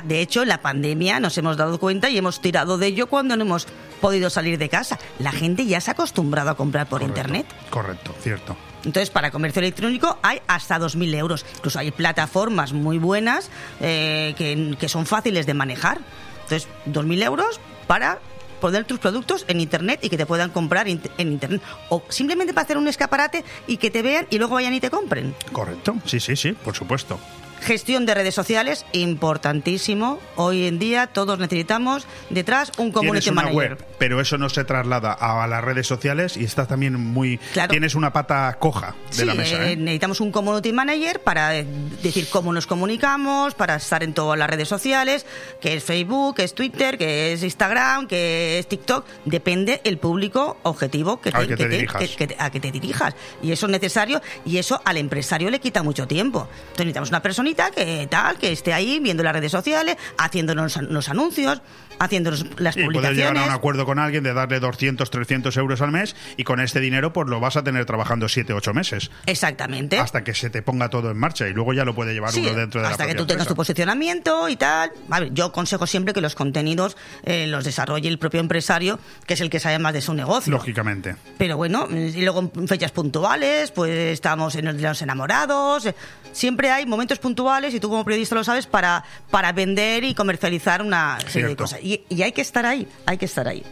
De 0.08 0.22
hecho, 0.22 0.42
en 0.44 0.50
la 0.50 0.62
pandemia 0.62 1.20
nos 1.20 1.38
hemos 1.38 1.58
dado 1.58 1.80
cuenta 1.80 2.10
y 2.10 2.18
hemos 2.18 2.42
tirado 2.42 2.78
de 2.78 2.88
ello 2.88 3.08
cuando 3.08 3.36
no 3.36 3.44
hemos 3.44 3.68
podido 4.02 4.30
salir 4.30 4.58
de 4.58 4.70
casa. 4.70 4.98
La 5.20 5.32
gente 5.32 5.66
ya 5.66 5.82
se 5.82 5.92
ha 5.92 5.94
acostumbrado 5.94 6.50
a 6.50 6.56
comprar 6.56 6.88
por 6.88 7.02
Correcto, 7.02 7.20
internet. 7.20 7.46
Correcto, 7.70 8.16
cierto. 8.22 8.56
Entonces, 8.86 9.10
para 9.10 9.30
comercio 9.30 9.60
electrónico 9.60 10.18
hay 10.22 10.40
hasta 10.48 10.80
2.000 10.80 11.16
euros. 11.16 11.46
Incluso 11.58 11.80
hay 11.80 11.92
plataformas 11.92 12.72
muy 12.74 12.98
buenas 12.98 13.50
eh, 13.82 14.34
que, 14.38 14.76
que 14.80 14.88
son 14.90 15.06
fáciles 15.06 15.46
de 15.46 15.54
manejar. 15.54 16.00
Entonces, 16.44 16.70
2.000 16.88 17.24
euros 17.24 17.60
para 17.88 18.20
poner 18.60 18.86
tus 18.86 19.00
productos 19.00 19.46
en 19.48 19.60
Internet 19.60 20.00
y 20.04 20.10
que 20.10 20.18
te 20.18 20.26
puedan 20.26 20.50
comprar 20.52 20.88
en 20.88 21.02
Internet. 21.18 21.62
O 21.90 22.04
simplemente 22.10 22.54
para 22.54 22.66
hacer 22.66 22.78
un 22.78 22.88
escaparate 22.88 23.44
y 23.68 23.78
que 23.78 23.92
te 23.92 24.02
vean 24.02 24.28
y 24.30 24.38
luego 24.38 24.56
vayan 24.56 24.74
y 24.74 24.80
te 24.80 24.90
compren. 24.90 25.36
Correcto, 25.52 25.96
sí, 26.06 26.20
sí, 26.20 26.36
sí, 26.36 26.54
por 26.54 26.76
supuesto. 26.76 27.20
Gestión 27.62 28.06
de 28.06 28.14
redes 28.14 28.34
sociales, 28.36 28.86
importantísimo. 28.94 30.20
Hoy 30.36 30.66
en 30.66 30.80
día 30.80 31.08
todos 31.08 31.40
necesitamos 31.40 32.08
detrás 32.30 32.72
un 32.78 32.92
community 32.92 33.30
una 33.30 33.44
manager. 33.44 33.58
web, 33.78 33.86
pero 33.98 34.20
eso 34.22 34.38
no 34.38 34.50
se 34.50 34.64
traslada 34.64 35.12
a 35.14 35.46
las 35.48 35.64
redes 35.64 35.86
sociales 35.88 36.38
y 36.38 36.44
estás 36.46 36.68
también 36.68 36.96
muy... 36.96 37.38
Claro. 37.54 37.70
Tienes 37.72 37.96
una 37.96 38.12
pata 38.14 38.58
coja 38.60 38.96
de 39.12 39.16
Sí, 39.16 39.26
la 39.26 39.34
mesa. 39.34 39.56
eh, 39.68 39.74
¿eh? 39.74 39.76
necesitamos 39.76 40.20
un 40.22 40.32
community 40.32 40.72
manager 40.74 41.22
para 41.22 41.58
eh, 41.58 41.66
decir 42.02 42.28
cómo 42.30 42.52
nos 42.54 42.66
comunicamos, 42.66 43.54
para 43.56 43.76
estar 43.76 44.04
en 44.04 44.14
todas 44.14 44.38
las 44.40 44.50
redes 44.50 44.68
sociales, 44.68 45.26
que 45.62 45.76
es 45.76 45.84
Facebook, 45.84 46.36
que 46.38 46.44
es 46.46 46.54
Twitter, 46.56 46.98
que 46.98 47.34
es 47.34 47.44
Instagram, 47.44 48.08
que 48.08 48.60
es 48.60 48.68
TikTok. 48.68 49.06
Depende 49.26 49.82
el 49.84 49.98
público 49.98 50.58
objetivo 50.64 51.22
que 51.22 51.32
te 51.32 51.48
que 51.56 51.68
dirijas. 51.68 52.02
que- 52.16 52.28
que- 52.28 52.36
a 52.40 52.50
que 52.52 52.60
te 52.60 52.72
dirijas. 52.72 53.16
Y 53.44 53.52
eso 53.52 53.66
es 53.68 53.72
necesario 53.72 54.22
y 54.46 54.58
eso 54.58 54.82
al 54.86 54.98
empresario 54.98 55.50
le 55.50 55.60
quita 55.60 55.84
mucho 55.84 56.08
tiempo. 56.08 56.48
Entonces 56.50 56.86
necesitamos 56.86 57.10
una 57.10 57.22
que 57.56 58.08
tal, 58.10 58.38
que 58.38 58.52
esté 58.52 58.74
ahí 58.74 59.00
viendo 59.00 59.24
las 59.24 59.34
redes 59.34 59.52
sociales, 59.52 59.98
haciéndonos 60.18 60.78
los 60.78 61.10
anuncios, 61.10 61.62
haciéndonos 62.00 62.46
las 62.60 62.76
Y 62.76 62.84
puedes 62.84 62.86
publicaciones. 62.88 63.18
llegar 63.18 63.38
a 63.38 63.44
un 63.46 63.52
acuerdo 63.52 63.86
con 63.86 64.00
alguien 64.00 64.24
de 64.24 64.34
darle 64.34 64.60
200, 64.60 65.10
300 65.10 65.56
euros 65.58 65.82
al 65.82 65.92
mes 65.92 66.16
y 66.38 66.44
con 66.44 66.60
este 66.60 66.80
dinero 66.80 67.14
pues 67.14 67.28
lo 67.28 67.40
vas 67.40 67.58
a 67.58 67.64
tener 67.64 67.86
trabajando 67.86 68.28
7, 68.30 68.54
8 68.54 68.74
meses. 68.74 69.12
Exactamente. 69.26 69.98
Hasta 70.00 70.24
que 70.24 70.34
se 70.34 70.50
te 70.50 70.62
ponga 70.62 70.90
todo 70.90 71.12
en 71.12 71.18
marcha 71.18 71.48
y 71.48 71.54
luego 71.54 71.74
ya 71.74 71.86
lo 71.86 71.94
puede 71.96 72.14
llevar 72.14 72.32
Sí, 72.32 72.40
uno 72.42 72.54
dentro 72.54 72.82
de 72.82 72.88
hasta 72.88 73.04
la 73.04 73.08
que 73.08 73.14
propia 73.14 73.26
tú 73.26 73.28
tengas 73.28 73.48
tu 73.48 73.56
posicionamiento 73.56 74.50
y 74.50 74.56
tal. 74.56 74.92
A 75.10 75.20
ver, 75.20 75.34
yo 75.34 75.46
aconsejo 75.46 75.86
siempre 75.88 76.14
que 76.14 76.22
los 76.22 76.36
contenidos 76.36 76.98
eh, 77.24 77.48
los 77.48 77.64
desarrolle 77.64 78.08
el 78.10 78.18
propio 78.20 78.40
empresario, 78.40 79.00
que 79.26 79.34
es 79.34 79.42
el 79.42 79.50
que 79.50 79.60
sabe 79.60 79.80
más 79.80 79.94
de 79.94 80.02
su 80.02 80.14
negocio. 80.14 80.52
Lógicamente. 80.52 81.16
Pero 81.38 81.58
bueno, 81.58 81.88
y 81.92 82.22
luego 82.22 82.52
en 82.56 82.68
fechas 82.68 82.92
puntuales, 82.92 83.72
pues 83.72 83.92
estamos 84.14 84.56
en 84.56 84.82
los 84.82 85.02
enamorados. 85.02 85.88
Siempre 86.32 86.70
hay 86.72 86.86
momentos 86.86 87.20
puntuales, 87.20 87.74
y 87.74 87.80
tú 87.80 87.90
como 87.90 88.06
periodista 88.06 88.36
lo 88.36 88.44
sabes, 88.44 88.68
para, 88.68 89.04
para 89.32 89.52
vender 89.52 90.04
y 90.04 90.14
comercializar 90.14 90.82
una 90.82 91.18
serie 91.28 91.50
de 91.50 91.56
cosas. 91.56 91.80
Y, 92.10 92.22
hay 92.22 92.32
que 92.32 92.42
estar 92.42 92.66
ahí, 92.66 92.88
hay 93.06 93.18
que 93.18 93.26
estar 93.26 93.48
ahí. 93.48 93.64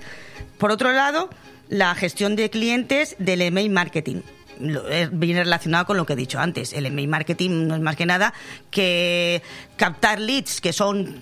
Por 0.57 0.72
otro 0.72 0.91
lado, 0.91 1.30
la 1.70 1.93
gestión 1.93 2.36
de 2.36 2.49
clientes 2.49 3.15
del 3.20 3.41
email 3.41 3.70
marketing. 3.70 4.22
Eh, 4.59 5.09
viene 5.11 5.43
relacionado 5.43 5.86
con 5.86 5.97
lo 5.97 6.05
que 6.05 6.13
he 6.13 6.15
dicho 6.15 6.39
antes. 6.39 6.74
El 6.74 6.88
email 6.88 7.07
marketing 7.07 7.68
no 7.68 7.76
es 7.76 7.82
más 7.82 7.95
que 7.95 8.07
nada 8.07 8.34
que 8.72 9.43
captar 9.76 10.20
leads, 10.20 10.61
que 10.61 10.74
son, 10.74 11.18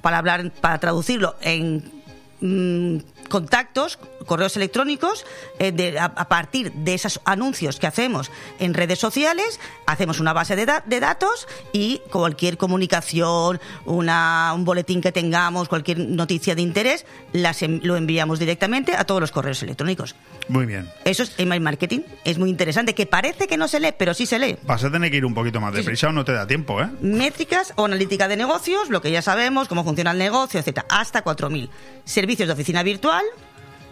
para 0.00 0.18
hablar, 0.18 0.50
para 0.50 0.78
traducirlo, 0.78 1.36
en 1.42 2.01
mm, 2.42 2.98
contactos, 3.30 3.98
correos 4.26 4.56
electrónicos, 4.56 5.24
eh, 5.58 5.72
de- 5.72 5.98
a, 5.98 6.28
partir 6.28 6.70
de 6.72 6.92
esos 6.94 7.20
anuncios 7.24 7.78
que 7.78 7.86
hacemos 7.86 8.30
en 8.58 8.74
redes 8.74 8.98
sociales, 8.98 9.58
hacemos 9.86 10.20
una 10.20 10.32
base 10.34 10.54
de, 10.56 10.66
da- 10.66 10.82
de 10.84 11.00
datos 11.00 11.48
y 11.72 12.02
cualquier 12.10 12.58
comunicación, 12.58 13.60
una, 13.86 14.52
un 14.54 14.64
boletín 14.66 15.00
que 15.00 15.12
tengamos, 15.12 15.68
cualquier 15.68 15.98
noticia 16.00 16.54
de 16.54 16.62
interés, 16.62 17.06
las 17.32 17.62
lo 17.62 17.96
enviamos 17.96 18.38
directamente 18.38 18.94
a 18.96 19.04
todos 19.04 19.20
los 19.20 19.32
correos 19.32 19.62
electrónicos. 19.62 20.14
Muy 20.48 20.66
bien. 20.66 20.90
Eso 21.04 21.22
es 21.22 21.32
email 21.38 21.60
marketing. 21.60 22.00
Es 22.24 22.38
muy 22.38 22.50
interesante, 22.50 22.94
que 22.94 23.06
parece 23.06 23.46
que 23.46 23.56
no 23.56 23.68
se 23.68 23.80
lee, 23.80 23.94
pero 23.96 24.12
sí 24.14 24.26
se 24.26 24.38
lee. 24.38 24.56
Vas 24.64 24.82
a 24.84 24.90
tener 24.90 25.10
que 25.10 25.16
ir 25.18 25.24
un 25.24 25.34
poquito 25.34 25.60
más 25.60 25.70
Sí, 25.72 25.78
sí. 25.78 25.82
deprisa 25.84 26.08
o 26.08 26.12
no 26.12 26.24
te 26.24 26.32
da 26.32 26.46
tiempo, 26.46 26.80
¿eh? 26.82 26.88
Métricas 27.00 27.72
o 27.76 27.84
analítica 27.84 28.28
de 28.28 28.36
negocios, 28.36 28.90
lo 28.90 29.00
que 29.00 29.10
ya 29.10 29.22
sabemos, 29.22 29.68
cómo 29.68 29.84
funciona 29.84 30.10
el 30.10 30.18
negocio, 30.18 30.60
etcétera, 30.60 30.86
hasta 30.90 31.24
4.000. 31.24 31.68
Servicios 32.04 32.46
de 32.48 32.52
oficina 32.54 32.82
virtual, 32.82 33.24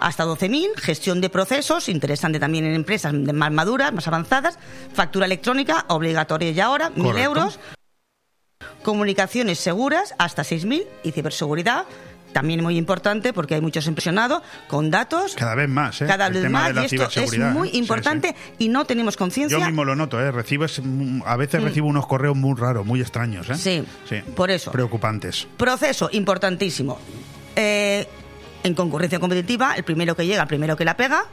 hasta 0.01 0.24
12.000. 0.24 0.76
Gestión 0.76 1.20
de 1.20 1.30
procesos, 1.30 1.88
interesante 1.88 2.38
también 2.40 2.64
en 2.64 2.74
empresas 2.74 3.12
más 3.14 3.53
maduras, 3.53 3.92
más 3.92 4.07
avanzadas. 4.09 4.59
Factura 4.92 5.26
electrónica, 5.26 5.84
obligatoria 5.88 6.51
ya 6.51 6.66
ahora, 6.66 6.90
1.000 6.90 7.03
Correcto. 7.03 7.20
euros. 7.22 7.61
Comunicaciones 8.82 9.59
seguras, 9.59 10.14
hasta 10.18 10.42
6.000. 10.42 10.86
Y 11.05 11.12
ciberseguridad, 11.12 11.84
también 12.32 12.62
muy 12.62 12.76
importante 12.76 13.32
porque 13.32 13.54
hay 13.54 13.60
muchos 13.60 13.86
impresionados 13.86 14.42
con 14.68 14.90
datos. 14.90 15.34
Cada 15.34 15.54
vez 15.54 15.68
más, 15.68 16.00
¿eh? 16.02 16.06
Cada 16.06 16.28
El 16.28 16.34
vez 16.34 16.42
tema 16.42 16.58
más, 16.60 16.68
de 16.68 16.74
la 16.74 16.82
y 16.82 16.84
esto 16.86 17.20
es 17.20 17.38
muy 17.38 17.68
¿eh? 17.68 17.72
Sí, 17.72 17.78
importante 17.78 18.34
y 18.58 18.68
no 18.68 18.84
tenemos 18.84 19.16
conciencia. 19.16 19.58
Yo 19.58 19.64
mismo 19.64 19.84
lo 19.84 19.96
noto, 19.96 20.20
¿eh? 20.20 20.30
Recibes, 20.30 20.80
mm, 20.82 21.22
a 21.24 21.36
veces 21.36 21.62
recibo 21.62 21.88
unos 21.88 22.06
correos 22.06 22.36
muy 22.36 22.54
raros, 22.58 22.86
muy 22.86 23.00
extraños, 23.00 23.48
¿eh? 23.50 23.56
Sí, 23.56 23.84
por 24.34 24.50
eso. 24.50 24.70
Preocupantes. 24.70 25.46
Proceso 25.56 26.08
importantísimo. 26.12 26.98
Eh, 27.56 28.06
en 28.62 28.74
concurrencia 28.74 29.18
competitiva, 29.18 29.74
el 29.74 29.84
primero 29.84 30.14
que 30.14 30.26
llega, 30.26 30.42
el 30.42 30.48
primero 30.48 30.76
que 30.76 30.84
la 30.84 30.96
pega, 30.96 31.24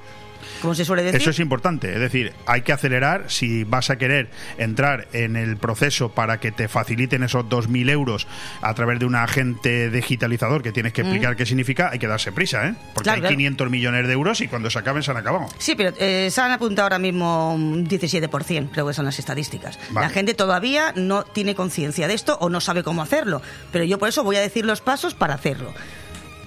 como 0.61 0.73
se 0.75 0.85
suele 0.85 1.03
decir. 1.03 1.21
Eso 1.21 1.29
es 1.31 1.39
importante, 1.39 1.93
es 1.93 1.99
decir, 1.99 2.33
hay 2.45 2.61
que 2.61 2.73
acelerar 2.73 3.25
si 3.27 3.63
vas 3.63 3.89
a 3.89 3.97
querer 3.97 4.29
entrar 4.57 5.07
en 5.13 5.35
el 5.35 5.57
proceso 5.57 6.09
para 6.09 6.39
que 6.39 6.51
te 6.51 6.67
faciliten 6.67 7.23
esos 7.23 7.45
2.000 7.45 7.89
euros 7.89 8.27
a 8.61 8.73
través 8.73 8.99
de 8.99 9.05
un 9.05 9.15
agente 9.15 9.89
digitalizador 9.89 10.61
que 10.63 10.71
tienes 10.71 10.93
que 10.93 11.01
explicar 11.01 11.35
qué 11.35 11.45
significa, 11.45 11.89
hay 11.91 11.99
que 11.99 12.07
darse 12.07 12.31
prisa, 12.31 12.67
¿eh? 12.67 12.75
Porque 12.93 13.07
Mm. 13.07 13.07
Claro, 13.07 13.15
hay 13.15 13.21
claro. 13.21 13.35
500 13.37 13.69
millones 13.69 14.07
de 14.07 14.13
euros 14.13 14.41
y 14.41 14.47
cuando 14.47 14.69
se 14.69 14.79
acaben 14.79 15.01
se 15.01 15.11
han 15.11 15.17
acabado. 15.17 15.47
Sí, 15.59 15.75
pero 15.75 15.93
eh, 15.97 16.29
se 16.29 16.41
han 16.41 16.51
apuntado 16.51 16.85
ahora 16.87 16.99
mismo 16.99 17.53
un 17.53 17.87
17%, 17.87 18.69
creo 18.71 18.87
que 18.87 18.93
son 18.93 19.05
las 19.05 19.17
estadísticas. 19.19 19.79
Vale. 19.91 20.07
La 20.07 20.13
gente 20.13 20.33
todavía 20.33 20.91
no 20.95 21.23
tiene 21.23 21.55
conciencia 21.55 22.07
de 22.07 22.13
esto 22.13 22.37
o 22.41 22.49
no 22.49 22.59
sabe 22.59 22.83
cómo 22.83 23.01
hacerlo. 23.01 23.41
Pero 23.71 23.85
yo 23.85 23.97
por 23.97 24.09
eso 24.09 24.23
voy 24.23 24.35
a 24.35 24.41
decir 24.41 24.65
los 24.65 24.81
pasos 24.81 25.13
para 25.13 25.35
hacerlo. 25.35 25.73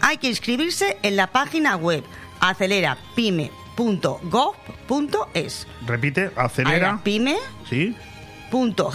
hay 0.03 0.18
que 0.18 0.28
inscribirse 0.28 0.96
en 1.03 1.16
la 1.16 1.28
página 1.28 1.76
web 1.76 2.05
acelerapyme.gov.es. 3.77 5.66
Repite, 5.87 6.31
acelera. 6.37 7.01
Pyme. 7.03 7.37
Sí. 7.68 7.95
Punto 8.51 8.91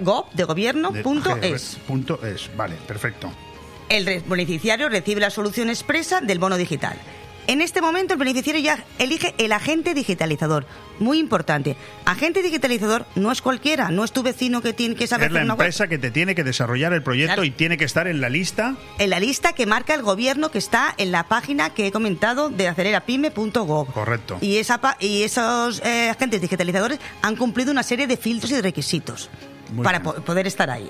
gov, 0.00 0.30
de 0.32 0.44
gobierno, 0.44 0.92
punto 1.02 1.36
es. 1.36 1.78
Punto 1.86 2.20
es. 2.24 2.50
Vale, 2.56 2.74
perfecto. 2.86 3.30
El 3.88 4.22
beneficiario 4.22 4.88
recibe 4.88 5.20
la 5.20 5.30
solución 5.30 5.68
expresa 5.68 6.20
del 6.20 6.38
bono 6.40 6.56
digital. 6.56 6.96
En 7.48 7.60
este 7.60 7.80
momento 7.82 8.14
el 8.14 8.20
beneficiario 8.20 8.62
ya 8.62 8.84
elige 9.00 9.34
el 9.38 9.52
agente 9.52 9.94
digitalizador. 9.94 10.64
Muy 11.00 11.18
importante. 11.18 11.76
Agente 12.04 12.40
digitalizador 12.40 13.04
no 13.16 13.32
es 13.32 13.42
cualquiera, 13.42 13.90
no 13.90 14.04
es 14.04 14.12
tu 14.12 14.22
vecino 14.22 14.62
que 14.62 14.72
tiene 14.72 14.94
que 14.94 15.08
saber 15.08 15.26
Es 15.26 15.32
la 15.32 15.40
una 15.42 15.54
web. 15.54 15.62
empresa 15.62 15.88
que 15.88 15.98
te 15.98 16.12
tiene 16.12 16.36
que 16.36 16.44
desarrollar 16.44 16.92
el 16.92 17.02
proyecto 17.02 17.34
Claro. 17.34 17.44
y 17.44 17.50
tiene 17.50 17.76
que 17.76 17.84
estar 17.84 18.06
en 18.06 18.20
la 18.20 18.28
lista. 18.28 18.76
En 18.98 19.10
la 19.10 19.18
lista 19.18 19.54
que 19.54 19.66
marca 19.66 19.92
el 19.94 20.02
gobierno 20.02 20.50
que 20.52 20.58
está 20.58 20.94
en 20.98 21.10
la 21.10 21.24
página 21.24 21.70
que 21.70 21.88
he 21.88 21.92
comentado 21.92 22.48
de 22.48 22.68
acelerapyme.gov. 22.68 23.92
Correcto. 23.92 24.38
Y, 24.40 24.58
esa, 24.58 24.80
y 25.00 25.22
esos 25.24 25.80
eh, 25.84 26.10
agentes 26.10 26.40
digitalizadores 26.40 27.00
han 27.22 27.34
cumplido 27.34 27.72
una 27.72 27.82
serie 27.82 28.06
de 28.06 28.16
filtros 28.16 28.52
y 28.52 28.54
de 28.54 28.62
requisitos 28.62 29.30
Muy 29.72 29.82
para 29.82 30.00
po- 30.02 30.14
poder 30.14 30.46
estar 30.46 30.70
ahí. 30.70 30.88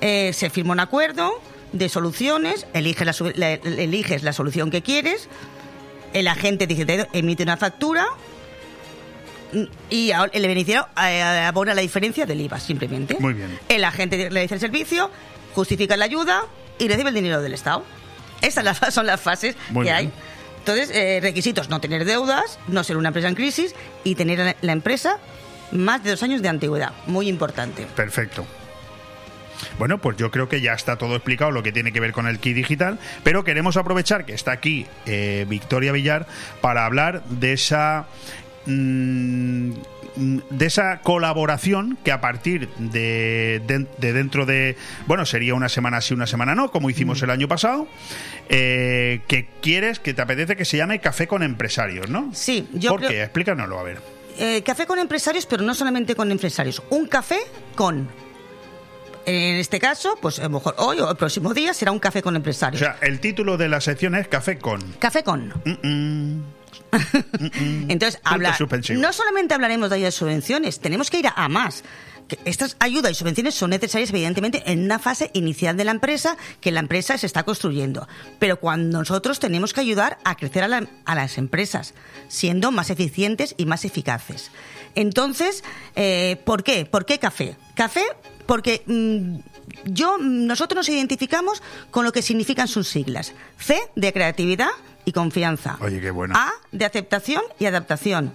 Eh, 0.00 0.32
se 0.32 0.48
firma 0.50 0.72
un 0.74 0.80
acuerdo 0.80 1.32
de 1.72 1.88
soluciones, 1.88 2.66
eliges 2.72 3.20
la- 3.36 3.52
eliges 3.54 4.22
la 4.22 4.32
solución 4.32 4.70
que 4.70 4.80
quieres, 4.82 5.28
el 6.12 6.28
agente 6.28 6.66
digitalizador 6.66 7.08
emite 7.12 7.42
una 7.42 7.56
factura 7.56 8.06
y 9.88 10.10
ahora 10.10 10.30
el 10.34 10.42
beneficiario 10.42 10.88
eh, 11.02 11.22
abona 11.22 11.74
la 11.74 11.80
diferencia 11.80 12.26
del 12.26 12.40
IVA, 12.40 12.60
simplemente. 12.60 13.16
Muy 13.18 13.34
bien. 13.34 13.58
El 13.68 13.84
agente 13.84 14.28
realiza 14.30 14.54
el 14.54 14.60
servicio, 14.60 15.10
justifica 15.54 15.96
la 15.96 16.04
ayuda 16.04 16.42
y 16.78 16.88
recibe 16.88 17.08
el 17.08 17.14
dinero 17.14 17.40
del 17.40 17.54
Estado. 17.54 17.84
Esas 18.42 18.94
son 18.94 19.06
las 19.06 19.20
fases 19.20 19.56
Muy 19.70 19.84
que 19.86 19.92
bien. 19.92 19.96
hay. 19.96 20.12
Entonces, 20.58 20.90
eh, 20.92 21.18
requisitos, 21.22 21.70
no 21.70 21.80
tener 21.80 22.04
deudas, 22.04 22.58
no 22.68 22.84
ser 22.84 22.98
una 22.98 23.08
empresa 23.08 23.28
en 23.28 23.34
crisis 23.34 23.74
y 24.04 24.14
tener 24.16 24.56
la 24.60 24.72
empresa 24.72 25.18
más 25.72 26.04
de 26.04 26.10
dos 26.10 26.22
años 26.22 26.42
de 26.42 26.48
antigüedad. 26.48 26.92
Muy 27.06 27.28
importante. 27.28 27.86
Perfecto. 27.96 28.46
Bueno, 29.78 29.98
pues 29.98 30.16
yo 30.16 30.30
creo 30.30 30.48
que 30.48 30.60
ya 30.60 30.72
está 30.74 30.96
todo 30.96 31.14
explicado 31.16 31.50
lo 31.50 31.62
que 31.62 31.72
tiene 31.72 31.92
que 31.92 32.00
ver 32.00 32.12
con 32.12 32.26
el 32.26 32.38
kit 32.40 32.54
digital, 32.56 32.98
pero 33.22 33.44
queremos 33.44 33.76
aprovechar 33.76 34.24
que 34.26 34.32
está 34.34 34.52
aquí 34.52 34.86
eh, 35.06 35.46
Victoria 35.48 35.92
Villar 35.92 36.26
para 36.60 36.84
hablar 36.84 37.22
de 37.26 37.52
esa 37.52 38.06
mm, 38.66 39.70
de 40.50 40.66
esa 40.66 40.98
colaboración 41.02 41.96
que 42.02 42.10
a 42.10 42.20
partir 42.20 42.68
de, 42.78 43.62
de- 43.66 43.86
de 43.98 44.12
dentro 44.12 44.46
de, 44.46 44.76
bueno, 45.06 45.24
sería 45.24 45.54
una 45.54 45.68
semana 45.68 46.00
sí, 46.00 46.12
una 46.12 46.26
semana 46.26 46.56
no, 46.56 46.72
como 46.72 46.90
hicimos 46.90 47.22
el 47.22 47.30
año 47.30 47.46
pasado, 47.46 47.86
eh, 48.48 49.20
que 49.28 49.46
quieres, 49.62 50.00
que 50.00 50.14
te 50.14 50.22
apetece 50.22 50.56
que 50.56 50.64
se 50.64 50.76
llame 50.76 51.00
Café 51.00 51.28
con 51.28 51.44
Empresarios, 51.44 52.08
¿no? 52.10 52.30
Sí, 52.34 52.68
yo 52.72 52.90
¿Por 52.90 53.00
creo- 53.00 53.10
qué? 53.10 53.22
Explícanoslo, 53.22 53.78
a 53.78 53.82
ver. 53.84 53.98
Eh, 54.40 54.62
café 54.62 54.86
con 54.86 54.98
empresarios, 55.00 55.46
pero 55.46 55.62
no 55.64 55.74
solamente 55.74 56.14
con 56.14 56.30
empresarios. 56.30 56.80
Un 56.90 57.08
café 57.08 57.38
con. 57.74 58.08
En 59.28 59.56
este 59.56 59.78
caso, 59.78 60.16
pues 60.20 60.38
a 60.38 60.44
lo 60.44 60.50
mejor 60.50 60.74
hoy 60.78 60.98
o 61.00 61.10
el 61.10 61.16
próximo 61.16 61.52
día 61.54 61.74
será 61.74 61.92
un 61.92 61.98
café 61.98 62.22
con 62.22 62.34
O 62.34 62.36
empresarios. 62.36 62.80
sea, 62.80 62.96
el 63.02 63.20
título 63.20 63.56
de 63.56 63.68
la 63.68 63.80
sección 63.80 64.14
es 64.14 64.26
Café 64.28 64.58
con... 64.58 64.80
café 64.98 65.22
con. 65.22 65.52
Mm, 65.82 66.42
Entonces, 67.88 68.16
Punto 68.16 68.30
habla, 68.34 68.56
suspensivo. 68.56 69.00
no 69.00 69.12
solamente 69.12 69.54
hablaremos 69.54 69.90
de 69.90 69.96
ayudas 69.96 70.14
y 70.14 70.18
subvenciones, 70.18 70.80
tenemos 70.80 71.10
que 71.10 71.18
ir 71.18 71.26
a, 71.26 71.32
a 71.36 71.48
más. 71.48 71.84
Que 72.26 72.38
estas 72.44 72.76
ayudas 72.78 73.12
y 73.12 73.14
subvenciones 73.14 73.54
son 73.54 73.70
necesarias, 73.70 74.10
evidentemente, 74.10 74.62
en 74.70 74.84
una 74.84 74.98
fase 74.98 75.30
inicial 75.32 75.78
de 75.78 75.84
la 75.84 75.92
empresa 75.92 76.36
que 76.60 76.70
la 76.70 76.80
empresa 76.80 77.16
se 77.16 77.24
está 77.24 77.42
construyendo. 77.42 78.06
Pero 78.38 78.60
cuando 78.60 78.98
nosotros 78.98 79.38
tenemos 79.40 79.72
que 79.72 79.80
ayudar 79.80 80.18
a 80.24 80.36
crecer 80.36 80.62
a, 80.64 80.68
la- 80.68 80.86
a 81.06 81.14
las 81.14 81.38
empresas, 81.38 81.94
siendo 82.28 82.70
más 82.70 82.90
eficientes 82.90 83.54
y 83.56 83.64
más 83.64 83.86
eficaces. 83.86 84.50
Entonces, 84.94 85.64
eh, 85.96 86.38
¿por 86.44 86.64
qué? 86.64 86.84
¿Por 86.84 87.06
qué 87.06 87.18
café? 87.18 87.56
Café 87.74 88.02
porque 88.48 88.82
mm, 88.86 89.36
yo, 89.84 90.16
nosotros 90.18 90.76
nos 90.78 90.88
identificamos 90.88 91.62
con 91.90 92.04
lo 92.06 92.12
que 92.12 92.22
significan 92.22 92.66
sus 92.66 92.88
siglas. 92.88 93.34
C 93.58 93.78
de 93.94 94.12
creatividad 94.14 94.70
y 95.04 95.12
confianza. 95.12 95.76
Oye, 95.80 96.00
qué 96.00 96.10
bueno. 96.10 96.34
A 96.34 96.50
de 96.72 96.84
aceptación 96.86 97.42
y 97.60 97.66
adaptación. 97.66 98.32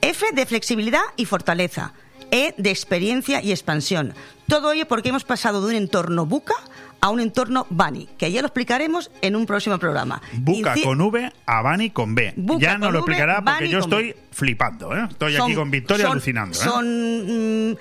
F 0.00 0.26
de 0.32 0.46
flexibilidad 0.46 1.02
y 1.16 1.26
fortaleza. 1.26 1.92
E 2.32 2.54
de 2.58 2.70
experiencia 2.70 3.40
y 3.40 3.52
expansión. 3.52 4.14
Todo 4.48 4.72
ello 4.72 4.88
porque 4.88 5.10
hemos 5.10 5.22
pasado 5.24 5.60
de 5.62 5.68
un 5.76 5.82
entorno 5.82 6.26
buca 6.26 6.54
a 7.00 7.10
un 7.10 7.20
entorno 7.20 7.66
Bani, 7.68 8.08
que 8.18 8.30
ya 8.32 8.40
lo 8.42 8.46
explicaremos 8.48 9.10
en 9.22 9.36
un 9.36 9.44
próximo 9.46 9.78
programa. 9.78 10.20
Buca 10.34 10.74
Inci- 10.74 10.84
con 10.84 11.00
V, 11.00 11.32
Abani 11.46 11.90
con 11.90 12.14
B. 12.14 12.32
Buca 12.36 12.60
ya 12.62 12.78
nos 12.78 12.86
con 12.86 12.92
lo 12.94 12.98
V, 13.00 13.10
explicará 13.12 13.34
porque 13.44 13.50
Bani 13.50 13.68
yo 13.70 13.78
B. 13.78 13.84
estoy 13.84 14.16
flipando, 14.30 14.96
¿eh? 14.96 15.06
Estoy 15.10 15.36
son- 15.36 15.42
aquí 15.46 15.54
con 15.54 15.70
Victoria 15.70 16.04
son- 16.06 16.12
alucinando, 16.12 16.58
¿eh? 16.58 16.62
Son 16.64 17.70
mm, 17.72 17.76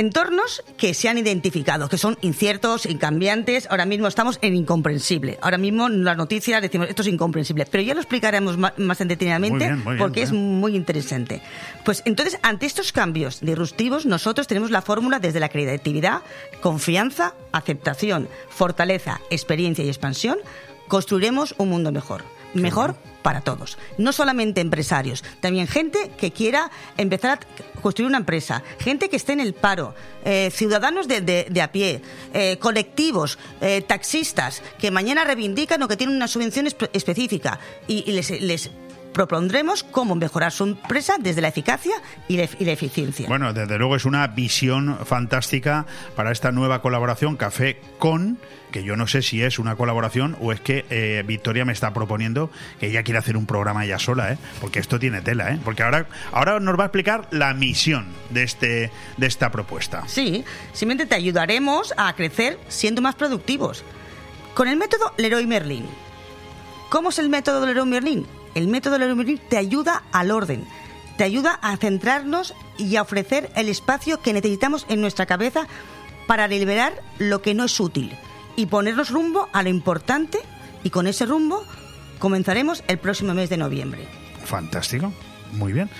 entornos 0.00 0.64
que 0.76 0.94
se 0.94 1.08
han 1.08 1.18
identificado, 1.18 1.88
que 1.88 1.98
son 1.98 2.18
inciertos, 2.22 2.86
incambiantes. 2.86 3.68
Ahora 3.70 3.84
mismo 3.84 4.08
estamos 4.08 4.38
en 4.42 4.56
incomprensible. 4.56 5.38
Ahora 5.42 5.58
mismo 5.58 5.86
en 5.86 6.04
las 6.04 6.16
noticias 6.16 6.60
decimos 6.62 6.88
esto 6.88 7.02
es 7.02 7.08
incomprensible, 7.08 7.66
pero 7.66 7.82
ya 7.82 7.94
lo 7.94 8.00
explicaremos 8.00 8.56
más, 8.56 8.98
detenidamente 8.98 9.50
Muy 9.50 9.66
bien, 9.66 9.84
muy 9.84 9.94
bien, 9.94 9.98
porque 9.98 10.22
es 10.22 10.32
muy 10.32 10.74
interesante. 10.74 11.42
Pues 11.84 12.02
entonces, 12.06 12.38
ante 12.42 12.66
estos 12.66 12.92
cambios 12.92 13.40
disruptivos, 13.40 14.06
nosotros 14.06 14.46
tenemos 14.46 14.70
la 14.70 14.82
fórmula 14.82 15.20
desde 15.20 15.40
la 15.40 15.48
creatividad, 15.48 16.22
confianza, 16.60 17.34
aceptación, 17.52 18.28
fortaleza, 18.48 19.20
experiencia 19.30 19.84
y 19.84 19.88
expansión, 19.88 20.38
construiremos 20.88 21.54
un 21.58 21.68
mundo 21.68 21.92
mejor. 21.92 22.24
Mejor 22.54 22.96
para 23.22 23.42
todos. 23.42 23.76
No 23.98 24.12
solamente 24.12 24.60
empresarios, 24.60 25.22
también 25.40 25.66
gente 25.66 26.10
que 26.18 26.32
quiera 26.32 26.70
empezar 26.96 27.38
a 27.38 27.80
construir 27.80 28.08
una 28.08 28.18
empresa, 28.18 28.62
gente 28.78 29.08
que 29.10 29.16
esté 29.16 29.32
en 29.34 29.40
el 29.40 29.52
paro, 29.54 29.94
eh, 30.24 30.50
ciudadanos 30.52 31.06
de, 31.06 31.20
de- 31.20 31.62
a 31.62 31.70
pie, 31.70 32.00
eh, 32.32 32.56
colectivos, 32.58 33.38
eh, 33.60 33.82
taxistas, 33.82 34.62
que 34.78 34.90
mañana 34.90 35.24
reivindican 35.24 35.82
o 35.82 35.88
que 35.88 35.96
tienen 35.98 36.16
una 36.16 36.28
subvención 36.28 36.66
espe- 36.66 36.88
específica 36.94 37.60
y, 37.86 38.10
les 38.10 38.70
propondremos 39.12 39.82
cómo 39.82 40.14
mejorar 40.14 40.52
su 40.52 40.64
empresa 40.64 41.16
desde 41.18 41.40
la 41.40 41.48
eficacia 41.48 41.94
y 42.28 42.36
la, 42.36 42.48
y 42.58 42.64
la 42.64 42.72
eficiencia. 42.72 43.26
Bueno, 43.28 43.52
desde 43.52 43.78
luego 43.78 43.96
es 43.96 44.04
una 44.04 44.26
visión 44.28 44.98
fantástica 45.04 45.86
para 46.16 46.32
esta 46.32 46.52
nueva 46.52 46.82
colaboración 46.82 47.36
Café 47.36 47.80
con, 47.98 48.38
que 48.70 48.82
yo 48.84 48.96
no 48.96 49.06
sé 49.06 49.22
si 49.22 49.42
es 49.42 49.58
una 49.58 49.76
colaboración 49.76 50.36
o 50.40 50.52
es 50.52 50.60
que 50.60 50.84
eh, 50.90 51.22
Victoria 51.26 51.64
me 51.64 51.72
está 51.72 51.92
proponiendo 51.92 52.50
que 52.78 52.88
ella 52.88 53.02
quiere 53.02 53.18
hacer 53.18 53.36
un 53.36 53.46
programa 53.46 53.84
ella 53.84 53.98
sola, 53.98 54.32
¿eh? 54.32 54.38
Porque 54.60 54.78
esto 54.78 54.98
tiene 54.98 55.20
tela, 55.20 55.52
¿eh? 55.52 55.58
Porque 55.64 55.82
ahora, 55.82 56.06
ahora 56.32 56.60
nos 56.60 56.78
va 56.78 56.84
a 56.84 56.86
explicar 56.86 57.28
la 57.30 57.52
misión 57.54 58.06
de, 58.30 58.42
este, 58.42 58.90
de 59.16 59.26
esta 59.26 59.50
propuesta. 59.50 60.04
Sí, 60.06 60.44
simplemente 60.72 61.06
te 61.06 61.14
ayudaremos 61.14 61.92
a 61.96 62.14
crecer 62.14 62.58
siendo 62.68 63.02
más 63.02 63.14
productivos. 63.14 63.84
Con 64.54 64.68
el 64.68 64.76
método 64.76 65.12
Leroy 65.16 65.46
Merlin. 65.46 65.86
¿Cómo 66.90 67.10
es 67.10 67.18
el 67.18 67.28
método 67.28 67.64
Leroy 67.66 67.86
Merlin? 67.86 68.26
El 68.54 68.68
método 68.68 68.98
Leroy 68.98 69.14
Merlin 69.14 69.40
te 69.48 69.56
ayuda 69.56 70.02
al 70.12 70.30
orden, 70.30 70.64
te 71.16 71.24
ayuda 71.24 71.58
a 71.62 71.76
centrarnos 71.76 72.54
y 72.78 72.96
a 72.96 73.02
ofrecer 73.02 73.50
el 73.56 73.68
espacio 73.68 74.20
que 74.20 74.32
necesitamos 74.32 74.86
en 74.88 75.00
nuestra 75.00 75.26
cabeza 75.26 75.66
para 76.26 76.48
liberar 76.48 76.94
lo 77.18 77.42
que 77.42 77.54
no 77.54 77.64
es 77.64 77.78
útil 77.80 78.12
y 78.56 78.66
ponernos 78.66 79.10
rumbo 79.10 79.48
a 79.52 79.62
lo 79.62 79.68
importante 79.68 80.38
y 80.82 80.90
con 80.90 81.06
ese 81.06 81.26
rumbo 81.26 81.64
comenzaremos 82.18 82.82
el 82.88 82.98
próximo 82.98 83.34
mes 83.34 83.50
de 83.50 83.56
noviembre. 83.56 84.06
Fantástico. 84.44 85.12
Muy 85.52 85.72
bien. 85.72 85.90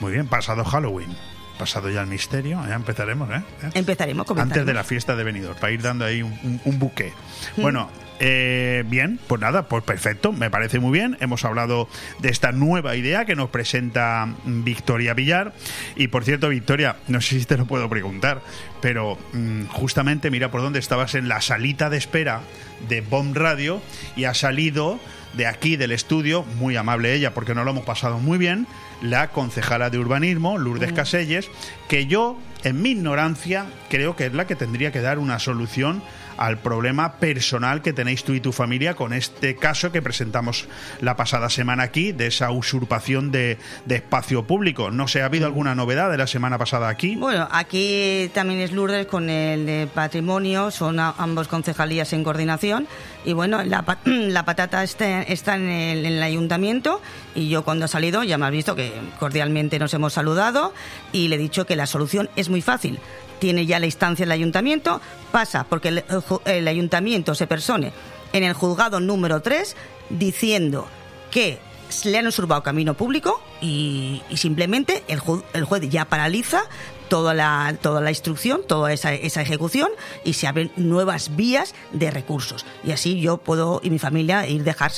Muy 0.00 0.12
bien. 0.12 0.26
Pasado 0.26 0.64
Halloween. 0.64 1.14
Pasado 1.58 1.90
ya 1.90 2.00
el 2.00 2.06
misterio. 2.06 2.62
Ya 2.66 2.74
empezaremos, 2.74 3.28
¿eh? 3.30 3.42
Empezaremos, 3.74 4.26
comenzaremos. 4.26 4.56
Antes 4.58 4.66
de 4.66 4.72
la 4.74 4.84
fiesta 4.84 5.14
de 5.16 5.24
Benidorm, 5.24 5.58
para 5.58 5.72
ir 5.72 5.82
dando 5.82 6.04
ahí 6.06 6.22
un, 6.22 6.32
un- 6.42 6.60
un 6.64 6.78
buque. 6.78 7.12
Bueno, 7.58 7.90
eh, 8.22 8.84
bien, 8.86 9.18
pues 9.26 9.40
nada, 9.40 9.66
pues 9.66 9.82
perfecto, 9.82 10.30
me 10.30 10.50
parece 10.50 10.78
muy 10.78 10.92
bien. 10.92 11.16
Hemos 11.20 11.46
hablado 11.46 11.88
de 12.18 12.28
esta 12.28 12.52
nueva 12.52 12.94
idea 12.94 13.24
que 13.24 13.34
nos 13.34 13.48
presenta 13.48 14.26
mm, 14.26 14.62
Victoria 14.62 15.14
Villar. 15.14 15.54
Y 15.96 16.08
por 16.08 16.24
cierto, 16.24 16.50
Victoria, 16.50 16.96
no 17.08 17.22
sé 17.22 17.40
si 17.40 17.46
te 17.46 17.56
lo 17.56 17.64
puedo 17.64 17.88
preguntar, 17.88 18.42
pero 18.82 19.16
mm, 19.32 19.68
justamente 19.68 20.30
mira 20.30 20.50
por 20.50 20.60
dónde 20.60 20.78
estabas 20.78 21.14
en 21.14 21.28
la 21.28 21.40
salita 21.40 21.88
de 21.88 21.96
espera 21.96 22.42
de 22.90 23.00
Bomb 23.00 23.34
Radio 23.34 23.80
y 24.16 24.24
ha 24.24 24.34
salido 24.34 25.00
de 25.32 25.46
aquí 25.46 25.76
del 25.76 25.92
estudio, 25.92 26.42
muy 26.42 26.76
amable 26.76 27.14
ella 27.14 27.32
porque 27.32 27.54
no 27.54 27.64
lo 27.64 27.70
hemos 27.70 27.84
pasado 27.84 28.18
muy 28.18 28.36
bien, 28.36 28.66
la 29.00 29.28
concejala 29.28 29.88
de 29.88 29.98
urbanismo, 29.98 30.58
Lourdes 30.58 30.92
Caselles, 30.92 31.48
que 31.88 32.06
yo, 32.06 32.38
en 32.64 32.82
mi 32.82 32.90
ignorancia, 32.90 33.64
creo 33.88 34.14
que 34.14 34.26
es 34.26 34.34
la 34.34 34.46
que 34.46 34.56
tendría 34.56 34.92
que 34.92 35.00
dar 35.00 35.18
una 35.18 35.38
solución 35.38 36.02
al 36.40 36.56
problema 36.58 37.16
personal 37.18 37.82
que 37.82 37.92
tenéis 37.92 38.24
tú 38.24 38.32
y 38.32 38.40
tu 38.40 38.50
familia 38.50 38.94
con 38.94 39.12
este 39.12 39.56
caso 39.56 39.92
que 39.92 40.00
presentamos 40.00 40.66
la 41.02 41.14
pasada 41.14 41.50
semana 41.50 41.82
aquí 41.82 42.12
de 42.12 42.28
esa 42.28 42.50
usurpación 42.50 43.30
de, 43.30 43.58
de 43.84 43.96
espacio 43.96 44.46
público. 44.46 44.90
No 44.90 45.06
sé, 45.06 45.20
¿ha 45.20 45.26
habido 45.26 45.44
alguna 45.44 45.74
novedad 45.74 46.10
de 46.10 46.16
la 46.16 46.26
semana 46.26 46.56
pasada 46.56 46.88
aquí? 46.88 47.14
Bueno, 47.16 47.46
aquí 47.52 48.30
también 48.32 48.60
es 48.60 48.72
Lourdes 48.72 49.06
con 49.06 49.28
el 49.28 49.66
de 49.66 49.86
patrimonio, 49.94 50.70
son 50.70 50.98
a- 50.98 51.14
ambos 51.18 51.46
concejalías 51.46 52.12
en 52.14 52.24
coordinación. 52.24 52.88
Y 53.26 53.34
bueno, 53.34 53.62
la, 53.62 53.84
la 54.06 54.44
patata 54.46 54.82
está, 54.82 55.20
está 55.20 55.56
en, 55.56 55.68
el, 55.68 56.06
en 56.06 56.12
el 56.14 56.22
ayuntamiento 56.22 57.02
y 57.34 57.50
yo 57.50 57.64
cuando 57.64 57.84
ha 57.84 57.88
salido 57.88 58.24
ya 58.24 58.38
me 58.38 58.46
has 58.46 58.52
visto 58.52 58.74
que 58.74 58.92
cordialmente 59.18 59.78
nos 59.78 59.92
hemos 59.92 60.14
saludado 60.14 60.72
y 61.12 61.28
le 61.28 61.36
he 61.36 61.38
dicho 61.38 61.66
que 61.66 61.76
la 61.76 61.84
solución 61.86 62.30
es 62.36 62.48
muy 62.48 62.62
fácil. 62.62 62.98
Tiene 63.40 63.66
ya 63.66 63.80
la 63.80 63.86
instancia 63.86 64.24
del 64.24 64.32
ayuntamiento, 64.32 65.00
pasa 65.32 65.64
porque 65.68 66.04
el, 66.44 66.68
ayuntamiento 66.68 67.34
se 67.34 67.46
persone 67.48 67.92
en 68.32 68.44
el 68.44 68.52
juzgado 68.52 69.00
número 69.00 69.40
3 69.42 69.74
diciendo 70.10 70.86
que 71.32 71.58
le 72.04 72.18
han 72.18 72.26
usurpado 72.26 72.62
camino 72.62 72.94
público 72.94 73.42
y, 73.60 74.22
simplemente 74.36 75.02
el, 75.08 75.20
ju- 75.20 75.42
el 75.54 75.64
juez 75.64 75.88
ya 75.88 76.04
paraliza 76.04 76.62
toda 77.08 77.34
la, 77.34 77.74
toda 77.82 78.00
la 78.00 78.10
instrucción, 78.10 78.60
toda 78.68 78.92
esa, 78.92 79.12
esa 79.12 79.42
ejecución 79.42 79.88
y 80.24 80.34
se 80.34 80.46
abren 80.46 80.70
nuevas 80.76 81.34
vías 81.34 81.74
de 81.92 82.10
recursos. 82.12 82.64
Y 82.84 82.92
así 82.92 83.20
yo 83.20 83.38
puedo 83.38 83.80
y 83.82 83.90
mi 83.90 83.98
familia 83.98 84.46
ir 84.46 84.62
dejar 84.62 84.92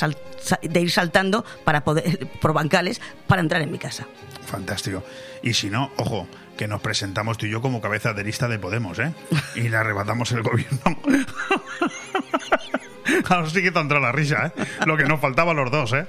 de 0.61 0.81
ir 0.81 0.91
saltando 0.91 1.43
para 1.63 1.83
poder, 1.83 2.27
por 2.41 2.53
bancales 2.53 3.01
para 3.25 3.41
entrar 3.41 3.61
en 3.63 3.71
mi 3.71 3.79
casa. 3.79 4.05
Fantástico. 4.45 5.01
Y 5.41 5.53
si 5.53 5.69
no, 5.71 5.91
ojo, 5.97 6.27
que 6.57 6.67
nos 6.67 6.81
presentamos 6.81 7.37
tú 7.37 7.45
y 7.45 7.51
yo 7.51 7.61
como 7.61 7.81
cabeza 7.81 8.13
de 8.13 8.23
lista 8.23 8.47
de 8.47 8.59
Podemos, 8.59 8.99
¿eh? 8.99 9.13
Y 9.55 9.69
le 9.69 9.77
arrebatamos 9.77 10.31
el 10.31 10.43
gobierno. 10.43 10.97
Ahora 13.29 13.49
sí 13.49 13.61
que 13.61 13.71
te 13.71 13.79
ha 13.79 13.81
entrado 13.81 14.03
la 14.03 14.11
risa, 14.11 14.47
¿eh? 14.55 14.63
Lo 14.85 14.97
que 14.97 15.03
nos 15.05 15.19
faltaba 15.19 15.51
a 15.51 15.53
los 15.53 15.71
dos, 15.71 15.93
¿eh? 15.93 16.05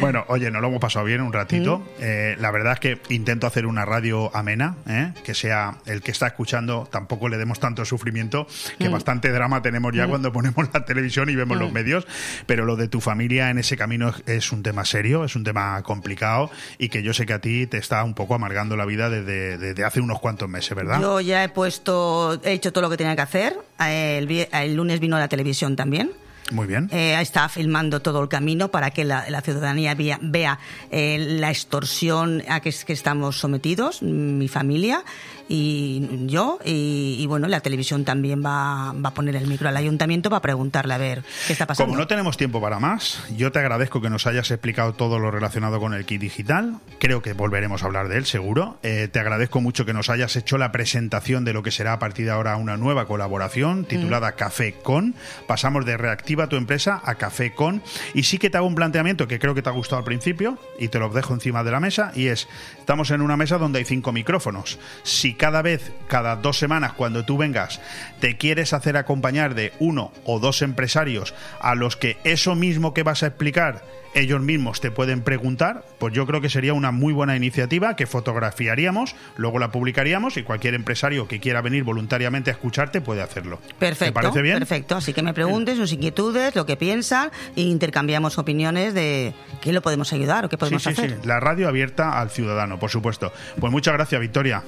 Bueno, 0.00 0.24
oye, 0.28 0.50
nos 0.50 0.60
lo 0.62 0.68
hemos 0.68 0.80
pasado 0.80 1.04
bien 1.04 1.20
un 1.20 1.32
ratito. 1.32 1.82
Eh, 2.00 2.36
la 2.38 2.50
verdad 2.50 2.74
es 2.74 2.80
que 2.80 3.00
intento 3.14 3.46
hacer 3.46 3.66
una 3.66 3.84
radio 3.84 4.34
amena, 4.36 4.76
¿eh? 4.88 5.12
Que 5.24 5.34
sea 5.34 5.78
el 5.86 6.02
que 6.02 6.10
está 6.10 6.26
escuchando, 6.28 6.88
tampoco 6.90 7.28
le 7.28 7.36
demos 7.36 7.60
tanto 7.60 7.84
sufrimiento, 7.84 8.46
que 8.78 8.88
Mm. 8.88 8.92
bastante 8.92 9.30
drama 9.32 9.62
tenemos 9.62 9.92
ya 9.94 10.06
Mm. 10.06 10.10
cuando 10.10 10.32
ponemos 10.32 10.68
la 10.72 10.84
televisión 10.84 11.28
y 11.30 11.34
vemos 11.36 11.58
los 11.58 11.70
Mm. 11.70 11.74
medios. 11.74 12.06
Pero 12.46 12.64
lo 12.64 12.76
de 12.76 12.88
tu 12.88 13.00
familia 13.00 13.50
en 13.50 13.58
ese 13.58 13.76
camino 13.76 14.12
es, 14.26 14.52
un 14.52 14.62
tema 14.62 14.84
serio, 14.84 15.24
es 15.24 15.36
un 15.36 15.44
tema 15.44 15.82
complicado 15.82 16.50
y 16.78 16.88
que 16.88 17.02
yo 17.02 17.12
sé 17.12 17.26
que 17.26 17.32
a 17.32 17.40
ti 17.40 17.66
te 17.66 17.78
está 17.78 18.04
un 18.04 18.14
poco 18.14 18.34
amargando 18.34 18.76
la 18.76 18.84
vida 18.84 19.10
desde, 19.10 19.58
desde 19.58 19.84
hace 19.84 20.00
unos 20.00 20.20
cuantos 20.20 20.48
meses, 20.48 20.74
¿verdad? 20.76 21.00
Yo 21.00 21.20
ya 21.20 21.42
he 21.44 21.48
puesto, 21.48 22.40
he 22.44 22.52
hecho 22.52 22.72
todo 22.72 22.82
lo 22.82 22.90
que 22.90 22.96
tenía 22.96 23.16
que 23.16 23.22
hacer. 23.22 23.58
El, 23.78 24.30
el 24.52 24.74
lunes 24.74 25.00
vino 25.00 25.16
a 25.16 25.20
la 25.20 25.28
televisión 25.28 25.76
también. 25.76 26.10
Muy 26.52 26.66
bien. 26.66 26.88
Eh, 26.92 27.18
está 27.20 27.48
filmando 27.48 28.00
todo 28.00 28.22
el 28.22 28.28
camino 28.28 28.70
para 28.70 28.90
que 28.90 29.04
la, 29.04 29.28
la 29.28 29.40
ciudadanía 29.40 29.94
vea, 29.94 30.18
vea, 30.22 30.58
eh, 30.90 31.18
la 31.18 31.50
extorsión 31.50 32.42
a 32.48 32.60
que, 32.60 32.72
que 32.86 32.92
estamos 32.92 33.38
sometidos, 33.38 34.02
mi 34.02 34.46
familia 34.48 35.04
y 35.48 36.26
yo. 36.26 36.58
Y, 36.64 37.16
y 37.18 37.26
bueno, 37.26 37.48
la 37.48 37.60
televisión 37.60 38.04
también 38.04 38.44
va, 38.44 38.92
va 38.92 39.08
a 39.08 39.14
poner 39.14 39.36
el 39.36 39.46
micro 39.46 39.68
al 39.68 39.76
ayuntamiento 39.76 40.30
para 40.30 40.40
preguntarle 40.40 40.94
a 40.94 40.98
ver 40.98 41.24
qué 41.46 41.52
está 41.52 41.66
pasando. 41.66 41.90
Como 41.90 41.98
no 42.00 42.06
tenemos 42.06 42.36
tiempo 42.36 42.60
para 42.60 42.78
más, 42.78 43.22
yo 43.36 43.52
te 43.52 43.58
agradezco 43.58 44.00
que 44.00 44.10
nos 44.10 44.26
hayas 44.26 44.50
explicado 44.50 44.92
todo 44.94 45.18
lo 45.18 45.30
relacionado 45.30 45.80
con 45.80 45.94
el 45.94 46.04
kit 46.04 46.20
digital. 46.20 46.78
Creo 46.98 47.22
que 47.22 47.32
volveremos 47.32 47.82
a 47.82 47.86
hablar 47.86 48.08
de 48.08 48.18
él, 48.18 48.26
seguro. 48.26 48.78
Eh, 48.82 49.08
te 49.10 49.20
agradezco 49.20 49.60
mucho 49.60 49.84
que 49.84 49.92
nos 49.92 50.10
hayas 50.10 50.36
hecho 50.36 50.58
la 50.58 50.72
presentación 50.72 51.44
de 51.44 51.52
lo 51.52 51.62
que 51.62 51.70
será 51.70 51.94
a 51.94 51.98
partir 51.98 52.26
de 52.26 52.32
ahora 52.32 52.56
una 52.56 52.76
nueva 52.76 53.06
colaboración 53.06 53.84
titulada 53.84 54.32
Café 54.32 54.74
Con. 54.82 55.14
Pasamos 55.46 55.84
de 55.84 55.96
Reactiva 56.36 56.48
tu 56.50 56.56
empresa 56.56 57.00
a 57.02 57.14
Café 57.14 57.54
Con. 57.54 57.82
Y 58.12 58.24
sí 58.24 58.36
que 58.36 58.50
te 58.50 58.58
hago 58.58 58.66
un 58.66 58.74
planteamiento 58.74 59.26
que 59.26 59.38
creo 59.38 59.54
que 59.54 59.62
te 59.62 59.70
ha 59.70 59.72
gustado 59.72 60.00
al 60.00 60.04
principio 60.04 60.58
y 60.78 60.88
te 60.88 60.98
lo 60.98 61.08
dejo 61.08 61.32
encima 61.32 61.64
de 61.64 61.70
la 61.70 61.80
mesa. 61.80 62.12
Y 62.14 62.26
es, 62.26 62.46
estamos 62.78 63.10
en 63.10 63.22
una 63.22 63.38
mesa 63.38 63.56
donde 63.56 63.78
hay 63.78 63.86
cinco 63.86 64.12
micrófonos. 64.12 64.78
Si 65.02 65.32
cada 65.32 65.62
vez, 65.62 65.92
cada 66.08 66.36
dos 66.36 66.58
semanas, 66.58 66.92
cuando 66.92 67.24
tú 67.24 67.38
vengas, 67.38 67.80
te 68.20 68.36
quieres 68.36 68.74
hacer 68.74 68.98
acompañar 68.98 69.54
de 69.54 69.72
uno 69.78 70.12
o 70.24 70.38
dos 70.38 70.60
empresarios 70.60 71.34
a 71.58 71.74
los 71.74 71.96
que 71.96 72.18
eso 72.24 72.54
mismo 72.54 72.92
que 72.92 73.02
vas 73.02 73.22
a 73.22 73.28
explicar 73.28 73.82
ellos 74.16 74.40
mismos 74.40 74.80
te 74.80 74.90
pueden 74.90 75.20
preguntar, 75.20 75.84
pues 75.98 76.14
yo 76.14 76.26
creo 76.26 76.40
que 76.40 76.48
sería 76.48 76.72
una 76.72 76.90
muy 76.90 77.12
buena 77.12 77.36
iniciativa 77.36 77.96
que 77.96 78.06
fotografiaríamos, 78.06 79.14
luego 79.36 79.58
la 79.58 79.70
publicaríamos 79.70 80.38
y 80.38 80.42
cualquier 80.42 80.74
empresario 80.74 81.28
que 81.28 81.38
quiera 81.38 81.60
venir 81.60 81.84
voluntariamente 81.84 82.50
a 82.50 82.54
escucharte 82.54 83.00
puede 83.02 83.20
hacerlo. 83.22 83.60
Perfecto, 83.78 84.06
¿Te 84.06 84.12
parece 84.12 84.42
bien? 84.42 84.58
perfecto. 84.58 84.96
Así 84.96 85.12
que 85.12 85.22
me 85.22 85.34
pregunten 85.34 85.76
sus 85.76 85.92
inquietudes, 85.92 86.56
lo 86.56 86.64
que 86.64 86.76
piensan 86.76 87.30
e 87.56 87.60
intercambiamos 87.60 88.38
opiniones 88.38 88.94
de 88.94 89.34
qué 89.60 89.72
lo 89.72 89.82
podemos 89.82 90.12
ayudar 90.14 90.46
o 90.46 90.48
qué 90.48 90.56
podemos 90.56 90.82
sí, 90.82 90.94
sí, 90.94 91.00
hacer. 91.02 91.18
sí. 91.20 91.26
La 91.28 91.38
radio 91.38 91.68
abierta 91.68 92.18
al 92.18 92.30
ciudadano, 92.30 92.78
por 92.78 92.90
supuesto. 92.90 93.32
Pues 93.60 93.70
muchas 93.70 93.92
gracias, 93.94 94.18
Victoria. 94.20 94.62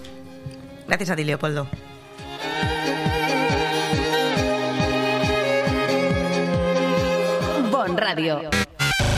Gracias 0.86 1.08
a 1.10 1.16
ti, 1.16 1.24
Leopoldo. 1.24 1.68
Bon 7.70 7.96
Radio. 7.96 8.57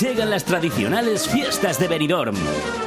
Llegan 0.00 0.30
las 0.30 0.44
tradicionales 0.44 1.28
fiestas 1.28 1.80
de 1.80 1.88
Benidorm. 1.88 2.36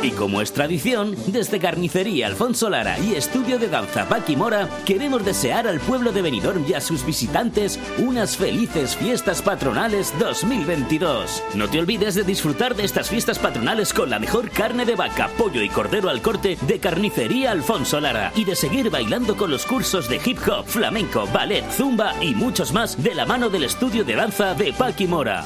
Y 0.02 0.12
como 0.12 0.40
es 0.42 0.54
tradición, 0.54 1.14
desde 1.28 1.60
Carnicería 1.60 2.28
Alfonso 2.28 2.70
Lara 2.70 2.98
y 3.00 3.16
Estudio 3.16 3.60
de 3.60 3.68
Danza 3.68 4.08
Paqui 4.08 4.38
Mora, 4.38 4.70
queremos 4.86 5.26
desear 5.26 5.68
al 5.68 5.82
pueblo 5.82 6.14
de 6.14 6.22
Benidorm 6.22 6.64
y 6.66 6.74
a 6.74 6.80
sus 6.80 7.06
visitantes 7.06 7.78
unas 7.98 8.38
felices 8.38 8.96
fiestas 8.96 9.42
patronales 9.42 10.14
2022. 10.20 11.44
No 11.56 11.68
te 11.68 11.80
olvides 11.80 12.16
de 12.16 12.24
disfrutar 12.24 12.76
de 12.76 12.86
estas 12.86 13.10
fiestas 13.10 13.40
patronales 13.40 13.94
con 13.94 14.10
la 14.10 14.20
mejor 14.20 14.50
carne 14.50 14.86
de 14.86 14.96
vaca, 14.96 15.30
pollo 15.38 15.62
y 15.62 15.68
cordero 15.68 16.10
al 16.10 16.22
corte 16.22 16.58
de 16.62 16.80
Carnicería 16.80 17.52
Alfonso 17.52 18.00
Lara 18.00 18.32
y 18.38 18.46
de 18.46 18.56
seguir 18.56 18.90
bailando 18.90 19.36
con 19.36 19.52
los 19.52 19.66
cursos 19.66 20.08
de 20.08 20.22
hip 20.24 20.40
hop, 20.48 20.66
flamenco, 20.66 21.28
ballet, 21.34 21.70
zumba 21.72 22.14
y 22.24 22.34
muchos 22.36 22.72
más 22.72 23.04
de 23.04 23.16
la 23.16 23.26
mano 23.26 23.50
del 23.50 23.66
Estudio 23.66 24.06
de 24.06 24.16
Danza 24.16 24.54
de 24.54 24.72
Paqui 24.72 25.08
Mora. 25.08 25.46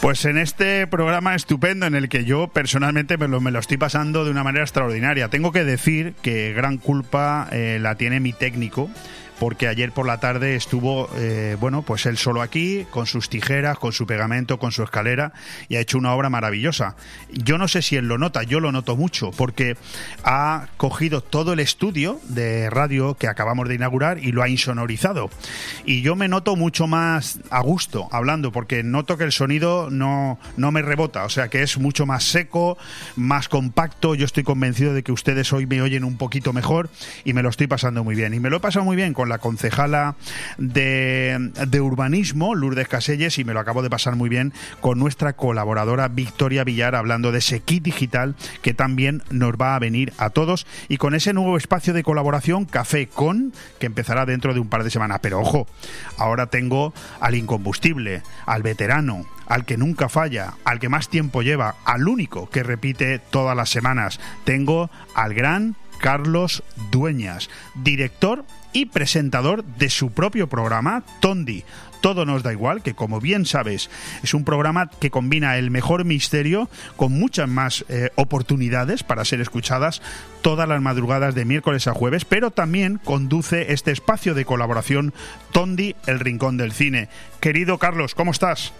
Pues 0.00 0.24
en 0.24 0.38
este 0.38 0.86
programa 0.86 1.34
estupendo 1.34 1.86
en 1.86 1.94
el 1.94 2.08
que 2.08 2.24
yo 2.24 2.48
personalmente 2.48 3.16
me 3.16 3.28
lo, 3.28 3.40
me 3.40 3.50
lo 3.50 3.58
estoy 3.58 3.76
pasando 3.76 4.24
de 4.24 4.30
una 4.30 4.44
manera 4.44 4.64
extraordinaria. 4.64 5.28
Tengo 5.28 5.52
que 5.52 5.64
decir 5.64 6.14
que 6.22 6.52
gran 6.52 6.76
culpa 6.76 7.48
eh, 7.50 7.78
la 7.80 7.96
tiene 7.96 8.20
mi 8.20 8.32
técnico 8.32 8.90
porque 9.38 9.68
ayer 9.68 9.92
por 9.92 10.06
la 10.06 10.18
tarde 10.18 10.56
estuvo, 10.56 11.08
eh, 11.16 11.56
bueno, 11.60 11.82
pues 11.82 12.06
él 12.06 12.16
solo 12.16 12.42
aquí, 12.42 12.86
con 12.90 13.06
sus 13.06 13.28
tijeras, 13.28 13.78
con 13.78 13.92
su 13.92 14.06
pegamento, 14.06 14.58
con 14.58 14.72
su 14.72 14.82
escalera, 14.82 15.32
y 15.68 15.76
ha 15.76 15.80
hecho 15.80 15.98
una 15.98 16.14
obra 16.14 16.30
maravillosa. 16.30 16.96
Yo 17.32 17.58
no 17.58 17.68
sé 17.68 17.82
si 17.82 17.96
él 17.96 18.08
lo 18.08 18.18
nota, 18.18 18.42
yo 18.42 18.60
lo 18.60 18.72
noto 18.72 18.96
mucho, 18.96 19.30
porque 19.30 19.76
ha 20.24 20.68
cogido 20.76 21.22
todo 21.22 21.52
el 21.52 21.60
estudio 21.60 22.20
de 22.28 22.70
radio 22.70 23.14
que 23.14 23.28
acabamos 23.28 23.68
de 23.68 23.74
inaugurar 23.74 24.18
y 24.18 24.32
lo 24.32 24.42
ha 24.42 24.48
insonorizado. 24.48 25.30
Y 25.84 26.02
yo 26.02 26.16
me 26.16 26.28
noto 26.28 26.56
mucho 26.56 26.86
más 26.86 27.40
a 27.50 27.60
gusto 27.60 28.08
hablando, 28.12 28.52
porque 28.52 28.82
noto 28.82 29.16
que 29.16 29.24
el 29.24 29.32
sonido 29.32 29.90
no, 29.90 30.38
no 30.56 30.72
me 30.72 30.82
rebota, 30.82 31.24
o 31.24 31.28
sea 31.28 31.48
que 31.48 31.62
es 31.62 31.78
mucho 31.78 32.06
más 32.06 32.24
seco, 32.24 32.78
más 33.16 33.48
compacto. 33.48 34.14
Yo 34.14 34.24
estoy 34.24 34.44
convencido 34.44 34.94
de 34.94 35.02
que 35.02 35.12
ustedes 35.12 35.52
hoy 35.52 35.66
me 35.66 35.82
oyen 35.82 36.04
un 36.04 36.16
poquito 36.16 36.52
mejor 36.52 36.90
y 37.24 37.32
me 37.32 37.42
lo 37.42 37.48
estoy 37.48 37.66
pasando 37.66 38.04
muy 38.04 38.14
bien. 38.14 38.34
Y 38.34 38.40
me 38.40 38.50
lo 38.50 38.58
he 38.58 38.60
pasado 38.60 38.84
muy 38.84 38.96
bien 38.96 39.12
con 39.12 39.25
la 39.28 39.38
concejala 39.38 40.16
de, 40.58 41.50
de 41.66 41.80
urbanismo, 41.80 42.54
Lourdes 42.54 42.88
Caselles, 42.88 43.38
y 43.38 43.44
me 43.44 43.54
lo 43.54 43.60
acabo 43.60 43.82
de 43.82 43.90
pasar 43.90 44.16
muy 44.16 44.28
bien 44.28 44.52
con 44.80 44.98
nuestra 44.98 45.34
colaboradora 45.34 46.08
Victoria 46.08 46.64
Villar, 46.64 46.94
hablando 46.94 47.32
de 47.32 47.38
ese 47.38 47.60
kit 47.60 47.82
digital 47.82 48.36
que 48.62 48.74
también 48.74 49.22
nos 49.30 49.52
va 49.54 49.74
a 49.74 49.78
venir 49.78 50.12
a 50.18 50.30
todos 50.30 50.66
y 50.88 50.96
con 50.96 51.14
ese 51.14 51.32
nuevo 51.32 51.56
espacio 51.56 51.92
de 51.92 52.02
colaboración 52.02 52.64
Café 52.64 53.06
Con, 53.06 53.52
que 53.78 53.86
empezará 53.86 54.26
dentro 54.26 54.54
de 54.54 54.60
un 54.60 54.68
par 54.68 54.84
de 54.84 54.90
semanas. 54.90 55.20
Pero 55.22 55.40
ojo, 55.40 55.66
ahora 56.18 56.46
tengo 56.46 56.92
al 57.20 57.34
incombustible, 57.34 58.22
al 58.46 58.62
veterano, 58.62 59.26
al 59.46 59.64
que 59.64 59.76
nunca 59.76 60.08
falla, 60.08 60.54
al 60.64 60.78
que 60.78 60.88
más 60.88 61.08
tiempo 61.08 61.42
lleva, 61.42 61.76
al 61.84 62.08
único 62.08 62.50
que 62.50 62.62
repite 62.62 63.18
todas 63.18 63.56
las 63.56 63.70
semanas. 63.70 64.20
Tengo 64.44 64.90
al 65.14 65.34
gran 65.34 65.76
Carlos 65.98 66.62
Dueñas, 66.90 67.48
director 67.74 68.44
y 68.76 68.84
presentador 68.84 69.64
de 69.64 69.88
su 69.88 70.10
propio 70.10 70.50
programa, 70.50 71.02
Tondi. 71.20 71.64
Todo 72.02 72.26
nos 72.26 72.42
da 72.42 72.52
igual, 72.52 72.82
que 72.82 72.92
como 72.92 73.22
bien 73.22 73.46
sabes, 73.46 73.88
es 74.22 74.34
un 74.34 74.44
programa 74.44 74.90
que 74.90 75.10
combina 75.10 75.56
el 75.56 75.70
mejor 75.70 76.04
misterio 76.04 76.68
con 76.96 77.10
muchas 77.10 77.48
más 77.48 77.86
eh, 77.88 78.10
oportunidades 78.16 79.02
para 79.02 79.24
ser 79.24 79.40
escuchadas 79.40 80.02
todas 80.42 80.68
las 80.68 80.82
madrugadas 80.82 81.34
de 81.34 81.46
miércoles 81.46 81.86
a 81.86 81.94
jueves, 81.94 82.26
pero 82.26 82.50
también 82.50 83.00
conduce 83.02 83.72
este 83.72 83.92
espacio 83.92 84.34
de 84.34 84.44
colaboración 84.44 85.14
Tondi, 85.52 85.96
el 86.06 86.20
Rincón 86.20 86.58
del 86.58 86.72
Cine. 86.72 87.08
Querido 87.40 87.78
Carlos, 87.78 88.14
¿cómo 88.14 88.30
estás? 88.30 88.74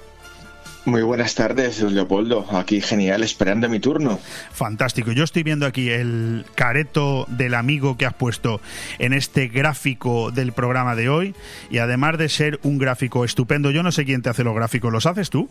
Muy 0.86 1.02
buenas 1.02 1.34
tardes, 1.34 1.82
Leopoldo. 1.82 2.46
Aquí 2.56 2.80
genial, 2.80 3.24
esperando 3.24 3.68
mi 3.68 3.80
turno. 3.80 4.20
Fantástico. 4.52 5.10
Yo 5.10 5.24
estoy 5.24 5.42
viendo 5.42 5.66
aquí 5.66 5.90
el 5.90 6.46
careto 6.54 7.26
del 7.28 7.54
amigo 7.54 7.96
que 7.98 8.06
has 8.06 8.14
puesto 8.14 8.60
en 9.00 9.12
este 9.12 9.48
gráfico 9.48 10.30
del 10.30 10.52
programa 10.52 10.94
de 10.94 11.08
hoy. 11.08 11.34
Y 11.70 11.78
además 11.78 12.18
de 12.18 12.28
ser 12.28 12.60
un 12.62 12.78
gráfico 12.78 13.24
estupendo, 13.24 13.72
yo 13.72 13.82
no 13.82 13.90
sé 13.90 14.04
quién 14.04 14.22
te 14.22 14.30
hace 14.30 14.44
los 14.44 14.54
gráficos. 14.54 14.92
¿Los 14.92 15.06
haces 15.06 15.28
tú? 15.28 15.50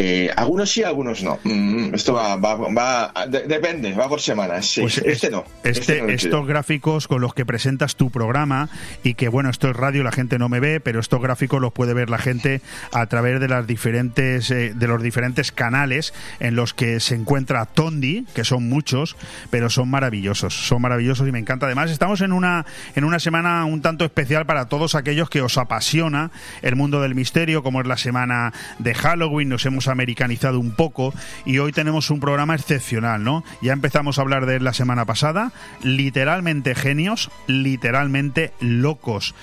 Eh, 0.00 0.30
algunos 0.36 0.70
sí, 0.70 0.84
algunos 0.84 1.24
no. 1.24 1.38
Mm, 1.42 1.92
esto 1.94 2.14
va, 2.14 2.36
va, 2.36 2.54
va 2.54 3.12
de, 3.26 3.42
depende, 3.48 3.92
va 3.94 4.08
por 4.08 4.20
semanas. 4.20 4.66
Sí. 4.66 4.80
Pues 4.82 4.98
este, 4.98 5.26
es- 5.26 5.32
no. 5.32 5.44
Este, 5.64 5.80
Este 5.80 6.02
no 6.02 6.08
estos 6.08 6.46
gráficos 6.46 7.08
con 7.08 7.20
los 7.20 7.34
que 7.34 7.44
presentas 7.44 7.96
tu 7.96 8.10
programa 8.10 8.68
y 9.02 9.14
que 9.14 9.28
bueno, 9.28 9.50
esto 9.50 9.68
es 9.70 9.76
radio, 9.76 10.04
la 10.04 10.12
gente 10.12 10.38
no 10.38 10.48
me 10.48 10.60
ve, 10.60 10.78
pero 10.78 11.00
estos 11.00 11.20
gráficos 11.20 11.60
los 11.60 11.72
puede 11.72 11.94
ver 11.94 12.10
la 12.10 12.18
gente 12.18 12.60
a 12.92 13.06
través 13.06 13.40
de 13.40 13.48
las 13.48 13.66
diferentes 13.66 14.50
eh, 14.52 14.72
de 14.72 14.86
los 14.86 15.02
diferentes 15.02 15.50
canales 15.50 16.14
en 16.38 16.54
los 16.54 16.74
que 16.74 17.00
se 17.00 17.16
encuentra 17.16 17.66
Tondi, 17.66 18.24
que 18.34 18.44
son 18.44 18.68
muchos, 18.68 19.16
pero 19.50 19.68
son 19.68 19.90
maravillosos, 19.90 20.54
son 20.68 20.80
maravillosos 20.80 21.26
y 21.26 21.32
me 21.32 21.40
encanta. 21.40 21.66
Además, 21.66 21.90
estamos 21.90 22.20
en 22.20 22.32
una 22.32 22.66
en 22.94 23.02
una 23.02 23.18
semana 23.18 23.64
un 23.64 23.82
tanto 23.82 24.04
especial 24.04 24.46
para 24.46 24.68
todos 24.68 24.94
aquellos 24.94 25.28
que 25.28 25.42
os 25.42 25.58
apasiona 25.58 26.30
el 26.62 26.76
mundo 26.76 27.00
del 27.02 27.16
misterio, 27.16 27.64
como 27.64 27.80
es 27.80 27.86
la 27.88 27.96
semana 27.96 28.52
de 28.78 28.94
Halloween, 28.94 29.48
nos 29.48 29.66
hemos 29.66 29.87
americanizado 29.88 30.60
un 30.60 30.72
poco 30.72 31.12
y 31.44 31.58
hoy 31.58 31.72
tenemos 31.72 32.10
un 32.10 32.20
programa 32.20 32.54
excepcional, 32.54 33.24
¿no? 33.24 33.44
Ya 33.62 33.72
empezamos 33.72 34.18
a 34.18 34.22
hablar 34.22 34.46
de 34.46 34.56
él 34.56 34.64
la 34.64 34.72
semana 34.72 35.04
pasada, 35.04 35.52
literalmente 35.82 36.74
genios, 36.74 37.30
literalmente 37.46 38.52
locos. 38.60 39.34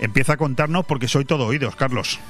Empieza 0.00 0.34
a 0.34 0.36
contarnos 0.36 0.86
porque 0.86 1.08
soy 1.08 1.24
todo 1.24 1.46
oídos, 1.46 1.76
Carlos. 1.76 2.20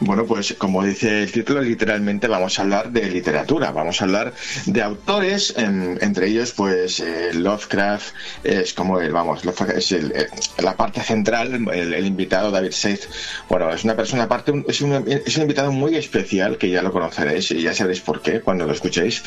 Bueno, 0.00 0.26
pues 0.26 0.54
como 0.58 0.82
dice 0.84 1.22
el 1.22 1.30
título, 1.30 1.60
literalmente 1.60 2.26
vamos 2.26 2.58
a 2.58 2.62
hablar 2.62 2.90
de 2.90 3.08
literatura, 3.08 3.70
vamos 3.70 4.00
a 4.00 4.04
hablar 4.04 4.32
de 4.66 4.82
autores, 4.82 5.54
em, 5.56 5.96
entre 6.00 6.26
ellos 6.26 6.52
pues 6.56 6.98
eh, 6.98 7.30
Lovecraft 7.34 8.12
es 8.42 8.72
como 8.74 8.98
el, 9.00 9.12
vamos, 9.12 9.44
Lovecraft 9.44 9.76
es 9.78 9.92
el- 9.92 10.10
eh, 10.12 10.26
la 10.58 10.76
parte 10.76 11.02
central, 11.02 11.54
el, 11.72 12.04
invitado 12.06 12.50
David 12.50 12.72
Seith, 12.72 13.02
bueno, 13.48 13.70
es 13.72 13.84
una 13.84 13.94
persona 13.94 14.24
aparte, 14.24 14.50
un, 14.50 14.64
es 14.68 14.80
un 14.80 15.42
invitado 15.42 15.70
muy 15.70 15.94
especial 15.94 16.58
que 16.58 16.68
ya 16.70 16.82
lo 16.82 16.90
conoceréis 16.90 17.52
y 17.52 17.62
ya 17.62 17.72
sabréis 17.72 18.00
por 18.00 18.22
qué 18.22 18.40
cuando 18.40 18.66
lo 18.66 18.72
escuchéis. 18.72 19.22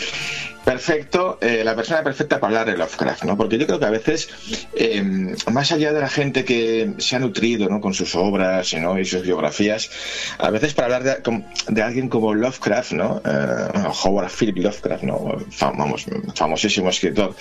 Perfecto, 0.66 1.38
eh, 1.42 1.62
la 1.64 1.76
persona 1.76 2.02
perfecta 2.04 2.40
para 2.40 2.60
hablar 2.62 2.74
de 2.74 2.78
Lovecraft, 2.78 3.24
¿no? 3.26 3.38
Porque 3.38 3.60
yo 3.60 3.68
creo 3.68 3.80
que 3.80 3.86
a 3.86 3.92
veces, 3.92 4.30
eh, 4.76 5.36
más 5.52 5.72
allá 5.72 5.94
de 5.94 6.00
la 6.02 6.10
gente 6.10 6.44
que 6.44 6.94
se 6.98 7.16
ha 7.16 7.20
nutrido 7.20 7.70
¿no? 7.70 7.80
con 7.80 7.94
sus 7.94 8.16
obras 8.16 8.74
¿no? 8.74 8.98
y 9.00 9.06
sus 9.06 9.22
biografías, 9.22 9.92
a 10.40 10.50
veces 10.50 10.74
para 10.74 10.96
hablar 10.96 11.04
de, 11.24 11.44
de 11.68 11.82
alguien 11.84 12.10
como 12.10 12.34
Lovecraft, 12.34 12.94
¿no? 12.94 13.22
Eh, 13.24 13.80
Howard 14.04 14.32
Philip 14.32 14.58
Lovecraft, 14.58 15.04
¿no? 15.04 15.38
Fam- 15.52 15.78
vamos, 15.78 16.06
famosísimo 16.34 16.90
escritor, 16.90 17.36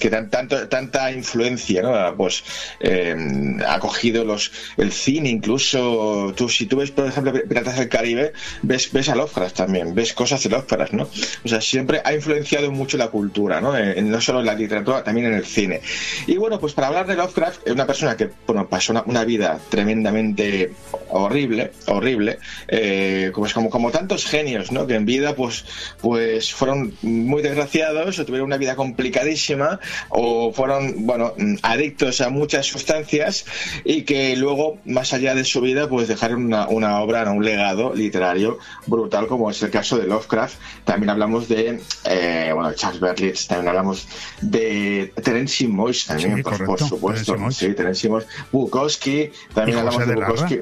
que 0.00 0.08
tan, 0.08 0.30
tanto, 0.30 0.66
tanta 0.66 1.12
influencia, 1.12 1.82
¿no? 1.82 2.16
Pues 2.16 2.42
eh, 2.80 3.14
ha 3.68 3.78
cogido 3.80 4.24
los, 4.24 4.50
el 4.78 4.92
cine, 4.92 5.28
incluso, 5.28 6.32
tú, 6.34 6.48
si 6.48 6.64
tú 6.64 6.78
ves, 6.78 6.90
por 6.90 7.06
ejemplo, 7.06 7.34
Piratas 7.34 7.76
del 7.76 7.90
Caribe, 7.90 8.32
ves, 8.62 8.90
ves 8.92 9.10
a 9.10 9.14
Lovecraft 9.14 9.56
también, 9.56 9.94
ves 9.94 10.14
cosas 10.14 10.42
de 10.42 10.48
Lovecraft, 10.48 10.92
¿no? 10.94 11.10
O 11.44 11.48
sea, 11.48 11.60
siempre 11.60 12.00
ha 12.02 12.14
influenciado 12.14 12.29
influenciado 12.30 12.70
mucho 12.70 12.96
la 12.96 13.08
cultura, 13.08 13.60
¿no? 13.60 13.72
no 14.02 14.20
solo 14.20 14.40
en 14.40 14.46
la 14.46 14.54
literatura, 14.54 15.02
también 15.02 15.26
en 15.26 15.34
el 15.34 15.44
cine. 15.44 15.80
Y 16.26 16.36
bueno, 16.36 16.60
pues 16.60 16.74
para 16.74 16.88
hablar 16.88 17.06
de 17.06 17.16
Lovecraft, 17.16 17.66
es 17.66 17.72
una 17.72 17.86
persona 17.86 18.16
que 18.16 18.30
bueno, 18.46 18.68
pasó 18.68 18.92
una, 19.04 19.24
vida 19.24 19.58
tremendamente 19.68 20.72
horrible, 21.10 21.72
horrible, 21.86 22.38
eh, 22.68 23.32
pues 23.34 23.52
como, 23.52 23.68
como 23.68 23.90
tantos 23.90 24.24
genios, 24.24 24.72
¿no? 24.72 24.86
Que 24.86 24.94
en 24.94 25.04
vida 25.04 25.34
pues, 25.34 25.64
pues 26.00 26.52
fueron 26.52 26.94
muy 27.02 27.42
desgraciados 27.42 28.18
o 28.18 28.24
tuvieron 28.24 28.46
una 28.46 28.56
vida 28.56 28.76
complicadísima 28.76 29.78
o 30.08 30.52
fueron, 30.52 31.06
bueno, 31.06 31.34
adictos 31.62 32.20
a 32.20 32.30
muchas 32.30 32.66
sustancias 32.66 33.44
y 33.84 34.02
que 34.02 34.36
luego, 34.36 34.78
más 34.84 35.12
allá 35.12 35.34
de 35.34 35.44
su 35.44 35.60
vida, 35.60 35.88
pues 35.88 36.08
dejaron 36.08 36.46
una, 36.46 36.68
una 36.68 37.00
obra, 37.00 37.30
un 37.30 37.44
legado 37.44 37.94
literario 37.94 38.58
brutal, 38.86 39.26
como 39.26 39.50
es 39.50 39.62
el 39.62 39.70
caso 39.70 39.98
de 39.98 40.06
Lovecraft. 40.06 40.56
También 40.84 41.10
hablamos 41.10 41.48
de, 41.48 41.80
eh, 42.04 42.19
bueno, 42.54 42.72
Charles 42.74 43.00
Berlitz, 43.00 43.46
también 43.46 43.68
hablamos 43.68 44.06
de 44.40 45.12
Terence 45.22 45.66
Moix, 45.68 46.06
también, 46.06 46.42
por, 46.42 46.78
supuesto. 46.78 47.36
Sí, 47.50 47.74
Terence 47.74 48.08
Moix. 48.08 48.26
Bukowski, 48.52 49.30
también 49.54 49.78
hablamos 49.78 50.06
de, 50.06 50.14
Bukowski. 50.14 50.60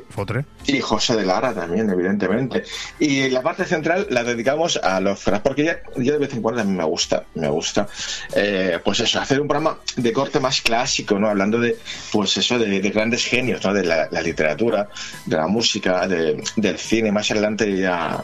Y 0.66 0.80
José 0.80 1.16
de 1.16 1.24
Lara 1.24 1.54
también, 1.54 1.88
evidentemente. 1.90 2.64
Y 2.98 3.28
la 3.30 3.42
parte 3.42 3.64
central 3.64 4.06
la 4.10 4.24
dedicamos 4.24 4.78
a 4.82 5.00
Lovecraft, 5.00 5.42
porque 5.42 5.64
ya, 5.64 5.80
de 5.96 6.18
vez 6.18 6.32
en 6.34 6.42
cuando 6.42 6.60
a 6.60 6.64
mí 6.64 6.76
me 6.76 6.84
gusta, 6.84 7.24
me 7.34 7.48
gusta, 7.48 7.88
eh, 8.34 8.78
pues 8.84 9.00
eso, 9.00 9.20
hacer 9.20 9.40
un 9.40 9.48
programa 9.48 9.78
de 9.96 10.12
corte 10.12 10.40
más 10.40 10.60
clásico, 10.60 11.18
¿no? 11.18 11.28
Hablando 11.28 11.58
de, 11.58 11.78
pues 12.12 12.36
eso, 12.36 12.58
de, 12.58 12.80
grandes 12.90 13.24
genios, 13.24 13.64
¿no? 13.64 13.72
De 13.72 13.84
la, 13.84 14.08
literatura, 14.22 14.88
de 15.26 15.36
la 15.36 15.46
música, 15.46 16.06
del 16.06 16.78
cine. 16.78 17.12
Más 17.12 17.30
adelante 17.30 17.76
ya 17.76 18.22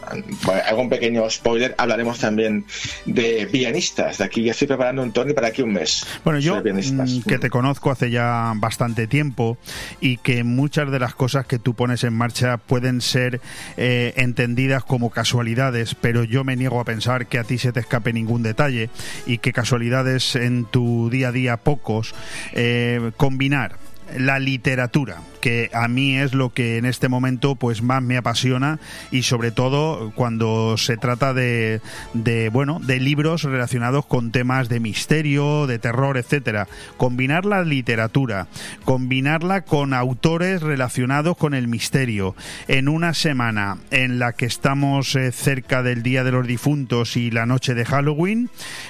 hago 0.67 0.81
un 0.81 0.89
pequeño 0.89 1.29
spoiler, 1.29 1.75
hablaremos 1.77 2.19
también 2.19 2.65
de 3.05 3.24
pianistas. 3.51 4.17
De 4.17 4.23
aquí 4.23 4.43
ya 4.43 4.51
estoy 4.51 4.67
preparando 4.67 5.01
un 5.01 5.11
Tony 5.11 5.33
para 5.33 5.47
aquí 5.47 5.61
un 5.61 5.73
mes. 5.73 6.05
Bueno, 6.23 6.39
yo 6.39 6.61
mm, 6.61 7.21
que 7.27 7.39
te 7.39 7.49
conozco 7.49 7.91
hace 7.91 8.11
ya 8.11 8.53
bastante 8.55 9.07
tiempo 9.07 9.57
y 10.01 10.17
que 10.17 10.43
muchas 10.43 10.91
de 10.91 10.99
las 10.99 11.15
cosas 11.15 11.45
que 11.45 11.59
tú 11.59 11.73
pones 11.73 12.03
en 12.03 12.13
marcha 12.13 12.57
pueden 12.57 13.01
ser 13.01 13.41
eh, 13.77 14.13
entendidas 14.17 14.83
como 14.83 15.09
casualidades, 15.09 15.95
pero 15.95 16.23
yo 16.23 16.43
me 16.43 16.55
niego 16.55 16.79
a 16.79 16.85
pensar 16.85 17.27
que 17.27 17.39
a 17.39 17.43
ti 17.43 17.57
se 17.57 17.71
te 17.71 17.79
escape 17.79 18.13
ningún 18.13 18.43
detalle 18.43 18.89
y 19.25 19.39
que 19.39 19.53
casualidades 19.53 20.35
en 20.35 20.65
tu 20.65 21.09
día 21.09 21.29
a 21.29 21.31
día 21.31 21.57
pocos. 21.57 22.13
Eh, 22.53 23.11
combinar 23.17 23.84
la 24.17 24.39
literatura, 24.39 25.17
que 25.41 25.69
a 25.73 25.87
mí 25.87 26.17
es 26.17 26.33
lo 26.33 26.53
que 26.53 26.77
en 26.77 26.85
este 26.85 27.09
momento 27.09 27.55
pues 27.55 27.81
más 27.81 28.01
me 28.01 28.17
apasiona 28.17 28.79
y 29.11 29.23
sobre 29.23 29.51
todo 29.51 30.11
cuando 30.15 30.77
se 30.77 30.97
trata 30.97 31.33
de, 31.33 31.81
de 32.13 32.49
bueno, 32.49 32.79
de 32.81 32.99
libros 32.99 33.43
relacionados 33.43 34.05
con 34.05 34.31
temas 34.31 34.69
de 34.69 34.79
misterio, 34.79 35.67
de 35.67 35.79
terror, 35.79 36.17
etcétera. 36.17 36.67
Combinar 36.97 37.45
la 37.45 37.63
literatura, 37.63 38.47
combinarla 38.83 39.61
con 39.61 39.93
autores 39.93 40.61
relacionados 40.61 41.37
con 41.37 41.53
el 41.53 41.67
misterio 41.67 42.35
en 42.67 42.87
una 42.87 43.13
semana 43.13 43.77
en 43.91 44.19
la 44.19 44.33
que 44.33 44.45
estamos 44.45 45.15
eh, 45.15 45.31
cerca 45.31 45.83
del 45.83 46.03
Día 46.03 46.23
de 46.23 46.31
los 46.31 46.47
Difuntos 46.47 47.17
y 47.17 47.31
la 47.31 47.45
noche 47.45 47.73
de 47.73 47.85
Halloween, 47.85 48.49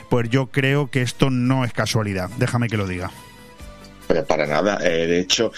pues 0.09 0.29
yo 0.29 0.47
creo 0.47 0.89
que 0.89 1.01
esto 1.01 1.29
no 1.29 1.65
es 1.65 1.73
casualidad. 1.73 2.29
Déjame 2.37 2.67
que 2.67 2.77
lo 2.77 2.87
diga 2.87 3.11
para 4.05 4.47
nada. 4.47 4.79
Eh, 4.83 5.07
de 5.07 5.19
hecho, 5.19 5.51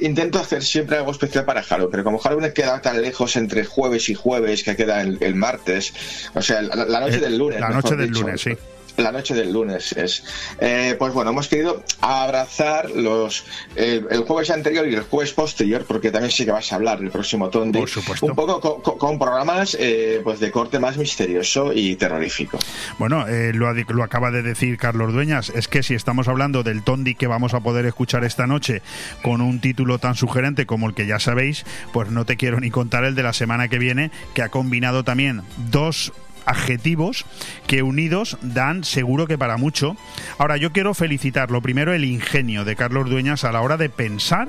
intento 0.00 0.38
hacer 0.38 0.62
siempre 0.62 0.96
algo 0.96 1.12
especial 1.12 1.44
para 1.44 1.62
Halloween, 1.62 1.90
pero 1.90 2.04
como 2.04 2.18
Halloween 2.18 2.52
queda 2.52 2.80
tan 2.80 3.00
lejos 3.00 3.36
entre 3.36 3.64
jueves 3.64 4.08
y 4.08 4.14
jueves 4.14 4.62
que 4.62 4.76
queda 4.76 5.00
el, 5.02 5.34
martes, 5.34 5.92
o 6.34 6.42
sea, 6.42 6.62
la, 6.62 7.00
noche 7.00 7.16
eh, 7.16 7.20
del 7.20 7.38
lunes. 7.38 7.60
La 7.60 7.70
noche 7.70 7.96
del 7.96 8.10
lunes, 8.10 8.40
sí 8.40 8.56
la 8.96 9.12
noche 9.12 9.34
del 9.34 9.52
lunes 9.52 9.92
es. 9.92 10.24
Eh, 10.60 10.96
pues 10.98 11.12
bueno, 11.12 11.30
hemos 11.30 11.48
querido 11.48 11.82
abrazar 12.00 12.90
los 12.90 13.44
el, 13.74 14.06
jueves 14.26 14.50
anterior 14.50 14.88
y 14.88 14.94
el 14.94 15.02
jueves 15.02 15.32
posterior, 15.32 15.84
porque 15.86 16.10
también 16.10 16.30
sí 16.30 16.44
que 16.44 16.52
vas 16.52 16.72
a 16.72 16.76
hablar 16.76 16.98
del 16.98 17.10
próximo 17.10 17.50
Tondi. 17.50 17.78
Por 17.78 17.88
supuesto. 17.88 18.26
Un 18.26 18.34
poco 18.34 18.82
con, 18.82 19.18
programas 19.18 19.76
eh, 19.78 20.20
pues 20.22 20.40
de 20.40 20.50
corte 20.50 20.78
más 20.78 20.96
misterioso 20.96 21.72
y 21.72 21.96
terrorífico. 21.96 22.58
Bueno, 22.98 23.26
eh, 23.26 23.52
lo, 23.54 23.72
lo 23.72 24.02
acaba 24.02 24.30
de 24.30 24.42
decir 24.42 24.76
Carlos 24.78 25.12
Dueñas, 25.12 25.50
es 25.50 25.68
que 25.68 25.82
si 25.82 25.94
estamos 25.94 26.28
hablando 26.28 26.62
del 26.62 26.82
Tondi 26.82 27.14
que 27.14 27.26
vamos 27.26 27.54
a 27.54 27.60
poder 27.60 27.86
escuchar 27.86 28.24
esta 28.24 28.46
noche 28.46 28.82
con 29.22 29.40
un 29.40 29.60
título 29.60 29.98
tan 29.98 30.14
sugerente 30.14 30.66
como 30.66 30.88
el 30.88 30.94
que 30.94 31.06
ya 31.06 31.18
sabéis, 31.18 31.64
pues 31.92 32.10
no 32.10 32.24
te 32.24 32.36
quiero 32.36 32.60
ni 32.60 32.70
contar 32.70 33.04
el 33.04 33.14
de 33.14 33.22
la 33.22 33.32
semana 33.32 33.68
que 33.68 33.78
viene, 33.78 34.10
que 34.34 34.42
ha 34.42 34.48
combinado 34.48 35.04
también 35.04 35.42
dos 35.70 36.12
adjetivos 36.46 37.26
que 37.66 37.82
unidos 37.82 38.38
dan 38.40 38.84
seguro 38.84 39.26
que 39.26 39.36
para 39.36 39.56
mucho. 39.56 39.96
Ahora 40.38 40.56
yo 40.56 40.72
quiero 40.72 40.94
felicitar 40.94 41.50
lo 41.50 41.60
primero 41.60 41.92
el 41.92 42.04
ingenio 42.04 42.64
de 42.64 42.76
Carlos 42.76 43.10
Dueñas 43.10 43.44
a 43.44 43.52
la 43.52 43.60
hora 43.60 43.76
de 43.76 43.90
pensar 43.90 44.48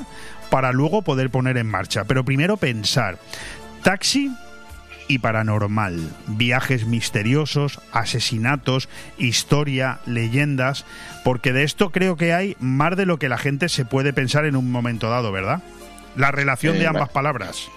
para 0.49 0.71
luego 0.71 1.01
poder 1.01 1.29
poner 1.29 1.57
en 1.57 1.67
marcha. 1.67 2.05
Pero 2.05 2.23
primero 2.23 2.57
pensar. 2.57 3.19
Taxi 3.83 4.31
y 5.07 5.19
paranormal, 5.19 6.11
viajes 6.27 6.85
misteriosos, 6.85 7.79
asesinatos, 7.91 8.89
historia, 9.17 9.99
leyendas, 10.05 10.85
porque 11.23 11.53
de 11.53 11.63
esto 11.63 11.91
creo 11.91 12.17
que 12.17 12.33
hay 12.33 12.57
más 12.59 12.97
de 12.97 13.05
lo 13.05 13.17
que 13.17 13.29
la 13.29 13.37
gente 13.37 13.69
se 13.69 13.85
puede 13.85 14.13
pensar 14.13 14.45
en 14.45 14.55
un 14.55 14.71
momento 14.71 15.09
dado, 15.09 15.31
¿verdad? 15.31 15.63
La 16.15 16.31
relación 16.31 16.77
de 16.79 16.87
ambas 16.87 17.09
palabras. 17.09 17.69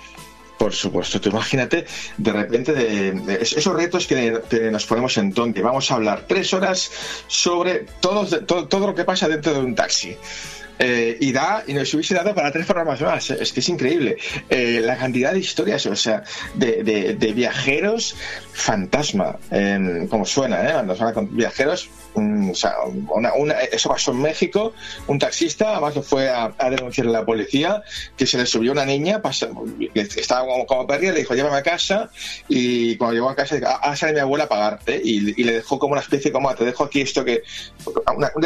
Por 0.60 0.74
supuesto, 0.74 1.18
imagínate 1.26 1.86
de 2.18 2.32
repente 2.32 2.74
de, 2.74 3.38
esos 3.40 3.74
retos 3.74 4.06
que, 4.06 4.42
nos 4.70 4.84
ponemos 4.84 5.16
en 5.16 5.32
tonte. 5.32 5.62
Vamos 5.62 5.90
a 5.90 5.94
hablar 5.94 6.24
tres 6.28 6.52
horas 6.52 6.90
sobre 7.28 7.86
todo, 8.00 8.26
todo, 8.44 8.86
lo 8.86 8.94
que 8.94 9.04
pasa 9.04 9.26
dentro 9.26 9.54
de 9.54 9.60
un 9.60 9.74
taxi. 9.74 10.14
Eh, 10.78 11.16
y 11.18 11.32
da 11.32 11.64
y 11.66 11.72
nos 11.72 11.92
hubiese 11.94 12.14
dado 12.14 12.34
para 12.34 12.52
tres 12.52 12.66
programas 12.66 13.00
más. 13.00 13.30
Es 13.30 13.54
que 13.54 13.60
es 13.60 13.68
increíble 13.70 14.18
eh, 14.50 14.82
la 14.84 14.98
cantidad 14.98 15.32
de 15.32 15.38
historias, 15.38 15.86
o 15.86 15.96
sea, 15.96 16.24
de, 16.56 17.32
viajeros 17.34 18.14
fantasma, 18.52 19.38
como 20.10 20.26
suena, 20.26 20.84
¿eh? 22.14 22.14
Cuando 22.14 22.54
suena 22.54 23.30
con 23.30 23.44
viajeros 23.44 23.70
eso 23.72 23.88
pasó 23.88 24.10
en 24.12 24.22
México, 24.22 24.72
un 25.06 25.18
taxista, 25.18 25.72
además 25.72 25.94
lo 25.94 26.02
fue 26.02 26.28
a, 26.28 26.52
denunciar 26.70 27.06
a 27.06 27.10
la 27.10 27.24
policía, 27.24 27.82
que 28.16 28.26
se 28.26 28.38
le 28.38 28.46
subió 28.46 28.72
una 28.72 28.84
niña, 28.84 29.20
estaba 29.94 30.46
como, 30.46 30.66
como 30.66 30.86
perdida, 30.86 31.12
le 31.12 31.20
dijo, 31.20 31.34
llévame 31.34 31.56
a 31.56 31.62
casa, 31.62 32.10
y 32.48 32.96
cuando 32.96 33.14
llegó 33.14 33.30
a 33.30 33.36
casa, 33.36 33.56
dijo, 33.56 33.68
ah, 33.68 33.96
sale 33.96 34.14
mi 34.14 34.20
abuela 34.20 34.44
a 34.44 34.48
pagarte, 34.48 35.00
y, 35.02 35.20
le 35.20 35.52
dejó 35.52 35.78
como 35.78 35.92
una 35.92 36.02
especie, 36.02 36.32
como, 36.32 36.48
ah, 36.48 36.54
te 36.54 36.64
dejo 36.64 36.84
aquí 36.84 37.00
esto 37.00 37.24
que, 37.24 37.42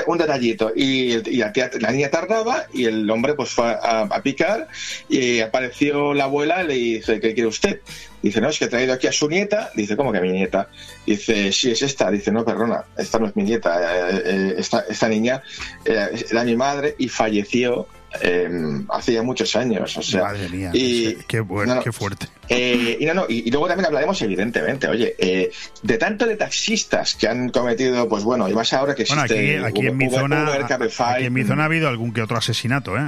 un, 0.06 0.18
detallito, 0.18 0.72
y, 0.74 1.16
la, 1.38 1.90
niña 1.90 2.10
tardaba, 2.10 2.66
y 2.72 2.84
el 2.84 3.08
hombre 3.10 3.34
pues 3.34 3.50
fue 3.50 3.76
a, 3.82 4.20
picar, 4.22 4.68
y 5.08 5.40
apareció 5.40 6.14
la 6.14 6.24
abuela, 6.24 6.62
y 6.62 6.66
le 6.66 6.74
dice, 6.74 7.20
¿qué 7.20 7.34
quiere 7.34 7.48
usted? 7.48 7.80
Dice, 8.24 8.40
no, 8.40 8.48
es 8.48 8.58
que 8.58 8.64
he 8.64 8.68
traído 8.68 8.94
aquí 8.94 9.06
a 9.06 9.12
su 9.12 9.28
nieta. 9.28 9.70
Dice, 9.74 9.98
¿cómo 9.98 10.10
que 10.10 10.16
a 10.16 10.22
mi 10.22 10.32
nieta? 10.32 10.70
Dice, 11.06 11.52
sí, 11.52 11.72
es 11.72 11.82
esta. 11.82 12.10
Dice, 12.10 12.32
no, 12.32 12.42
perdona, 12.42 12.82
esta 12.96 13.18
no 13.18 13.26
es 13.26 13.36
mi 13.36 13.42
nieta. 13.42 14.08
Eh, 14.08 14.22
eh, 14.24 14.54
esta, 14.56 14.80
esta 14.88 15.10
niña 15.10 15.42
eh, 15.84 16.24
era 16.30 16.42
mi 16.42 16.56
madre 16.56 16.94
y 16.96 17.10
falleció 17.10 17.86
eh, 18.22 18.48
hace 18.88 19.12
ya 19.12 19.22
muchos 19.22 19.54
años. 19.56 19.94
O 19.98 20.02
sea, 20.02 20.22
Madre 20.22 20.48
mía, 20.48 20.70
y, 20.72 21.16
qué, 21.28 21.40
bueno, 21.40 21.82
qué 21.82 21.92
fuerte. 21.92 22.28
Eh, 22.48 22.98
y, 23.00 23.06
no, 23.06 23.26
y, 23.28 23.50
luego 23.50 23.68
también 23.68 23.86
hablaremos, 23.86 24.20
evidentemente, 24.22 24.88
oye, 24.88 25.14
eh, 25.18 25.50
de 25.82 25.98
tanto 25.98 26.26
de 26.26 26.36
taxistas 26.36 27.14
que 27.14 27.28
han 27.28 27.48
cometido, 27.48 28.08
pues 28.08 28.24
bueno, 28.24 28.48
y 28.48 28.52
más 28.52 28.72
ahora 28.72 28.94
que 28.94 29.02
existe. 29.02 29.58
aquí, 29.64 29.86
en 29.86 29.96
mi 29.96 30.10
zona, 30.10 30.54
aquí 30.54 31.24
en 31.24 31.32
mi 31.32 31.44
zona 31.44 31.62
ha 31.62 31.66
habido 31.66 31.88
algún 31.88 32.12
que 32.12 32.22
otro 32.22 32.36
asesinato, 32.36 32.96
¿eh? 32.96 33.02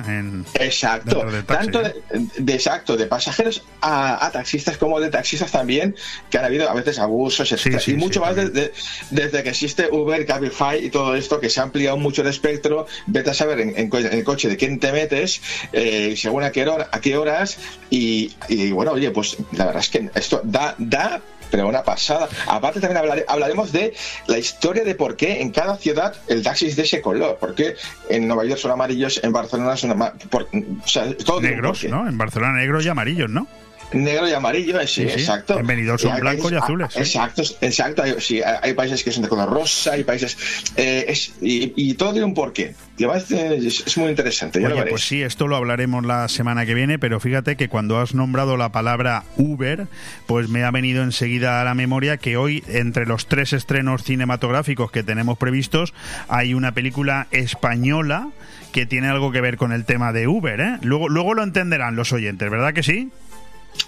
exacto, 0.54 1.24
tanto 1.46 1.84
¿eh? 1.84 1.94
de, 2.38 2.54
exacto, 2.54 2.96
de 2.96 3.06
pasajeros 3.06 3.64
a, 3.80 4.30
taxistas 4.32 4.76
como 4.78 5.00
de 5.00 5.10
taxistas 5.10 5.50
también, 5.52 5.94
que 6.30 6.38
han 6.38 6.44
habido 6.44 6.68
a 6.68 6.74
veces 6.74 6.98
abusos, 6.98 7.54
y 7.86 7.94
mucho 7.94 8.20
más 8.20 8.36
desde 8.36 9.42
que 9.42 9.48
existe 9.48 9.88
Uber, 9.90 10.24
Cabify 10.26 10.84
y 10.84 10.90
todo 10.90 11.14
esto, 11.14 11.40
que 11.40 11.50
se 11.50 11.60
ha 11.60 11.64
ampliado 11.64 11.96
mucho 11.96 12.22
el 12.22 12.28
espectro. 12.28 12.86
Vete 13.06 13.30
a 13.30 13.34
saber 13.34 13.60
en, 13.60 13.74
en 13.76 13.90
el 13.92 14.24
coche 14.24 14.48
de 14.48 14.56
quién 14.56 14.78
te 14.78 14.92
metes, 14.92 15.40
eh, 15.72 16.14
según 16.16 16.42
a 16.42 16.52
qué, 16.52 16.66
hora, 16.66 16.88
a 16.92 17.00
qué 17.00 17.16
horas, 17.16 17.58
y, 17.90 18.34
bueno, 18.72 18.92
oye, 18.92 19.10
pues 19.10 19.25
la 19.52 19.66
verdad 19.66 19.82
es 19.82 19.88
que 19.90 20.10
esto 20.14 20.40
da, 20.44 20.74
da 20.78 21.20
pero 21.50 21.68
una 21.68 21.82
pasada. 21.82 22.28
Aparte 22.46 22.80
también 22.80 23.24
hablaremos 23.28 23.72
de 23.72 23.94
la 24.26 24.38
historia 24.38 24.84
de 24.84 24.94
por 24.94 25.16
qué 25.16 25.40
en 25.40 25.50
cada 25.50 25.76
ciudad 25.76 26.14
el 26.28 26.42
taxi 26.42 26.66
es 26.66 26.76
de 26.76 26.82
ese 26.82 27.00
color. 27.00 27.38
Porque 27.40 27.76
en 28.08 28.26
Nueva 28.26 28.44
York 28.44 28.60
son 28.60 28.72
amarillos, 28.72 29.20
en 29.22 29.32
Barcelona 29.32 29.76
son 29.76 30.00
o 30.00 30.88
sea, 30.88 31.06
negros, 31.40 31.84
¿no? 31.84 32.08
En 32.08 32.18
Barcelona 32.18 32.54
negros 32.58 32.84
y 32.84 32.88
amarillos, 32.88 33.30
¿no? 33.30 33.46
Negro 33.92 34.28
y 34.28 34.32
amarillo, 34.32 34.78
sí, 34.80 35.02
Sí, 35.04 35.08
sí. 35.08 35.20
exacto. 35.20 35.58
En 35.58 35.66
Benidorm 35.66 35.98
son 35.98 36.18
blancos 36.20 36.50
y 36.52 36.56
azules, 36.56 36.88
ah, 36.88 36.92
sí. 36.92 36.98
Exacto, 37.00 37.42
exacto. 37.60 38.02
Hay, 38.02 38.14
sí, 38.18 38.40
hay 38.42 38.74
países 38.74 39.02
que 39.04 39.12
son 39.12 39.22
de 39.22 39.28
color 39.28 39.48
rosa, 39.48 39.92
hay 39.92 40.04
países. 40.04 40.36
eh, 40.76 41.04
es- 41.08 41.32
y, 41.40 41.72
y 41.76 41.94
todo 41.94 42.12
tiene 42.12 42.24
un 42.26 42.34
porqué. 42.34 42.74
Además 42.96 43.30
eh, 43.30 43.56
es, 43.58 43.84
es 43.86 43.96
muy 43.98 44.08
interesante, 44.10 44.60
ya 44.60 44.68
Oye, 44.68 44.84
pues 44.86 45.02
sí, 45.06 45.22
esto 45.22 45.46
lo 45.48 45.56
hablaremos 45.56 46.04
la 46.04 46.28
semana 46.28 46.64
que 46.66 46.74
viene, 46.74 46.98
pero 46.98 47.20
fíjate 47.20 47.56
que 47.56 47.68
cuando 47.68 48.00
has 48.00 48.14
nombrado 48.14 48.56
la 48.56 48.70
palabra 48.70 49.24
Uber, 49.36 49.86
pues 50.26 50.48
me 50.48 50.64
ha 50.64 50.70
venido 50.70 51.02
enseguida 51.02 51.60
a 51.60 51.64
la 51.64 51.74
memoria 51.74 52.16
que 52.16 52.36
hoy, 52.36 52.64
entre 52.68 53.06
los 53.06 53.26
tres 53.28 53.52
estrenos 53.52 54.02
cinematográficos 54.02 54.90
que 54.90 55.02
tenemos 55.02 55.36
previstos, 55.38 55.92
hay 56.28 56.54
una 56.54 56.72
película 56.72 57.26
española 57.30 58.28
que 58.72 58.86
tiene 58.86 59.08
algo 59.08 59.30
que 59.32 59.40
ver 59.40 59.56
con 59.56 59.72
el 59.72 59.84
tema 59.84 60.12
de 60.12 60.26
Uber, 60.26 60.60
¿eh? 60.60 60.78
Luego, 60.82 61.08
luego 61.08 61.34
lo 61.34 61.42
entenderán 61.42 61.96
los 61.96 62.12
oyentes, 62.12 62.50
¿verdad 62.50 62.74
que 62.74 62.82
sí? 62.82 63.10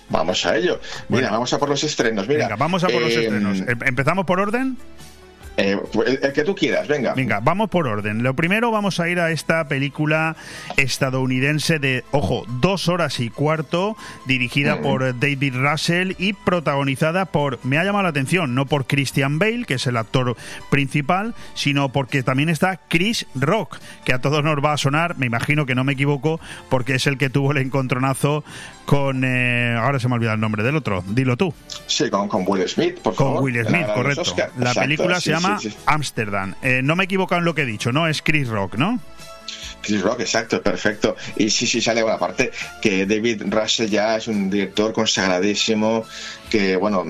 Vamos 0.09 0.45
a 0.47 0.57
ello. 0.57 0.81
Mira, 1.09 1.31
vamos 1.31 1.53
a 1.53 1.59
por 1.59 1.69
los 1.69 1.85
estrenos. 1.85 2.27
Mira, 2.29 2.45
Venga, 2.45 2.57
vamos 2.57 2.83
a 2.85 2.89
por 2.89 3.01
los 3.03 3.13
eh, 3.13 3.23
estrenos. 3.25 3.59
Em- 3.61 3.83
¿Empezamos 3.87 4.25
por 4.25 4.41
orden? 4.41 4.77
eh, 5.61 5.77
el, 6.07 6.21
el 6.23 6.33
que 6.33 6.45
tú 6.45 6.55
quieras, 6.55 6.87
venga. 6.87 7.15
Venga, 7.15 7.41
vamos 7.41 7.69
por 7.69 7.89
orden. 7.89 8.23
Lo 8.23 8.35
primero 8.35 8.71
vamos 8.71 9.01
a 9.01 9.09
ir 9.09 9.19
a 9.19 9.33
esta 9.33 9.67
película 9.67 10.37
estadounidense 10.77 11.79
de, 11.79 12.05
ojo, 12.13 12.45
dos 12.61 12.89
horas 12.89 13.21
y 13.21 13.29
cuarto, 13.29 13.97
dirigida 14.25 14.77
Mm. 14.77 14.83
por 14.83 15.19
David 15.19 15.55
Russell 15.57 16.13
y 16.19 16.33
protagonizada 16.33 17.27
por, 17.27 17.59
me 17.65 17.77
ha 17.79 17.85
llamado 17.85 18.05
la 18.05 18.09
atención, 18.11 18.55
no 18.55 18.67
por 18.67 18.87
Christian 18.87 19.39
Bale, 19.39 19.65
que 19.67 19.75
es 19.75 19.87
el 19.87 19.97
actor 19.97 20.37
principal, 20.71 21.35
sino 21.55 21.91
porque 21.91 22.23
también 22.23 22.49
está 22.49 22.81
Chris 22.89 23.27
Rock, 23.35 23.79
que 24.05 24.13
a 24.13 24.21
todos 24.21 24.43
nos 24.45 24.65
va 24.65 24.73
a 24.73 24.77
sonar, 24.79 25.19
me 25.19 25.27
imagino 25.27 25.67
que 25.67 25.75
no 25.75 25.85
me 25.85 25.93
equivoco, 25.93 26.41
porque 26.71 26.95
es 26.95 27.07
el 27.07 27.19
que 27.19 27.31
tuvo 27.31 27.51
el 27.53 27.59
encontronazo 27.59 28.45
con, 28.89 29.23
eh, 29.23 29.77
ahora 29.79 30.01
se 30.01 30.09
me 30.09 30.15
ha 30.15 30.17
olvidado 30.17 30.37
el 30.37 30.41
nombre 30.41 30.63
del 30.63 30.75
otro, 30.75 31.05
dilo 31.09 31.37
tú. 31.37 31.53
Sí, 31.87 32.09
con, 32.09 32.27
con 32.27 32.45
Will 32.47 32.67
Smith, 32.67 32.99
por 33.01 33.15
Con 33.15 33.27
favor. 33.27 33.43
Will 33.43 33.57
en 33.57 33.65
la 33.65 33.69
Smith, 33.71 33.87
correcto. 33.95 34.35
La 34.35 34.45
Exacto, 34.71 34.81
película 34.81 35.17
sí, 35.17 35.25
se 35.25 35.31
llama. 35.33 35.59
Amsterdam. 35.85 36.55
Eh, 36.63 36.81
no 36.83 36.97
me 36.97 37.03
he 37.03 37.05
equivocado 37.05 37.39
en 37.39 37.45
lo 37.45 37.55
que 37.55 37.63
he 37.63 37.67
dicho, 37.67 37.93
¿no? 37.93 38.09
Es 38.09 38.23
Chris 38.23 38.49
Rock, 38.49 38.77
¿no? 38.77 38.99
Chris 39.83 40.01
Rock, 40.01 40.21
exacto, 40.21 40.63
perfecto. 40.63 41.17
Y 41.37 41.51
sí, 41.51 41.67
sí, 41.67 41.83
sale, 41.83 42.03
bueno, 42.03 42.17
aparte 42.17 42.51
que 42.81 43.05
David 43.05 43.43
Russell 43.51 43.91
ya 43.91 44.17
es 44.17 44.27
un 44.27 44.49
director 44.49 44.95
consagradísimo, 44.95 46.07
que, 46.51 46.77
bueno, 46.77 47.05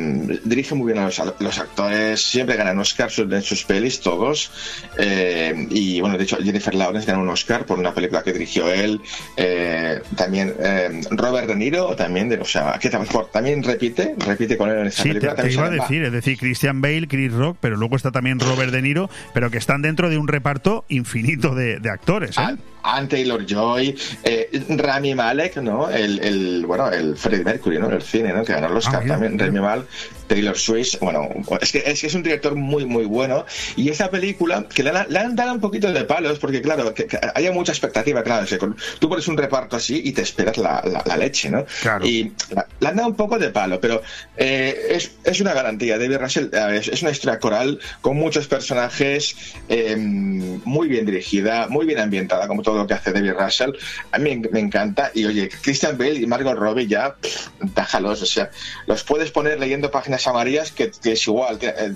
dirige 0.44 0.74
muy 0.74 0.92
bien 0.92 0.98
a 1.02 1.06
los, 1.06 1.18
a 1.20 1.34
los 1.38 1.58
actores, 1.58 2.20
siempre 2.22 2.56
ganan 2.56 2.78
Oscar 2.78 3.10
en 3.18 3.42
sus 3.42 3.64
pelis, 3.64 4.00
todos. 4.00 4.50
Eh, 4.98 5.66
y, 5.70 6.00
bueno, 6.00 6.16
de 6.18 6.24
hecho, 6.24 6.36
Jennifer 6.38 6.74
Lawrence 6.74 7.06
ganó 7.06 7.22
un 7.22 7.28
Oscar 7.28 7.64
por 7.66 7.78
una 7.78 7.94
película 7.94 8.22
que 8.22 8.32
dirigió 8.32 8.70
él. 8.72 9.00
Eh, 9.36 10.00
también 10.16 10.54
eh, 10.58 11.00
Robert 11.10 11.48
De 11.48 11.56
Niro, 11.56 11.94
también, 11.96 12.28
de, 12.28 12.36
o 12.38 12.44
sea, 12.44 12.78
que 12.80 12.90
también 12.90 13.62
repite, 13.62 14.14
repite 14.18 14.56
con 14.56 14.70
él 14.70 14.78
en 14.80 14.86
esta 14.88 15.02
Sí, 15.02 15.08
película. 15.10 15.34
te 15.34 15.52
iba 15.52 15.66
a 15.66 15.70
decir, 15.70 16.02
es 16.02 16.12
decir, 16.12 16.38
Christian 16.38 16.80
Bale, 16.80 17.06
Chris 17.08 17.32
Rock, 17.32 17.56
pero 17.60 17.76
luego 17.76 17.96
está 17.96 18.10
también 18.10 18.40
Robert 18.40 18.72
De 18.72 18.82
Niro, 18.82 19.10
pero 19.34 19.50
que 19.50 19.58
están 19.58 19.82
dentro 19.82 20.10
de 20.10 20.18
un 20.18 20.28
reparto 20.28 20.84
infinito 20.88 21.54
de, 21.54 21.78
de 21.80 21.90
actores. 21.90 22.36
¿eh? 22.38 22.56
Anne 22.82 23.08
Taylor 23.08 23.44
Joy, 23.44 23.96
eh, 24.24 24.64
Rami 24.68 25.14
Malek, 25.14 25.56
¿no? 25.58 25.90
El, 25.90 26.18
el, 26.20 26.64
bueno, 26.66 26.90
el 26.90 27.16
Freddie 27.16 27.44
Mercury, 27.44 27.78
¿no? 27.78 27.90
El 27.90 28.02
cine, 28.02 28.32
¿no? 28.32 28.44
Que 28.44 28.52
ganó 28.52 28.68
el 28.68 28.76
Oscar 28.76 29.02
Ah, 29.04 29.08
también. 29.08 29.38
Rami 29.38 29.60
Malek, 29.60 29.86
Taylor 30.28 30.56
Swift, 30.56 30.96
bueno, 31.00 31.28
es 31.60 31.72
que, 31.72 31.82
es 31.86 32.00
que 32.00 32.06
es 32.06 32.14
un 32.14 32.22
director 32.22 32.54
muy, 32.54 32.84
muy 32.84 33.04
bueno. 33.06 33.44
Y 33.76 33.88
esta 33.88 34.10
película, 34.10 34.66
que 34.72 34.82
le, 34.82 34.92
le 35.08 35.18
han 35.18 35.34
dado 35.34 35.52
un 35.54 35.60
poquito 35.60 35.92
de 35.92 36.04
palos, 36.04 36.38
porque 36.38 36.60
claro, 36.62 36.94
que, 36.94 37.06
que 37.06 37.18
haya 37.34 37.50
mucha 37.52 37.72
expectativa, 37.72 38.22
claro. 38.22 38.44
o 38.44 38.46
sea, 38.46 38.58
con- 38.58 38.76
tú 38.98 39.08
pones 39.08 39.26
un 39.28 39.36
reparto 39.36 39.76
así 39.76 40.00
y 40.04 40.12
te 40.12 40.22
esperas 40.22 40.56
la, 40.58 40.82
la- 40.84 41.02
la 41.04 41.16
leche, 41.16 41.50
¿no? 41.50 41.64
Y 42.06 42.32
la- 42.50 42.66
le 42.80 42.88
han 42.88 42.96
dado 42.96 43.08
un 43.08 43.16
poco 43.16 43.38
de 43.38 43.50
palo, 43.50 43.80
pero 43.80 44.02
eh, 44.36 44.88
es, 44.90 45.12
es 45.24 45.40
una 45.40 45.52
garantía. 45.54 45.98
David 45.98 46.18
Russell 46.18 46.48
es, 46.72 46.88
es 46.88 47.02
una 47.02 47.10
historia 47.10 47.38
coral 47.38 47.80
con 48.02 48.16
muchos 48.16 48.46
personajes, 48.46 49.34
eh, 49.68 49.96
muy 49.96 50.88
bien 50.88 51.06
dirigida, 51.06 51.68
muy 51.68 51.86
bien 51.86 51.98
ambientada, 51.98 52.46
como 52.46 52.62
todo 52.62 52.76
lo 52.78 52.86
que 52.86 52.94
hace 52.94 53.12
David 53.12 53.32
Russell. 53.38 53.70
A 54.12 54.18
mí 54.18 54.42
me, 54.52 54.60
encanta. 54.60 55.10
Y 55.14 55.24
oye, 55.24 55.48
Christian 55.62 55.96
Bale 55.96 56.14
y 56.16 56.26
Margot 56.26 56.56
Robbie 56.56 56.86
ya, 56.86 57.14
pff, 57.14 57.48
déjalos, 57.74 58.22
o 58.22 58.26
sea, 58.26 58.50
los 58.86 59.02
puedes 59.04 59.30
poner 59.30 59.58
leyendo 59.58 59.90
páginas 59.90 60.17
amarillas 60.26 60.72
que, 60.72 60.90
que 60.90 61.12
es 61.12 61.26
igual, 61.26 61.58
que, 61.58 61.68
eh, 61.68 61.92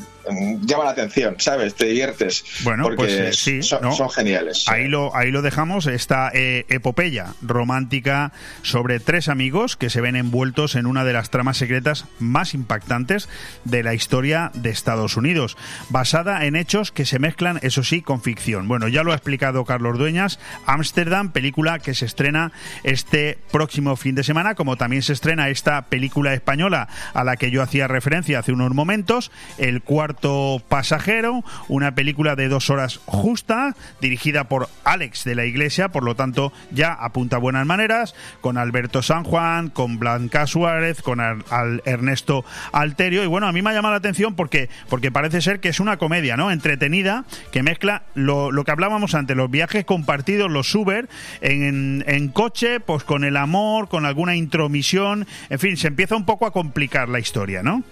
llama 0.62 0.84
la 0.84 0.90
atención, 0.90 1.36
¿sabes? 1.38 1.74
Te 1.74 1.86
diviertes. 1.86 2.44
Bueno, 2.62 2.84
porque 2.84 2.96
pues 2.96 3.12
eh, 3.12 3.32
sí, 3.32 3.62
son, 3.62 3.82
¿no? 3.82 3.92
son 3.92 4.10
geniales. 4.10 4.68
Ahí 4.68 4.88
lo, 4.88 5.14
ahí 5.16 5.30
lo 5.30 5.42
dejamos, 5.42 5.86
esta 5.86 6.30
eh, 6.32 6.64
epopeya 6.68 7.34
romántica 7.42 8.32
sobre 8.62 9.00
tres 9.00 9.28
amigos 9.28 9.76
que 9.76 9.90
se 9.90 10.00
ven 10.00 10.16
envueltos 10.16 10.74
en 10.74 10.86
una 10.86 11.04
de 11.04 11.12
las 11.12 11.30
tramas 11.30 11.56
secretas 11.56 12.06
más 12.18 12.54
impactantes 12.54 13.28
de 13.64 13.82
la 13.82 13.94
historia 13.94 14.50
de 14.54 14.70
Estados 14.70 15.16
Unidos, 15.16 15.56
basada 15.88 16.44
en 16.44 16.56
hechos 16.56 16.92
que 16.92 17.04
se 17.04 17.18
mezclan, 17.18 17.58
eso 17.62 17.82
sí, 17.82 18.02
con 18.02 18.22
ficción. 18.22 18.68
Bueno, 18.68 18.88
ya 18.88 19.02
lo 19.02 19.12
ha 19.12 19.16
explicado 19.16 19.64
Carlos 19.64 19.98
Dueñas, 19.98 20.38
Amsterdam, 20.66 21.32
película 21.32 21.78
que 21.80 21.94
se 21.94 22.04
estrena 22.04 22.52
este 22.84 23.38
próximo 23.50 23.96
fin 23.96 24.14
de 24.14 24.24
semana, 24.24 24.54
como 24.54 24.76
también 24.76 25.02
se 25.02 25.12
estrena 25.12 25.48
esta 25.48 25.82
película 25.82 26.34
española 26.34 26.88
a 27.14 27.24
la 27.24 27.36
que 27.36 27.50
yo 27.50 27.62
hacía 27.62 27.88
referencia 27.88 28.11
hace 28.16 28.52
unos 28.52 28.74
momentos, 28.74 29.30
El 29.58 29.80
cuarto 29.82 30.62
pasajero, 30.68 31.42
una 31.68 31.94
película 31.94 32.36
de 32.36 32.48
dos 32.48 32.68
horas 32.70 33.00
justa, 33.06 33.74
dirigida 34.00 34.44
por 34.44 34.68
Alex 34.84 35.24
de 35.24 35.34
la 35.34 35.46
Iglesia, 35.46 35.88
por 35.88 36.02
lo 36.04 36.14
tanto 36.14 36.52
ya 36.70 36.92
apunta 36.92 37.38
buenas 37.38 37.66
maneras, 37.66 38.14
con 38.42 38.58
Alberto 38.58 39.00
San 39.02 39.24
Juan, 39.24 39.70
con 39.70 39.98
Blanca 39.98 40.46
Suárez, 40.46 41.00
con 41.00 41.20
Al- 41.20 41.44
al 41.50 41.82
Ernesto 41.86 42.44
Alterio, 42.72 43.24
y 43.24 43.26
bueno, 43.26 43.46
a 43.46 43.52
mí 43.52 43.62
me 43.62 43.70
ha 43.70 43.74
llamado 43.74 43.92
la 43.94 43.98
atención 43.98 44.34
porque, 44.34 44.68
porque 44.90 45.10
parece 45.10 45.40
ser 45.40 45.60
que 45.60 45.70
es 45.70 45.80
una 45.80 45.96
comedia, 45.96 46.36
¿no? 46.36 46.50
Entretenida, 46.50 47.24
que 47.50 47.62
mezcla 47.62 48.02
lo, 48.14 48.50
lo 48.52 48.64
que 48.64 48.70
hablábamos 48.72 49.14
antes, 49.14 49.36
los 49.36 49.50
viajes 49.50 49.84
compartidos, 49.84 50.50
los 50.50 50.74
Uber, 50.74 51.08
en, 51.40 52.04
en 52.06 52.28
coche, 52.28 52.78
pues 52.80 53.04
con 53.04 53.24
el 53.24 53.36
amor, 53.38 53.88
con 53.88 54.04
alguna 54.04 54.36
intromisión, 54.36 55.26
en 55.48 55.58
fin, 55.58 55.76
se 55.76 55.88
empieza 55.88 56.16
un 56.16 56.26
poco 56.26 56.46
a 56.46 56.52
complicar 56.52 57.08
la 57.08 57.18
historia, 57.18 57.62
¿no? 57.62 57.82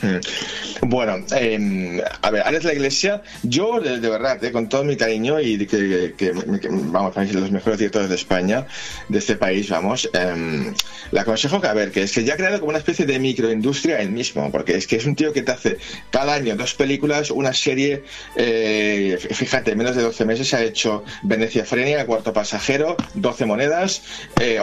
Mm. 0.00 0.88
Bueno, 0.88 1.16
eh, 1.34 2.02
a 2.22 2.30
ver, 2.30 2.42
Alex 2.42 2.64
la 2.64 2.72
Iglesia, 2.72 3.22
yo 3.42 3.80
de, 3.80 3.98
verdad, 3.98 4.42
eh, 4.44 4.52
con 4.52 4.68
todo 4.68 4.84
mi 4.84 4.96
cariño 4.96 5.40
y 5.40 5.58
que, 5.66 6.14
que- 6.16 6.30
que, 6.60 6.68
vamos, 6.70 7.16
los 7.34 7.50
mejores 7.50 7.78
directores 7.80 8.08
de 8.08 8.14
España, 8.14 8.64
de 9.08 9.18
este 9.18 9.34
país, 9.34 9.68
vamos, 9.68 10.08
eh, 10.12 10.72
le 11.10 11.20
aconsejo 11.20 11.60
que, 11.60 11.66
a 11.66 11.72
ver, 11.74 11.90
que 11.90 12.02
es 12.04 12.12
que 12.12 12.22
ya 12.22 12.34
ha 12.34 12.36
creado 12.36 12.60
como 12.60 12.70
una 12.70 12.78
especie 12.78 13.06
de 13.06 13.18
microindustria 13.18 14.00
él 14.00 14.10
mismo, 14.10 14.52
porque 14.52 14.76
es 14.76 14.86
que 14.86 14.96
es 14.96 15.04
un 15.04 15.16
tío 15.16 15.32
que 15.32 15.42
te 15.42 15.50
hace 15.50 15.78
cada 16.10 16.34
año 16.34 16.54
dos 16.54 16.74
películas, 16.74 17.32
una 17.32 17.52
serie, 17.52 18.04
eh, 18.36 19.18
fíjate, 19.32 19.72
en 19.72 19.78
menos 19.78 19.96
de 19.96 20.02
12 20.02 20.24
meses 20.24 20.54
ha 20.54 20.62
hecho 20.62 21.02
Venecia 21.22 21.64
Frenia, 21.64 22.06
Cuarto 22.06 22.32
Pasajero, 22.32 22.96
12 23.14 23.46
monedas, 23.46 24.02
eh, 24.40 24.60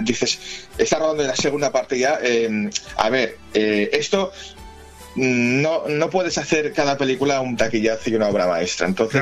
dices, 0.00 0.38
está 0.78 1.00
rodando 1.00 1.24
la 1.24 1.34
segunda 1.34 1.72
parte 1.72 1.98
ya, 1.98 2.20
eh, 2.22 2.70
a 2.96 3.10
ver, 3.10 3.36
eh, 3.52 3.90
esto 3.94 4.32
no, 5.16 5.82
no 5.88 6.10
puedes 6.10 6.38
hacer 6.38 6.72
cada 6.72 6.96
película 6.96 7.40
un 7.40 7.56
taquillazo 7.56 8.10
y 8.10 8.14
una 8.14 8.28
obra 8.28 8.46
maestra. 8.46 8.86
Entonces, 8.86 9.20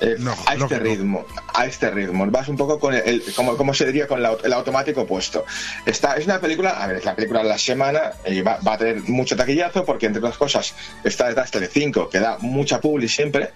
eh, 0.00 0.16
a 0.46 0.54
este 0.64 0.78
ritmo, 0.78 1.26
a 1.54 1.66
este 1.66 1.90
ritmo, 1.90 2.26
vas 2.26 2.48
un 2.48 2.56
poco 2.56 2.78
con 2.78 2.94
el, 2.94 3.02
el- 3.06 3.22
como, 3.34 3.56
como 3.56 3.72
se 3.74 3.86
diría, 3.86 4.06
con 4.06 4.22
la- 4.22 4.36
el 4.44 4.52
automático 4.52 5.06
puesto. 5.06 5.44
Esta 5.86 6.14
es 6.16 6.26
una 6.26 6.40
película, 6.40 6.70
a 6.82 6.86
ver, 6.86 6.96
es 6.98 7.04
la 7.04 7.14
película 7.16 7.42
de 7.42 7.48
la 7.48 7.58
semana, 7.58 8.12
y 8.26 8.42
va, 8.42 8.58
va 8.66 8.74
a 8.74 8.78
tener 8.78 9.02
mucho 9.08 9.36
taquillazo 9.36 9.84
porque, 9.84 10.06
entre 10.06 10.20
otras 10.20 10.36
cosas, 10.36 10.74
está 11.04 11.28
detrás 11.28 11.50
de 11.50 11.66
5 11.66 12.08
que 12.10 12.20
da 12.20 12.36
mucha 12.40 12.80
publi 12.80 13.08
siempre. 13.08 13.50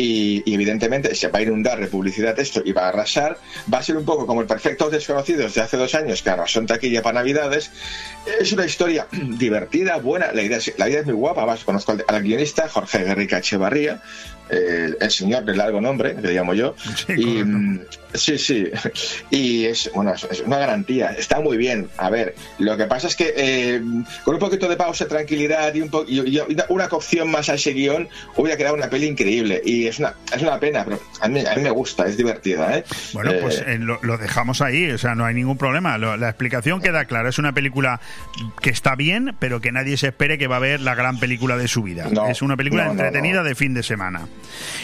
Y, 0.00 0.42
y 0.46 0.54
evidentemente 0.54 1.14
se 1.14 1.28
va 1.28 1.40
a 1.40 1.42
inundar 1.42 1.78
de 1.78 1.86
publicidad 1.86 2.38
esto 2.40 2.62
y 2.64 2.72
va 2.72 2.86
a 2.86 2.88
arrasar. 2.88 3.36
Va 3.72 3.78
a 3.78 3.82
ser 3.82 3.96
un 3.96 4.04
poco 4.04 4.26
como 4.26 4.40
el 4.40 4.46
Perfectos 4.46 4.90
Desconocidos 4.90 5.54
de 5.54 5.60
hace 5.60 5.76
dos 5.76 5.94
años 5.94 6.22
que 6.22 6.30
arrasó 6.30 6.58
en 6.60 6.66
taquilla 6.66 7.02
para 7.02 7.20
Navidades. 7.20 7.70
Es 8.40 8.52
una 8.52 8.64
historia 8.64 9.06
divertida, 9.12 9.98
buena. 9.98 10.32
La 10.32 10.42
idea 10.42 10.56
es, 10.56 10.72
la 10.78 10.88
idea 10.88 11.00
es 11.00 11.06
muy 11.06 11.14
guapa. 11.14 11.42
Además, 11.42 11.64
conozco 11.64 11.92
al, 11.92 12.04
al 12.08 12.22
guionista 12.22 12.68
Jorge 12.68 13.04
Guerrica 13.04 13.38
Echevarría, 13.38 14.00
eh, 14.48 14.94
el 14.98 15.10
señor 15.10 15.44
de 15.44 15.54
largo 15.54 15.80
nombre, 15.80 16.16
que 16.16 16.22
le 16.22 16.32
llamo 16.32 16.54
yo. 16.54 16.74
y, 17.08 17.44
mm, 17.44 17.80
sí, 18.14 18.38
sí. 18.38 18.70
Y 19.30 19.64
es, 19.66 19.90
bueno, 19.94 20.12
es, 20.14 20.40
una 20.44 20.58
garantía. 20.58 21.08
Está 21.18 21.40
muy 21.40 21.56
bien. 21.56 21.88
A 21.96 22.10
ver, 22.10 22.34
lo 22.58 22.76
que 22.76 22.84
pasa 22.86 23.06
es 23.08 23.16
que 23.16 23.32
eh, 23.36 23.80
con 24.24 24.34
un 24.34 24.40
poquito 24.40 24.68
de 24.68 24.76
pausa, 24.76 25.06
tranquilidad 25.08 25.74
y, 25.74 25.82
un 25.82 25.88
po- 25.90 26.04
y- 26.06 26.20
y 26.36 26.40
una, 26.68 26.88
cocción 26.88 27.30
más 27.30 27.48
a 27.48 27.54
ese 27.54 27.72
guion, 27.72 28.08
hubiera 28.36 28.56
quedado 28.56 28.74
una 28.74 28.88
peli 28.90 29.06
increíble. 29.06 29.60
Y 29.64 29.86
es 29.86 29.98
una, 29.98 30.14
es 30.34 30.42
una 30.42 30.58
pena, 30.58 30.84
pero 30.84 31.00
a 31.20 31.28
mí, 31.28 31.44
a 31.46 31.54
mí 31.56 31.62
me 31.62 31.70
gusta, 31.70 32.06
es 32.06 32.16
divertida. 32.16 32.76
¿eh? 32.78 32.84
Bueno, 33.12 33.32
pues 33.40 33.58
Eh, 33.60 33.64
eh, 33.74 33.78
lo, 33.78 33.98
lo 34.02 34.18
dejamos 34.18 34.60
ahí, 34.60 34.90
o 34.90 34.98
sea, 34.98 35.14
no 35.14 35.24
hay 35.24 35.34
ningún 35.34 35.56
problema. 35.58 35.98
Lo- 35.98 36.16
la 36.16 36.28
explicación 36.28 36.80
queda 36.80 37.04
clara. 37.04 37.28
Es 37.28 37.38
una 37.38 37.52
película 37.52 38.00
que 38.60 38.70
está 38.70 38.94
bien, 38.96 39.34
pero 39.38 39.60
que 39.60 39.72
nadie 39.72 39.96
se 39.96 40.08
espere 40.08 40.38
que 40.38 40.46
va 40.46 40.56
a 40.56 40.60
ver 40.60 40.80
la 40.80 40.94
gran 40.94 41.18
película 41.20 41.56
de 41.56 41.68
su 41.68 41.82
vida. 41.82 42.08
No, 42.10 42.28
es 42.28 42.42
una 42.42 42.56
película 42.56 42.84
no, 42.86 42.94
no, 42.94 43.00
entretenida 43.02 43.42
de 43.42 43.54
fin 43.54 43.74
de 43.74 43.82
semana. 43.82 44.26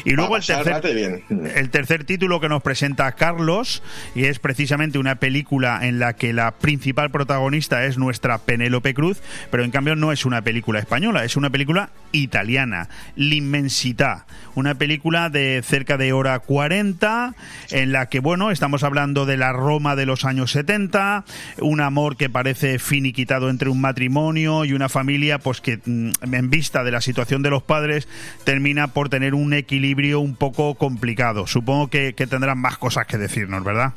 Y 0.05 0.13
luego 0.13 0.37
el 0.37 0.45
tercer, 0.45 0.95
bien. 0.95 1.25
el 1.55 1.71
tercer 1.71 2.05
título 2.05 2.41
que 2.41 2.49
nos 2.49 2.63
presenta 2.63 3.13
Carlos, 3.17 3.83
y 4.15 4.25
es 4.25 4.39
precisamente 4.39 4.99
una 4.99 5.17
película 5.17 5.81
en 5.83 5.99
la 5.99 6.15
que 6.15 6.33
la 6.33 6.53
principal 6.53 7.11
protagonista 7.11 7.85
es 7.85 7.99
nuestra 7.99 8.39
Penélope 8.39 8.95
Cruz, 8.95 9.21
pero 9.51 9.65
en 9.65 9.71
cambio 9.71 9.97
no 9.97 10.13
es 10.13 10.25
una 10.25 10.43
película 10.43 10.79
española, 10.79 11.25
es 11.25 11.37
una 11.37 11.51
película 11.51 11.91
italiana, 12.13 12.89
L'Immensità, 13.17 14.27
una 14.55 14.75
película 14.75 15.29
de 15.31 15.63
cerca 15.63 15.97
de 15.97 16.13
hora 16.13 16.39
40, 16.39 17.35
en 17.71 17.93
la 17.93 18.07
que, 18.09 18.21
bueno, 18.21 18.51
estamos 18.51 18.83
hablando 18.83 19.27
de 19.27 19.37
la 19.37 19.53
Roma 19.53 19.97
de 19.97 20.07
los 20.07 20.25
años 20.25 20.53
70, 20.53 21.25
un 21.61 21.81
amor 21.81 22.17
que 22.17 22.31
parece 22.31 22.79
finiquitado 22.79 23.51
entre 23.51 23.69
un 23.69 23.81
matrimonio 23.81 24.65
y 24.65 24.73
una 24.73 24.89
familia, 24.89 25.39
pues 25.39 25.61
que 25.61 25.79
mm, 25.85 26.33
en 26.33 26.51
vista 26.51 26.85
de 26.85 26.91
la 26.91 27.01
situación 27.01 27.43
de 27.43 27.51
los 27.51 27.63
padres 27.63 28.09
termina 28.45 28.89
por 28.89 29.09
tener 29.09 29.35
un 29.35 29.53
equilibrio 29.55 30.21
un 30.21 30.37
poco 30.37 30.75
complicado. 30.75 31.47
Supongo 31.47 31.89
que, 31.89 32.15
que 32.15 32.27
tendrán 32.27 32.59
más 32.59 32.79
cosas 32.79 33.06
que 33.07 33.19
decirnos, 33.19 33.65
¿verdad? 33.65 33.93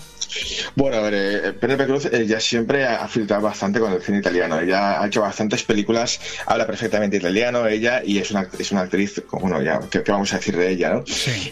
Bueno, 0.75 0.97
a 0.97 1.01
ver, 1.01 1.13
eh, 1.15 1.53
Penélope 1.53 1.85
Cruz 1.85 2.05
eh, 2.05 2.25
ya 2.27 2.39
siempre 2.39 2.85
ha 2.85 3.07
filtrado 3.07 3.43
bastante 3.43 3.79
con 3.79 3.91
el 3.93 4.01
cine 4.01 4.19
italiano. 4.19 4.59
Ella 4.59 5.01
ha 5.01 5.07
hecho 5.07 5.21
bastantes 5.21 5.63
películas, 5.63 6.19
habla 6.45 6.65
perfectamente 6.67 7.17
italiano 7.17 7.67
ella 7.67 8.01
y 8.05 8.17
es 8.19 8.31
una, 8.31 8.47
es 8.57 8.71
una 8.71 8.81
actriz, 8.81 9.21
bueno, 9.31 9.61
ya, 9.61 9.79
¿qué, 9.89 10.03
qué 10.03 10.11
vamos 10.11 10.31
a 10.33 10.37
decir 10.37 10.55
de 10.57 10.71
ella, 10.71 10.89
no? 10.91 11.03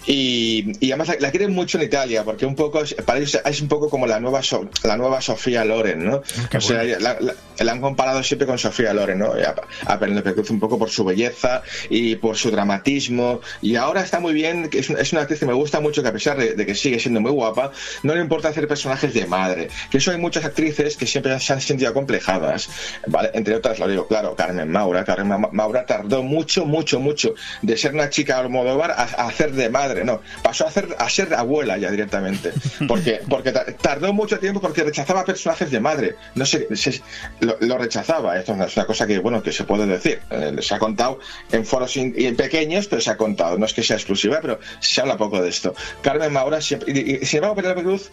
Y, 0.05 0.71
y 0.79 0.91
además 0.91 1.09
la, 1.09 1.15
la 1.19 1.31
quieren 1.31 1.51
mucho 1.53 1.77
en 1.77 1.83
Italia 1.85 2.23
porque 2.23 2.45
un 2.45 2.55
poco, 2.55 2.81
es- 2.83 2.93
para 2.93 3.19
ellos 3.19 3.39
es 3.43 3.61
un 3.61 3.67
poco 3.67 3.89
como 3.89 4.07
la 4.07 4.19
nueva 4.19 4.41
So- 4.43 4.69
la 4.83 4.97
nueva 4.97 5.21
Sofía 5.21 5.65
Loren, 5.65 6.05
¿no? 6.05 6.21
Qué 6.49 6.57
o 6.57 6.61
sea, 6.61 6.77
bueno. 6.77 6.99
la, 6.99 7.17
la- 7.19 7.33
la 7.63 7.71
han 7.71 7.81
comparado 7.81 8.21
siempre 8.23 8.45
con 8.47 8.57
Sofía 8.59 8.93
Loren, 8.93 9.19
¿no? 9.19 9.33
A, 9.33 9.93
a 9.93 9.99
Penélope 9.99 10.33
Cruz 10.33 10.49
un 10.51 10.59
poco 10.59 10.77
por 10.77 10.89
su 10.89 11.03
belleza 11.03 11.63
y 11.89 12.15
por 12.15 12.37
su 12.37 12.51
dramatismo. 12.51 13.41
Y 13.61 13.75
ahora 13.75 14.01
está 14.03 14.19
muy 14.19 14.33
bien, 14.33 14.69
es, 14.73 14.89
una- 14.89 14.99
es 15.01 15.11
una 15.11 15.21
actriz 15.21 15.39
que 15.39 15.45
me 15.47 15.53
gusta 15.53 15.79
mucho, 15.79 16.01
que 16.03 16.09
a 16.09 16.13
pesar 16.13 16.37
de, 16.37 16.53
de 16.53 16.65
que 16.65 16.75
sigue 16.75 16.99
siendo 16.99 17.19
muy 17.19 17.31
guapa, 17.31 17.71
no 18.03 18.13
le 18.13 18.21
importa 18.21 18.49
hacer 18.49 18.66
personajes 18.67 19.13
de 19.13 19.25
madre. 19.25 19.69
Que 19.89 19.97
eso 19.97 20.11
hay 20.11 20.17
muchas 20.17 20.45
actrices 20.45 20.97
que 20.97 21.05
siempre 21.05 21.39
se 21.39 21.53
han 21.53 21.61
sentido 21.61 21.89
acomplejadas, 21.91 22.69
¿vale? 23.07 23.31
Entre 23.33 23.55
otras, 23.55 23.79
lo 23.79 23.87
digo 23.87 24.07
claro, 24.07 24.35
Carmen 24.35 24.69
Maura. 24.71 25.03
Carmen 25.05 25.41
Ma- 25.41 25.49
Maura 25.51 25.85
tardó 25.85 26.23
mucho, 26.23 26.65
mucho, 26.65 26.99
mucho 26.99 27.33
de 27.61 27.77
ser 27.77 27.93
una 27.93 28.09
chica 28.09 28.37
Almodóvar 28.39 28.91
a, 28.91 28.95
a 29.03 29.27
hacer 29.27 29.51
de 29.53 29.69
madre, 29.69 30.03
no. 30.03 30.21
Pasó 30.43 30.65
a, 30.65 30.69
hacer, 30.69 30.95
a 30.99 31.09
ser 31.09 31.33
abuela 31.33 31.77
ya 31.77 31.89
directamente. 31.91 32.51
Porque, 32.87 33.21
porque 33.29 33.51
ta- 33.51 33.65
tardó 33.65 34.13
mucho 34.13 34.39
tiempo 34.39 34.59
porque 34.61 34.83
rechazaba 34.83 35.25
personajes 35.25 35.71
de 35.71 35.79
madre. 35.79 36.15
No 36.35 36.45
sé, 36.45 36.67
se- 36.75 37.01
lo, 37.39 37.57
lo 37.61 37.77
rechazaba. 37.77 38.37
Esto 38.37 38.53
es 38.61 38.75
una 38.75 38.85
cosa 38.85 39.07
que, 39.07 39.19
bueno, 39.19 39.41
que 39.41 39.51
se 39.51 39.63
puede 39.63 39.85
decir. 39.85 40.19
Eh, 40.29 40.55
se 40.61 40.75
ha 40.75 40.79
contado 40.79 41.19
en 41.51 41.65
foros 41.65 41.95
in- 41.97 42.13
pequeños, 42.35 42.87
pero 42.87 43.01
se 43.01 43.09
ha 43.11 43.17
contado. 43.17 43.57
No 43.57 43.65
es 43.65 43.73
que 43.73 43.83
sea 43.83 43.95
exclusiva, 43.97 44.39
pero 44.41 44.59
se 44.79 45.01
habla 45.01 45.17
poco 45.17 45.41
de 45.41 45.49
esto. 45.49 45.73
Carmen 46.01 46.31
Maura 46.33 46.61
siempre. 46.61 46.91
Y, 46.91 47.13
y- 47.21 47.25
sin 47.25 47.37
embargo, 47.37 47.55
Penélope 47.55 47.83
Cruz 47.83 48.11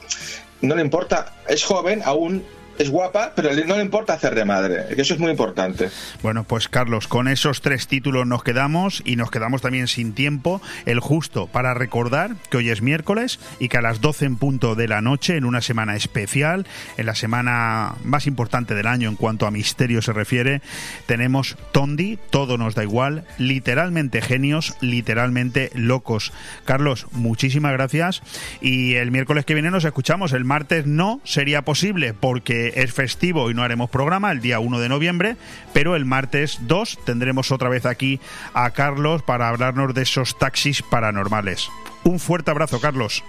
no 0.65 0.75
le 0.75 0.83
importa. 0.83 1.33
Es 1.49 1.65
joven 1.65 2.03
aún. 2.05 2.45
Es 2.79 2.91
guapa, 2.91 3.33
pero 3.35 3.51
no 3.67 3.77
le 3.77 3.83
importa 3.83 4.15
hacer 4.15 4.35
de 4.35 4.45
madre, 4.45 4.87
eso 4.97 5.15
es 5.15 5.21
muy 5.21 5.31
importante. 5.31 5.91
Bueno, 6.23 6.45
pues 6.45 6.69
Carlos, 6.69 7.09
con 7.09 7.29
esos 7.29 7.61
tres 7.61 7.87
títulos 7.87 8.27
nos 8.27 8.43
quedamos 8.43 9.03
y 9.05 9.17
nos 9.17 9.31
quedamos 9.31 9.63
también 9.63 9.89
sin 9.89 10.13
tiempo, 10.13 10.61
el 10.87 11.01
justo 11.01 11.47
para 11.47 11.75
recordar 11.75 12.37
que 12.51 12.57
hoy 12.57 12.71
es 12.71 12.83
miércoles 12.83 13.39
y 13.59 13.69
que 13.69 13.79
a 13.79 13.83
las 13.83 14.01
12 14.01 14.25
en 14.25 14.37
punto 14.37 14.75
de 14.75 14.89
la 14.89 15.01
noche, 15.01 15.37
en 15.37 15.45
una 15.45 15.61
semana 15.61 15.97
especial, 15.97 16.67
en 16.97 17.07
la 17.07 17.15
semana 17.15 17.95
más 18.03 18.27
importante 18.27 18.75
del 18.75 18.87
año 18.87 19.09
en 19.09 19.17
cuanto 19.17 19.47
a 19.47 19.51
misterio 19.51 20.03
se 20.03 20.13
refiere, 20.13 20.63
tenemos 21.07 21.57
Tondi, 21.73 22.19
todo 22.31 22.59
nos 22.59 22.75
da 22.75 22.83
igual, 22.83 23.25
literalmente 23.39 24.21
genios, 24.21 24.77
literalmente 24.81 25.71
locos. 25.75 26.33
Carlos, 26.65 27.07
muchísimas 27.13 27.73
gracias 27.73 28.23
y 28.61 28.95
el 28.95 29.11
miércoles 29.11 29.45
que 29.45 29.55
viene 29.55 29.71
nos 29.71 29.85
escuchamos, 29.85 30.33
el 30.33 30.45
martes 30.45 30.87
no 30.87 31.21
sería 31.25 31.63
posible 31.63 32.15
porque 32.15 32.64
es 32.75 32.93
festivo 32.93 33.51
y 33.51 33.55
no 33.55 33.63
haremos 33.63 33.91
programa 33.91 34.33
el 34.33 34.41
día 34.41 34.61
1 34.61 34.79
de 34.79 34.89
noviembre, 34.89 35.37
pero 35.73 35.97
el 35.97 36.05
martes 36.05 36.59
2 36.63 36.99
tendremos 37.05 37.53
otra 37.53 37.69
vez 37.69 37.87
aquí 37.87 38.21
a 38.53 38.71
Carlos 38.71 39.23
para 39.23 39.49
hablarnos 39.49 39.95
de 39.95 40.03
esos 40.03 40.39
taxis 40.39 40.83
paranormales. 40.83 41.69
Un 42.05 42.19
fuerte 42.19 42.51
abrazo, 42.51 42.81
Carlos. 42.81 43.25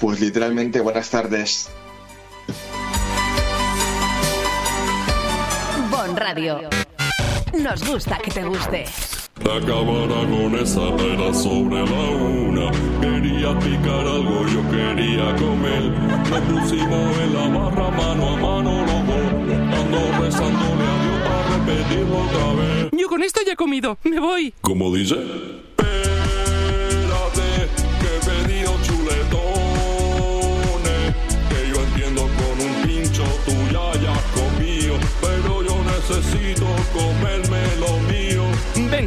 Pues 0.00 0.20
literalmente, 0.20 0.80
buenas 0.80 1.10
tardes. 1.10 1.70
Bon 5.90 6.16
Radio. 6.16 6.60
Nos 7.58 7.84
gusta 7.88 8.18
que 8.18 8.30
te 8.30 8.44
guste. 8.44 8.84
Acabará 9.48 10.28
con 10.28 10.54
esa 10.56 10.88
era 11.04 11.32
sobre 11.32 11.76
la 11.76 12.08
una. 12.10 12.70
Quería 13.00 13.58
picar 13.58 14.06
algo, 14.06 14.46
yo 14.46 14.62
quería 14.70 15.34
comer. 15.36 15.82
Nos 16.30 16.40
pusimos 16.42 17.18
en 17.18 17.34
la 17.34 17.48
barra 17.48 17.90
mano 17.90 18.28
a 18.28 18.36
mano 18.36 18.86
los 18.86 19.06
dos. 19.06 19.78
Ando 19.78 20.22
rezándole 20.22 20.84
a 20.84 21.02
Dios 21.02 21.18
para 21.24 21.56
repetirlo 21.56 22.18
otra 22.18 22.52
vez. 22.62 22.90
Yo 22.92 23.08
con 23.08 23.22
esto 23.22 23.40
ya 23.44 23.54
he 23.54 23.56
comido. 23.56 23.98
Me 24.04 24.20
voy. 24.20 24.54
¿Cómo 24.60 24.94
dice? 24.94 25.16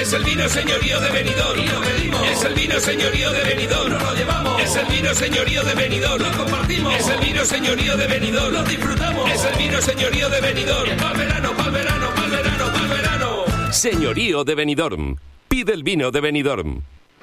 Es 0.00 0.12
el 0.12 0.22
vino 0.22 0.48
señorío 0.48 1.00
de 1.00 1.10
Benidorm. 1.10 1.60
Y 1.60 1.66
lo 1.66 1.80
pedimos. 1.80 2.28
Es 2.28 2.44
el 2.44 2.54
vino 2.54 2.78
señorío 2.78 3.32
de 3.32 3.42
Benidorm. 3.42 3.92
Nos 3.92 4.02
lo 4.02 4.14
llevamos. 4.14 4.62
Es 4.62 4.76
el 4.76 4.86
vino 4.86 5.14
señorío 5.14 5.64
de 5.64 5.74
Benidorm. 5.74 6.22
Lo 6.22 6.38
compartimos. 6.38 6.94
Es 6.94 7.08
el 7.08 7.20
vino 7.20 7.44
señorío 7.44 7.96
de 7.96 8.06
Benidorm. 8.06 8.54
Lo 8.54 8.62
disfrutamos. 8.62 9.30
Es 9.30 9.44
el 9.44 9.56
vino 9.56 9.82
señorío 9.82 10.28
de 10.28 10.40
Benidorm. 10.40 10.96
Pa'l 10.96 11.16
verano, 11.16 11.52
pa'l 11.56 11.70
verano, 11.72 12.10
pa'l 12.14 12.30
verano, 12.30 12.72
pa'l 12.72 12.88
verano. 12.88 13.44
Señorío 13.72 14.44
de 14.44 14.54
Benidorm. 14.54 15.16
Pide 15.48 15.72
el 15.72 15.82
vino 15.82 16.10
de 16.10 16.20
Benidorm. 16.20 16.82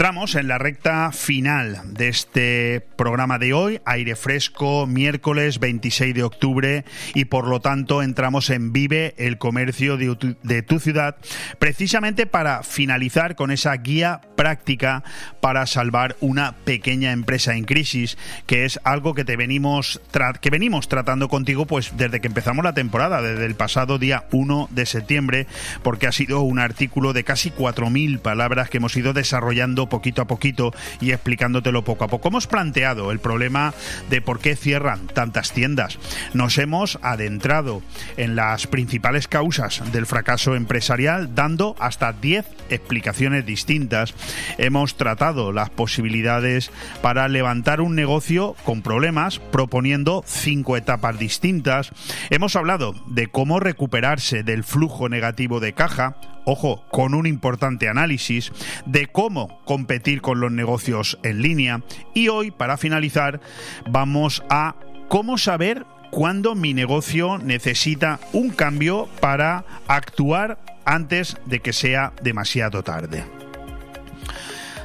Entramos 0.00 0.34
en 0.34 0.48
la 0.48 0.56
recta 0.56 1.12
final 1.12 1.82
de 1.92 2.08
este 2.08 2.80
programa 2.96 3.38
de 3.38 3.52
hoy, 3.52 3.82
aire 3.84 4.16
fresco, 4.16 4.86
miércoles 4.86 5.58
26 5.58 6.14
de 6.14 6.22
octubre 6.22 6.84
y 7.12 7.26
por 7.26 7.46
lo 7.46 7.60
tanto 7.60 8.02
entramos 8.02 8.48
en 8.48 8.72
Vive 8.72 9.12
el 9.18 9.36
comercio 9.36 9.98
de 9.98 10.16
tu, 10.16 10.36
de 10.42 10.62
tu 10.62 10.80
ciudad 10.80 11.16
precisamente 11.58 12.24
para 12.24 12.62
finalizar 12.62 13.36
con 13.36 13.50
esa 13.50 13.74
guía 13.74 14.22
práctica 14.36 15.04
para 15.42 15.66
salvar 15.66 16.16
una 16.20 16.52
pequeña 16.64 17.12
empresa 17.12 17.54
en 17.54 17.64
crisis, 17.64 18.16
que 18.46 18.64
es 18.64 18.80
algo 18.84 19.12
que 19.12 19.26
te 19.26 19.36
venimos 19.36 20.00
que 20.40 20.48
venimos 20.48 20.88
tratando 20.88 21.28
contigo 21.28 21.66
pues 21.66 21.92
desde 21.98 22.22
que 22.22 22.28
empezamos 22.28 22.64
la 22.64 22.72
temporada, 22.72 23.20
desde 23.20 23.44
el 23.44 23.54
pasado 23.54 23.98
día 23.98 24.24
1 24.32 24.70
de 24.70 24.86
septiembre, 24.86 25.46
porque 25.82 26.06
ha 26.06 26.12
sido 26.12 26.40
un 26.40 26.58
artículo 26.58 27.12
de 27.12 27.22
casi 27.22 27.50
4000 27.50 28.20
palabras 28.20 28.70
que 28.70 28.78
hemos 28.78 28.96
ido 28.96 29.12
desarrollando 29.12 29.89
poquito 29.90 30.22
a 30.22 30.26
poquito 30.26 30.72
y 31.02 31.12
explicándotelo 31.12 31.84
poco 31.84 32.04
a 32.04 32.08
poco. 32.08 32.28
Hemos 32.28 32.46
planteado 32.46 33.12
el 33.12 33.18
problema 33.18 33.74
de 34.08 34.22
por 34.22 34.40
qué 34.40 34.56
cierran 34.56 35.06
tantas 35.08 35.52
tiendas. 35.52 35.98
Nos 36.32 36.56
hemos 36.56 36.98
adentrado 37.02 37.82
en 38.16 38.36
las 38.36 38.66
principales 38.66 39.28
causas 39.28 39.82
del 39.92 40.06
fracaso 40.06 40.54
empresarial 40.54 41.34
dando 41.34 41.76
hasta 41.78 42.14
10 42.14 42.46
explicaciones 42.70 43.44
distintas. 43.44 44.14
Hemos 44.56 44.96
tratado 44.96 45.52
las 45.52 45.68
posibilidades 45.68 46.70
para 47.02 47.28
levantar 47.28 47.82
un 47.82 47.94
negocio 47.94 48.56
con 48.64 48.80
problemas 48.82 49.38
proponiendo 49.38 50.22
cinco 50.26 50.76
etapas 50.76 51.18
distintas. 51.18 51.90
Hemos 52.30 52.56
hablado 52.56 52.94
de 53.06 53.26
cómo 53.26 53.60
recuperarse 53.60 54.42
del 54.42 54.64
flujo 54.64 55.08
negativo 55.08 55.60
de 55.60 55.72
caja 55.72 56.16
ojo, 56.50 56.84
con 56.90 57.14
un 57.14 57.26
importante 57.26 57.88
análisis 57.88 58.52
de 58.86 59.06
cómo 59.06 59.60
competir 59.64 60.20
con 60.20 60.40
los 60.40 60.52
negocios 60.52 61.18
en 61.22 61.42
línea. 61.42 61.82
Y 62.14 62.28
hoy, 62.28 62.50
para 62.50 62.76
finalizar, 62.76 63.40
vamos 63.88 64.42
a 64.50 64.74
cómo 65.08 65.38
saber 65.38 65.86
cuándo 66.10 66.54
mi 66.54 66.74
negocio 66.74 67.38
necesita 67.38 68.20
un 68.32 68.50
cambio 68.50 69.08
para 69.20 69.64
actuar 69.86 70.58
antes 70.84 71.36
de 71.46 71.60
que 71.60 71.72
sea 71.72 72.12
demasiado 72.22 72.82
tarde. 72.82 73.24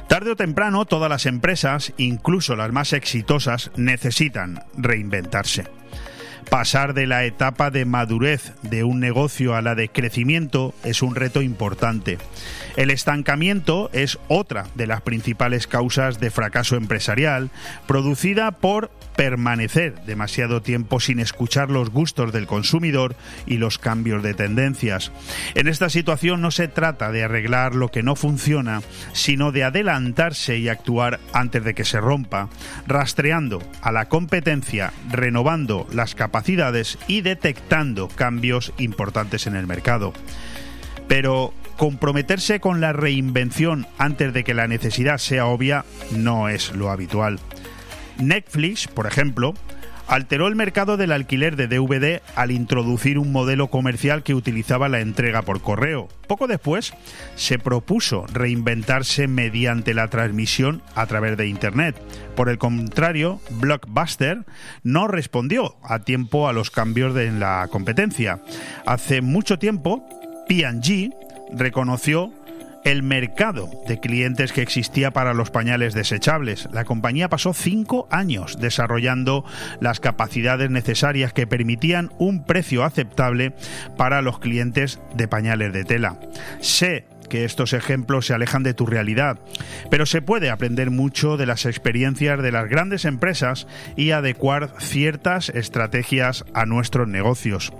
Tarde 0.08 0.30
o 0.30 0.36
temprano, 0.36 0.84
todas 0.84 1.10
las 1.10 1.26
empresas, 1.26 1.92
incluso 1.96 2.54
las 2.54 2.70
más 2.70 2.92
exitosas, 2.92 3.72
necesitan 3.76 4.62
reinventarse. 4.76 5.64
Pasar 6.50 6.94
de 6.94 7.06
la 7.06 7.24
etapa 7.24 7.70
de 7.70 7.84
madurez 7.84 8.52
de 8.62 8.84
un 8.84 9.00
negocio 9.00 9.56
a 9.56 9.62
la 9.62 9.74
de 9.74 9.88
crecimiento 9.88 10.74
es 10.84 11.02
un 11.02 11.16
reto 11.16 11.42
importante. 11.42 12.18
El 12.76 12.90
estancamiento 12.90 13.90
es 13.92 14.18
otra 14.28 14.66
de 14.74 14.86
las 14.86 15.00
principales 15.00 15.66
causas 15.66 16.20
de 16.20 16.30
fracaso 16.30 16.76
empresarial, 16.76 17.50
producida 17.86 18.52
por 18.52 18.90
permanecer 19.16 19.94
demasiado 20.04 20.60
tiempo 20.60 21.00
sin 21.00 21.20
escuchar 21.20 21.70
los 21.70 21.90
gustos 21.90 22.32
del 22.32 22.46
consumidor 22.46 23.16
y 23.46 23.56
los 23.56 23.78
cambios 23.78 24.22
de 24.22 24.34
tendencias. 24.34 25.10
En 25.54 25.68
esta 25.68 25.88
situación 25.88 26.42
no 26.42 26.50
se 26.50 26.68
trata 26.68 27.10
de 27.10 27.24
arreglar 27.24 27.74
lo 27.74 27.88
que 27.88 28.02
no 28.02 28.14
funciona, 28.14 28.82
sino 29.14 29.52
de 29.52 29.64
adelantarse 29.64 30.58
y 30.58 30.68
actuar 30.68 31.18
antes 31.32 31.64
de 31.64 31.74
que 31.74 31.86
se 31.86 31.98
rompa, 31.98 32.50
rastreando 32.86 33.62
a 33.80 33.90
la 33.90 34.08
competencia, 34.08 34.92
renovando 35.10 35.86
las 35.92 36.14
capacidades 36.14 36.35
y 37.06 37.20
detectando 37.20 38.08
cambios 38.08 38.72
importantes 38.78 39.46
en 39.46 39.56
el 39.56 39.66
mercado. 39.66 40.12
Pero 41.08 41.52
comprometerse 41.76 42.60
con 42.60 42.80
la 42.80 42.92
reinvención 42.92 43.86
antes 43.98 44.32
de 44.32 44.44
que 44.44 44.54
la 44.54 44.68
necesidad 44.68 45.18
sea 45.18 45.46
obvia 45.46 45.84
no 46.10 46.48
es 46.48 46.74
lo 46.74 46.90
habitual. 46.90 47.38
Netflix, 48.18 48.88
por 48.88 49.06
ejemplo, 49.06 49.54
alteró 50.06 50.48
el 50.48 50.56
mercado 50.56 50.96
del 50.96 51.12
alquiler 51.12 51.56
de 51.56 51.68
DVD 51.68 52.22
al 52.34 52.50
introducir 52.50 53.18
un 53.18 53.32
modelo 53.32 53.68
comercial 53.68 54.22
que 54.22 54.34
utilizaba 54.34 54.88
la 54.88 55.00
entrega 55.00 55.42
por 55.42 55.60
correo. 55.60 56.08
Poco 56.26 56.46
después 56.46 56.94
se 57.34 57.58
propuso 57.58 58.26
reinventarse 58.32 59.28
mediante 59.28 59.94
la 59.94 60.08
transmisión 60.08 60.82
a 60.94 61.06
través 61.06 61.36
de 61.36 61.48
Internet. 61.48 61.96
Por 62.34 62.48
el 62.48 62.58
contrario, 62.58 63.40
Blockbuster 63.50 64.44
no 64.82 65.08
respondió 65.08 65.76
a 65.82 66.00
tiempo 66.00 66.48
a 66.48 66.52
los 66.52 66.70
cambios 66.70 67.14
de 67.14 67.30
la 67.32 67.68
competencia. 67.70 68.40
Hace 68.86 69.22
mucho 69.22 69.58
tiempo, 69.58 70.04
P&G 70.48 71.12
reconoció 71.52 72.32
el 72.86 73.02
mercado 73.02 73.68
de 73.88 73.98
clientes 73.98 74.52
que 74.52 74.62
existía 74.62 75.10
para 75.10 75.34
los 75.34 75.50
pañales 75.50 75.92
desechables. 75.92 76.68
La 76.70 76.84
compañía 76.84 77.28
pasó 77.28 77.52
cinco 77.52 78.06
años 78.12 78.58
desarrollando 78.60 79.44
las 79.80 79.98
capacidades 79.98 80.70
necesarias 80.70 81.32
que 81.32 81.48
permitían 81.48 82.12
un 82.18 82.44
precio 82.44 82.84
aceptable 82.84 83.54
para 83.96 84.22
los 84.22 84.38
clientes 84.38 85.00
de 85.16 85.26
pañales 85.26 85.72
de 85.72 85.84
tela. 85.84 86.20
Sé 86.60 87.06
que 87.28 87.44
estos 87.44 87.72
ejemplos 87.72 88.26
se 88.26 88.34
alejan 88.34 88.62
de 88.62 88.74
tu 88.74 88.86
realidad, 88.86 89.38
pero 89.90 90.06
se 90.06 90.22
puede 90.22 90.50
aprender 90.50 90.90
mucho 90.90 91.36
de 91.36 91.46
las 91.46 91.66
experiencias 91.66 92.42
de 92.42 92.52
las 92.52 92.68
grandes 92.68 93.04
empresas 93.04 93.66
y 93.96 94.10
adecuar 94.10 94.70
ciertas 94.78 95.48
estrategias 95.50 96.44
a 96.54 96.66
nuestros 96.66 97.08
negocios. 97.08 97.72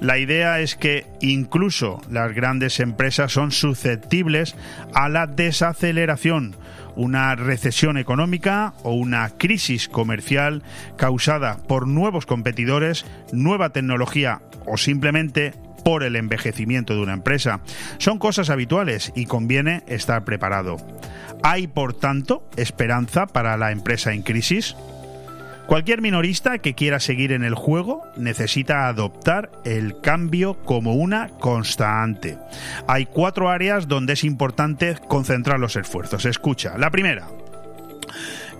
La 0.00 0.18
idea 0.18 0.60
es 0.60 0.76
que 0.76 1.06
incluso 1.20 2.02
las 2.10 2.34
grandes 2.34 2.80
empresas 2.80 3.32
son 3.32 3.52
susceptibles 3.52 4.56
a 4.92 5.08
la 5.08 5.26
desaceleración, 5.26 6.56
una 6.96 7.34
recesión 7.34 7.96
económica 7.96 8.74
o 8.82 8.94
una 8.94 9.30
crisis 9.30 9.88
comercial 9.88 10.62
causada 10.96 11.58
por 11.66 11.86
nuevos 11.88 12.26
competidores, 12.26 13.04
nueva 13.32 13.70
tecnología 13.70 14.42
o 14.66 14.76
simplemente 14.76 15.54
por 15.84 16.02
el 16.02 16.16
envejecimiento 16.16 16.94
de 16.94 17.02
una 17.02 17.12
empresa. 17.12 17.60
Son 17.98 18.18
cosas 18.18 18.50
habituales 18.50 19.12
y 19.14 19.26
conviene 19.26 19.82
estar 19.86 20.24
preparado. 20.24 20.76
¿Hay, 21.42 21.66
por 21.66 21.94
tanto, 21.94 22.42
esperanza 22.56 23.26
para 23.26 23.56
la 23.56 23.70
empresa 23.70 24.12
en 24.12 24.22
crisis? 24.22 24.74
Cualquier 25.66 26.02
minorista 26.02 26.58
que 26.58 26.74
quiera 26.74 27.00
seguir 27.00 27.32
en 27.32 27.42
el 27.42 27.54
juego 27.54 28.02
necesita 28.16 28.86
adoptar 28.86 29.50
el 29.64 29.98
cambio 30.00 30.58
como 30.62 30.94
una 30.94 31.28
constante. 31.28 32.36
Hay 32.86 33.06
cuatro 33.06 33.48
áreas 33.48 33.88
donde 33.88 34.12
es 34.12 34.24
importante 34.24 34.96
concentrar 35.08 35.58
los 35.58 35.76
esfuerzos. 35.76 36.26
Escucha, 36.26 36.76
la 36.76 36.90
primera, 36.90 37.28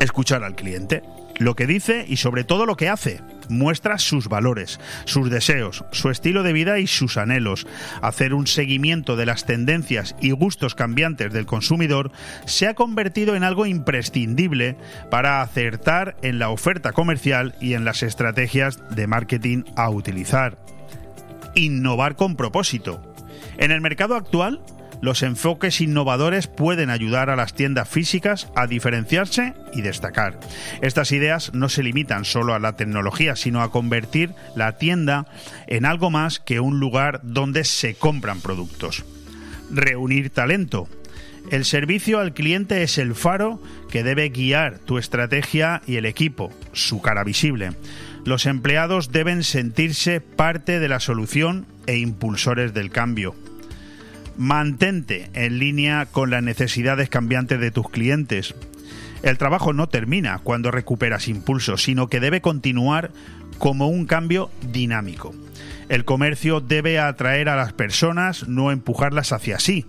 escuchar 0.00 0.44
al 0.44 0.54
cliente 0.54 1.02
lo 1.38 1.54
que 1.56 1.66
dice 1.66 2.04
y 2.08 2.16
sobre 2.16 2.44
todo 2.44 2.64
lo 2.64 2.76
que 2.76 2.88
hace. 2.88 3.20
Muestra 3.48 3.98
sus 3.98 4.28
valores, 4.28 4.80
sus 5.04 5.30
deseos, 5.30 5.84
su 5.90 6.10
estilo 6.10 6.42
de 6.42 6.52
vida 6.52 6.78
y 6.78 6.86
sus 6.86 7.16
anhelos. 7.16 7.66
Hacer 8.02 8.34
un 8.34 8.46
seguimiento 8.46 9.16
de 9.16 9.26
las 9.26 9.46
tendencias 9.46 10.16
y 10.20 10.30
gustos 10.30 10.74
cambiantes 10.74 11.32
del 11.32 11.46
consumidor 11.46 12.12
se 12.46 12.66
ha 12.66 12.74
convertido 12.74 13.36
en 13.36 13.44
algo 13.44 13.66
imprescindible 13.66 14.76
para 15.10 15.42
acertar 15.42 16.16
en 16.22 16.38
la 16.38 16.50
oferta 16.50 16.92
comercial 16.92 17.54
y 17.60 17.74
en 17.74 17.84
las 17.84 18.02
estrategias 18.02 18.80
de 18.94 19.06
marketing 19.06 19.64
a 19.76 19.90
utilizar. 19.90 20.58
Innovar 21.54 22.16
con 22.16 22.36
propósito. 22.36 23.14
En 23.58 23.70
el 23.70 23.80
mercado 23.80 24.16
actual, 24.16 24.60
los 25.04 25.22
enfoques 25.22 25.80
innovadores 25.80 26.46
pueden 26.46 26.90
ayudar 26.90 27.30
a 27.30 27.36
las 27.36 27.54
tiendas 27.54 27.88
físicas 27.88 28.48
a 28.56 28.66
diferenciarse 28.66 29.54
y 29.72 29.82
destacar. 29.82 30.40
Estas 30.80 31.12
ideas 31.12 31.52
no 31.54 31.68
se 31.68 31.82
limitan 31.82 32.24
solo 32.24 32.54
a 32.54 32.58
la 32.58 32.76
tecnología, 32.76 33.36
sino 33.36 33.62
a 33.62 33.70
convertir 33.70 34.34
la 34.56 34.78
tienda 34.78 35.26
en 35.66 35.84
algo 35.84 36.10
más 36.10 36.40
que 36.40 36.58
un 36.58 36.80
lugar 36.80 37.20
donde 37.22 37.64
se 37.64 37.94
compran 37.94 38.40
productos. 38.40 39.04
Reunir 39.70 40.30
talento. 40.30 40.88
El 41.50 41.66
servicio 41.66 42.20
al 42.20 42.32
cliente 42.32 42.82
es 42.82 42.96
el 42.96 43.14
faro 43.14 43.60
que 43.90 44.02
debe 44.02 44.30
guiar 44.30 44.78
tu 44.78 44.96
estrategia 44.96 45.82
y 45.86 45.96
el 45.96 46.06
equipo, 46.06 46.50
su 46.72 47.02
cara 47.02 47.22
visible. 47.22 47.72
Los 48.24 48.46
empleados 48.46 49.12
deben 49.12 49.44
sentirse 49.44 50.22
parte 50.22 50.80
de 50.80 50.88
la 50.88 51.00
solución 51.00 51.66
e 51.86 51.98
impulsores 51.98 52.72
del 52.72 52.90
cambio. 52.90 53.34
Mantente 54.36 55.30
en 55.34 55.58
línea 55.58 56.06
con 56.06 56.30
las 56.30 56.42
necesidades 56.42 57.08
cambiantes 57.08 57.60
de 57.60 57.70
tus 57.70 57.88
clientes. 57.88 58.54
El 59.22 59.38
trabajo 59.38 59.72
no 59.72 59.88
termina 59.88 60.38
cuando 60.42 60.70
recuperas 60.70 61.28
impulso, 61.28 61.76
sino 61.76 62.08
que 62.08 62.20
debe 62.20 62.40
continuar 62.40 63.10
como 63.58 63.88
un 63.88 64.06
cambio 64.06 64.50
dinámico. 64.72 65.34
El 65.88 66.04
comercio 66.04 66.60
debe 66.60 66.98
atraer 66.98 67.48
a 67.48 67.56
las 67.56 67.72
personas, 67.72 68.48
no 68.48 68.70
empujarlas 68.72 69.32
hacia 69.32 69.58
sí. 69.60 69.86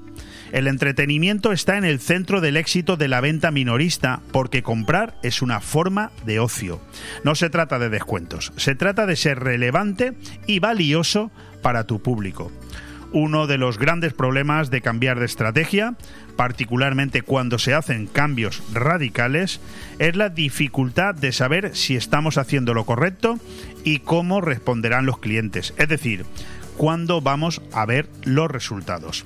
El 0.52 0.68
entretenimiento 0.68 1.52
está 1.52 1.78
en 1.78 1.84
el 1.84 2.00
centro 2.00 2.40
del 2.40 2.56
éxito 2.56 2.98
de 2.98 3.08
la 3.08 3.20
venta 3.20 3.52
minorista 3.52 4.22
porque 4.32 4.64
comprar 4.64 5.18
es 5.24 5.42
una 5.42 5.60
forma 5.60 6.12
de 6.26 6.40
ocio. 6.40 6.80
No 7.24 7.36
se 7.36 7.50
trata 7.50 7.80
de 7.80 7.90
descuentos, 7.90 8.54
se 8.56 8.76
trata 8.76 9.06
de 9.06 9.16
ser 9.16 9.40
relevante 9.40 10.14
y 10.48 10.60
valioso 10.60 11.32
para 11.62 11.86
tu 11.86 12.02
público 12.02 12.52
uno 13.16 13.48
de 13.48 13.58
los 13.58 13.80
grandes 13.80 14.14
problemas 14.14 14.70
de 14.70 14.82
cambiar 14.82 15.20
de 15.20 15.26
estrategia, 15.26 15.96
particularmente 16.36 17.22
cuando 17.22 17.58
se 17.60 17.74
hacen 17.74 18.08
cambios 18.08 18.62
radicales, 18.74 19.62
es 20.00 20.18
la 20.18 20.28
dificultad 20.28 21.16
de 21.16 21.32
saber 21.32 21.78
si 21.78 21.96
estamos 21.96 22.38
haciendo 22.38 22.74
lo 22.74 22.86
correcto 22.86 23.40
y 23.86 24.00
cómo 24.00 24.42
responderán 24.42 25.06
los 25.06 25.20
clientes. 25.20 25.74
Es 25.78 25.88
decir, 25.88 26.26
cuándo 26.76 27.22
vamos 27.22 27.62
a 27.72 27.86
ver 27.86 28.10
los 28.26 28.52
resultados. 28.52 29.24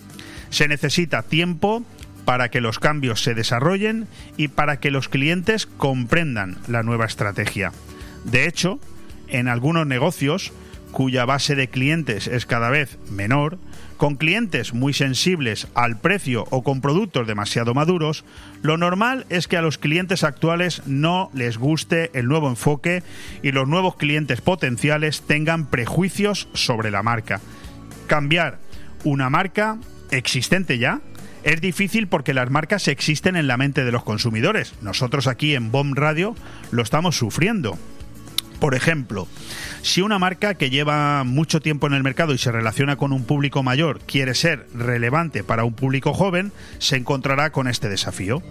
Se 0.52 0.68
necesita 0.68 1.24
tiempo 1.24 1.84
para 2.26 2.49
que 2.49 2.61
los 2.61 2.78
cambios 2.78 3.24
se 3.24 3.34
desarrollen 3.34 4.07
y 4.38 4.49
para 4.49 4.80
que 4.80 4.91
los 4.91 5.10
clientes 5.10 5.66
comprendan 5.66 6.57
la 6.68 6.84
nueva 6.84 7.06
estrategia. 7.06 7.72
De 8.24 8.45
hecho, 8.45 8.80
en 9.30 9.48
algunos 9.48 9.88
negocios, 9.88 10.53
cuya 10.91 11.26
base 11.26 11.56
de 11.56 11.70
clientes 11.70 12.28
es 12.28 12.45
cada 12.45 12.70
vez 12.70 12.99
menor, 13.10 13.57
con 14.00 14.16
clientes 14.16 14.74
muy 14.74 14.94
sensibles 14.94 15.68
al 15.76 16.00
precio 16.00 16.46
o 16.52 16.64
con 16.64 16.80
productos 16.80 17.28
demasiado 17.28 17.74
maduros, 17.74 18.24
lo 18.62 18.78
normal 18.78 19.26
es 19.28 19.50
que 19.50 19.58
a 19.58 19.62
los 19.62 19.78
clientes 19.78 20.24
actuales 20.24 20.82
no 20.86 21.30
les 21.34 21.58
guste 21.58 22.10
el 22.14 22.28
nuevo 22.28 22.48
enfoque 22.48 23.04
y 23.44 23.52
los 23.52 23.68
nuevos 23.68 23.98
clientes 23.98 24.40
potenciales 24.40 25.24
tengan 25.24 25.66
prejuicios 25.66 26.48
sobre 26.54 26.92
la 26.92 27.04
marca. 27.04 27.42
Cambiar 28.08 28.60
una 29.04 29.30
marca 29.30 29.78
existente 30.12 30.78
ya 30.78 31.02
es 31.44 31.60
difícil 31.60 32.08
porque 32.08 32.34
las 32.34 32.50
marcas 32.50 32.88
existen 32.88 33.36
en 33.36 33.48
la 33.48 33.58
mente 33.58 33.84
de 33.84 33.92
los 33.92 34.06
consumidores. 34.06 34.76
Nosotros 34.82 35.28
aquí 35.28 35.56
en 35.56 35.72
Bomb 35.72 35.98
Radio 35.98 36.36
lo 36.72 36.84
estamos 36.84 37.18
sufriendo. 37.18 37.78
Por 38.62 38.76
ejemplo, 38.76 39.28
si 39.82 40.02
una 40.02 40.20
marca 40.20 40.56
que 40.56 40.70
lleva 40.70 41.24
mucho 41.24 41.62
tiempo 41.62 41.88
en 41.88 41.94
el 41.94 42.04
mercado 42.04 42.34
y 42.34 42.38
se 42.38 42.52
relaciona 42.52 42.96
con 42.98 43.14
un 43.14 43.24
público 43.24 43.64
mayor 43.64 44.00
quiere 44.02 44.36
ser 44.36 44.68
relevante 44.74 45.44
para 45.44 45.64
un 45.64 45.74
público 45.74 46.14
joven, 46.14 46.52
se 46.80 46.98
encontrará 46.98 47.52
con 47.52 47.68
este 47.68 47.90
desafío. 47.90 48.44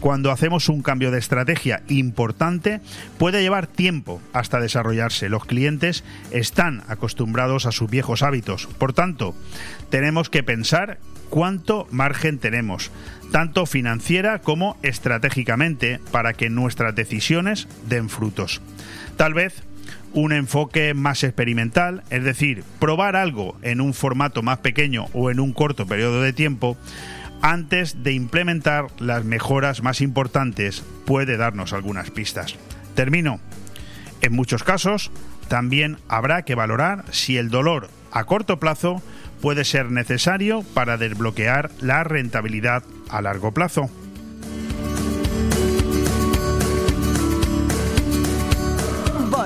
Cuando 0.00 0.30
hacemos 0.30 0.68
un 0.68 0.82
cambio 0.82 1.10
de 1.10 1.18
estrategia 1.18 1.82
importante, 1.88 2.80
puede 3.18 3.42
llevar 3.42 3.66
tiempo 3.66 4.20
hasta 4.32 4.60
desarrollarse. 4.60 5.28
Los 5.28 5.44
clientes 5.44 6.04
están 6.30 6.82
acostumbrados 6.88 7.66
a 7.66 7.72
sus 7.72 7.90
viejos 7.90 8.22
hábitos. 8.22 8.66
Por 8.78 8.92
tanto, 8.92 9.34
tenemos 9.90 10.30
que 10.30 10.42
pensar 10.42 10.98
cuánto 11.30 11.86
margen 11.90 12.38
tenemos, 12.38 12.90
tanto 13.32 13.66
financiera 13.66 14.40
como 14.40 14.76
estratégicamente, 14.82 16.00
para 16.12 16.32
que 16.32 16.50
nuestras 16.50 16.94
decisiones 16.94 17.66
den 17.88 18.08
frutos. 18.08 18.60
Tal 19.16 19.34
vez 19.34 19.62
un 20.16 20.32
enfoque 20.32 20.94
más 20.94 21.22
experimental, 21.24 22.02
es 22.08 22.24
decir, 22.24 22.64
probar 22.80 23.16
algo 23.16 23.54
en 23.60 23.82
un 23.82 23.92
formato 23.92 24.42
más 24.42 24.58
pequeño 24.58 25.06
o 25.12 25.30
en 25.30 25.38
un 25.40 25.52
corto 25.52 25.86
periodo 25.86 26.22
de 26.22 26.32
tiempo, 26.32 26.78
antes 27.42 28.02
de 28.02 28.14
implementar 28.14 28.86
las 28.98 29.24
mejoras 29.24 29.82
más 29.82 30.00
importantes, 30.00 30.82
puede 31.04 31.36
darnos 31.36 31.74
algunas 31.74 32.10
pistas. 32.10 32.56
Termino. 32.94 33.40
En 34.22 34.32
muchos 34.32 34.64
casos, 34.64 35.10
también 35.48 35.98
habrá 36.08 36.42
que 36.42 36.54
valorar 36.54 37.04
si 37.10 37.36
el 37.36 37.50
dolor 37.50 37.90
a 38.10 38.24
corto 38.24 38.58
plazo 38.58 39.02
puede 39.42 39.66
ser 39.66 39.90
necesario 39.90 40.62
para 40.72 40.96
desbloquear 40.96 41.70
la 41.82 42.04
rentabilidad 42.04 42.82
a 43.10 43.20
largo 43.20 43.52
plazo. 43.52 43.90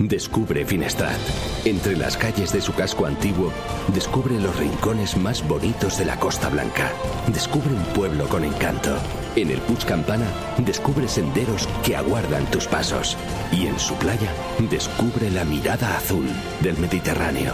Descubre 0.00 0.64
Finestrat. 0.64 1.18
Entre 1.66 1.94
las 1.94 2.16
calles 2.16 2.54
de 2.54 2.62
su 2.62 2.72
casco 2.72 3.04
antiguo, 3.04 3.52
descubre 3.92 4.40
los 4.40 4.56
rincones 4.56 5.14
más 5.18 5.46
bonitos 5.46 5.98
de 5.98 6.06
la 6.06 6.18
Costa 6.18 6.48
Blanca. 6.48 6.90
Descubre 7.26 7.74
un 7.74 7.84
pueblo 7.92 8.26
con 8.26 8.42
encanto. 8.42 8.96
En 9.36 9.50
el 9.50 9.58
Puig 9.58 9.84
Campana, 9.84 10.26
descubre 10.56 11.06
senderos 11.06 11.68
que 11.84 11.96
aguardan 11.96 12.50
tus 12.50 12.66
pasos. 12.66 13.18
Y 13.52 13.66
en 13.66 13.78
su 13.78 13.94
playa, 13.96 14.32
descubre 14.70 15.30
la 15.30 15.44
mirada 15.44 15.94
azul 15.98 16.26
del 16.62 16.78
Mediterráneo. 16.78 17.52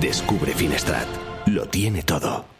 Descubre 0.00 0.52
Finestrat. 0.54 1.08
Lo 1.46 1.66
tiene 1.66 2.04
todo. 2.04 2.59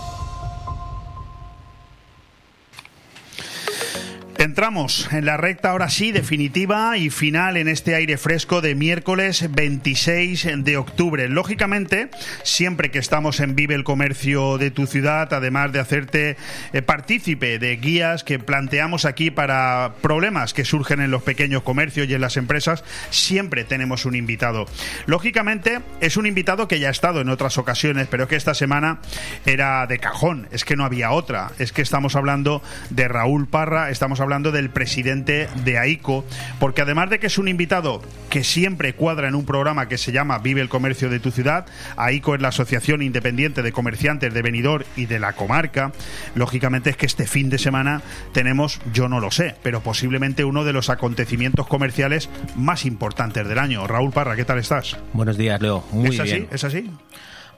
Entramos 4.51 5.07
en 5.13 5.25
la 5.25 5.37
recta 5.37 5.69
ahora 5.69 5.89
sí 5.89 6.11
definitiva 6.11 6.97
y 6.97 7.09
final 7.09 7.55
en 7.55 7.69
este 7.69 7.95
aire 7.95 8.17
fresco 8.17 8.59
de 8.59 8.75
miércoles 8.75 9.47
26 9.49 10.45
de 10.65 10.75
octubre. 10.75 11.29
Lógicamente, 11.29 12.09
siempre 12.43 12.91
que 12.91 12.99
estamos 12.99 13.39
en 13.39 13.55
Vive 13.55 13.75
el 13.75 13.85
Comercio 13.85 14.57
de 14.57 14.69
tu 14.69 14.87
ciudad, 14.87 15.33
además 15.33 15.71
de 15.71 15.79
hacerte 15.79 16.35
eh, 16.73 16.81
partícipe 16.81 17.59
de 17.59 17.77
guías 17.77 18.25
que 18.25 18.39
planteamos 18.39 19.05
aquí 19.05 19.31
para 19.31 19.93
problemas 20.01 20.53
que 20.53 20.65
surgen 20.65 20.99
en 20.99 21.11
los 21.11 21.23
pequeños 21.23 21.63
comercios 21.63 22.09
y 22.09 22.13
en 22.13 22.19
las 22.19 22.35
empresas, 22.35 22.83
siempre 23.09 23.63
tenemos 23.63 24.03
un 24.05 24.15
invitado. 24.15 24.65
Lógicamente, 25.05 25.79
es 26.01 26.17
un 26.17 26.25
invitado 26.25 26.67
que 26.67 26.77
ya 26.81 26.89
ha 26.89 26.91
estado 26.91 27.21
en 27.21 27.29
otras 27.29 27.57
ocasiones, 27.57 28.09
pero 28.11 28.27
que 28.27 28.35
esta 28.35 28.53
semana 28.53 28.99
era 29.45 29.87
de 29.87 29.99
cajón, 29.99 30.49
es 30.51 30.65
que 30.65 30.75
no 30.75 30.83
había 30.83 31.11
otra, 31.11 31.51
es 31.57 31.71
que 31.71 31.81
estamos 31.81 32.17
hablando 32.17 32.61
de 32.89 33.07
Raúl 33.07 33.47
Parra, 33.47 33.89
estamos 33.91 34.19
hablando 34.19 34.40
del 34.49 34.71
presidente 34.71 35.47
de 35.63 35.77
AICO, 35.77 36.25
porque 36.59 36.81
además 36.81 37.11
de 37.11 37.19
que 37.19 37.27
es 37.27 37.37
un 37.37 37.47
invitado 37.47 38.01
que 38.31 38.43
siempre 38.43 38.93
cuadra 38.93 39.27
en 39.27 39.35
un 39.35 39.45
programa 39.45 39.87
que 39.87 39.99
se 39.99 40.11
llama 40.11 40.39
Vive 40.39 40.61
el 40.61 40.69
Comercio 40.69 41.09
de 41.11 41.19
tu 41.19 41.29
ciudad, 41.29 41.67
AICO 41.97 42.33
es 42.33 42.41
la 42.41 42.47
Asociación 42.47 43.03
Independiente 43.03 43.61
de 43.61 43.71
Comerciantes 43.71 44.33
de 44.33 44.41
Benidorm 44.41 44.85
y 44.95 45.05
de 45.05 45.19
la 45.19 45.33
comarca, 45.33 45.91
lógicamente 46.33 46.89
es 46.89 46.97
que 46.97 47.05
este 47.05 47.27
fin 47.27 47.51
de 47.51 47.59
semana 47.59 48.01
tenemos, 48.33 48.81
yo 48.93 49.07
no 49.07 49.19
lo 49.19 49.29
sé, 49.29 49.55
pero 49.61 49.81
posiblemente 49.81 50.45
uno 50.45 50.63
de 50.63 50.73
los 50.73 50.89
acontecimientos 50.89 51.67
comerciales 51.67 52.29
más 52.55 52.85
importantes 52.85 53.47
del 53.47 53.59
año. 53.59 53.85
Raúl 53.85 54.11
Parra, 54.11 54.35
¿qué 54.35 54.45
tal 54.45 54.57
estás? 54.57 54.97
Buenos 55.13 55.37
días, 55.37 55.61
Leo. 55.61 55.83
Muy 55.91 56.09
¿Es 56.09 56.19
así? 56.19 56.31
bien. 56.31 56.47
¿Es 56.51 56.63
así? 56.63 56.89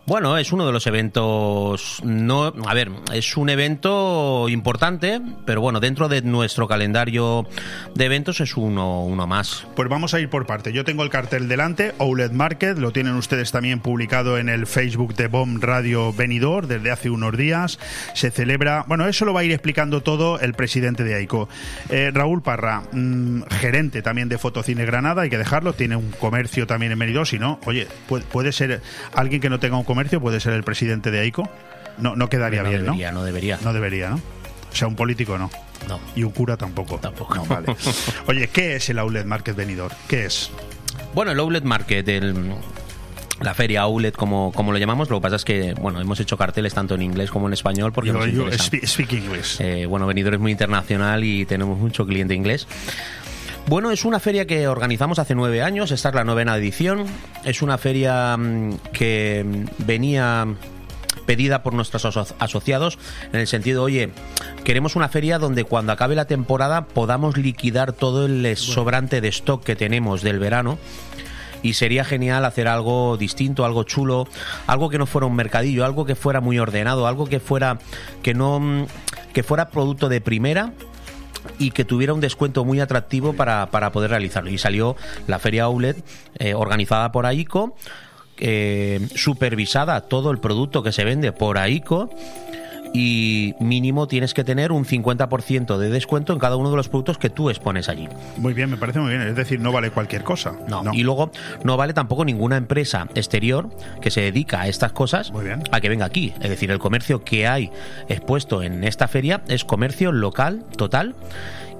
Bueno, 0.05 0.37
es 0.37 0.51
uno 0.51 0.65
de 0.65 0.73
los 0.73 0.85
eventos, 0.85 2.01
no, 2.03 2.53
a 2.67 2.73
ver, 2.73 2.91
es 3.13 3.37
un 3.37 3.47
evento 3.47 4.49
importante, 4.49 5.21
pero 5.45 5.61
bueno, 5.61 5.79
dentro 5.79 6.09
de 6.09 6.21
nuestro 6.21 6.67
calendario 6.67 7.47
de 7.95 8.03
eventos 8.03 8.41
es 8.41 8.57
uno, 8.57 9.05
uno 9.05 9.27
más. 9.27 9.65
Pues 9.77 9.87
vamos 9.87 10.13
a 10.13 10.19
ir 10.19 10.29
por 10.29 10.45
parte. 10.45 10.73
Yo 10.73 10.83
tengo 10.83 11.03
el 11.03 11.09
cartel 11.09 11.47
delante, 11.47 11.93
Outlet 11.99 12.33
Market, 12.33 12.77
lo 12.79 12.91
tienen 12.91 13.13
ustedes 13.13 13.53
también 13.53 13.79
publicado 13.79 14.37
en 14.37 14.49
el 14.49 14.67
Facebook 14.67 15.15
de 15.15 15.27
BOM 15.27 15.61
Radio 15.61 16.11
Benidorm 16.11 16.67
desde 16.67 16.91
hace 16.91 17.09
unos 17.09 17.37
días. 17.37 17.79
Se 18.13 18.29
celebra, 18.29 18.83
bueno, 18.89 19.07
eso 19.07 19.23
lo 19.23 19.33
va 19.33 19.39
a 19.39 19.43
ir 19.45 19.53
explicando 19.53 20.03
todo 20.03 20.37
el 20.37 20.53
presidente 20.53 21.05
de 21.05 21.15
AICO. 21.15 21.47
Eh, 21.87 22.11
Raúl 22.13 22.41
Parra, 22.41 22.83
mm, 22.91 23.43
gerente 23.43 24.01
también 24.01 24.27
de 24.27 24.37
Fotocine 24.37 24.83
Granada, 24.83 25.21
hay 25.21 25.29
que 25.29 25.37
dejarlo, 25.37 25.71
tiene 25.71 25.95
un 25.95 26.11
comercio 26.11 26.67
también 26.67 26.91
en 26.91 26.99
Benidorm, 26.99 27.25
si 27.25 27.39
no, 27.39 27.61
oye, 27.65 27.87
puede, 28.09 28.25
puede 28.25 28.51
ser 28.51 28.81
alguien 29.15 29.39
que 29.39 29.49
no 29.49 29.61
tenga 29.61 29.77
un 29.77 29.92
puede 30.21 30.39
ser 30.39 30.53
el 30.53 30.63
presidente 30.63 31.11
de 31.11 31.19
AICO. 31.19 31.49
No, 31.97 32.15
no 32.15 32.29
quedaría 32.29 32.63
No 32.63 32.69
bien, 32.69 32.83
debería, 32.85 33.11
¿no? 33.11 33.19
no 33.19 33.25
debería. 33.25 33.59
No 33.63 33.73
debería, 33.73 34.09
¿no? 34.09 34.15
O 34.15 34.75
sea, 34.75 34.87
un 34.87 34.95
político 34.95 35.37
no. 35.37 35.49
No. 35.87 35.99
Y 36.15 36.23
un 36.23 36.31
cura 36.31 36.57
tampoco. 36.57 36.97
Tampoco. 36.97 37.35
No, 37.35 37.45
vale. 37.45 37.67
Oye, 38.27 38.47
¿qué 38.47 38.75
es 38.77 38.89
el 38.89 38.99
Outlet 38.99 39.25
Market 39.25 39.55
Benidorm? 39.55 39.95
¿Qué 40.07 40.25
es? 40.25 40.49
Bueno, 41.13 41.31
el 41.31 41.39
Outlet 41.39 41.63
Market, 41.63 42.07
el, 42.07 42.53
la 43.41 43.53
feria 43.53 43.81
Outlet, 43.81 44.15
como, 44.15 44.51
como 44.53 44.71
lo 44.71 44.77
llamamos, 44.79 45.09
lo 45.09 45.17
que 45.17 45.21
pasa 45.23 45.35
es 45.35 45.45
que, 45.45 45.73
bueno, 45.75 45.99
hemos 46.01 46.19
hecho 46.19 46.37
carteles 46.37 46.73
tanto 46.73 46.95
en 46.95 47.01
inglés 47.03 47.29
como 47.29 47.47
en 47.47 47.53
español 47.53 47.91
porque 47.93 48.11
nos 48.13 48.25
you 48.25 48.41
interesa. 48.43 48.63
speak, 48.63 48.85
speak 48.87 49.13
English. 49.13 49.57
Eh, 49.59 49.85
bueno, 49.85 50.07
Benidorm 50.07 50.35
es 50.35 50.41
muy 50.41 50.51
internacional 50.51 51.23
y 51.23 51.45
tenemos 51.45 51.77
mucho 51.77 52.05
cliente 52.07 52.33
inglés. 52.33 52.67
Bueno, 53.67 53.91
es 53.91 54.03
una 54.03 54.19
feria 54.19 54.45
que 54.45 54.67
organizamos 54.67 55.19
hace 55.19 55.35
nueve 55.35 55.63
años, 55.63 55.91
esta 55.91 56.09
es 56.09 56.15
la 56.15 56.23
novena 56.25 56.55
edición. 56.57 57.05
Es 57.45 57.61
una 57.61 57.77
feria 57.77 58.35
mm, 58.37 58.75
que 58.91 59.45
mm, 59.45 59.85
venía 59.85 60.47
pedida 61.25 61.63
por 61.63 61.73
nuestros 61.73 62.05
aso- 62.05 62.35
asociados 62.39 62.99
en 63.31 63.39
el 63.39 63.47
sentido, 63.47 63.83
oye, 63.83 64.09
queremos 64.65 64.97
una 64.97 65.07
feria 65.07 65.39
donde 65.39 65.63
cuando 65.63 65.93
acabe 65.93 66.15
la 66.15 66.25
temporada 66.25 66.85
podamos 66.87 67.37
liquidar 67.37 67.93
todo 67.93 68.25
el 68.25 68.57
sobrante 68.57 69.21
de 69.21 69.29
stock 69.29 69.63
que 69.63 69.77
tenemos 69.77 70.21
del 70.21 70.39
verano 70.39 70.77
y 71.61 71.75
sería 71.75 72.03
genial 72.03 72.43
hacer 72.43 72.67
algo 72.67 73.15
distinto, 73.15 73.63
algo 73.63 73.83
chulo, 73.85 74.27
algo 74.67 74.89
que 74.89 74.97
no 74.97 75.05
fuera 75.05 75.25
un 75.27 75.35
mercadillo, 75.37 75.85
algo 75.85 76.03
que 76.05 76.15
fuera 76.15 76.41
muy 76.41 76.59
ordenado, 76.59 77.07
algo 77.07 77.25
que 77.25 77.39
fuera 77.39 77.77
que 78.21 78.33
no 78.33 78.59
mm, 78.59 78.85
que 79.31 79.43
fuera 79.43 79.69
producto 79.69 80.09
de 80.09 80.19
primera 80.19 80.73
y 81.59 81.71
que 81.71 81.85
tuviera 81.85 82.13
un 82.13 82.19
descuento 82.19 82.65
muy 82.65 82.79
atractivo 82.79 83.33
para, 83.33 83.67
para 83.67 83.91
poder 83.91 84.11
realizarlo. 84.11 84.49
Y 84.49 84.57
salió 84.57 84.95
la 85.27 85.39
Feria 85.39 85.63
Outlet 85.63 86.03
eh, 86.39 86.53
organizada 86.53 87.11
por 87.11 87.25
AICO, 87.25 87.75
eh, 88.37 89.07
supervisada 89.15 90.01
todo 90.01 90.31
el 90.31 90.39
producto 90.39 90.83
que 90.83 90.91
se 90.91 91.03
vende 91.03 91.31
por 91.31 91.57
AICO 91.57 92.09
y 92.93 93.55
mínimo 93.59 94.07
tienes 94.07 94.33
que 94.33 94.43
tener 94.43 94.71
un 94.71 94.85
50% 94.85 95.77
de 95.77 95.89
descuento 95.89 96.31
en 96.31 96.39
cada 96.39 96.55
uno 96.55 96.69
de 96.69 96.77
los 96.77 96.89
productos 96.89 97.17
que 97.17 97.29
tú 97.29 97.49
expones 97.49 97.89
allí. 97.89 98.07
Muy 98.37 98.53
bien, 98.53 98.69
me 98.69 98.77
parece 98.77 98.99
muy 98.99 99.09
bien. 99.09 99.23
Es 99.23 99.35
decir, 99.35 99.59
no 99.59 99.71
vale 99.71 99.89
cualquier 99.89 100.23
cosa. 100.23 100.53
No. 100.67 100.83
Y 100.93 101.03
luego 101.03 101.31
no 101.63 101.75
vale 101.75 101.93
tampoco 101.93 102.23
ninguna 102.23 102.55
empresa 102.57 103.07
exterior 103.15 103.69
que 103.99 104.11
se 104.11 104.21
dedica 104.21 104.61
a 104.61 104.67
estas 104.67 104.91
cosas 104.91 105.33
a 105.71 105.81
que 105.81 105.89
venga 105.89 106.05
aquí. 106.05 106.33
Es 106.39 106.49
decir, 106.49 106.69
el 106.69 106.79
comercio 106.79 107.23
que 107.23 107.47
hay 107.47 107.71
expuesto 108.07 108.61
en 108.61 108.83
esta 108.83 109.07
feria 109.07 109.41
es 109.47 109.65
comercio 109.65 110.11
local 110.11 110.63
total 110.77 111.15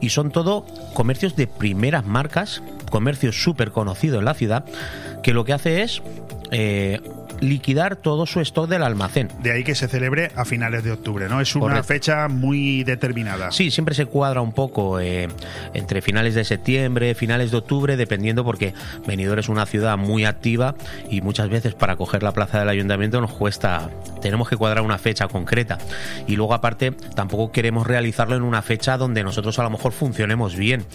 y 0.02 0.10
son 0.10 0.32
todo 0.32 0.66
comercios 0.94 1.36
de 1.36 1.48
primeras 1.48 2.06
marcas, 2.06 2.62
comercio 2.90 3.32
súper 3.32 3.72
conocido 3.72 4.20
en 4.20 4.26
la 4.26 4.34
ciudad, 4.34 4.66
que 5.22 5.34
lo 5.34 5.46
que 5.46 5.54
hace 5.54 5.84
es 5.84 6.02
eh, 6.52 7.00
liquidar 7.44 7.96
todo 7.96 8.26
su 8.26 8.40
stock 8.42 8.68
del 8.68 8.84
almacén. 8.84 9.30
De 9.42 9.52
ahí 9.52 9.64
que 9.64 9.76
se 9.76 9.88
celebre 9.88 10.32
a 10.36 10.46
finales 10.46 10.84
de 10.84 10.92
octubre, 10.92 11.28
¿no? 11.30 11.42
Es 11.42 11.56
una 11.56 11.66
Correcto. 11.66 11.84
fecha 11.84 12.28
muy 12.28 12.84
determinada. 12.84 13.52
Sí, 13.52 13.70
siempre 13.72 13.96
se 13.96 14.06
cuadra 14.06 14.42
un 14.42 14.54
poco 14.54 15.00
eh, 15.00 15.28
entre 15.74 16.02
finales 16.02 16.36
de 16.36 16.44
septiembre, 16.44 17.14
finales 17.16 17.52
de 17.52 17.58
octubre, 17.58 17.98
dependiendo 17.98 18.44
porque 18.44 18.74
Benidorm 19.06 19.40
es 19.40 19.50
una 19.50 19.66
ciudad 19.66 19.98
muy 19.98 20.26
activa 20.26 20.76
y 21.10 21.22
muchas 21.22 21.50
veces 21.50 21.74
para 21.76 21.96
coger 21.96 22.24
la 22.24 22.32
plaza 22.32 22.60
del 22.60 22.70
ayuntamiento 22.70 23.20
nos 23.22 23.34
cuesta, 23.34 23.90
tenemos 24.22 24.50
que 24.50 24.58
cuadrar 24.58 24.84
una 24.84 24.98
fecha 24.98 25.28
concreta. 25.28 25.78
Y 26.28 26.36
luego 26.36 26.54
aparte 26.54 26.92
tampoco 27.16 27.52
queremos 27.52 27.86
realizarlo 27.86 28.36
en 28.36 28.44
una 28.44 28.62
fecha 28.62 28.98
donde 28.98 29.24
nosotros 29.24 29.60
a 29.60 29.64
lo 29.64 29.70
mejor 29.70 29.92
funcionemos 29.92 30.56
bien, 30.56 30.86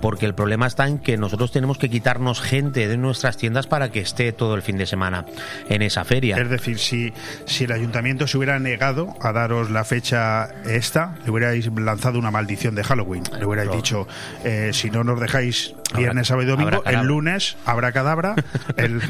porque 0.00 0.26
el 0.26 0.34
problema 0.34 0.66
está 0.66 0.86
en 0.86 0.98
que 0.98 1.16
nosotros 1.16 1.50
tenemos 1.50 1.78
que 1.78 1.88
quitarnos 1.88 2.40
gente 2.40 2.88
de 2.88 2.96
nuestras 2.96 3.36
tiendas 3.36 3.66
para 3.66 3.90
que 3.90 4.00
esté 4.00 4.32
todo 4.32 4.54
el 4.54 4.62
fin 4.62 4.76
de 4.76 4.86
semana 4.86 5.24
en 5.68 5.82
esa 5.94 6.04
feria. 6.04 6.36
Es 6.36 6.50
decir, 6.50 6.78
si, 6.78 7.12
si 7.46 7.64
el 7.64 7.72
ayuntamiento 7.72 8.26
se 8.26 8.36
hubiera 8.36 8.58
negado 8.58 9.14
a 9.20 9.32
daros 9.32 9.70
la 9.70 9.84
fecha 9.84 10.48
esta, 10.66 11.14
le 11.24 11.30
hubierais 11.30 11.70
lanzado 11.72 12.18
una 12.18 12.32
maldición 12.32 12.74
de 12.74 12.82
Halloween. 12.82 13.22
Le 13.38 13.46
hubierais 13.46 13.70
dicho, 13.70 14.08
eh, 14.44 14.70
si 14.72 14.90
no 14.90 15.04
nos 15.04 15.20
dejáis 15.20 15.74
viernes, 15.96 16.26
sábado 16.26 16.48
y 16.48 16.50
domingo, 16.50 16.82
el 16.84 17.06
lunes, 17.06 17.56
habrá 17.64 17.92
cadabra, 17.92 18.34
el, 18.76 19.00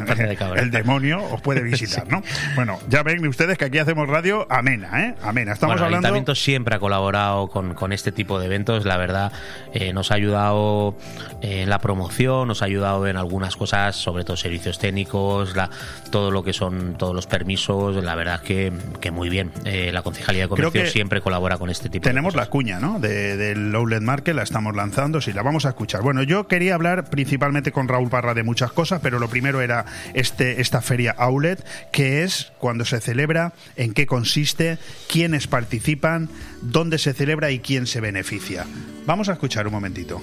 el 0.57 0.71
demonio 0.71 1.23
os 1.25 1.41
puede 1.41 1.63
visitar, 1.63 2.07
¿no? 2.09 2.23
Bueno, 2.55 2.79
ya 2.89 3.03
ven 3.03 3.27
ustedes 3.27 3.57
que 3.57 3.65
aquí 3.65 3.79
hacemos 3.79 4.07
radio 4.09 4.47
amena, 4.51 5.07
¿eh? 5.07 5.15
Amena. 5.23 5.53
Estamos 5.53 5.75
Bueno, 5.75 5.81
el 5.81 5.85
hablando... 5.87 6.09
Ayuntamiento 6.09 6.35
siempre 6.35 6.75
ha 6.75 6.79
colaborado 6.79 7.49
con, 7.49 7.75
con 7.75 7.93
este 7.93 8.13
tipo 8.13 8.39
de 8.39 8.47
eventos, 8.47 8.85
la 8.85 8.99
verdad, 8.99 9.33
eh, 9.73 9.93
nos 9.95 10.11
ha 10.11 10.17
ayudado 10.17 10.97
en 11.41 11.71
la 11.71 11.79
promoción, 11.79 12.49
nos 12.49 12.63
ha 12.63 12.67
ayudado 12.67 13.07
en 13.07 13.17
algunas 13.17 13.57
cosas, 13.57 13.97
sobre 13.97 14.25
todo 14.25 14.37
servicios 14.37 14.79
técnicos, 14.79 15.57
la, 15.57 15.71
todo 16.11 16.31
lo 16.31 16.43
que 16.43 16.53
son 16.53 16.64
todos 16.97 17.15
los 17.15 17.27
permisos, 17.27 18.03
la 18.03 18.15
verdad 18.15 18.43
que, 18.43 18.73
que 19.01 19.11
muy 19.11 19.29
bien. 19.29 19.53
Eh, 19.65 19.91
la 19.93 20.03
Concejalía 20.03 20.43
de 20.43 20.49
Creo 20.49 20.71
Comercio 20.71 20.83
que 20.83 20.91
siempre 20.91 21.21
colabora 21.21 21.59
con 21.59 21.71
este 21.71 21.89
tipo 21.89 22.05
de 22.05 22.11
Tenemos 22.11 22.35
la 22.35 22.47
cuña, 22.47 22.81
¿no? 22.81 22.99
De, 23.01 23.37
del 23.37 23.75
Outlet 23.75 24.03
Market, 24.03 24.35
la 24.35 24.43
estamos 24.43 24.75
lanzando, 24.75 25.21
sí, 25.21 25.33
la 25.33 25.43
vamos 25.43 25.67
a 25.67 25.71
escuchar. 25.71 26.03
Bueno, 26.03 26.23
yo 26.23 26.47
quería 26.47 26.75
hablar 26.75 27.11
principalmente 27.11 27.73
con 27.73 27.89
Raúl 27.89 28.09
Parra 28.09 28.35
de 28.35 28.43
muchas 28.43 28.73
cosas, 28.73 29.01
pero 29.03 29.19
lo 29.19 29.29
primero 29.29 29.61
era 29.61 29.85
este, 30.15 30.61
esta 30.61 30.81
feria 30.81 31.15
Outlet, 31.19 31.65
que 31.93 32.23
es 32.23 32.53
cuando 32.59 32.85
se 32.85 33.01
celebra, 33.01 33.53
en 33.77 33.93
qué 33.93 34.07
consiste, 34.07 34.79
quiénes 35.09 35.47
participan, 35.47 36.29
dónde 36.63 36.99
se 36.99 37.13
celebra 37.13 37.51
y 37.51 37.61
quién 37.61 37.87
se 37.87 38.01
beneficia. 38.01 38.67
Vamos 39.07 39.29
a 39.29 39.33
escuchar 39.33 39.67
un 39.67 39.73
momentito. 39.73 40.21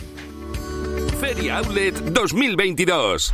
Feria 1.19 1.57
Outlet 1.57 1.93
2022. 1.93 3.31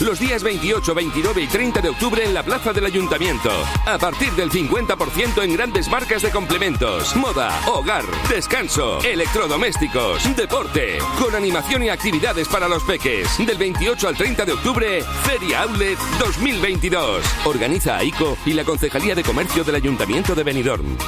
Los 0.00 0.20
días 0.20 0.42
28, 0.42 0.94
29 0.94 1.40
y 1.40 1.46
30 1.46 1.80
de 1.80 1.88
octubre 1.88 2.22
en 2.22 2.34
la 2.34 2.42
Plaza 2.42 2.72
del 2.74 2.84
Ayuntamiento. 2.84 3.50
A 3.86 3.96
partir 3.96 4.30
del 4.32 4.50
50% 4.50 5.42
en 5.42 5.54
grandes 5.54 5.88
marcas 5.88 6.20
de 6.20 6.30
complementos, 6.30 7.16
moda, 7.16 7.58
hogar, 7.66 8.04
descanso, 8.28 9.00
electrodomésticos, 9.02 10.36
deporte, 10.36 10.98
con 11.18 11.34
animación 11.34 11.82
y 11.82 11.88
actividades 11.88 12.46
para 12.48 12.68
los 12.68 12.84
peques. 12.84 13.38
Del 13.38 13.56
28 13.56 14.08
al 14.08 14.16
30 14.16 14.44
de 14.44 14.52
octubre, 14.52 15.02
Feria 15.22 15.62
Outlet 15.62 15.98
2022. 16.18 17.24
Organiza 17.46 17.96
AICO 17.96 18.36
y 18.44 18.52
la 18.52 18.64
Concejalía 18.64 19.14
de 19.14 19.22
Comercio 19.22 19.64
del 19.64 19.76
Ayuntamiento 19.76 20.34
de 20.34 20.44
Benidorm. 20.44 20.98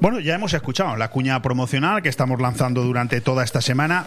Bueno, 0.00 0.20
ya 0.20 0.36
hemos 0.36 0.52
escuchado 0.54 0.96
la 0.96 1.10
cuña 1.10 1.42
promocional 1.42 2.00
que 2.00 2.08
estamos 2.08 2.40
lanzando 2.40 2.82
durante 2.82 3.20
toda 3.20 3.42
esta 3.42 3.60
semana. 3.60 4.06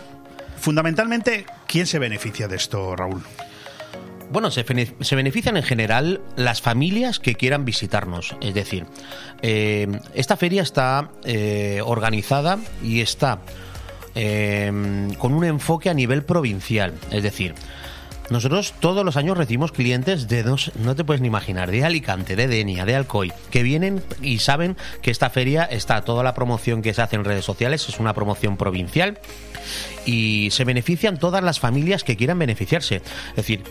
Fundamentalmente, 0.66 1.46
¿quién 1.68 1.86
se 1.86 2.00
beneficia 2.00 2.48
de 2.48 2.56
esto, 2.56 2.96
Raúl? 2.96 3.22
Bueno, 4.32 4.50
se, 4.50 4.64
bene- 4.64 4.96
se 5.00 5.16
benefician 5.16 5.58
en 5.58 5.62
general 5.62 6.22
las 6.38 6.60
familias 6.60 7.20
que 7.20 7.36
quieran 7.36 7.66
visitarnos. 7.66 8.36
Es 8.42 8.56
decir, 8.56 8.88
eh, 9.44 9.88
esta 10.16 10.38
feria 10.38 10.64
está 10.64 11.12
eh, 11.24 11.82
organizada 11.86 12.58
y 12.82 13.02
está 13.02 13.42
eh, 14.16 14.72
con 15.20 15.36
un 15.36 15.46
enfoque 15.46 15.92
a 15.92 15.94
nivel 15.94 16.24
provincial. 16.24 16.96
Es 17.12 17.22
decir, 17.22 17.54
nosotros 18.30 18.74
todos 18.80 19.06
los 19.06 19.18
años 19.18 19.38
recibimos 19.38 19.72
clientes 19.72 20.28
de 20.28 20.44
dos, 20.44 20.72
no 20.76 20.96
te 20.96 21.04
puedes 21.04 21.22
ni 21.22 21.28
imaginar, 21.28 21.72
de 21.72 21.86
Alicante, 21.86 22.36
de 22.36 22.48
Denia, 22.48 22.86
de 22.86 22.96
Alcoy, 22.96 23.32
que 23.52 23.64
vienen 23.64 24.04
y 24.22 24.40
saben 24.40 24.76
que 25.02 25.12
esta 25.12 25.30
feria 25.30 25.64
está, 25.64 26.02
toda 26.02 26.24
la 26.24 26.34
promoción 26.34 26.82
que 26.82 26.94
se 26.94 27.02
hace 27.02 27.16
en 27.16 27.24
redes 27.24 27.46
sociales 27.46 27.88
es 27.88 28.00
una 28.00 28.14
promoción 28.14 28.58
provincial 28.58 29.20
y 30.06 30.50
se 30.52 30.64
benefician 30.64 31.18
todas 31.18 31.44
las 31.44 31.60
familias 31.60 32.04
que 32.04 32.16
quieran 32.16 32.40
beneficiarse. 32.40 32.98
Es 33.30 33.36
decir, 33.36 33.64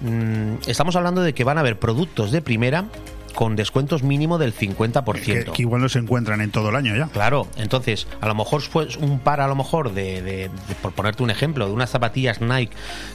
mm, 0.00 0.68
estamos 0.68 0.96
hablando 0.96 1.22
de 1.22 1.34
que 1.34 1.44
van 1.44 1.58
a 1.58 1.60
haber 1.60 1.78
productos 1.78 2.30
de 2.32 2.42
primera 2.42 2.86
con 3.34 3.56
descuentos 3.56 4.02
mínimo 4.02 4.38
del 4.38 4.54
50%. 4.54 5.20
Que, 5.22 5.44
que 5.44 5.62
igual 5.62 5.80
no 5.82 5.88
se 5.88 5.98
encuentran 5.98 6.40
en 6.40 6.50
todo 6.50 6.68
el 6.70 6.76
año 6.76 6.94
ya. 6.96 7.08
Claro, 7.08 7.48
entonces, 7.56 8.06
a 8.20 8.28
lo 8.28 8.34
mejor 8.34 8.62
pues 8.72 8.96
un 8.96 9.18
par, 9.20 9.40
a 9.40 9.46
lo 9.48 9.54
mejor, 9.54 9.92
de, 9.92 10.22
de- 10.22 10.48
de- 10.48 10.74
por 10.80 10.92
ponerte 10.92 11.22
un 11.22 11.30
ejemplo, 11.30 11.66
de 11.66 11.72
unas 11.72 11.90
zapatillas 11.90 12.40
Nike 12.40 12.72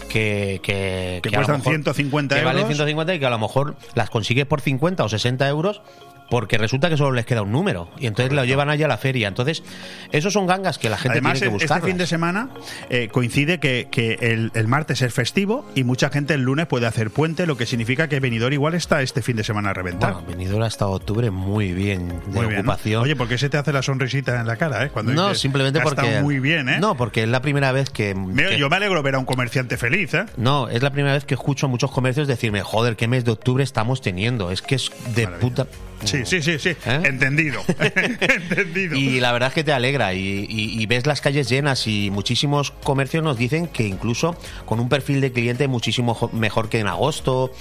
que, 0.09 0.59
que, 0.63 1.19
Que 1.21 1.29
a 1.29 1.31
lo 1.31 1.37
cuestan 1.37 1.57
mejor- 1.57 1.73
150 1.73 2.35
que 2.35 2.43
valen 2.43 2.61
euros. 2.63 2.75
150 2.75 3.15
y 3.15 3.19
que 3.19 3.25
a 3.25 3.29
lo 3.29 3.39
mejor 3.39 3.75
las 3.95 4.09
consigues 4.09 4.45
por 4.45 4.61
50 4.61 5.03
o 5.03 5.09
60 5.09 5.47
euros 5.47 5.81
porque 6.29 6.57
resulta 6.57 6.89
que 6.89 6.97
solo 6.97 7.11
les 7.13 7.25
queda 7.25 7.41
un 7.41 7.51
número 7.51 7.89
y 7.97 8.07
entonces 8.07 8.33
lo 8.33 8.43
llevan 8.45 8.69
allá 8.69 8.85
a 8.85 8.89
la 8.89 8.97
feria. 8.97 9.27
Entonces, 9.27 9.63
esos 10.11 10.33
son 10.33 10.45
gangas 10.47 10.77
que 10.77 10.89
la 10.89 10.97
gente 10.97 11.19
Además, 11.19 11.39
tiene 11.39 11.51
que 11.57 11.63
este 11.63 11.73
buscar. 11.73 11.89
fin 11.89 11.97
de 11.97 12.07
semana 12.07 12.49
eh, 12.89 13.09
coincide 13.11 13.59
que, 13.59 13.87
que 13.91 14.17
el, 14.21 14.51
el 14.53 14.67
martes 14.67 15.01
es 15.01 15.13
festivo 15.13 15.65
y 15.75 15.83
mucha 15.83 16.09
gente 16.09 16.33
el 16.33 16.41
lunes 16.41 16.67
puede 16.67 16.85
hacer 16.87 17.11
puente, 17.11 17.45
lo 17.45 17.55
que 17.57 17.65
significa 17.65 18.07
que 18.09 18.19
Benidorm 18.19 18.53
igual 18.53 18.73
está 18.73 19.01
este 19.01 19.21
fin 19.21 19.35
de 19.37 19.43
semana 19.43 19.69
a 19.69 19.73
reventar. 19.73 20.13
Bueno, 20.13 20.27
Benidorm 20.27 20.63
ha 20.63 20.67
estado 20.67 20.91
octubre 20.91 21.31
muy 21.31 21.71
bien 21.73 22.09
de 22.09 22.15
Muy 22.27 22.41
bien, 22.47 22.53
¿no? 22.65 22.71
ocupación. 22.71 23.03
Oye, 23.03 23.15
¿por 23.15 23.27
qué 23.27 23.37
se 23.37 23.49
te 23.49 23.57
hace 23.57 23.71
la 23.73 23.81
sonrisita 23.81 24.39
en 24.41 24.47
la 24.47 24.55
cara? 24.57 24.83
Eh? 24.85 24.89
Cuando 24.89 25.13
no, 25.13 25.33
simplemente 25.35 25.79
"Ha 25.79 25.83
porque 25.83 26.21
muy 26.21 26.39
bien, 26.39 26.69
¿eh? 26.69 26.79
No, 26.79 26.95
porque 26.97 27.23
es 27.23 27.29
la 27.29 27.41
primera 27.41 27.71
vez 27.71 27.89
que, 27.89 28.13
Me- 28.15 28.47
que- 28.49 28.57
Yo 28.59 28.69
me 28.69 28.75
alegro 28.75 29.01
ver 29.03 29.15
a 29.15 29.19
un 29.19 29.25
comerciante 29.25 29.77
feliz, 29.77 30.13
¿eh? 30.13 30.25
No, 30.37 30.67
es 30.69 30.83
la 30.83 30.91
primera 30.91 31.13
vez 31.13 31.25
que 31.25 31.35
escucho 31.35 31.67
a 31.67 31.69
muchos 31.69 31.91
comercios 31.91 32.27
decirme, 32.27 32.61
joder, 32.61 32.95
qué 32.95 33.07
mes 33.07 33.23
de 33.25 33.31
octubre 33.31 33.63
estamos 33.63 34.01
teniendo. 34.01 34.51
Es 34.51 34.61
que 34.61 34.75
es 34.75 34.91
de 35.15 35.27
puta. 35.27 35.67
Sí, 36.03 36.25
sí, 36.25 36.41
sí, 36.41 36.59
sí. 36.59 36.69
¿Eh? 36.85 37.01
Entendido. 37.05 37.61
Entendido. 37.79 38.95
Y 38.95 39.19
la 39.19 39.31
verdad 39.31 39.49
es 39.49 39.55
que 39.55 39.63
te 39.63 39.73
alegra 39.73 40.13
y, 40.13 40.45
y- 40.49 40.81
y 40.81 40.85
ves 40.85 41.05
las 41.07 41.21
calles 41.21 41.49
llenas 41.49 41.87
y 41.87 42.09
muchísimos 42.11 42.71
comercios 42.71 43.23
nos 43.23 43.37
dicen 43.37 43.67
que 43.67 43.83
incluso 43.87 44.35
con 44.65 44.79
un 44.79 44.89
perfil 44.89 45.21
de 45.21 45.31
cliente 45.31 45.67
muchísimo 45.67 46.13
jo- 46.13 46.29
mejor 46.33 46.69
que 46.69 46.79
en 46.79 46.87
agosto. 46.87 47.51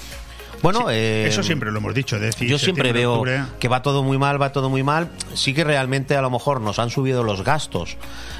Bueno, 0.62 0.86
eh, 0.90 1.26
Eso 1.28 1.42
siempre 1.42 1.70
lo 1.70 1.78
hemos 1.78 1.94
dicho. 1.94 2.18
decir, 2.18 2.48
yo 2.48 2.58
siempre 2.58 2.92
veo 2.92 3.12
octubre, 3.12 3.42
que 3.60 3.68
va 3.68 3.82
todo 3.82 4.02
muy 4.02 4.18
mal, 4.18 4.40
va 4.40 4.52
todo 4.52 4.70
muy 4.70 4.82
mal. 4.82 5.08
Sí 5.34 5.54
que 5.54 5.64
realmente 5.64 6.16
a 6.16 6.22
lo 6.22 6.30
mejor 6.30 6.60
nos 6.60 6.78
han 6.78 6.90
subido 6.90 7.22
los 7.22 7.44
gastos 7.44 7.96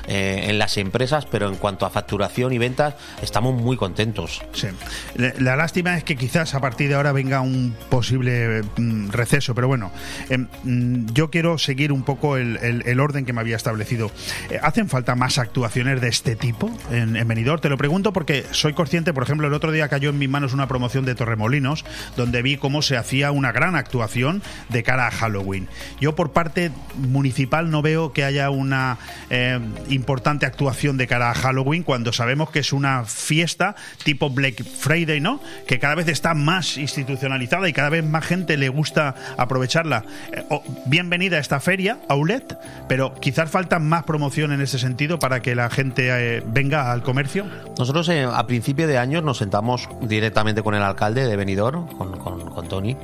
eh, 0.08 0.46
en 0.48 0.58
las 0.58 0.76
empresas, 0.76 1.26
pero 1.26 1.48
en 1.48 1.56
cuanto 1.56 1.86
a 1.86 1.90
facturación 1.90 2.52
y 2.52 2.58
ventas 2.58 2.94
estamos 3.22 3.60
muy 3.60 3.76
contentos. 3.76 4.42
Sí. 4.52 4.68
La, 5.16 5.32
la 5.38 5.56
lástima 5.56 5.96
es 5.96 6.04
que 6.04 6.16
quizás 6.16 6.54
a 6.54 6.60
partir 6.60 6.88
de 6.88 6.94
ahora 6.94 7.12
venga 7.12 7.40
un 7.40 7.74
posible 7.90 8.62
mm, 8.76 9.10
receso, 9.10 9.54
pero 9.54 9.68
bueno, 9.68 9.92
em, 10.30 10.46
mm, 10.64 11.06
yo 11.12 11.30
quiero 11.30 11.58
seguir 11.58 11.92
un 11.92 12.02
poco 12.02 12.36
el, 12.36 12.56
el- 12.58 12.82
el 12.86 13.00
orden 13.00 13.24
que 13.24 13.32
me 13.32 13.40
había 13.40 13.56
establecido. 13.56 14.10
Eh, 14.50 14.58
¿Hacen 14.62 14.88
falta 14.88 15.14
más 15.14 15.38
actuaciones 15.38 16.00
de 16.00 16.08
este 16.08 16.36
tipo 16.36 16.70
en, 16.90 17.16
en 17.16 17.28
Benidorm? 17.28 17.60
Te 17.60 17.68
lo 17.68 17.76
pregunto 17.76 18.12
porque 18.12 18.44
soy 18.52 18.72
consciente, 18.72 19.12
por 19.12 19.22
ejemplo, 19.22 19.46
el 19.46 19.54
otro 19.54 19.70
día 19.72 19.88
cayó 19.88 20.10
en 20.10 20.18
mis 20.18 20.28
manos 20.28 20.52
una 20.54 20.66
promoción 20.68 21.04
de 21.04 21.14
Torremolinos, 21.14 21.84
donde 22.16 22.42
vi 22.42 22.56
cómo 22.56 22.82
se 22.82 22.96
hacía 22.96 23.32
una 23.32 23.52
gran 23.52 23.76
actuación 23.76 24.42
de 24.68 24.82
cara 24.82 25.06
a 25.06 25.10
Halloween. 25.10 25.68
Yo 26.00 26.14
por 26.14 26.32
parte 26.32 26.70
municipal 26.96 27.70
no 27.70 27.82
veo 27.82 28.12
que 28.12 28.24
haya 28.24 28.50
una 28.50 28.98
eh, 29.30 29.58
importante 29.88 30.46
actuación 30.46 30.96
de 30.96 31.06
cara 31.06 31.30
a 31.30 31.34
Halloween 31.34 31.82
cuando 31.82 32.12
sabemos 32.12 32.50
que 32.50 32.60
es 32.60 32.72
una 32.72 33.04
fiesta 33.04 33.76
tipo 34.04 34.30
Black 34.30 34.64
Friday, 34.64 35.20
¿no? 35.20 35.40
Que 35.66 35.78
cada 35.78 35.94
vez 35.94 36.08
está 36.08 36.34
más 36.34 36.76
institucionalizada 36.76 37.68
y 37.68 37.72
cada 37.72 37.90
vez 37.90 38.04
más 38.04 38.24
gente 38.24 38.56
le 38.56 38.68
gusta 38.68 39.14
aprovecharla. 39.36 40.04
Eh, 40.32 40.44
bienvenida 40.86 41.36
a 41.36 41.40
esta 41.40 41.60
feria, 41.60 41.98
Aulet, 42.08 42.56
pero 42.88 43.14
quizás 43.14 43.50
falta 43.50 43.78
más 43.78 44.04
promoción 44.04 44.52
en 44.52 44.60
ese 44.60 44.78
sentido 44.78 45.18
para 45.18 45.40
que 45.40 45.54
la 45.54 45.70
gente 45.70 46.08
eh, 46.10 46.42
venga 46.46 46.92
al 46.92 47.02
comercio. 47.02 47.46
Nosotros 47.78 48.08
a 48.08 48.46
principio 48.46 48.86
de 48.86 48.98
años 48.98 49.22
nos 49.22 49.38
sentamos 49.38 49.88
directamente 50.02 50.62
con 50.62 50.74
el 50.74 50.82
alcalde 50.82 51.26
de 51.26 51.36
Benidorm, 51.36 51.86
con, 51.98 52.18
con- 52.18 52.50
con 52.50 52.68
Tony, 52.68 52.96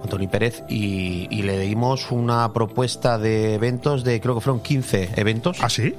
con 0.00 0.08
Tony 0.08 0.26
Pérez, 0.26 0.62
y, 0.68 1.26
y 1.30 1.42
le 1.42 1.58
dimos 1.58 2.10
una 2.10 2.52
propuesta 2.52 3.18
de 3.18 3.54
eventos 3.54 4.04
de 4.04 4.20
creo 4.20 4.34
que 4.34 4.40
fueron 4.40 4.60
15 4.60 5.10
eventos. 5.16 5.58
¿Ah, 5.60 5.68
sí? 5.68 5.94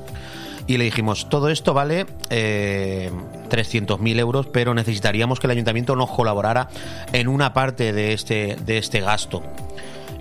Y 0.68 0.78
le 0.78 0.84
dijimos, 0.84 1.30
todo 1.30 1.50
esto 1.50 1.74
vale 1.74 2.06
eh, 2.30 3.10
300.000 3.50 4.20
euros, 4.20 4.46
pero 4.48 4.76
necesitaríamos 4.76 5.40
que 5.40 5.48
el 5.48 5.52
ayuntamiento 5.52 5.96
nos 5.96 6.12
colaborara 6.12 6.70
en 7.12 7.28
una 7.28 7.54
parte 7.54 7.92
de 7.92 8.14
este, 8.14 8.56
de 8.64 8.78
este 8.78 9.00
gasto. 9.00 9.42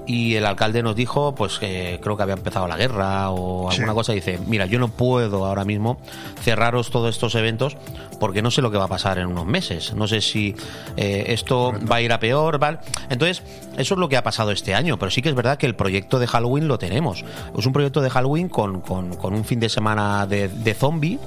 Y 0.08 0.36
el 0.36 0.46
alcalde 0.46 0.82
nos 0.82 0.96
dijo, 0.96 1.34
pues 1.34 1.58
que 1.58 2.00
creo 2.02 2.16
que 2.16 2.22
había 2.22 2.34
empezado 2.34 2.66
la 2.66 2.78
guerra 2.78 3.28
o 3.28 3.68
alguna 3.70 3.92
Sí. 3.92 3.94
cosa. 3.94 4.12
Dice, 4.14 4.38
mira, 4.46 4.64
yo 4.64 4.78
no 4.78 4.88
puedo 4.88 5.44
ahora 5.44 5.66
mismo 5.66 5.98
cerraros 6.42 6.90
todos 6.90 7.10
estos 7.14 7.34
eventos 7.34 7.76
porque 8.18 8.40
no 8.40 8.50
sé 8.50 8.62
lo 8.62 8.70
que 8.70 8.78
va 8.78 8.84
a 8.84 8.88
pasar 8.88 9.18
en 9.18 9.26
unos 9.26 9.44
meses. 9.44 9.92
No 9.92 10.08
sé 10.08 10.22
si 10.22 10.56
eh, 10.96 11.26
esto 11.28 11.74
va 11.90 11.96
a 11.96 12.00
ir 12.00 12.10
a 12.14 12.18
peor, 12.18 12.58
¿vale? 12.58 12.78
Entonces, 13.10 13.42
eso 13.76 13.94
es 13.94 14.00
lo 14.00 14.08
que 14.08 14.16
ha 14.16 14.22
pasado 14.22 14.50
este 14.50 14.74
año. 14.74 14.98
Pero 14.98 15.10
sí 15.10 15.20
que 15.20 15.28
es 15.28 15.34
verdad 15.34 15.58
que 15.58 15.66
el 15.66 15.74
proyecto 15.76 16.18
de 16.18 16.26
Halloween 16.26 16.68
lo 16.68 16.78
tenemos. 16.78 17.22
Es 17.56 17.66
un 17.66 17.74
proyecto 17.74 18.00
de 18.00 18.08
Halloween 18.08 18.48
con, 18.48 18.80
con- 18.80 19.14
con 19.14 19.34
un 19.34 19.44
fin 19.44 19.60
de 19.60 19.68
semana 19.68 20.26
de, 20.26 20.48
de 20.48 20.72
zombie. 20.72 21.18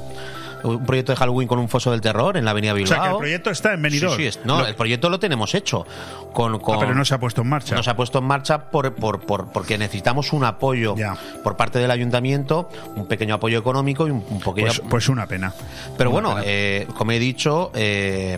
Un 0.63 0.85
proyecto 0.85 1.11
de 1.11 1.15
Halloween 1.17 1.47
con 1.47 1.59
un 1.59 1.69
foso 1.69 1.91
del 1.91 2.01
terror 2.01 2.37
en 2.37 2.45
la 2.45 2.51
avenida 2.51 2.73
O 2.73 2.75
Bilbao. 2.75 2.93
sea, 2.93 3.03
que 3.03 3.09
el 3.09 3.17
proyecto 3.17 3.49
está 3.49 3.73
en 3.73 3.81
Benidorm. 3.81 4.15
Sí, 4.15 4.21
sí, 4.23 4.27
es- 4.27 4.39
no, 4.45 4.59
Lo- 4.59 4.67
el 4.67 4.75
proyecto 4.75 5.09
lo 5.09 5.19
tenemos 5.19 5.53
hecho. 5.55 5.85
Con, 6.33 6.59
con- 6.59 6.75
Ah, 6.75 6.79
pero 6.79 6.95
no 6.95 7.03
se 7.03 7.13
ha 7.13 7.19
puesto 7.19 7.41
en 7.41 7.49
marcha. 7.49 7.75
no 7.75 7.83
se 7.83 7.89
ha 7.89 7.95
puesto 7.95 8.19
en 8.19 8.23
marcha 8.25 8.69
por, 8.71 8.93
por- 8.95 9.19
por- 9.21 9.47
porque 9.51 9.77
necesitamos 9.77 10.31
un 10.33 10.43
apoyo 10.45 10.95
por 11.43 11.57
parte 11.57 11.79
del 11.79 11.91
ayuntamiento, 11.91 12.69
un 12.95 13.05
pequeño 13.07 13.35
apoyo 13.35 13.59
económico 13.59 14.07
y 14.07 14.11
un, 14.11 14.23
un 14.29 14.39
pequeño. 14.39 14.67
Pues, 14.67 14.81
pues 14.89 15.09
una 15.09 15.27
pena. 15.27 15.53
pero 15.97 16.09
Una 16.09 16.21
bueno, 16.21 16.29
pena. 16.35 16.43
eh, 16.47 16.87
como 16.97 17.11
he 17.11 17.19
dicho, 17.19 17.71
eh, 17.75 18.37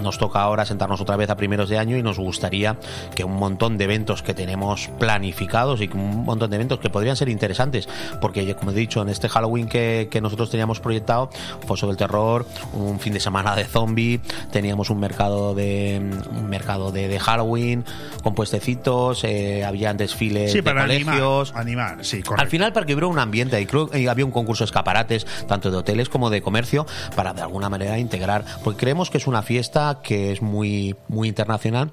nos 0.00 0.18
toca 0.18 0.42
ahora 0.42 0.64
sentarnos 0.64 1.00
otra 1.00 1.16
vez 1.16 1.28
a 1.30 1.36
primeros 1.36 1.68
de 1.68 1.78
año 1.78 1.96
y 1.96 2.02
nos 2.02 2.18
gustaría 2.18 2.76
que 3.14 3.24
un 3.24 3.34
montón 3.36 3.78
de 3.78 3.84
eventos 3.84 4.22
que 4.22 4.34
tenemos 4.34 4.88
planificados 5.00 5.80
y 5.80 5.90
un 5.92 6.24
montón 6.24 6.50
de 6.50 6.56
eventos 6.56 6.78
que 6.78 6.90
podrían 6.90 7.16
ser 7.16 7.28
interesantes, 7.28 7.88
porque 8.20 8.54
como 8.54 8.70
he 8.70 8.74
dicho, 8.74 9.02
en 9.02 9.08
este 9.08 9.28
Halloween 9.28 9.68
que, 9.68 10.08
que 10.10 10.20
nosotros 10.20 10.50
teníamos 10.50 10.80
proyectado, 10.80 11.30
Foso 11.66 11.86
del 11.86 11.96
Terror, 11.96 12.46
un 12.72 12.98
fin 13.00 13.12
de 13.12 13.20
semana 13.20 13.54
de 13.56 13.64
zombie, 13.64 14.20
teníamos 14.50 14.90
un 14.90 15.00
mercado 15.00 15.54
de 15.54 16.00
un 16.30 16.48
mercado 16.48 16.92
de, 16.92 17.08
de 17.08 17.18
Halloween 17.18 17.84
con 18.22 18.34
puestecitos, 18.34 19.24
eh, 19.24 19.64
había 19.64 19.92
desfiles 19.94 20.52
Sí, 20.52 20.58
de 20.58 20.62
para 20.62 20.82
colegios. 20.82 21.52
animar, 21.54 21.86
animar, 21.92 22.04
sí, 22.04 22.22
correcto. 22.22 22.42
Al 22.42 22.48
final, 22.48 22.72
para 22.72 22.86
que 22.86 22.94
hubiera 22.94 23.06
un 23.06 23.18
ambiente, 23.18 23.60
y 23.60 23.66
creo 23.66 23.88
que 23.88 24.08
había 24.08 24.24
un 24.24 24.30
concurso 24.30 24.64
de 24.64 24.66
escaparates, 24.66 25.26
tanto 25.46 25.70
de 25.70 25.76
hoteles 25.76 26.08
como 26.08 26.30
de 26.30 26.42
comercio, 26.42 26.86
para 27.16 27.32
de 27.34 27.42
alguna 27.42 27.68
manera 27.68 27.98
integrar, 27.98 28.44
porque 28.62 28.80
creemos 28.80 29.10
que 29.10 29.18
es 29.18 29.26
una 29.26 29.42
fiesta 29.42 30.00
que 30.02 30.32
es 30.32 30.42
muy, 30.42 30.96
muy 31.08 31.28
internacional 31.28 31.90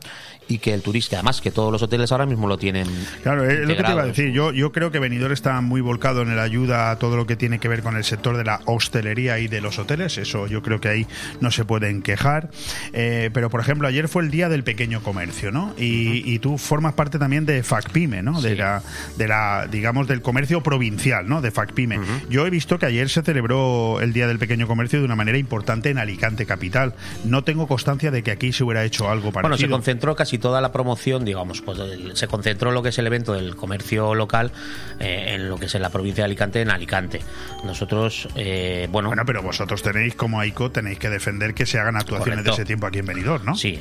y 0.48 0.58
que 0.58 0.74
el 0.74 0.82
turista, 0.82 1.18
además 1.18 1.42
que 1.42 1.52
todos 1.52 1.72
los 1.72 1.82
hoteles 1.82 2.12
ahora 2.12 2.26
mismo 2.26 2.48
lo 2.48 2.58
tienen. 2.58 2.88
Claro, 3.24 3.50
es 3.50 3.60
lo 3.60 3.76
que 3.76 3.84
te 3.84 3.92
iba 3.92 4.02
a 4.02 4.06
decir. 4.06 4.32
Yo, 4.32 4.52
yo 4.52 4.72
creo 4.72 4.92
que 4.92 5.00
Benidorm 5.00 5.34
está 5.34 5.62
muy 5.62 5.82
volcado 5.82 6.22
en 6.24 6.36
la 6.36 6.44
ayuda 6.44 6.92
a 6.92 7.00
todo 7.00 7.16
lo 7.16 7.26
que 7.26 7.36
tiene 7.36 7.60
que 7.60 7.68
ver 7.68 7.82
con 7.82 7.96
el 7.96 8.04
sector 8.04 8.36
de 8.38 8.44
la 8.44 8.62
hostelería 8.66 9.40
y 9.40 9.48
de 9.48 9.62
los 9.62 9.80
hoteles. 9.80 10.18
Eso 10.18 10.48
yo 10.48 10.62
creo 10.62 10.82
que 10.82 10.90
ahí 10.90 11.08
no 11.40 11.52
se 11.52 11.64
pueden 11.64 12.02
quejar. 12.02 12.50
Eh, 12.94 13.30
pero, 13.34 13.50
por 13.50 13.62
ejemplo, 13.62 13.88
ayer 13.88 14.08
fue 14.08 14.24
el 14.24 14.32
día 14.32 14.50
del 14.50 14.64
pequeño 14.64 15.02
comercio, 15.02 15.52
¿no? 15.52 15.74
Y, 15.78 16.24
y 16.30 16.40
tú 16.40 16.58
formas 16.58 16.94
parte 16.94 17.18
también 17.18 17.46
de 17.46 17.64
FACPIME, 17.64 18.22
¿no? 18.22 18.42
De, 18.42 18.56
la, 18.56 18.84
de 19.18 19.28
la, 19.28 19.68
digamos, 19.72 20.08
del 20.08 20.22
comercio 20.22 20.62
provincial, 20.62 21.28
¿no? 21.28 21.42
De 21.42 21.52
FACPIME. 21.52 22.00
Yo 22.30 22.46
he 22.46 22.50
visto 22.50 22.78
que 22.78 22.86
ayer 22.86 23.10
se 23.10 23.22
celebró 23.22 24.02
el 24.02 24.14
día 24.14 24.28
del 24.28 24.40
pequeño 24.40 24.68
comercio 24.68 25.00
de 25.00 25.06
una 25.06 25.16
manera 25.16 25.38
importante 25.38 25.90
en 25.90 25.98
Alicante 25.98 26.46
capital. 26.46 26.94
No 27.24 27.44
tengo 27.44 27.68
constancia 27.68 28.12
de 28.12 28.24
que 28.24 28.32
aquí 28.32 28.52
se 28.52 28.64
hubiera 28.64 28.84
hecho 28.84 29.10
algo 29.10 29.32
parecido. 29.32 29.50
Bueno, 29.50 29.58
se 29.58 29.70
concentró 29.70 30.16
casi 30.16 30.31
toda 30.38 30.62
la 30.62 30.72
promoción, 30.72 31.26
digamos, 31.26 31.62
pues 31.62 31.80
el- 31.80 32.16
se 32.16 32.28
concentró 32.28 32.72
lo 32.72 32.82
que 32.84 32.90
es 32.90 32.98
el 33.00 33.08
evento 33.08 33.34
del 33.34 33.56
comercio 33.56 34.16
local 34.16 34.52
eh, 35.00 35.34
en 35.36 35.50
lo 35.50 35.58
que 35.58 35.66
es 35.66 35.76
en 35.76 35.82
la 35.82 35.90
provincia 35.90 36.24
de 36.24 36.26
Alicante, 36.26 36.62
en 36.62 36.70
Alicante. 36.72 37.22
Nosotros, 37.64 38.28
eh, 38.36 38.88
bueno. 38.92 39.10
Bueno, 39.10 39.24
pero 39.26 39.42
vosotros 39.42 39.82
tenéis, 39.82 40.16
como 40.16 40.40
AICO, 40.40 40.72
tenéis 40.72 41.00
que 41.00 41.10
defender 41.10 41.54
que 41.54 41.66
se 41.66 41.80
hagan 41.80 41.96
actuaciones 41.96 42.36
Correcto. 42.40 42.52
de 42.52 42.56
ese 42.56 42.66
tiempo 42.66 42.88
aquí 42.88 43.00
en 43.00 43.06
Benidorm, 43.06 43.46
¿no? 43.46 43.56
Sí. 43.56 43.80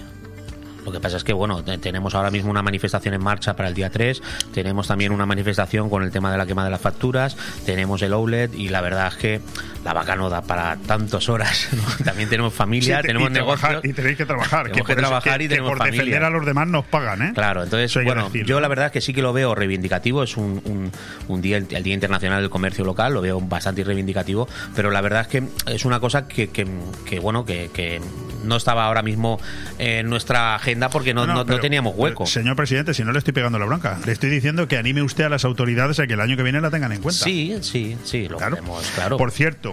Lo 0.84 0.92
que 0.92 0.98
pasa 0.98 1.18
es 1.18 1.24
que, 1.24 1.34
bueno, 1.34 1.62
te- 1.62 1.76
tenemos 1.76 2.14
ahora 2.14 2.30
mismo 2.30 2.50
una 2.50 2.62
manifestación 2.62 3.12
en 3.12 3.22
marcha 3.22 3.54
para 3.54 3.68
el 3.68 3.74
día 3.74 3.90
3, 3.90 4.22
tenemos 4.54 4.88
también 4.88 5.12
una 5.12 5.26
manifestación 5.26 5.90
con 5.90 6.02
el 6.02 6.10
tema 6.10 6.32
de 6.32 6.38
la 6.38 6.46
quema 6.46 6.64
de 6.64 6.70
las 6.70 6.80
facturas, 6.80 7.36
tenemos 7.66 8.00
el 8.00 8.14
OLED 8.14 8.54
y 8.54 8.70
la 8.70 8.80
verdad 8.80 9.08
es 9.08 9.14
que 9.16 9.40
la 9.84 9.92
vaca 9.92 10.14
no 10.16 10.28
da 10.28 10.42
para 10.42 10.76
tantas 10.76 11.28
horas. 11.28 11.68
¿no? 11.72 12.04
También 12.04 12.28
tenemos 12.28 12.52
familia, 12.52 13.00
Sí, 13.00 13.06
tenemos 13.08 13.30
y 13.30 13.34
trabajar- 13.34 13.70
negocios. 13.72 13.90
y 13.90 13.94
tenéis 13.94 14.16
que 14.18 14.26
trabajar. 14.26 14.64
Tenemos 14.68 14.86
que 14.86 14.96
trabajar 14.96 15.38
que- 15.38 15.44
y 15.44 15.48
que 15.48 15.54
tenemos 15.54 15.70
por 15.70 15.78
familia. 15.78 16.02
defender 16.02 16.24
a 16.24 16.30
los 16.30 16.44
demás 16.46 16.68
nos 16.68 16.84
pagan, 16.86 17.22
¿eh? 17.22 17.32
Claro, 17.34 17.62
entonces, 17.64 17.90
Eso 17.90 18.02
bueno, 18.02 18.30
yo 18.32 18.60
la 18.60 18.68
verdad 18.68 18.86
es 18.86 18.92
que 18.92 19.00
sí 19.00 19.12
que 19.14 19.22
lo 19.22 19.32
veo 19.32 19.54
reivindicativo, 19.54 20.22
es 20.22 20.36
un, 20.36 20.60
un, 20.64 20.92
un 21.28 21.40
día, 21.42 21.56
el 21.56 21.66
Día 21.82 21.94
Internacional 21.94 22.40
del 22.42 22.50
Comercio 22.50 22.84
Local, 22.84 23.14
lo 23.14 23.20
veo 23.22 23.40
bastante 23.40 23.82
reivindicativo, 23.84 24.48
pero 24.76 24.90
la 24.90 25.00
verdad 25.00 25.22
es 25.22 25.28
que 25.28 25.42
es 25.72 25.84
una 25.84 25.98
cosa 26.00 26.28
que, 26.28 26.48
que, 26.50 26.66
que, 27.06 27.18
bueno, 27.20 27.44
que, 27.44 27.70
que 27.72 28.00
no 28.44 28.56
estaba 28.56 28.84
ahora 28.86 29.02
mismo 29.02 29.38
en 29.78 30.08
nuestra 30.08 30.54
agenda 30.54 30.88
porque 30.90 31.12
no, 31.14 31.26
no, 31.26 31.34
no 31.34 31.46
pero, 31.46 31.60
teníamos 31.60 31.94
hueco. 31.96 32.26
Señor 32.26 32.56
presidente, 32.56 32.94
si 32.94 33.04
no 33.04 33.12
le 33.12 33.18
estoy 33.18 33.32
pegando 33.34 33.58
la 33.58 33.66
bronca, 33.66 33.98
le 34.04 34.12
estoy 34.12 34.30
diciendo 34.30 34.66
que 34.68 34.76
anime 34.78 35.02
usted 35.02 35.24
a 35.24 35.28
las 35.28 35.44
autoridades 35.44 35.98
a 36.00 36.06
que 36.06 36.14
el 36.14 36.20
año 36.20 36.36
que 36.36 36.42
viene 36.42 36.60
la 36.60 36.70
tengan 36.70 36.92
en 36.92 37.00
cuenta. 37.02 37.24
Sí, 37.24 37.56
sí, 37.62 37.96
sí, 38.04 38.28
lo 38.28 38.38
podemos, 38.38 38.86
claro. 38.94 39.16
Por 39.16 39.30
cierto, 39.30 39.69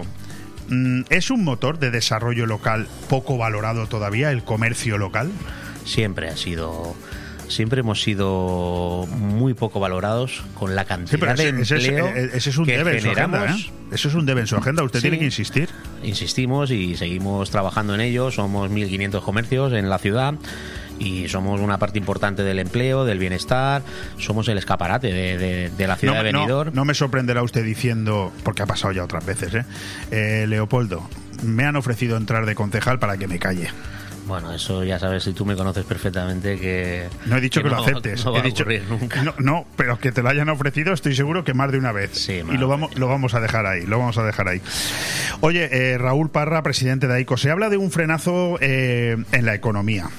¿es 1.10 1.30
un 1.30 1.44
motor 1.44 1.78
de 1.78 1.90
desarrollo 1.90 2.46
local 2.46 2.86
poco 3.08 3.36
valorado 3.38 3.86
todavía 3.86 4.30
el 4.30 4.42
comercio 4.44 4.98
local? 4.98 5.30
Siempre 5.84 6.28
ha 6.28 6.36
sido 6.36 6.94
siempre 7.48 7.80
hemos 7.80 8.02
sido 8.02 9.06
muy 9.10 9.54
poco 9.54 9.80
valorados 9.80 10.42
con 10.52 10.74
la 10.76 10.84
cantidad 10.84 11.12
Sí, 11.12 11.16
pero 11.16 11.32
ese, 11.32 11.52
de 11.52 11.62
ese 11.62 11.74
empleo 11.76 12.06
eh, 12.08 12.30
ese 12.34 12.50
es 12.50 12.58
un 12.58 12.66
que 12.66 12.76
debe 12.76 12.96
en 12.96 13.00
su 13.02 13.08
agenda, 13.10 13.38
generamos. 13.38 13.60
¿eh? 13.62 13.72
Eso 13.92 14.08
es 14.08 14.14
un 14.14 14.26
debe 14.26 14.42
en 14.42 14.46
su 14.46 14.56
agenda. 14.56 14.82
Usted 14.82 14.98
Sí. 14.98 15.02
tiene 15.04 15.18
que 15.18 15.24
insistir. 15.24 15.70
Insistimos 16.04 16.70
y 16.70 16.94
seguimos 16.96 17.50
trabajando 17.50 17.94
en 17.94 18.02
ello. 18.02 18.30
Somos 18.30 18.70
1.500 18.70 19.22
comercios 19.22 19.72
en 19.72 19.88
la 19.88 19.98
ciudad 19.98 20.34
y 20.98 21.28
somos 21.28 21.60
una 21.60 21.78
parte 21.78 21.98
importante 21.98 22.42
del 22.42 22.58
empleo, 22.58 23.04
del 23.04 23.18
bienestar. 23.18 23.82
Somos 24.18 24.48
el 24.48 24.58
escaparate 24.58 25.12
de, 25.12 25.38
de- 25.38 25.70
de 25.70 25.86
la 25.86 25.96
ciudad 25.96 26.14
no, 26.14 26.22
de 26.24 26.32
Benidorm. 26.32 26.74
no 26.74 26.84
me 26.84 26.94
sorprenderá 26.94 27.42
usted 27.42 27.64
diciendo, 27.64 28.32
porque 28.42 28.62
ha 28.62 28.66
pasado 28.66 28.92
ya 28.92 29.04
otras 29.04 29.24
veces, 29.24 29.54
¿eh? 29.54 29.64
Eh, 30.10 30.46
Leopoldo, 30.48 31.08
me 31.42 31.64
han 31.64 31.76
ofrecido 31.76 32.16
entrar 32.16 32.46
de 32.46 32.54
concejal 32.54 32.98
para 32.98 33.16
que 33.16 33.28
me 33.28 33.38
calle. 33.38 33.68
Bueno, 34.26 34.52
eso 34.52 34.84
ya 34.84 34.98
sabes, 34.98 35.22
si 35.22 35.32
tú 35.32 35.46
me 35.46 35.56
conoces 35.56 35.86
perfectamente 35.86 36.58
que... 36.58 37.06
No 37.24 37.38
he 37.38 37.40
dicho 37.40 37.62
que, 37.62 37.70
lo 37.70 37.76
no- 37.76 37.82
aceptes. 37.82 38.22
no 38.26 38.32
va 38.32 38.40
he 38.40 38.42
dicho, 38.42 38.66
nunca. 38.90 39.22
No, 39.22 39.32
no, 39.38 39.66
pero 39.74 39.98
que 39.98 40.12
te 40.12 40.22
lo 40.22 40.28
hayan 40.28 40.50
ofrecido 40.50 40.92
estoy 40.92 41.14
seguro 41.16 41.44
que 41.44 41.54
más 41.54 41.72
de 41.72 41.78
una 41.78 41.92
vez. 41.92 42.28
y 42.28 42.42
lo 42.58 42.68
vamos, 42.68 42.94
lo 42.98 43.08
vamos 43.08 43.32
a 43.32 43.40
dejar 43.40 43.64
ahí, 43.64 43.86
lo 43.86 43.98
vamos 43.98 44.18
a 44.18 44.24
dejar 44.24 44.48
ahí. 44.48 44.60
Oye, 45.40 45.70
eh, 45.72 45.96
Raúl 45.96 46.28
Parra, 46.28 46.62
presidente 46.62 47.06
de 47.06 47.14
AICO, 47.14 47.38
se 47.38 47.50
habla 47.50 47.70
de 47.70 47.78
un 47.78 47.90
frenazo 47.90 48.58
eh, 48.60 49.16
en 49.32 49.46
la 49.46 49.54
economía. 49.54 50.10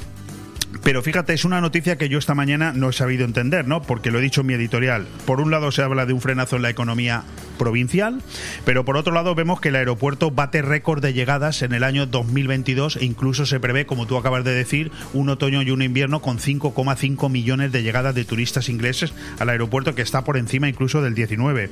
Pero 0.89 1.03
fíjate, 1.03 1.33
es 1.33 1.45
una 1.45 1.61
noticia 1.61 1.99
que 1.99 2.09
yo 2.09 2.17
esta 2.17 2.33
mañana 2.33 2.73
no 2.73 2.89
he 2.89 2.93
sabido 2.93 3.23
entender, 3.23 3.67
¿no? 3.67 3.83
Porque 3.83 4.09
lo 4.09 4.17
he 4.17 4.23
dicho 4.23 4.41
en 4.41 4.47
mi 4.47 4.55
editorial. 4.55 5.05
Por 5.27 5.39
un 5.39 5.51
lado 5.51 5.71
se 5.71 5.83
habla 5.83 6.07
de 6.07 6.13
un 6.13 6.19
frenazo 6.19 6.55
en 6.55 6.63
la 6.63 6.71
economía 6.71 7.25
provincial, 7.59 8.23
pero 8.65 8.85
por 8.85 8.97
otro 8.97 9.13
lado 9.13 9.35
vemos 9.35 9.61
que 9.61 9.69
el 9.69 9.75
aeropuerto 9.75 10.31
bate 10.31 10.63
récord 10.63 10.99
de 11.03 11.13
llegadas 11.13 11.61
en 11.61 11.73
el 11.73 11.83
año 11.83 12.07
2022 12.07 12.95
e 12.95 13.05
incluso 13.05 13.45
se 13.45 13.59
prevé, 13.59 13.85
como 13.85 14.07
tú 14.07 14.17
acabas 14.17 14.43
de 14.43 14.55
decir, 14.55 14.91
un 15.13 15.29
otoño 15.29 15.61
y 15.61 15.69
un 15.69 15.83
invierno 15.83 16.23
con 16.23 16.39
5,5 16.39 17.29
millones 17.29 17.71
de 17.71 17.83
llegadas 17.83 18.15
de 18.15 18.25
turistas 18.25 18.67
ingleses 18.67 19.13
al 19.37 19.49
aeropuerto 19.49 19.93
que 19.93 20.01
está 20.01 20.23
por 20.23 20.37
encima 20.37 20.69
incluso 20.69 21.03
del 21.03 21.13
19. 21.13 21.69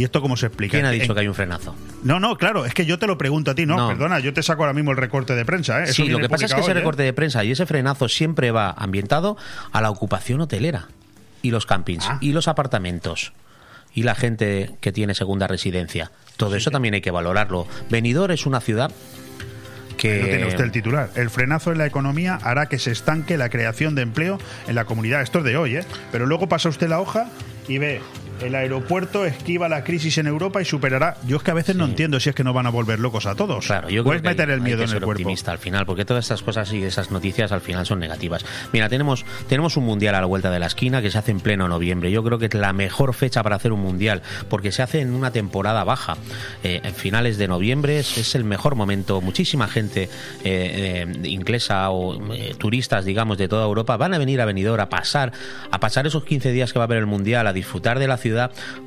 ¿Y 0.00 0.04
esto 0.04 0.22
cómo 0.22 0.34
se 0.36 0.46
explica? 0.46 0.72
¿Quién 0.72 0.86
ha 0.86 0.92
En- 0.94 0.98
dicho 0.98 1.12
que 1.14 1.20
hay 1.20 1.28
un 1.28 1.34
frenazo? 1.34 1.76
No, 2.02 2.18
no, 2.20 2.36
claro, 2.38 2.64
es 2.64 2.72
que 2.72 2.86
yo 2.86 2.98
te 2.98 3.06
lo 3.06 3.18
pregunto 3.18 3.50
a 3.50 3.54
ti, 3.54 3.66
no, 3.66 3.76
No. 3.76 3.88
perdona, 3.88 4.18
yo 4.18 4.32
te 4.32 4.42
saco 4.42 4.62
ahora 4.62 4.72
mismo 4.72 4.92
el 4.92 4.96
recorte 4.96 5.34
de 5.34 5.44
prensa, 5.44 5.80
¿eh? 5.80 5.84
Eso 5.84 6.02
Sí, 6.02 6.08
lo 6.08 6.18
que 6.18 6.28
pasa 6.30 6.46
es 6.46 6.54
que 6.54 6.60
ese 6.62 6.70
¿eh? 6.70 6.74
recorte 6.74 7.02
de 7.02 7.12
prensa 7.12 7.44
y 7.44 7.50
ese 7.50 7.66
frenazo 7.66 8.08
siempre 8.08 8.50
va 8.50 8.70
ambientado 8.70 9.36
a 9.72 9.82
la 9.82 9.90
ocupación 9.90 10.40
hotelera 10.40 10.88
y 11.42 11.50
los 11.50 11.66
campings 11.66 12.06
Ah. 12.08 12.16
y 12.22 12.32
los 12.32 12.48
apartamentos 12.48 13.34
y 13.94 14.04
la 14.04 14.14
gente 14.14 14.70
que 14.80 14.90
tiene 14.90 15.14
segunda 15.14 15.46
residencia. 15.48 16.10
Todo 16.38 16.56
eso 16.56 16.70
también 16.70 16.94
hay 16.94 17.02
que 17.02 17.10
valorarlo. 17.10 17.66
Benidorm 17.90 18.32
es 18.32 18.46
una 18.46 18.60
ciudad 18.60 18.90
que 19.98 20.18
lo 20.20 20.28
tiene 20.28 20.46
usted 20.46 20.64
el 20.64 20.70
titular. 20.72 21.10
El 21.14 21.28
frenazo 21.28 21.72
en 21.72 21.78
la 21.78 21.84
economía 21.84 22.38
hará 22.42 22.66
que 22.70 22.78
se 22.78 22.90
estanque 22.90 23.36
la 23.36 23.50
creación 23.50 23.94
de 23.94 24.00
empleo 24.00 24.38
en 24.66 24.74
la 24.76 24.86
comunidad. 24.86 25.20
Esto 25.20 25.40
es 25.40 25.44
de 25.44 25.58
hoy, 25.58 25.76
¿eh? 25.76 25.84
Pero 26.10 26.24
luego 26.24 26.48
pasa 26.48 26.70
usted 26.70 26.88
la 26.88 27.00
hoja 27.00 27.28
y 27.68 27.76
ve. 27.76 28.00
El 28.42 28.54
aeropuerto 28.54 29.26
esquiva 29.26 29.68
la 29.68 29.84
crisis 29.84 30.16
en 30.18 30.26
Europa 30.26 30.62
y 30.62 30.64
superará. 30.64 31.16
Yo 31.26 31.36
es 31.36 31.42
que 31.42 31.50
a 31.50 31.54
veces 31.54 31.76
no 31.76 31.84
entiendo 31.84 32.18
si 32.20 32.30
es 32.30 32.34
que 32.34 32.42
nos 32.42 32.54
van 32.54 32.66
a 32.66 32.70
volver 32.70 32.98
locos 32.98 33.26
a 33.26 33.34
todos. 33.34 33.66
Claro, 33.66 33.90
yo 33.90 34.00
o 34.02 34.04
creo 34.04 34.22
que 34.22 34.28
hay- 34.28 34.34
meter 34.34 34.50
el 34.50 34.60
hay 34.60 34.64
miedo 34.64 34.78
que 34.78 34.84
en 34.84 34.88
el 34.88 34.94
ser 34.96 35.02
cuerpo. 35.02 35.20
optimista 35.22 35.52
al 35.52 35.58
final, 35.58 35.84
porque 35.84 36.04
todas 36.04 36.24
estas 36.24 36.42
cosas 36.42 36.72
y 36.72 36.82
esas 36.82 37.10
noticias 37.10 37.52
al 37.52 37.60
final 37.60 37.84
son 37.84 37.98
negativas. 38.00 38.44
Mira, 38.72 38.88
tenemos, 38.88 39.24
tenemos 39.48 39.76
un 39.76 39.84
mundial 39.84 40.14
a 40.14 40.20
la 40.20 40.26
vuelta 40.26 40.50
de 40.50 40.58
la 40.58 40.66
esquina 40.66 41.02
que 41.02 41.10
se 41.10 41.18
hace 41.18 41.30
en 41.32 41.40
pleno 41.40 41.68
noviembre. 41.68 42.10
Yo 42.10 42.24
creo 42.24 42.38
que 42.38 42.46
es 42.46 42.54
la 42.54 42.72
mejor 42.72 43.12
fecha 43.14 43.42
para 43.42 43.56
hacer 43.56 43.72
un 43.72 43.80
mundial, 43.80 44.22
porque 44.48 44.72
se 44.72 44.82
hace 44.82 45.00
en 45.00 45.12
una 45.14 45.30
temporada 45.32 45.84
baja. 45.84 46.16
Eh, 46.64 46.80
en 46.82 46.94
finales 46.94 47.36
de 47.36 47.46
noviembre 47.48 47.98
es, 47.98 48.16
es 48.16 48.34
el 48.34 48.44
mejor 48.44 48.74
momento. 48.74 49.20
Muchísima 49.20 49.68
gente 49.68 50.04
eh, 50.44 51.06
eh, 51.24 51.28
inglesa 51.28 51.90
o 51.90 52.18
turistas, 52.58 53.04
digamos, 53.04 53.36
de 53.38 53.48
toda 53.48 53.64
Europa 53.66 53.96
van 53.96 54.14
a 54.14 54.18
venir 54.18 54.40
a 54.40 54.44
Benidorm 54.46 54.80
a 54.80 54.88
pasar, 54.88 55.32
a 55.70 55.78
pasar 55.80 56.06
esos 56.06 56.24
15 56.24 56.52
días 56.52 56.72
que 56.72 56.78
va 56.78 56.84
a 56.84 56.86
haber 56.86 56.98
el 56.98 57.06
mundial, 57.06 57.46
a 57.46 57.52
disfrutar 57.52 57.98
de 57.98 58.06
la 58.06 58.16
ciudad, 58.16 58.29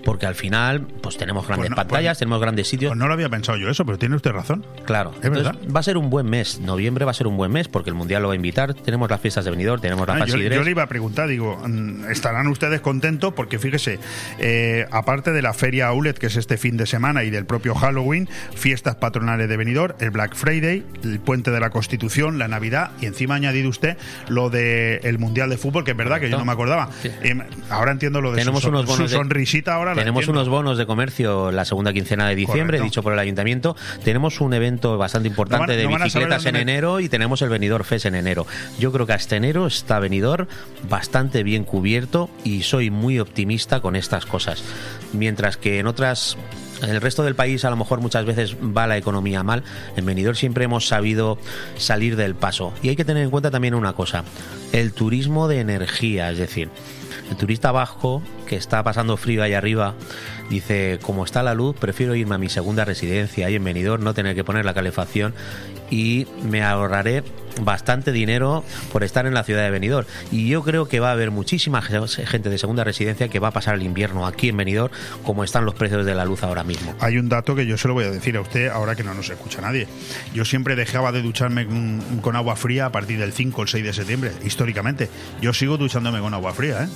porque 0.04 0.26
al 0.26 0.36
final, 0.36 0.82
pues 1.02 1.18
tenemos 1.18 1.46
grandes 1.48 1.64
Pues 1.68 1.70
no, 1.72 1.76
pantallas, 1.76 2.12
pues- 2.12 2.20
tenemos 2.20 2.40
grandes 2.42 2.68
sitios. 2.68 2.90
Pues 2.92 3.00
no 3.00 3.08
lo 3.08 3.14
había 3.14 3.30
pensado 3.30 3.58
yo 3.58 3.70
eso, 3.70 3.86
pero 3.86 3.98
tiene 3.98 4.16
usted 4.16 4.32
razón. 4.32 4.66
Claro, 4.86 5.12
Es 5.20 5.26
entonces 5.26 5.54
verdad. 5.54 5.76
va 5.76 5.80
a 5.80 5.84
ser 5.84 5.98
un 5.98 6.10
buen 6.10 6.26
mes. 6.30 6.60
Noviembre 6.60 7.06
va 7.06 7.12
a 7.12 7.14
ser 7.14 7.28
un 7.28 7.38
buen 7.38 7.52
mes 7.52 7.68
porque 7.68 7.90
el 7.90 7.96
Mundial 7.96 8.22
lo 8.22 8.28
va 8.30 8.34
a 8.34 8.38
invitar. 8.38 8.74
Tenemos 8.74 9.10
las 9.10 9.20
fiestas 9.22 9.46
de 9.46 9.52
Benidorm, 9.52 9.82
tenemos 9.82 10.08
la 10.08 10.14
Ah, 10.16 10.26
yo, 10.26 10.38
yo 10.38 10.64
le 10.64 10.72
iba 10.72 10.84
a 10.84 10.88
preguntar, 10.88 11.28
digo, 11.28 11.60
mm, 11.66 12.10
¿estarán 12.12 12.48
ustedes 12.48 12.82
contentos? 12.82 13.34
Porque 13.34 13.60
fíjese, 13.60 14.00
eh, 14.40 14.86
aparte 14.92 15.32
de 15.32 15.42
la 15.42 15.54
feria 15.54 15.88
Aulet, 15.88 16.18
que 16.18 16.28
es 16.28 16.36
este 16.36 16.58
fin 16.58 16.78
de 16.78 16.86
semana, 16.86 17.24
y 17.24 17.30
del 17.30 17.46
propio 17.46 17.76
Halloween, 17.76 18.28
fiestas 18.56 18.96
patronales 18.96 19.50
de 19.50 19.58
Benidorm, 19.58 19.96
el 20.00 20.12
Black 20.12 20.36
Friday, 20.36 20.84
el 21.04 21.20
Puente 21.20 21.52
de 21.52 21.60
la 21.60 21.70
Constitución, 21.70 22.38
la 22.40 22.48
Navidad, 22.48 22.92
y 23.02 23.06
encima 23.06 23.34
ha 23.36 23.38
añadido 23.38 23.70
usted 23.70 23.98
lo 24.30 24.50
del 24.50 25.00
el 25.04 25.20
Mundial 25.20 25.50
de 25.50 25.58
Fútbol, 25.58 25.84
que 25.84 25.92
es 25.92 25.98
verdad 25.98 26.20
que 26.20 26.30
yo 26.30 26.38
no 26.38 26.46
me 26.46 26.52
acordaba. 26.52 26.90
Eh, 27.04 27.36
ahora 27.70 27.92
entiendo 27.92 28.22
lo 28.22 28.32
de 28.32 28.38
tenemos 28.40 28.62
su, 28.64 28.70
unos 28.70 28.86
bonos 28.86 28.98
su 28.98 29.04
de- 29.04 29.22
sonrisita 29.34 29.74
ahora. 29.74 29.96
Tenemos 29.96 30.28
unos 30.28 30.48
bonos 30.48 30.78
de 30.78 30.86
comercio 30.86 31.52
la 31.52 31.66
segunda 31.66 31.92
quincena 31.92 32.28
de 32.30 32.36
diciembre, 32.36 32.78
Correcto. 32.78 32.84
dicho 32.84 33.04
por 33.04 33.14
el 33.14 33.20
ayuntamiento. 33.20 33.76
Tenemos 34.04 34.40
un 34.42 34.54
evento 34.54 34.98
bastante 34.98 35.28
importante 35.28 35.64
No 35.64 35.68
van- 35.68 35.78
de 35.78 35.84
no 36.00 36.04
bicicletas 36.06 36.46
en 36.46 36.56
enero 36.56 37.00
y 37.00 37.10
tenemos 37.10 37.42
el 37.42 37.50
Benidorm 37.50 37.84
Fest 37.84 38.06
en 38.06 38.16
enero. 38.16 38.46
Yo 38.80 38.92
creo 38.92 39.08
que 39.08 39.14
hasta 39.14 39.36
enero 39.36 39.66
está 39.66 40.00
Benidorm 40.00 40.48
bastante 40.88 41.42
bien 41.44 41.64
cubierto 41.64 42.30
y 42.44 42.62
soy 42.62 42.92
muy 42.92 43.20
optimista 43.20 43.80
con 43.82 43.96
estas 43.96 44.26
cosas. 44.28 44.64
Mientras 45.14 45.58
que 45.58 45.80
en 45.80 45.88
otras 45.88 46.38
en 46.84 46.90
el 46.90 47.00
resto 47.02 47.24
del 47.24 47.34
país 47.34 47.64
a 47.66 47.70
lo 47.70 47.78
mejor 47.78 48.02
muchas 48.02 48.26
veces 48.26 48.56
va 48.58 48.86
la 48.88 48.98
economía 48.98 49.42
mal. 49.42 49.64
En 49.96 50.06
Benidorm 50.06 50.36
siempre 50.36 50.66
hemos 50.66 50.88
sabido 50.88 51.38
salir 51.78 52.18
del 52.18 52.36
paso. 52.36 52.74
Y 52.84 52.90
hay 52.90 52.96
que 52.98 53.06
tener 53.06 53.24
en 53.24 53.30
cuenta 53.30 53.50
también 53.52 53.74
una 53.74 53.94
cosa, 53.94 54.26
el 54.74 54.92
turismo 54.94 55.48
de 55.48 55.60
energía, 55.62 56.30
es 56.30 56.38
decir, 56.40 56.70
el 57.32 57.38
turista 57.38 57.72
bajo 57.72 58.22
está 58.56 58.84
pasando 58.84 59.18
frío 59.18 59.44
ahí 59.44 59.54
arriba 59.54 59.96
dice, 60.50 61.00
como 61.02 61.26
está 61.26 61.44
la 61.44 61.54
luz, 61.54 61.76
prefiero 61.78 62.16
irme 62.16 62.36
a 62.36 62.38
mi 62.38 62.50
segunda 62.50 62.86
residencia 62.86 63.48
ahí 63.48 63.56
en 63.56 63.64
Benidorm, 63.64 64.04
no 64.04 64.14
tener 64.14 64.36
que 64.36 64.44
poner 64.44 64.66
la 64.66 64.74
calefacción 64.74 65.34
y 65.90 66.28
me 66.44 66.64
ahorraré 66.64 67.24
bastante 67.62 68.12
dinero 68.12 68.64
por 68.92 69.04
estar 69.04 69.28
en 69.28 69.34
la 69.34 69.44
ciudad 69.44 69.64
de 69.64 69.70
Benidorm. 69.70 70.08
Y 70.32 70.48
yo 70.48 70.64
creo 70.64 70.88
que 70.88 71.00
va 71.00 71.10
a 71.10 71.12
haber 71.12 71.30
muchísima 71.30 71.82
gente 71.82 72.50
de 72.50 72.58
segunda 72.58 72.84
residencia 72.84 73.28
que 73.28 73.40
va 73.40 73.50
a 73.50 73.52
pasar 73.52 73.76
el 73.76 73.84
invierno 73.84 74.26
aquí 74.26 74.50
en 74.50 74.58
Benidorm 74.58 74.92
como 75.24 75.44
están 75.44 75.66
los 75.66 75.76
precios 75.76 76.06
de 76.06 76.16
la 76.16 76.26
luz 76.26 76.44
ahora 76.44 76.64
mismo. 76.64 76.96
Hay 77.00 77.18
un 77.18 77.30
dato 77.30 77.56
que 77.56 77.66
yo 77.66 77.78
se 77.78 77.88
lo 77.88 77.94
voy 77.94 78.06
a 78.06 78.12
decir 78.12 78.38
a 78.38 78.42
usted 78.42 78.70
ahora 78.70 78.96
que 78.96 79.04
no 79.04 79.14
nos 79.14 79.30
escucha 79.30 79.62
nadie. 79.62 79.88
Yo 80.34 80.46
siempre 80.46 80.76
dejaba 80.76 81.12
de 81.12 81.22
ducharme 81.22 81.66
con, 81.66 82.02
con 82.22 82.36
agua 82.36 82.56
fría 82.56 82.88
a 82.88 82.92
partir 82.92 83.20
del 83.20 83.34
5 83.34 83.62
o 83.62 83.64
el 83.64 83.70
6 83.70 83.84
de 83.84 83.94
septiembre, 83.94 84.32
históricamente. 84.44 85.10
Yo 85.42 85.54
sigo 85.54 85.78
duchándome 85.78 86.20
con 86.22 86.34
agua 86.34 86.54
fría, 86.54 86.86
¿eh? 86.86 86.88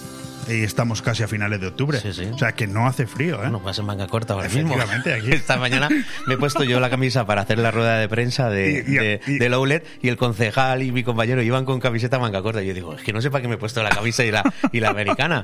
Y 0.47 0.63
estamos 0.63 1.01
casi 1.01 1.23
a 1.23 1.27
finales 1.27 1.59
de 1.59 1.67
octubre. 1.67 1.99
O 2.33 2.37
sea, 2.37 2.53
que 2.53 2.67
no 2.67 2.87
hace 2.87 3.05
frío, 3.07 3.43
¿eh? 3.43 3.49
No, 3.49 3.59
vas 3.59 3.77
en 3.79 3.85
manga 3.85 4.07
corta 4.07 4.33
ahora 4.33 4.49
mismo. 4.49 4.75
Aquí. 4.75 5.31
Esta 5.31 5.57
mañana 5.57 5.89
me 6.25 6.33
he 6.35 6.37
puesto 6.37 6.63
yo 6.63 6.79
la 6.79 6.89
camisa 6.89 7.25
para 7.25 7.41
hacer 7.41 7.59
la 7.59 7.71
rueda 7.71 7.97
de 7.97 8.07
prensa 8.07 8.49
de, 8.49 8.71
Y- 8.87 8.91
y- 8.93 8.97
de- 8.97 9.21
y- 9.27 9.37
del 9.39 9.53
outlet 9.53 9.85
y 10.01 10.07
el 10.09 10.17
concejal 10.17 10.83
y 10.83 10.91
mi 10.91 11.03
compañero 11.03 11.41
iban 11.41 11.65
con 11.65 11.79
camiseta 11.79 12.17
manga 12.19 12.41
corta. 12.41 12.61
Y 12.63 12.67
yo 12.67 12.73
digo, 12.73 12.93
es 12.95 13.01
que 13.03 13.13
no 13.13 13.21
sé 13.21 13.29
para 13.31 13.41
qué 13.41 13.47
me 13.47 13.55
he 13.55 13.57
puesto 13.57 13.83
la 13.83 13.89
camisa 13.89 14.23
y 14.23 14.31
la, 14.31 14.43
y 14.71 14.79
la 14.79 14.89
americana. 14.89 15.43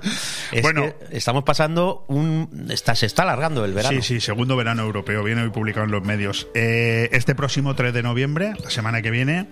Es 0.51 0.61
Bueno. 0.61 0.93
que 1.09 1.17
estamos 1.17 1.43
pasando 1.43 2.05
un... 2.07 2.67
Está, 2.69 2.95
se 2.95 3.05
está 3.05 3.23
alargando 3.23 3.65
el 3.65 3.73
verano. 3.73 4.01
Sí, 4.01 4.15
sí, 4.15 4.21
segundo 4.21 4.55
verano 4.55 4.84
europeo, 4.84 5.23
viene 5.23 5.41
hoy 5.43 5.49
publicado 5.49 5.85
en 5.85 5.91
los 5.91 6.03
medios. 6.03 6.47
Eh, 6.53 7.09
este 7.11 7.35
próximo 7.35 7.75
3 7.75 7.93
de 7.93 8.03
noviembre, 8.03 8.53
la 8.63 8.69
semana 8.69 9.01
que 9.01 9.11
viene, 9.11 9.47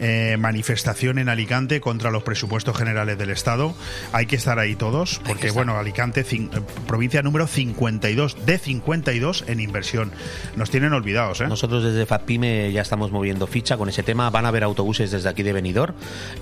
eh, 0.00 0.36
manifestación 0.38 1.18
en 1.18 1.28
Alicante 1.28 1.80
contra 1.80 2.10
los 2.10 2.22
presupuestos 2.22 2.76
generales 2.76 3.16
del 3.18 3.30
Estado. 3.30 3.74
Hay 4.12 4.26
que 4.26 4.36
estar 4.36 4.58
ahí 4.58 4.76
todos. 4.76 4.89
Todos, 4.90 5.20
porque 5.24 5.50
bueno, 5.52 5.76
Alicante, 5.76 6.22
eh, 6.28 6.48
provincia 6.86 7.22
número 7.22 7.46
52, 7.46 8.44
de 8.44 8.58
52 8.58 9.44
en 9.46 9.60
inversión. 9.60 10.10
Nos 10.56 10.70
tienen 10.70 10.92
olvidados, 10.92 11.40
¿eh? 11.40 11.46
Nosotros 11.46 11.84
desde 11.84 12.06
FAPIME 12.06 12.72
ya 12.72 12.82
estamos 12.82 13.12
moviendo 13.12 13.46
ficha 13.46 13.76
con 13.76 13.88
ese 13.88 14.02
tema. 14.02 14.30
Van 14.30 14.46
a 14.46 14.48
haber 14.48 14.64
autobuses 14.64 15.10
desde 15.10 15.28
aquí 15.28 15.42
de 15.42 15.52
Benidorm 15.52 15.94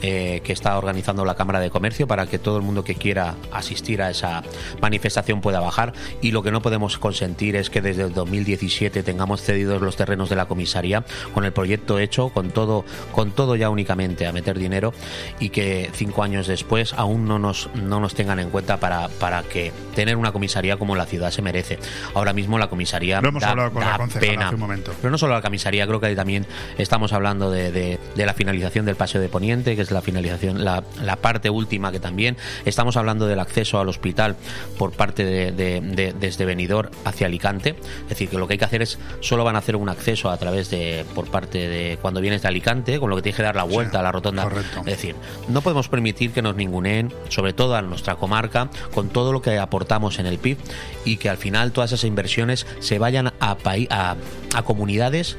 eh, 0.02 0.40
que 0.44 0.52
está 0.52 0.78
organizando 0.78 1.24
la 1.24 1.34
Cámara 1.34 1.60
de 1.60 1.70
Comercio 1.70 2.06
para 2.06 2.26
que 2.26 2.38
todo 2.38 2.56
el 2.56 2.62
mundo 2.62 2.84
que 2.84 2.94
quiera 2.94 3.34
asistir 3.52 4.00
a 4.00 4.10
esa 4.10 4.42
manifestación 4.80 5.40
pueda 5.40 5.60
bajar. 5.60 5.92
Y 6.22 6.30
lo 6.30 6.42
que 6.42 6.50
no 6.50 6.62
podemos 6.62 6.98
consentir 6.98 7.54
es 7.56 7.68
que 7.68 7.82
desde 7.82 8.04
el 8.04 8.14
2017 8.14 9.02
tengamos 9.02 9.42
cedidos 9.42 9.82
los 9.82 9.96
terrenos 9.96 10.30
de 10.30 10.36
la 10.36 10.46
comisaría 10.46 11.04
con 11.34 11.44
el 11.44 11.52
proyecto 11.52 11.98
hecho, 11.98 12.30
con 12.30 12.50
todo, 12.50 12.84
con 13.12 13.32
todo 13.32 13.56
ya 13.56 13.68
únicamente 13.68 14.26
a 14.26 14.32
meter 14.32 14.58
dinero 14.58 14.94
y 15.38 15.50
que 15.50 15.90
cinco 15.92 16.22
años 16.22 16.46
después 16.46 16.94
aún 16.94 17.26
no 17.26 17.38
nos, 17.38 17.68
no 17.74 18.00
nos 18.00 18.14
tengan 18.14 18.37
en 18.40 18.50
cuenta 18.50 18.78
para, 18.78 19.08
para 19.08 19.42
que 19.42 19.72
tener 19.94 20.16
una 20.16 20.32
comisaría 20.32 20.76
como 20.76 20.94
la 20.96 21.06
ciudad 21.06 21.30
se 21.30 21.42
merece. 21.42 21.78
Ahora 22.14 22.32
mismo 22.32 22.58
la 22.58 22.68
comisaría 22.68 23.20
Lo 23.20 23.28
hemos 23.30 23.42
da- 23.42 23.50
hablado 23.50 23.72
con 23.72 23.82
la 23.82 23.90
da 23.90 23.96
concejala 23.98 24.30
pena. 24.32 24.46
hace 24.46 24.54
un 24.54 24.60
momento. 24.60 24.92
Pero 25.00 25.10
no 25.10 25.18
solo 25.18 25.34
la 25.34 25.42
comisaría, 25.42 25.86
creo 25.86 26.00
que 26.00 26.14
también 26.14 26.46
estamos 26.78 27.12
hablando 27.12 27.50
de, 27.50 27.72
de- 27.72 27.98
de 28.14 28.26
la 28.26 28.34
finalización 28.34 28.84
del 28.86 28.96
paseo 28.96 29.20
de 29.20 29.28
Poniente, 29.28 29.74
que 29.76 29.82
es 29.82 29.90
la 29.90 30.02
finalización, 30.02 30.64
la, 30.64 30.82
la 31.02 31.16
parte 31.16 31.50
última 31.50 31.90
que 31.92 32.00
también. 32.00 32.36
Estamos 32.64 32.96
hablando 32.96 33.26
del 33.26 33.40
acceso 33.40 33.80
al 33.80 33.88
hospital 33.88 34.36
por 34.78 34.92
parte 34.92 35.24
de, 35.24 35.52
de- 35.52 35.80
de- 35.80 36.12
desde 36.12 36.44
Benidorm 36.44 36.90
hacia 37.04 37.26
Alicante. 37.26 37.76
Es 38.02 38.08
decir, 38.10 38.28
que 38.28 38.38
lo 38.38 38.46
que 38.46 38.54
hay 38.54 38.58
que 38.58 38.64
hacer 38.64 38.82
es, 38.82 38.98
solo 39.20 39.44
van 39.44 39.56
a 39.56 39.58
hacer 39.60 39.76
un 39.76 39.88
acceso 39.88 40.30
a 40.30 40.36
través 40.36 40.70
de, 40.70 41.04
por 41.14 41.28
parte 41.28 41.68
de 41.68 41.98
cuando 42.00 42.20
vienes 42.20 42.42
de 42.42 42.48
Alicante, 42.48 42.98
con 43.00 43.10
lo 43.10 43.16
que 43.16 43.22
tienes 43.22 43.36
que 43.36 43.42
dar 43.42 43.56
la 43.56 43.64
vuelta 43.64 44.00
a 44.00 44.02
la 44.02 44.12
rotonda. 44.12 44.48
Es 44.80 44.84
decir, 44.84 45.14
no 45.48 45.60
podemos 45.60 45.88
permitir 45.88 46.32
que 46.32 46.42
nos 46.42 46.54
ninguneen, 46.56 47.12
sobre 47.28 47.52
todo 47.52 47.74
a 47.74 47.82
nuestra 47.82 48.14
comarca, 48.28 48.68
con 48.92 49.08
todo 49.08 49.32
lo 49.32 49.40
que 49.40 49.58
aportamos 49.58 50.18
en 50.18 50.26
el 50.26 50.38
PIB 50.38 50.58
y 51.06 51.16
que 51.16 51.30
al 51.30 51.38
final 51.38 51.72
todas 51.72 51.92
esas 51.92 52.04
inversiones 52.04 52.66
se 52.78 52.98
vayan 52.98 53.28
a, 53.28 53.32
a, 53.40 54.16
a 54.54 54.62
comunidades 54.62 55.38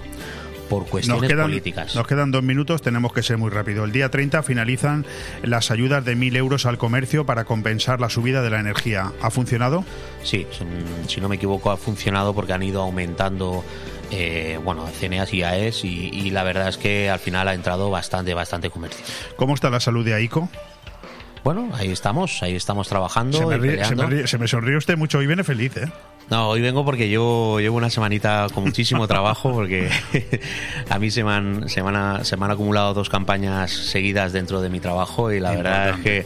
por 0.69 0.81
Nos 0.83 0.89
cuestiones 0.91 1.29
quedan, 1.29 1.45
políticas. 1.45 1.95
nos 1.95 2.07
quedan 2.07 2.31
dos 2.31 2.41
minutos, 2.43 2.81
tenemos 2.81 3.13
que 3.13 3.21
ser 3.23 3.37
muy 3.37 3.49
rápido. 3.51 3.83
El 3.85 3.91
día 3.91 4.09
30 4.09 4.41
finalizan 4.43 5.05
las 5.43 5.69
ayudas 5.71 6.03
de 6.05 6.15
1.000 6.15 6.35
euros 6.37 6.65
al 6.65 6.77
comercio 6.79 7.25
para 7.27 7.45
compensar 7.45 7.99
la 8.01 8.09
subida 8.09 8.41
de 8.41 8.49
la 8.49 8.59
energía. 8.59 9.11
¿Ha 9.21 9.29
funcionado? 9.29 9.83
Sí, 10.23 10.47
si 11.07 11.21
no 11.21 11.29
me 11.29 11.35
equivoco 11.35 11.69
ha 11.71 11.77
funcionado 11.77 12.33
porque 12.33 12.53
han 12.53 12.63
ido 12.63 12.81
aumentando 12.81 13.63
eh, 14.11 14.59
bueno, 14.63 14.87
CNEAS 14.99 15.33
y 15.33 15.43
AES 15.43 15.85
y, 15.85 16.09
y 16.11 16.31
la 16.31 16.43
verdad 16.43 16.67
es 16.69 16.77
que 16.77 17.09
al 17.09 17.19
final 17.19 17.47
ha 17.47 17.53
entrado 17.53 17.89
bastante, 17.91 18.33
bastante 18.33 18.69
comercio. 18.71 19.03
¿Cómo 19.37 19.53
está 19.53 19.69
la 19.69 19.79
salud 19.79 20.03
de 20.05 20.13
AICO? 20.15 20.49
Bueno, 21.43 21.69
ahí 21.73 21.89
estamos, 21.91 22.41
ahí 22.43 22.55
estamos 22.55 22.87
trabajando 22.87 23.37
Se 23.37 23.45
me, 23.45 23.55
y 23.55 23.57
ríe- 23.59 23.83
se, 23.83 23.95
peleando. 23.95 24.03
me 24.07 24.09
ríe- 24.23 24.27
se 24.27 24.37
me 24.37 24.47
sonríe 24.47 24.77
usted 24.77 24.97
mucho, 24.97 25.17
hoy 25.19 25.27
viene 25.27 25.43
feliz, 25.43 25.75
¿eh? 25.77 25.89
No, 26.29 26.49
hoy 26.49 26.61
vengo 26.61 26.85
porque 26.85 27.09
yo 27.09 27.59
llevo 27.59 27.77
una 27.77 27.89
semanita 27.89 28.45
con 28.53 28.63
muchísimo 28.65 29.07
trabajo 29.07 29.51
porque 29.51 29.89
a 30.89 30.99
mí 30.99 31.09
se 31.09 31.23
me, 31.23 31.31
han, 31.31 31.67
se, 31.69 31.81
me 31.81 31.89
han, 31.89 32.23
se 32.23 32.37
me 32.37 32.45
han 32.45 32.51
acumulado 32.51 32.93
dos 32.93 33.09
campañas 33.09 33.71
seguidas 33.71 34.31
dentro 34.31 34.61
de 34.61 34.69
mi 34.69 34.79
trabajo 34.79 35.31
y 35.31 35.39
la 35.39 35.51
verdad 35.55 35.89
es 35.89 35.95
que 36.01 36.25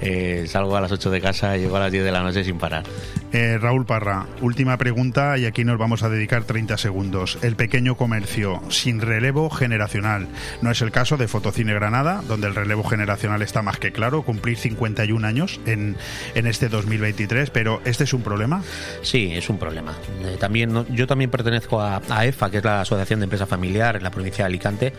eh, 0.00 0.44
salgo 0.48 0.76
a 0.76 0.80
las 0.80 0.92
8 0.92 1.10
de 1.10 1.20
casa 1.20 1.56
y 1.56 1.60
llego 1.60 1.76
a 1.76 1.80
las 1.80 1.92
10 1.92 2.04
de 2.04 2.12
la 2.12 2.22
noche 2.22 2.44
sin 2.44 2.58
parar. 2.58 2.84
Eh, 3.32 3.58
Raúl 3.60 3.84
Parra, 3.84 4.26
última 4.40 4.78
pregunta 4.78 5.36
y 5.36 5.46
aquí 5.46 5.64
nos 5.64 5.78
vamos 5.78 6.02
a 6.02 6.08
dedicar 6.08 6.44
30 6.44 6.78
segundos. 6.78 7.38
El 7.42 7.56
pequeño 7.56 7.96
comercio 7.96 8.62
sin 8.68 9.00
relevo 9.00 9.50
generacional. 9.50 10.28
No 10.62 10.70
es 10.70 10.80
el 10.80 10.90
caso 10.90 11.16
de 11.16 11.28
Fotocine 11.28 11.74
Granada, 11.74 12.22
donde 12.26 12.46
el 12.46 12.54
relevo 12.54 12.84
generacional 12.84 13.42
está 13.42 13.62
más 13.62 13.78
que 13.78 13.92
claro, 13.92 14.22
cumplir 14.22 14.56
51 14.56 15.26
años 15.26 15.60
en, 15.66 15.96
en 16.34 16.46
este 16.46 16.68
2023, 16.68 17.50
pero 17.50 17.80
¿este 17.84 18.04
es 18.04 18.12
un 18.12 18.22
problema? 18.22 18.62
Sí, 19.02 19.32
es 19.32 19.50
un 19.50 19.58
problema. 19.58 19.94
Eh, 20.22 20.36
también 20.38 20.86
yo 20.94 21.06
también 21.06 21.30
pertenezco 21.30 21.80
a, 21.80 22.00
a 22.08 22.26
EFA, 22.26 22.50
que 22.50 22.58
es 22.58 22.64
la 22.64 22.82
Asociación 22.82 23.20
de 23.20 23.24
Empresa 23.24 23.46
Familiar 23.46 23.96
en 23.96 24.02
la 24.02 24.10
provincia 24.10 24.44
de 24.44 24.46
Alicante, 24.46 24.92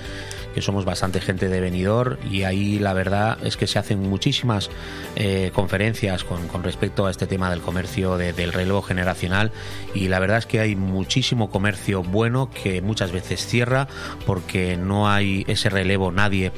que 0.58 0.64
somos 0.64 0.86
bastante 0.86 1.22
gente 1.22 1.50
de 1.50 1.62
venidor 1.62 2.18
y 2.32 2.42
ahí 2.42 2.80
la 2.80 2.92
verdad 2.94 3.38
es 3.44 3.58
que 3.58 3.68
se 3.68 3.78
hacen 3.78 4.02
muchísimas 4.02 4.72
eh, 5.16 5.52
conferencias 5.54 6.24
con, 6.24 6.64
respecto 6.64 7.06
a 7.06 7.12
este 7.12 7.28
tema 7.28 7.52
del 7.52 7.62
comercio, 7.62 8.18
de- 8.18 8.34
del 8.34 8.52
relevo 8.54 8.82
generacional 8.82 9.52
y 9.94 10.08
la 10.08 10.18
verdad 10.18 10.40
es 10.40 10.48
que 10.48 10.60
hay 10.60 10.76
muchísimo 10.76 11.52
comercio 11.52 12.02
bueno 12.02 12.50
que 12.50 12.82
muchas 12.82 13.12
veces 13.12 13.46
cierra 13.46 13.88
porque 14.26 14.78
no 14.78 15.08
hay 15.08 15.46
ese 15.48 15.70
relevo 15.70 16.12
nadie, 16.12 16.52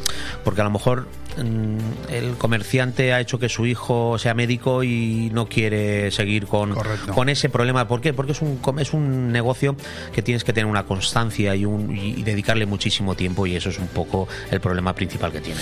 porque 0.45 0.61
a 0.61 0.63
lo 0.63 0.69
mejor 0.69 1.05
el 1.37 2.35
comerciante 2.37 3.13
ha 3.13 3.19
hecho 3.19 3.39
que 3.39 3.49
su 3.49 3.65
hijo 3.65 4.17
sea 4.17 4.33
médico 4.33 4.83
y 4.83 5.29
no 5.33 5.47
quiere 5.47 6.11
seguir 6.11 6.47
con, 6.47 6.75
con 7.13 7.29
ese 7.29 7.49
problema. 7.49 7.87
¿Por 7.87 8.01
qué? 8.01 8.13
Porque 8.13 8.33
es 8.33 8.41
un, 8.41 8.59
es 8.79 8.93
un 8.93 9.31
negocio 9.31 9.75
que 10.13 10.21
tienes 10.21 10.43
que 10.43 10.53
tener 10.53 10.65
una 10.65 10.83
constancia 10.83 11.55
y, 11.55 11.65
un, 11.65 11.95
y 11.95 12.23
dedicarle 12.23 12.65
muchísimo 12.65 13.15
tiempo 13.15 13.45
y 13.47 13.55
eso 13.55 13.69
es 13.69 13.79
un 13.79 13.87
poco 13.87 14.27
el 14.51 14.59
problema 14.59 14.93
principal 14.93 15.31
que 15.31 15.41
tiene. 15.41 15.59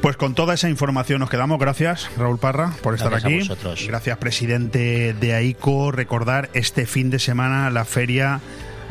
Pues 0.00 0.16
con 0.16 0.34
toda 0.34 0.54
esa 0.54 0.68
información 0.68 1.20
nos 1.20 1.30
quedamos. 1.30 1.58
Gracias, 1.58 2.08
Raúl 2.16 2.38
Parra, 2.38 2.72
por 2.82 2.94
estar 2.94 3.10
Gracias 3.10 3.24
a 3.24 3.34
aquí. 3.34 3.38
vosotros. 3.48 3.84
Gracias, 3.86 4.18
presidente 4.18 5.14
de 5.14 5.34
AICO. 5.34 5.92
Recordar 5.92 6.50
este 6.54 6.86
fin 6.86 7.10
de 7.10 7.18
semana 7.18 7.70
la 7.70 7.84
feria 7.84 8.40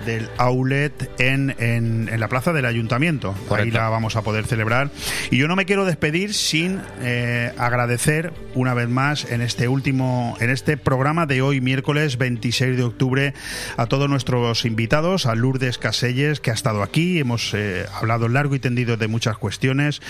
del 0.05 0.29
outlet 0.37 1.09
en, 1.19 1.55
en, 1.59 2.09
en 2.11 2.19
la 2.19 2.27
plaza 2.27 2.53
del 2.53 2.65
ayuntamiento. 2.65 3.31
Ahí 3.31 3.47
Correcto. 3.47 3.77
la 3.77 3.89
vamos 3.89 4.15
a 4.15 4.21
poder 4.21 4.45
celebrar. 4.45 4.89
Y 5.31 5.37
yo 5.37 5.47
no 5.47 5.55
me 5.55 5.65
quiero 5.65 5.85
despedir 5.85 6.33
sin 6.33 6.81
eh, 7.01 7.51
agradecer 7.57 8.33
una 8.55 8.73
vez 8.73 8.89
más 8.89 9.29
en 9.31 9.41
este 9.41 9.67
último, 9.67 10.35
en 10.39 10.49
este 10.49 10.77
programa 10.77 11.25
de 11.25 11.41
hoy, 11.41 11.61
miércoles 11.61 12.17
26 12.17 12.77
de 12.77 12.83
octubre, 12.83 13.33
a 13.77 13.85
todos 13.85 14.09
nuestros 14.09 14.65
invitados, 14.65 15.25
a 15.25 15.35
Lourdes 15.35 15.77
Caselles, 15.77 16.39
que 16.39 16.51
ha 16.51 16.53
estado 16.53 16.83
aquí, 16.83 17.19
hemos 17.19 17.53
eh, 17.53 17.85
hablado 17.93 18.27
largo 18.27 18.55
y 18.55 18.59
tendido 18.59 18.97
de 18.97 19.07
muchas 19.07 19.37
cuestiones, 19.37 20.01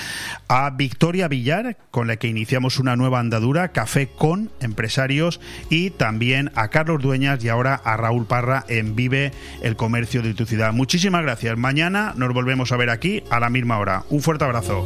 a 0.47 0.69
Victoria 0.71 1.27
Villar, 1.27 1.77
con 1.91 2.07
la 2.07 2.17
que 2.17 2.27
iniciamos 2.27 2.79
una 2.79 2.95
nueva 2.95 3.19
andadura, 3.19 3.69
Café 3.69 4.07
con 4.07 4.49
Empresarios, 4.61 5.39
y 5.69 5.89
también 5.91 6.51
a 6.55 6.69
Carlos 6.69 7.01
Dueñas 7.01 7.43
y 7.43 7.49
ahora 7.49 7.75
a 7.75 7.97
Raúl 7.97 8.25
Parra 8.25 8.65
en 8.67 8.95
Vive 8.95 9.31
el 9.61 9.75
Comercio 9.79 10.21
de 10.21 10.33
tu 10.33 10.45
ciudad. 10.45 10.73
Muchísimas 10.73 11.21
gracias. 11.21 11.57
Mañana 11.57 12.11
nos 12.17 12.33
volvemos 12.33 12.73
a 12.73 12.77
ver 12.77 12.89
aquí 12.89 13.23
a 13.29 13.39
la 13.39 13.49
misma 13.49 13.79
hora. 13.79 14.03
Un 14.09 14.21
fuerte 14.21 14.43
abrazo. 14.43 14.83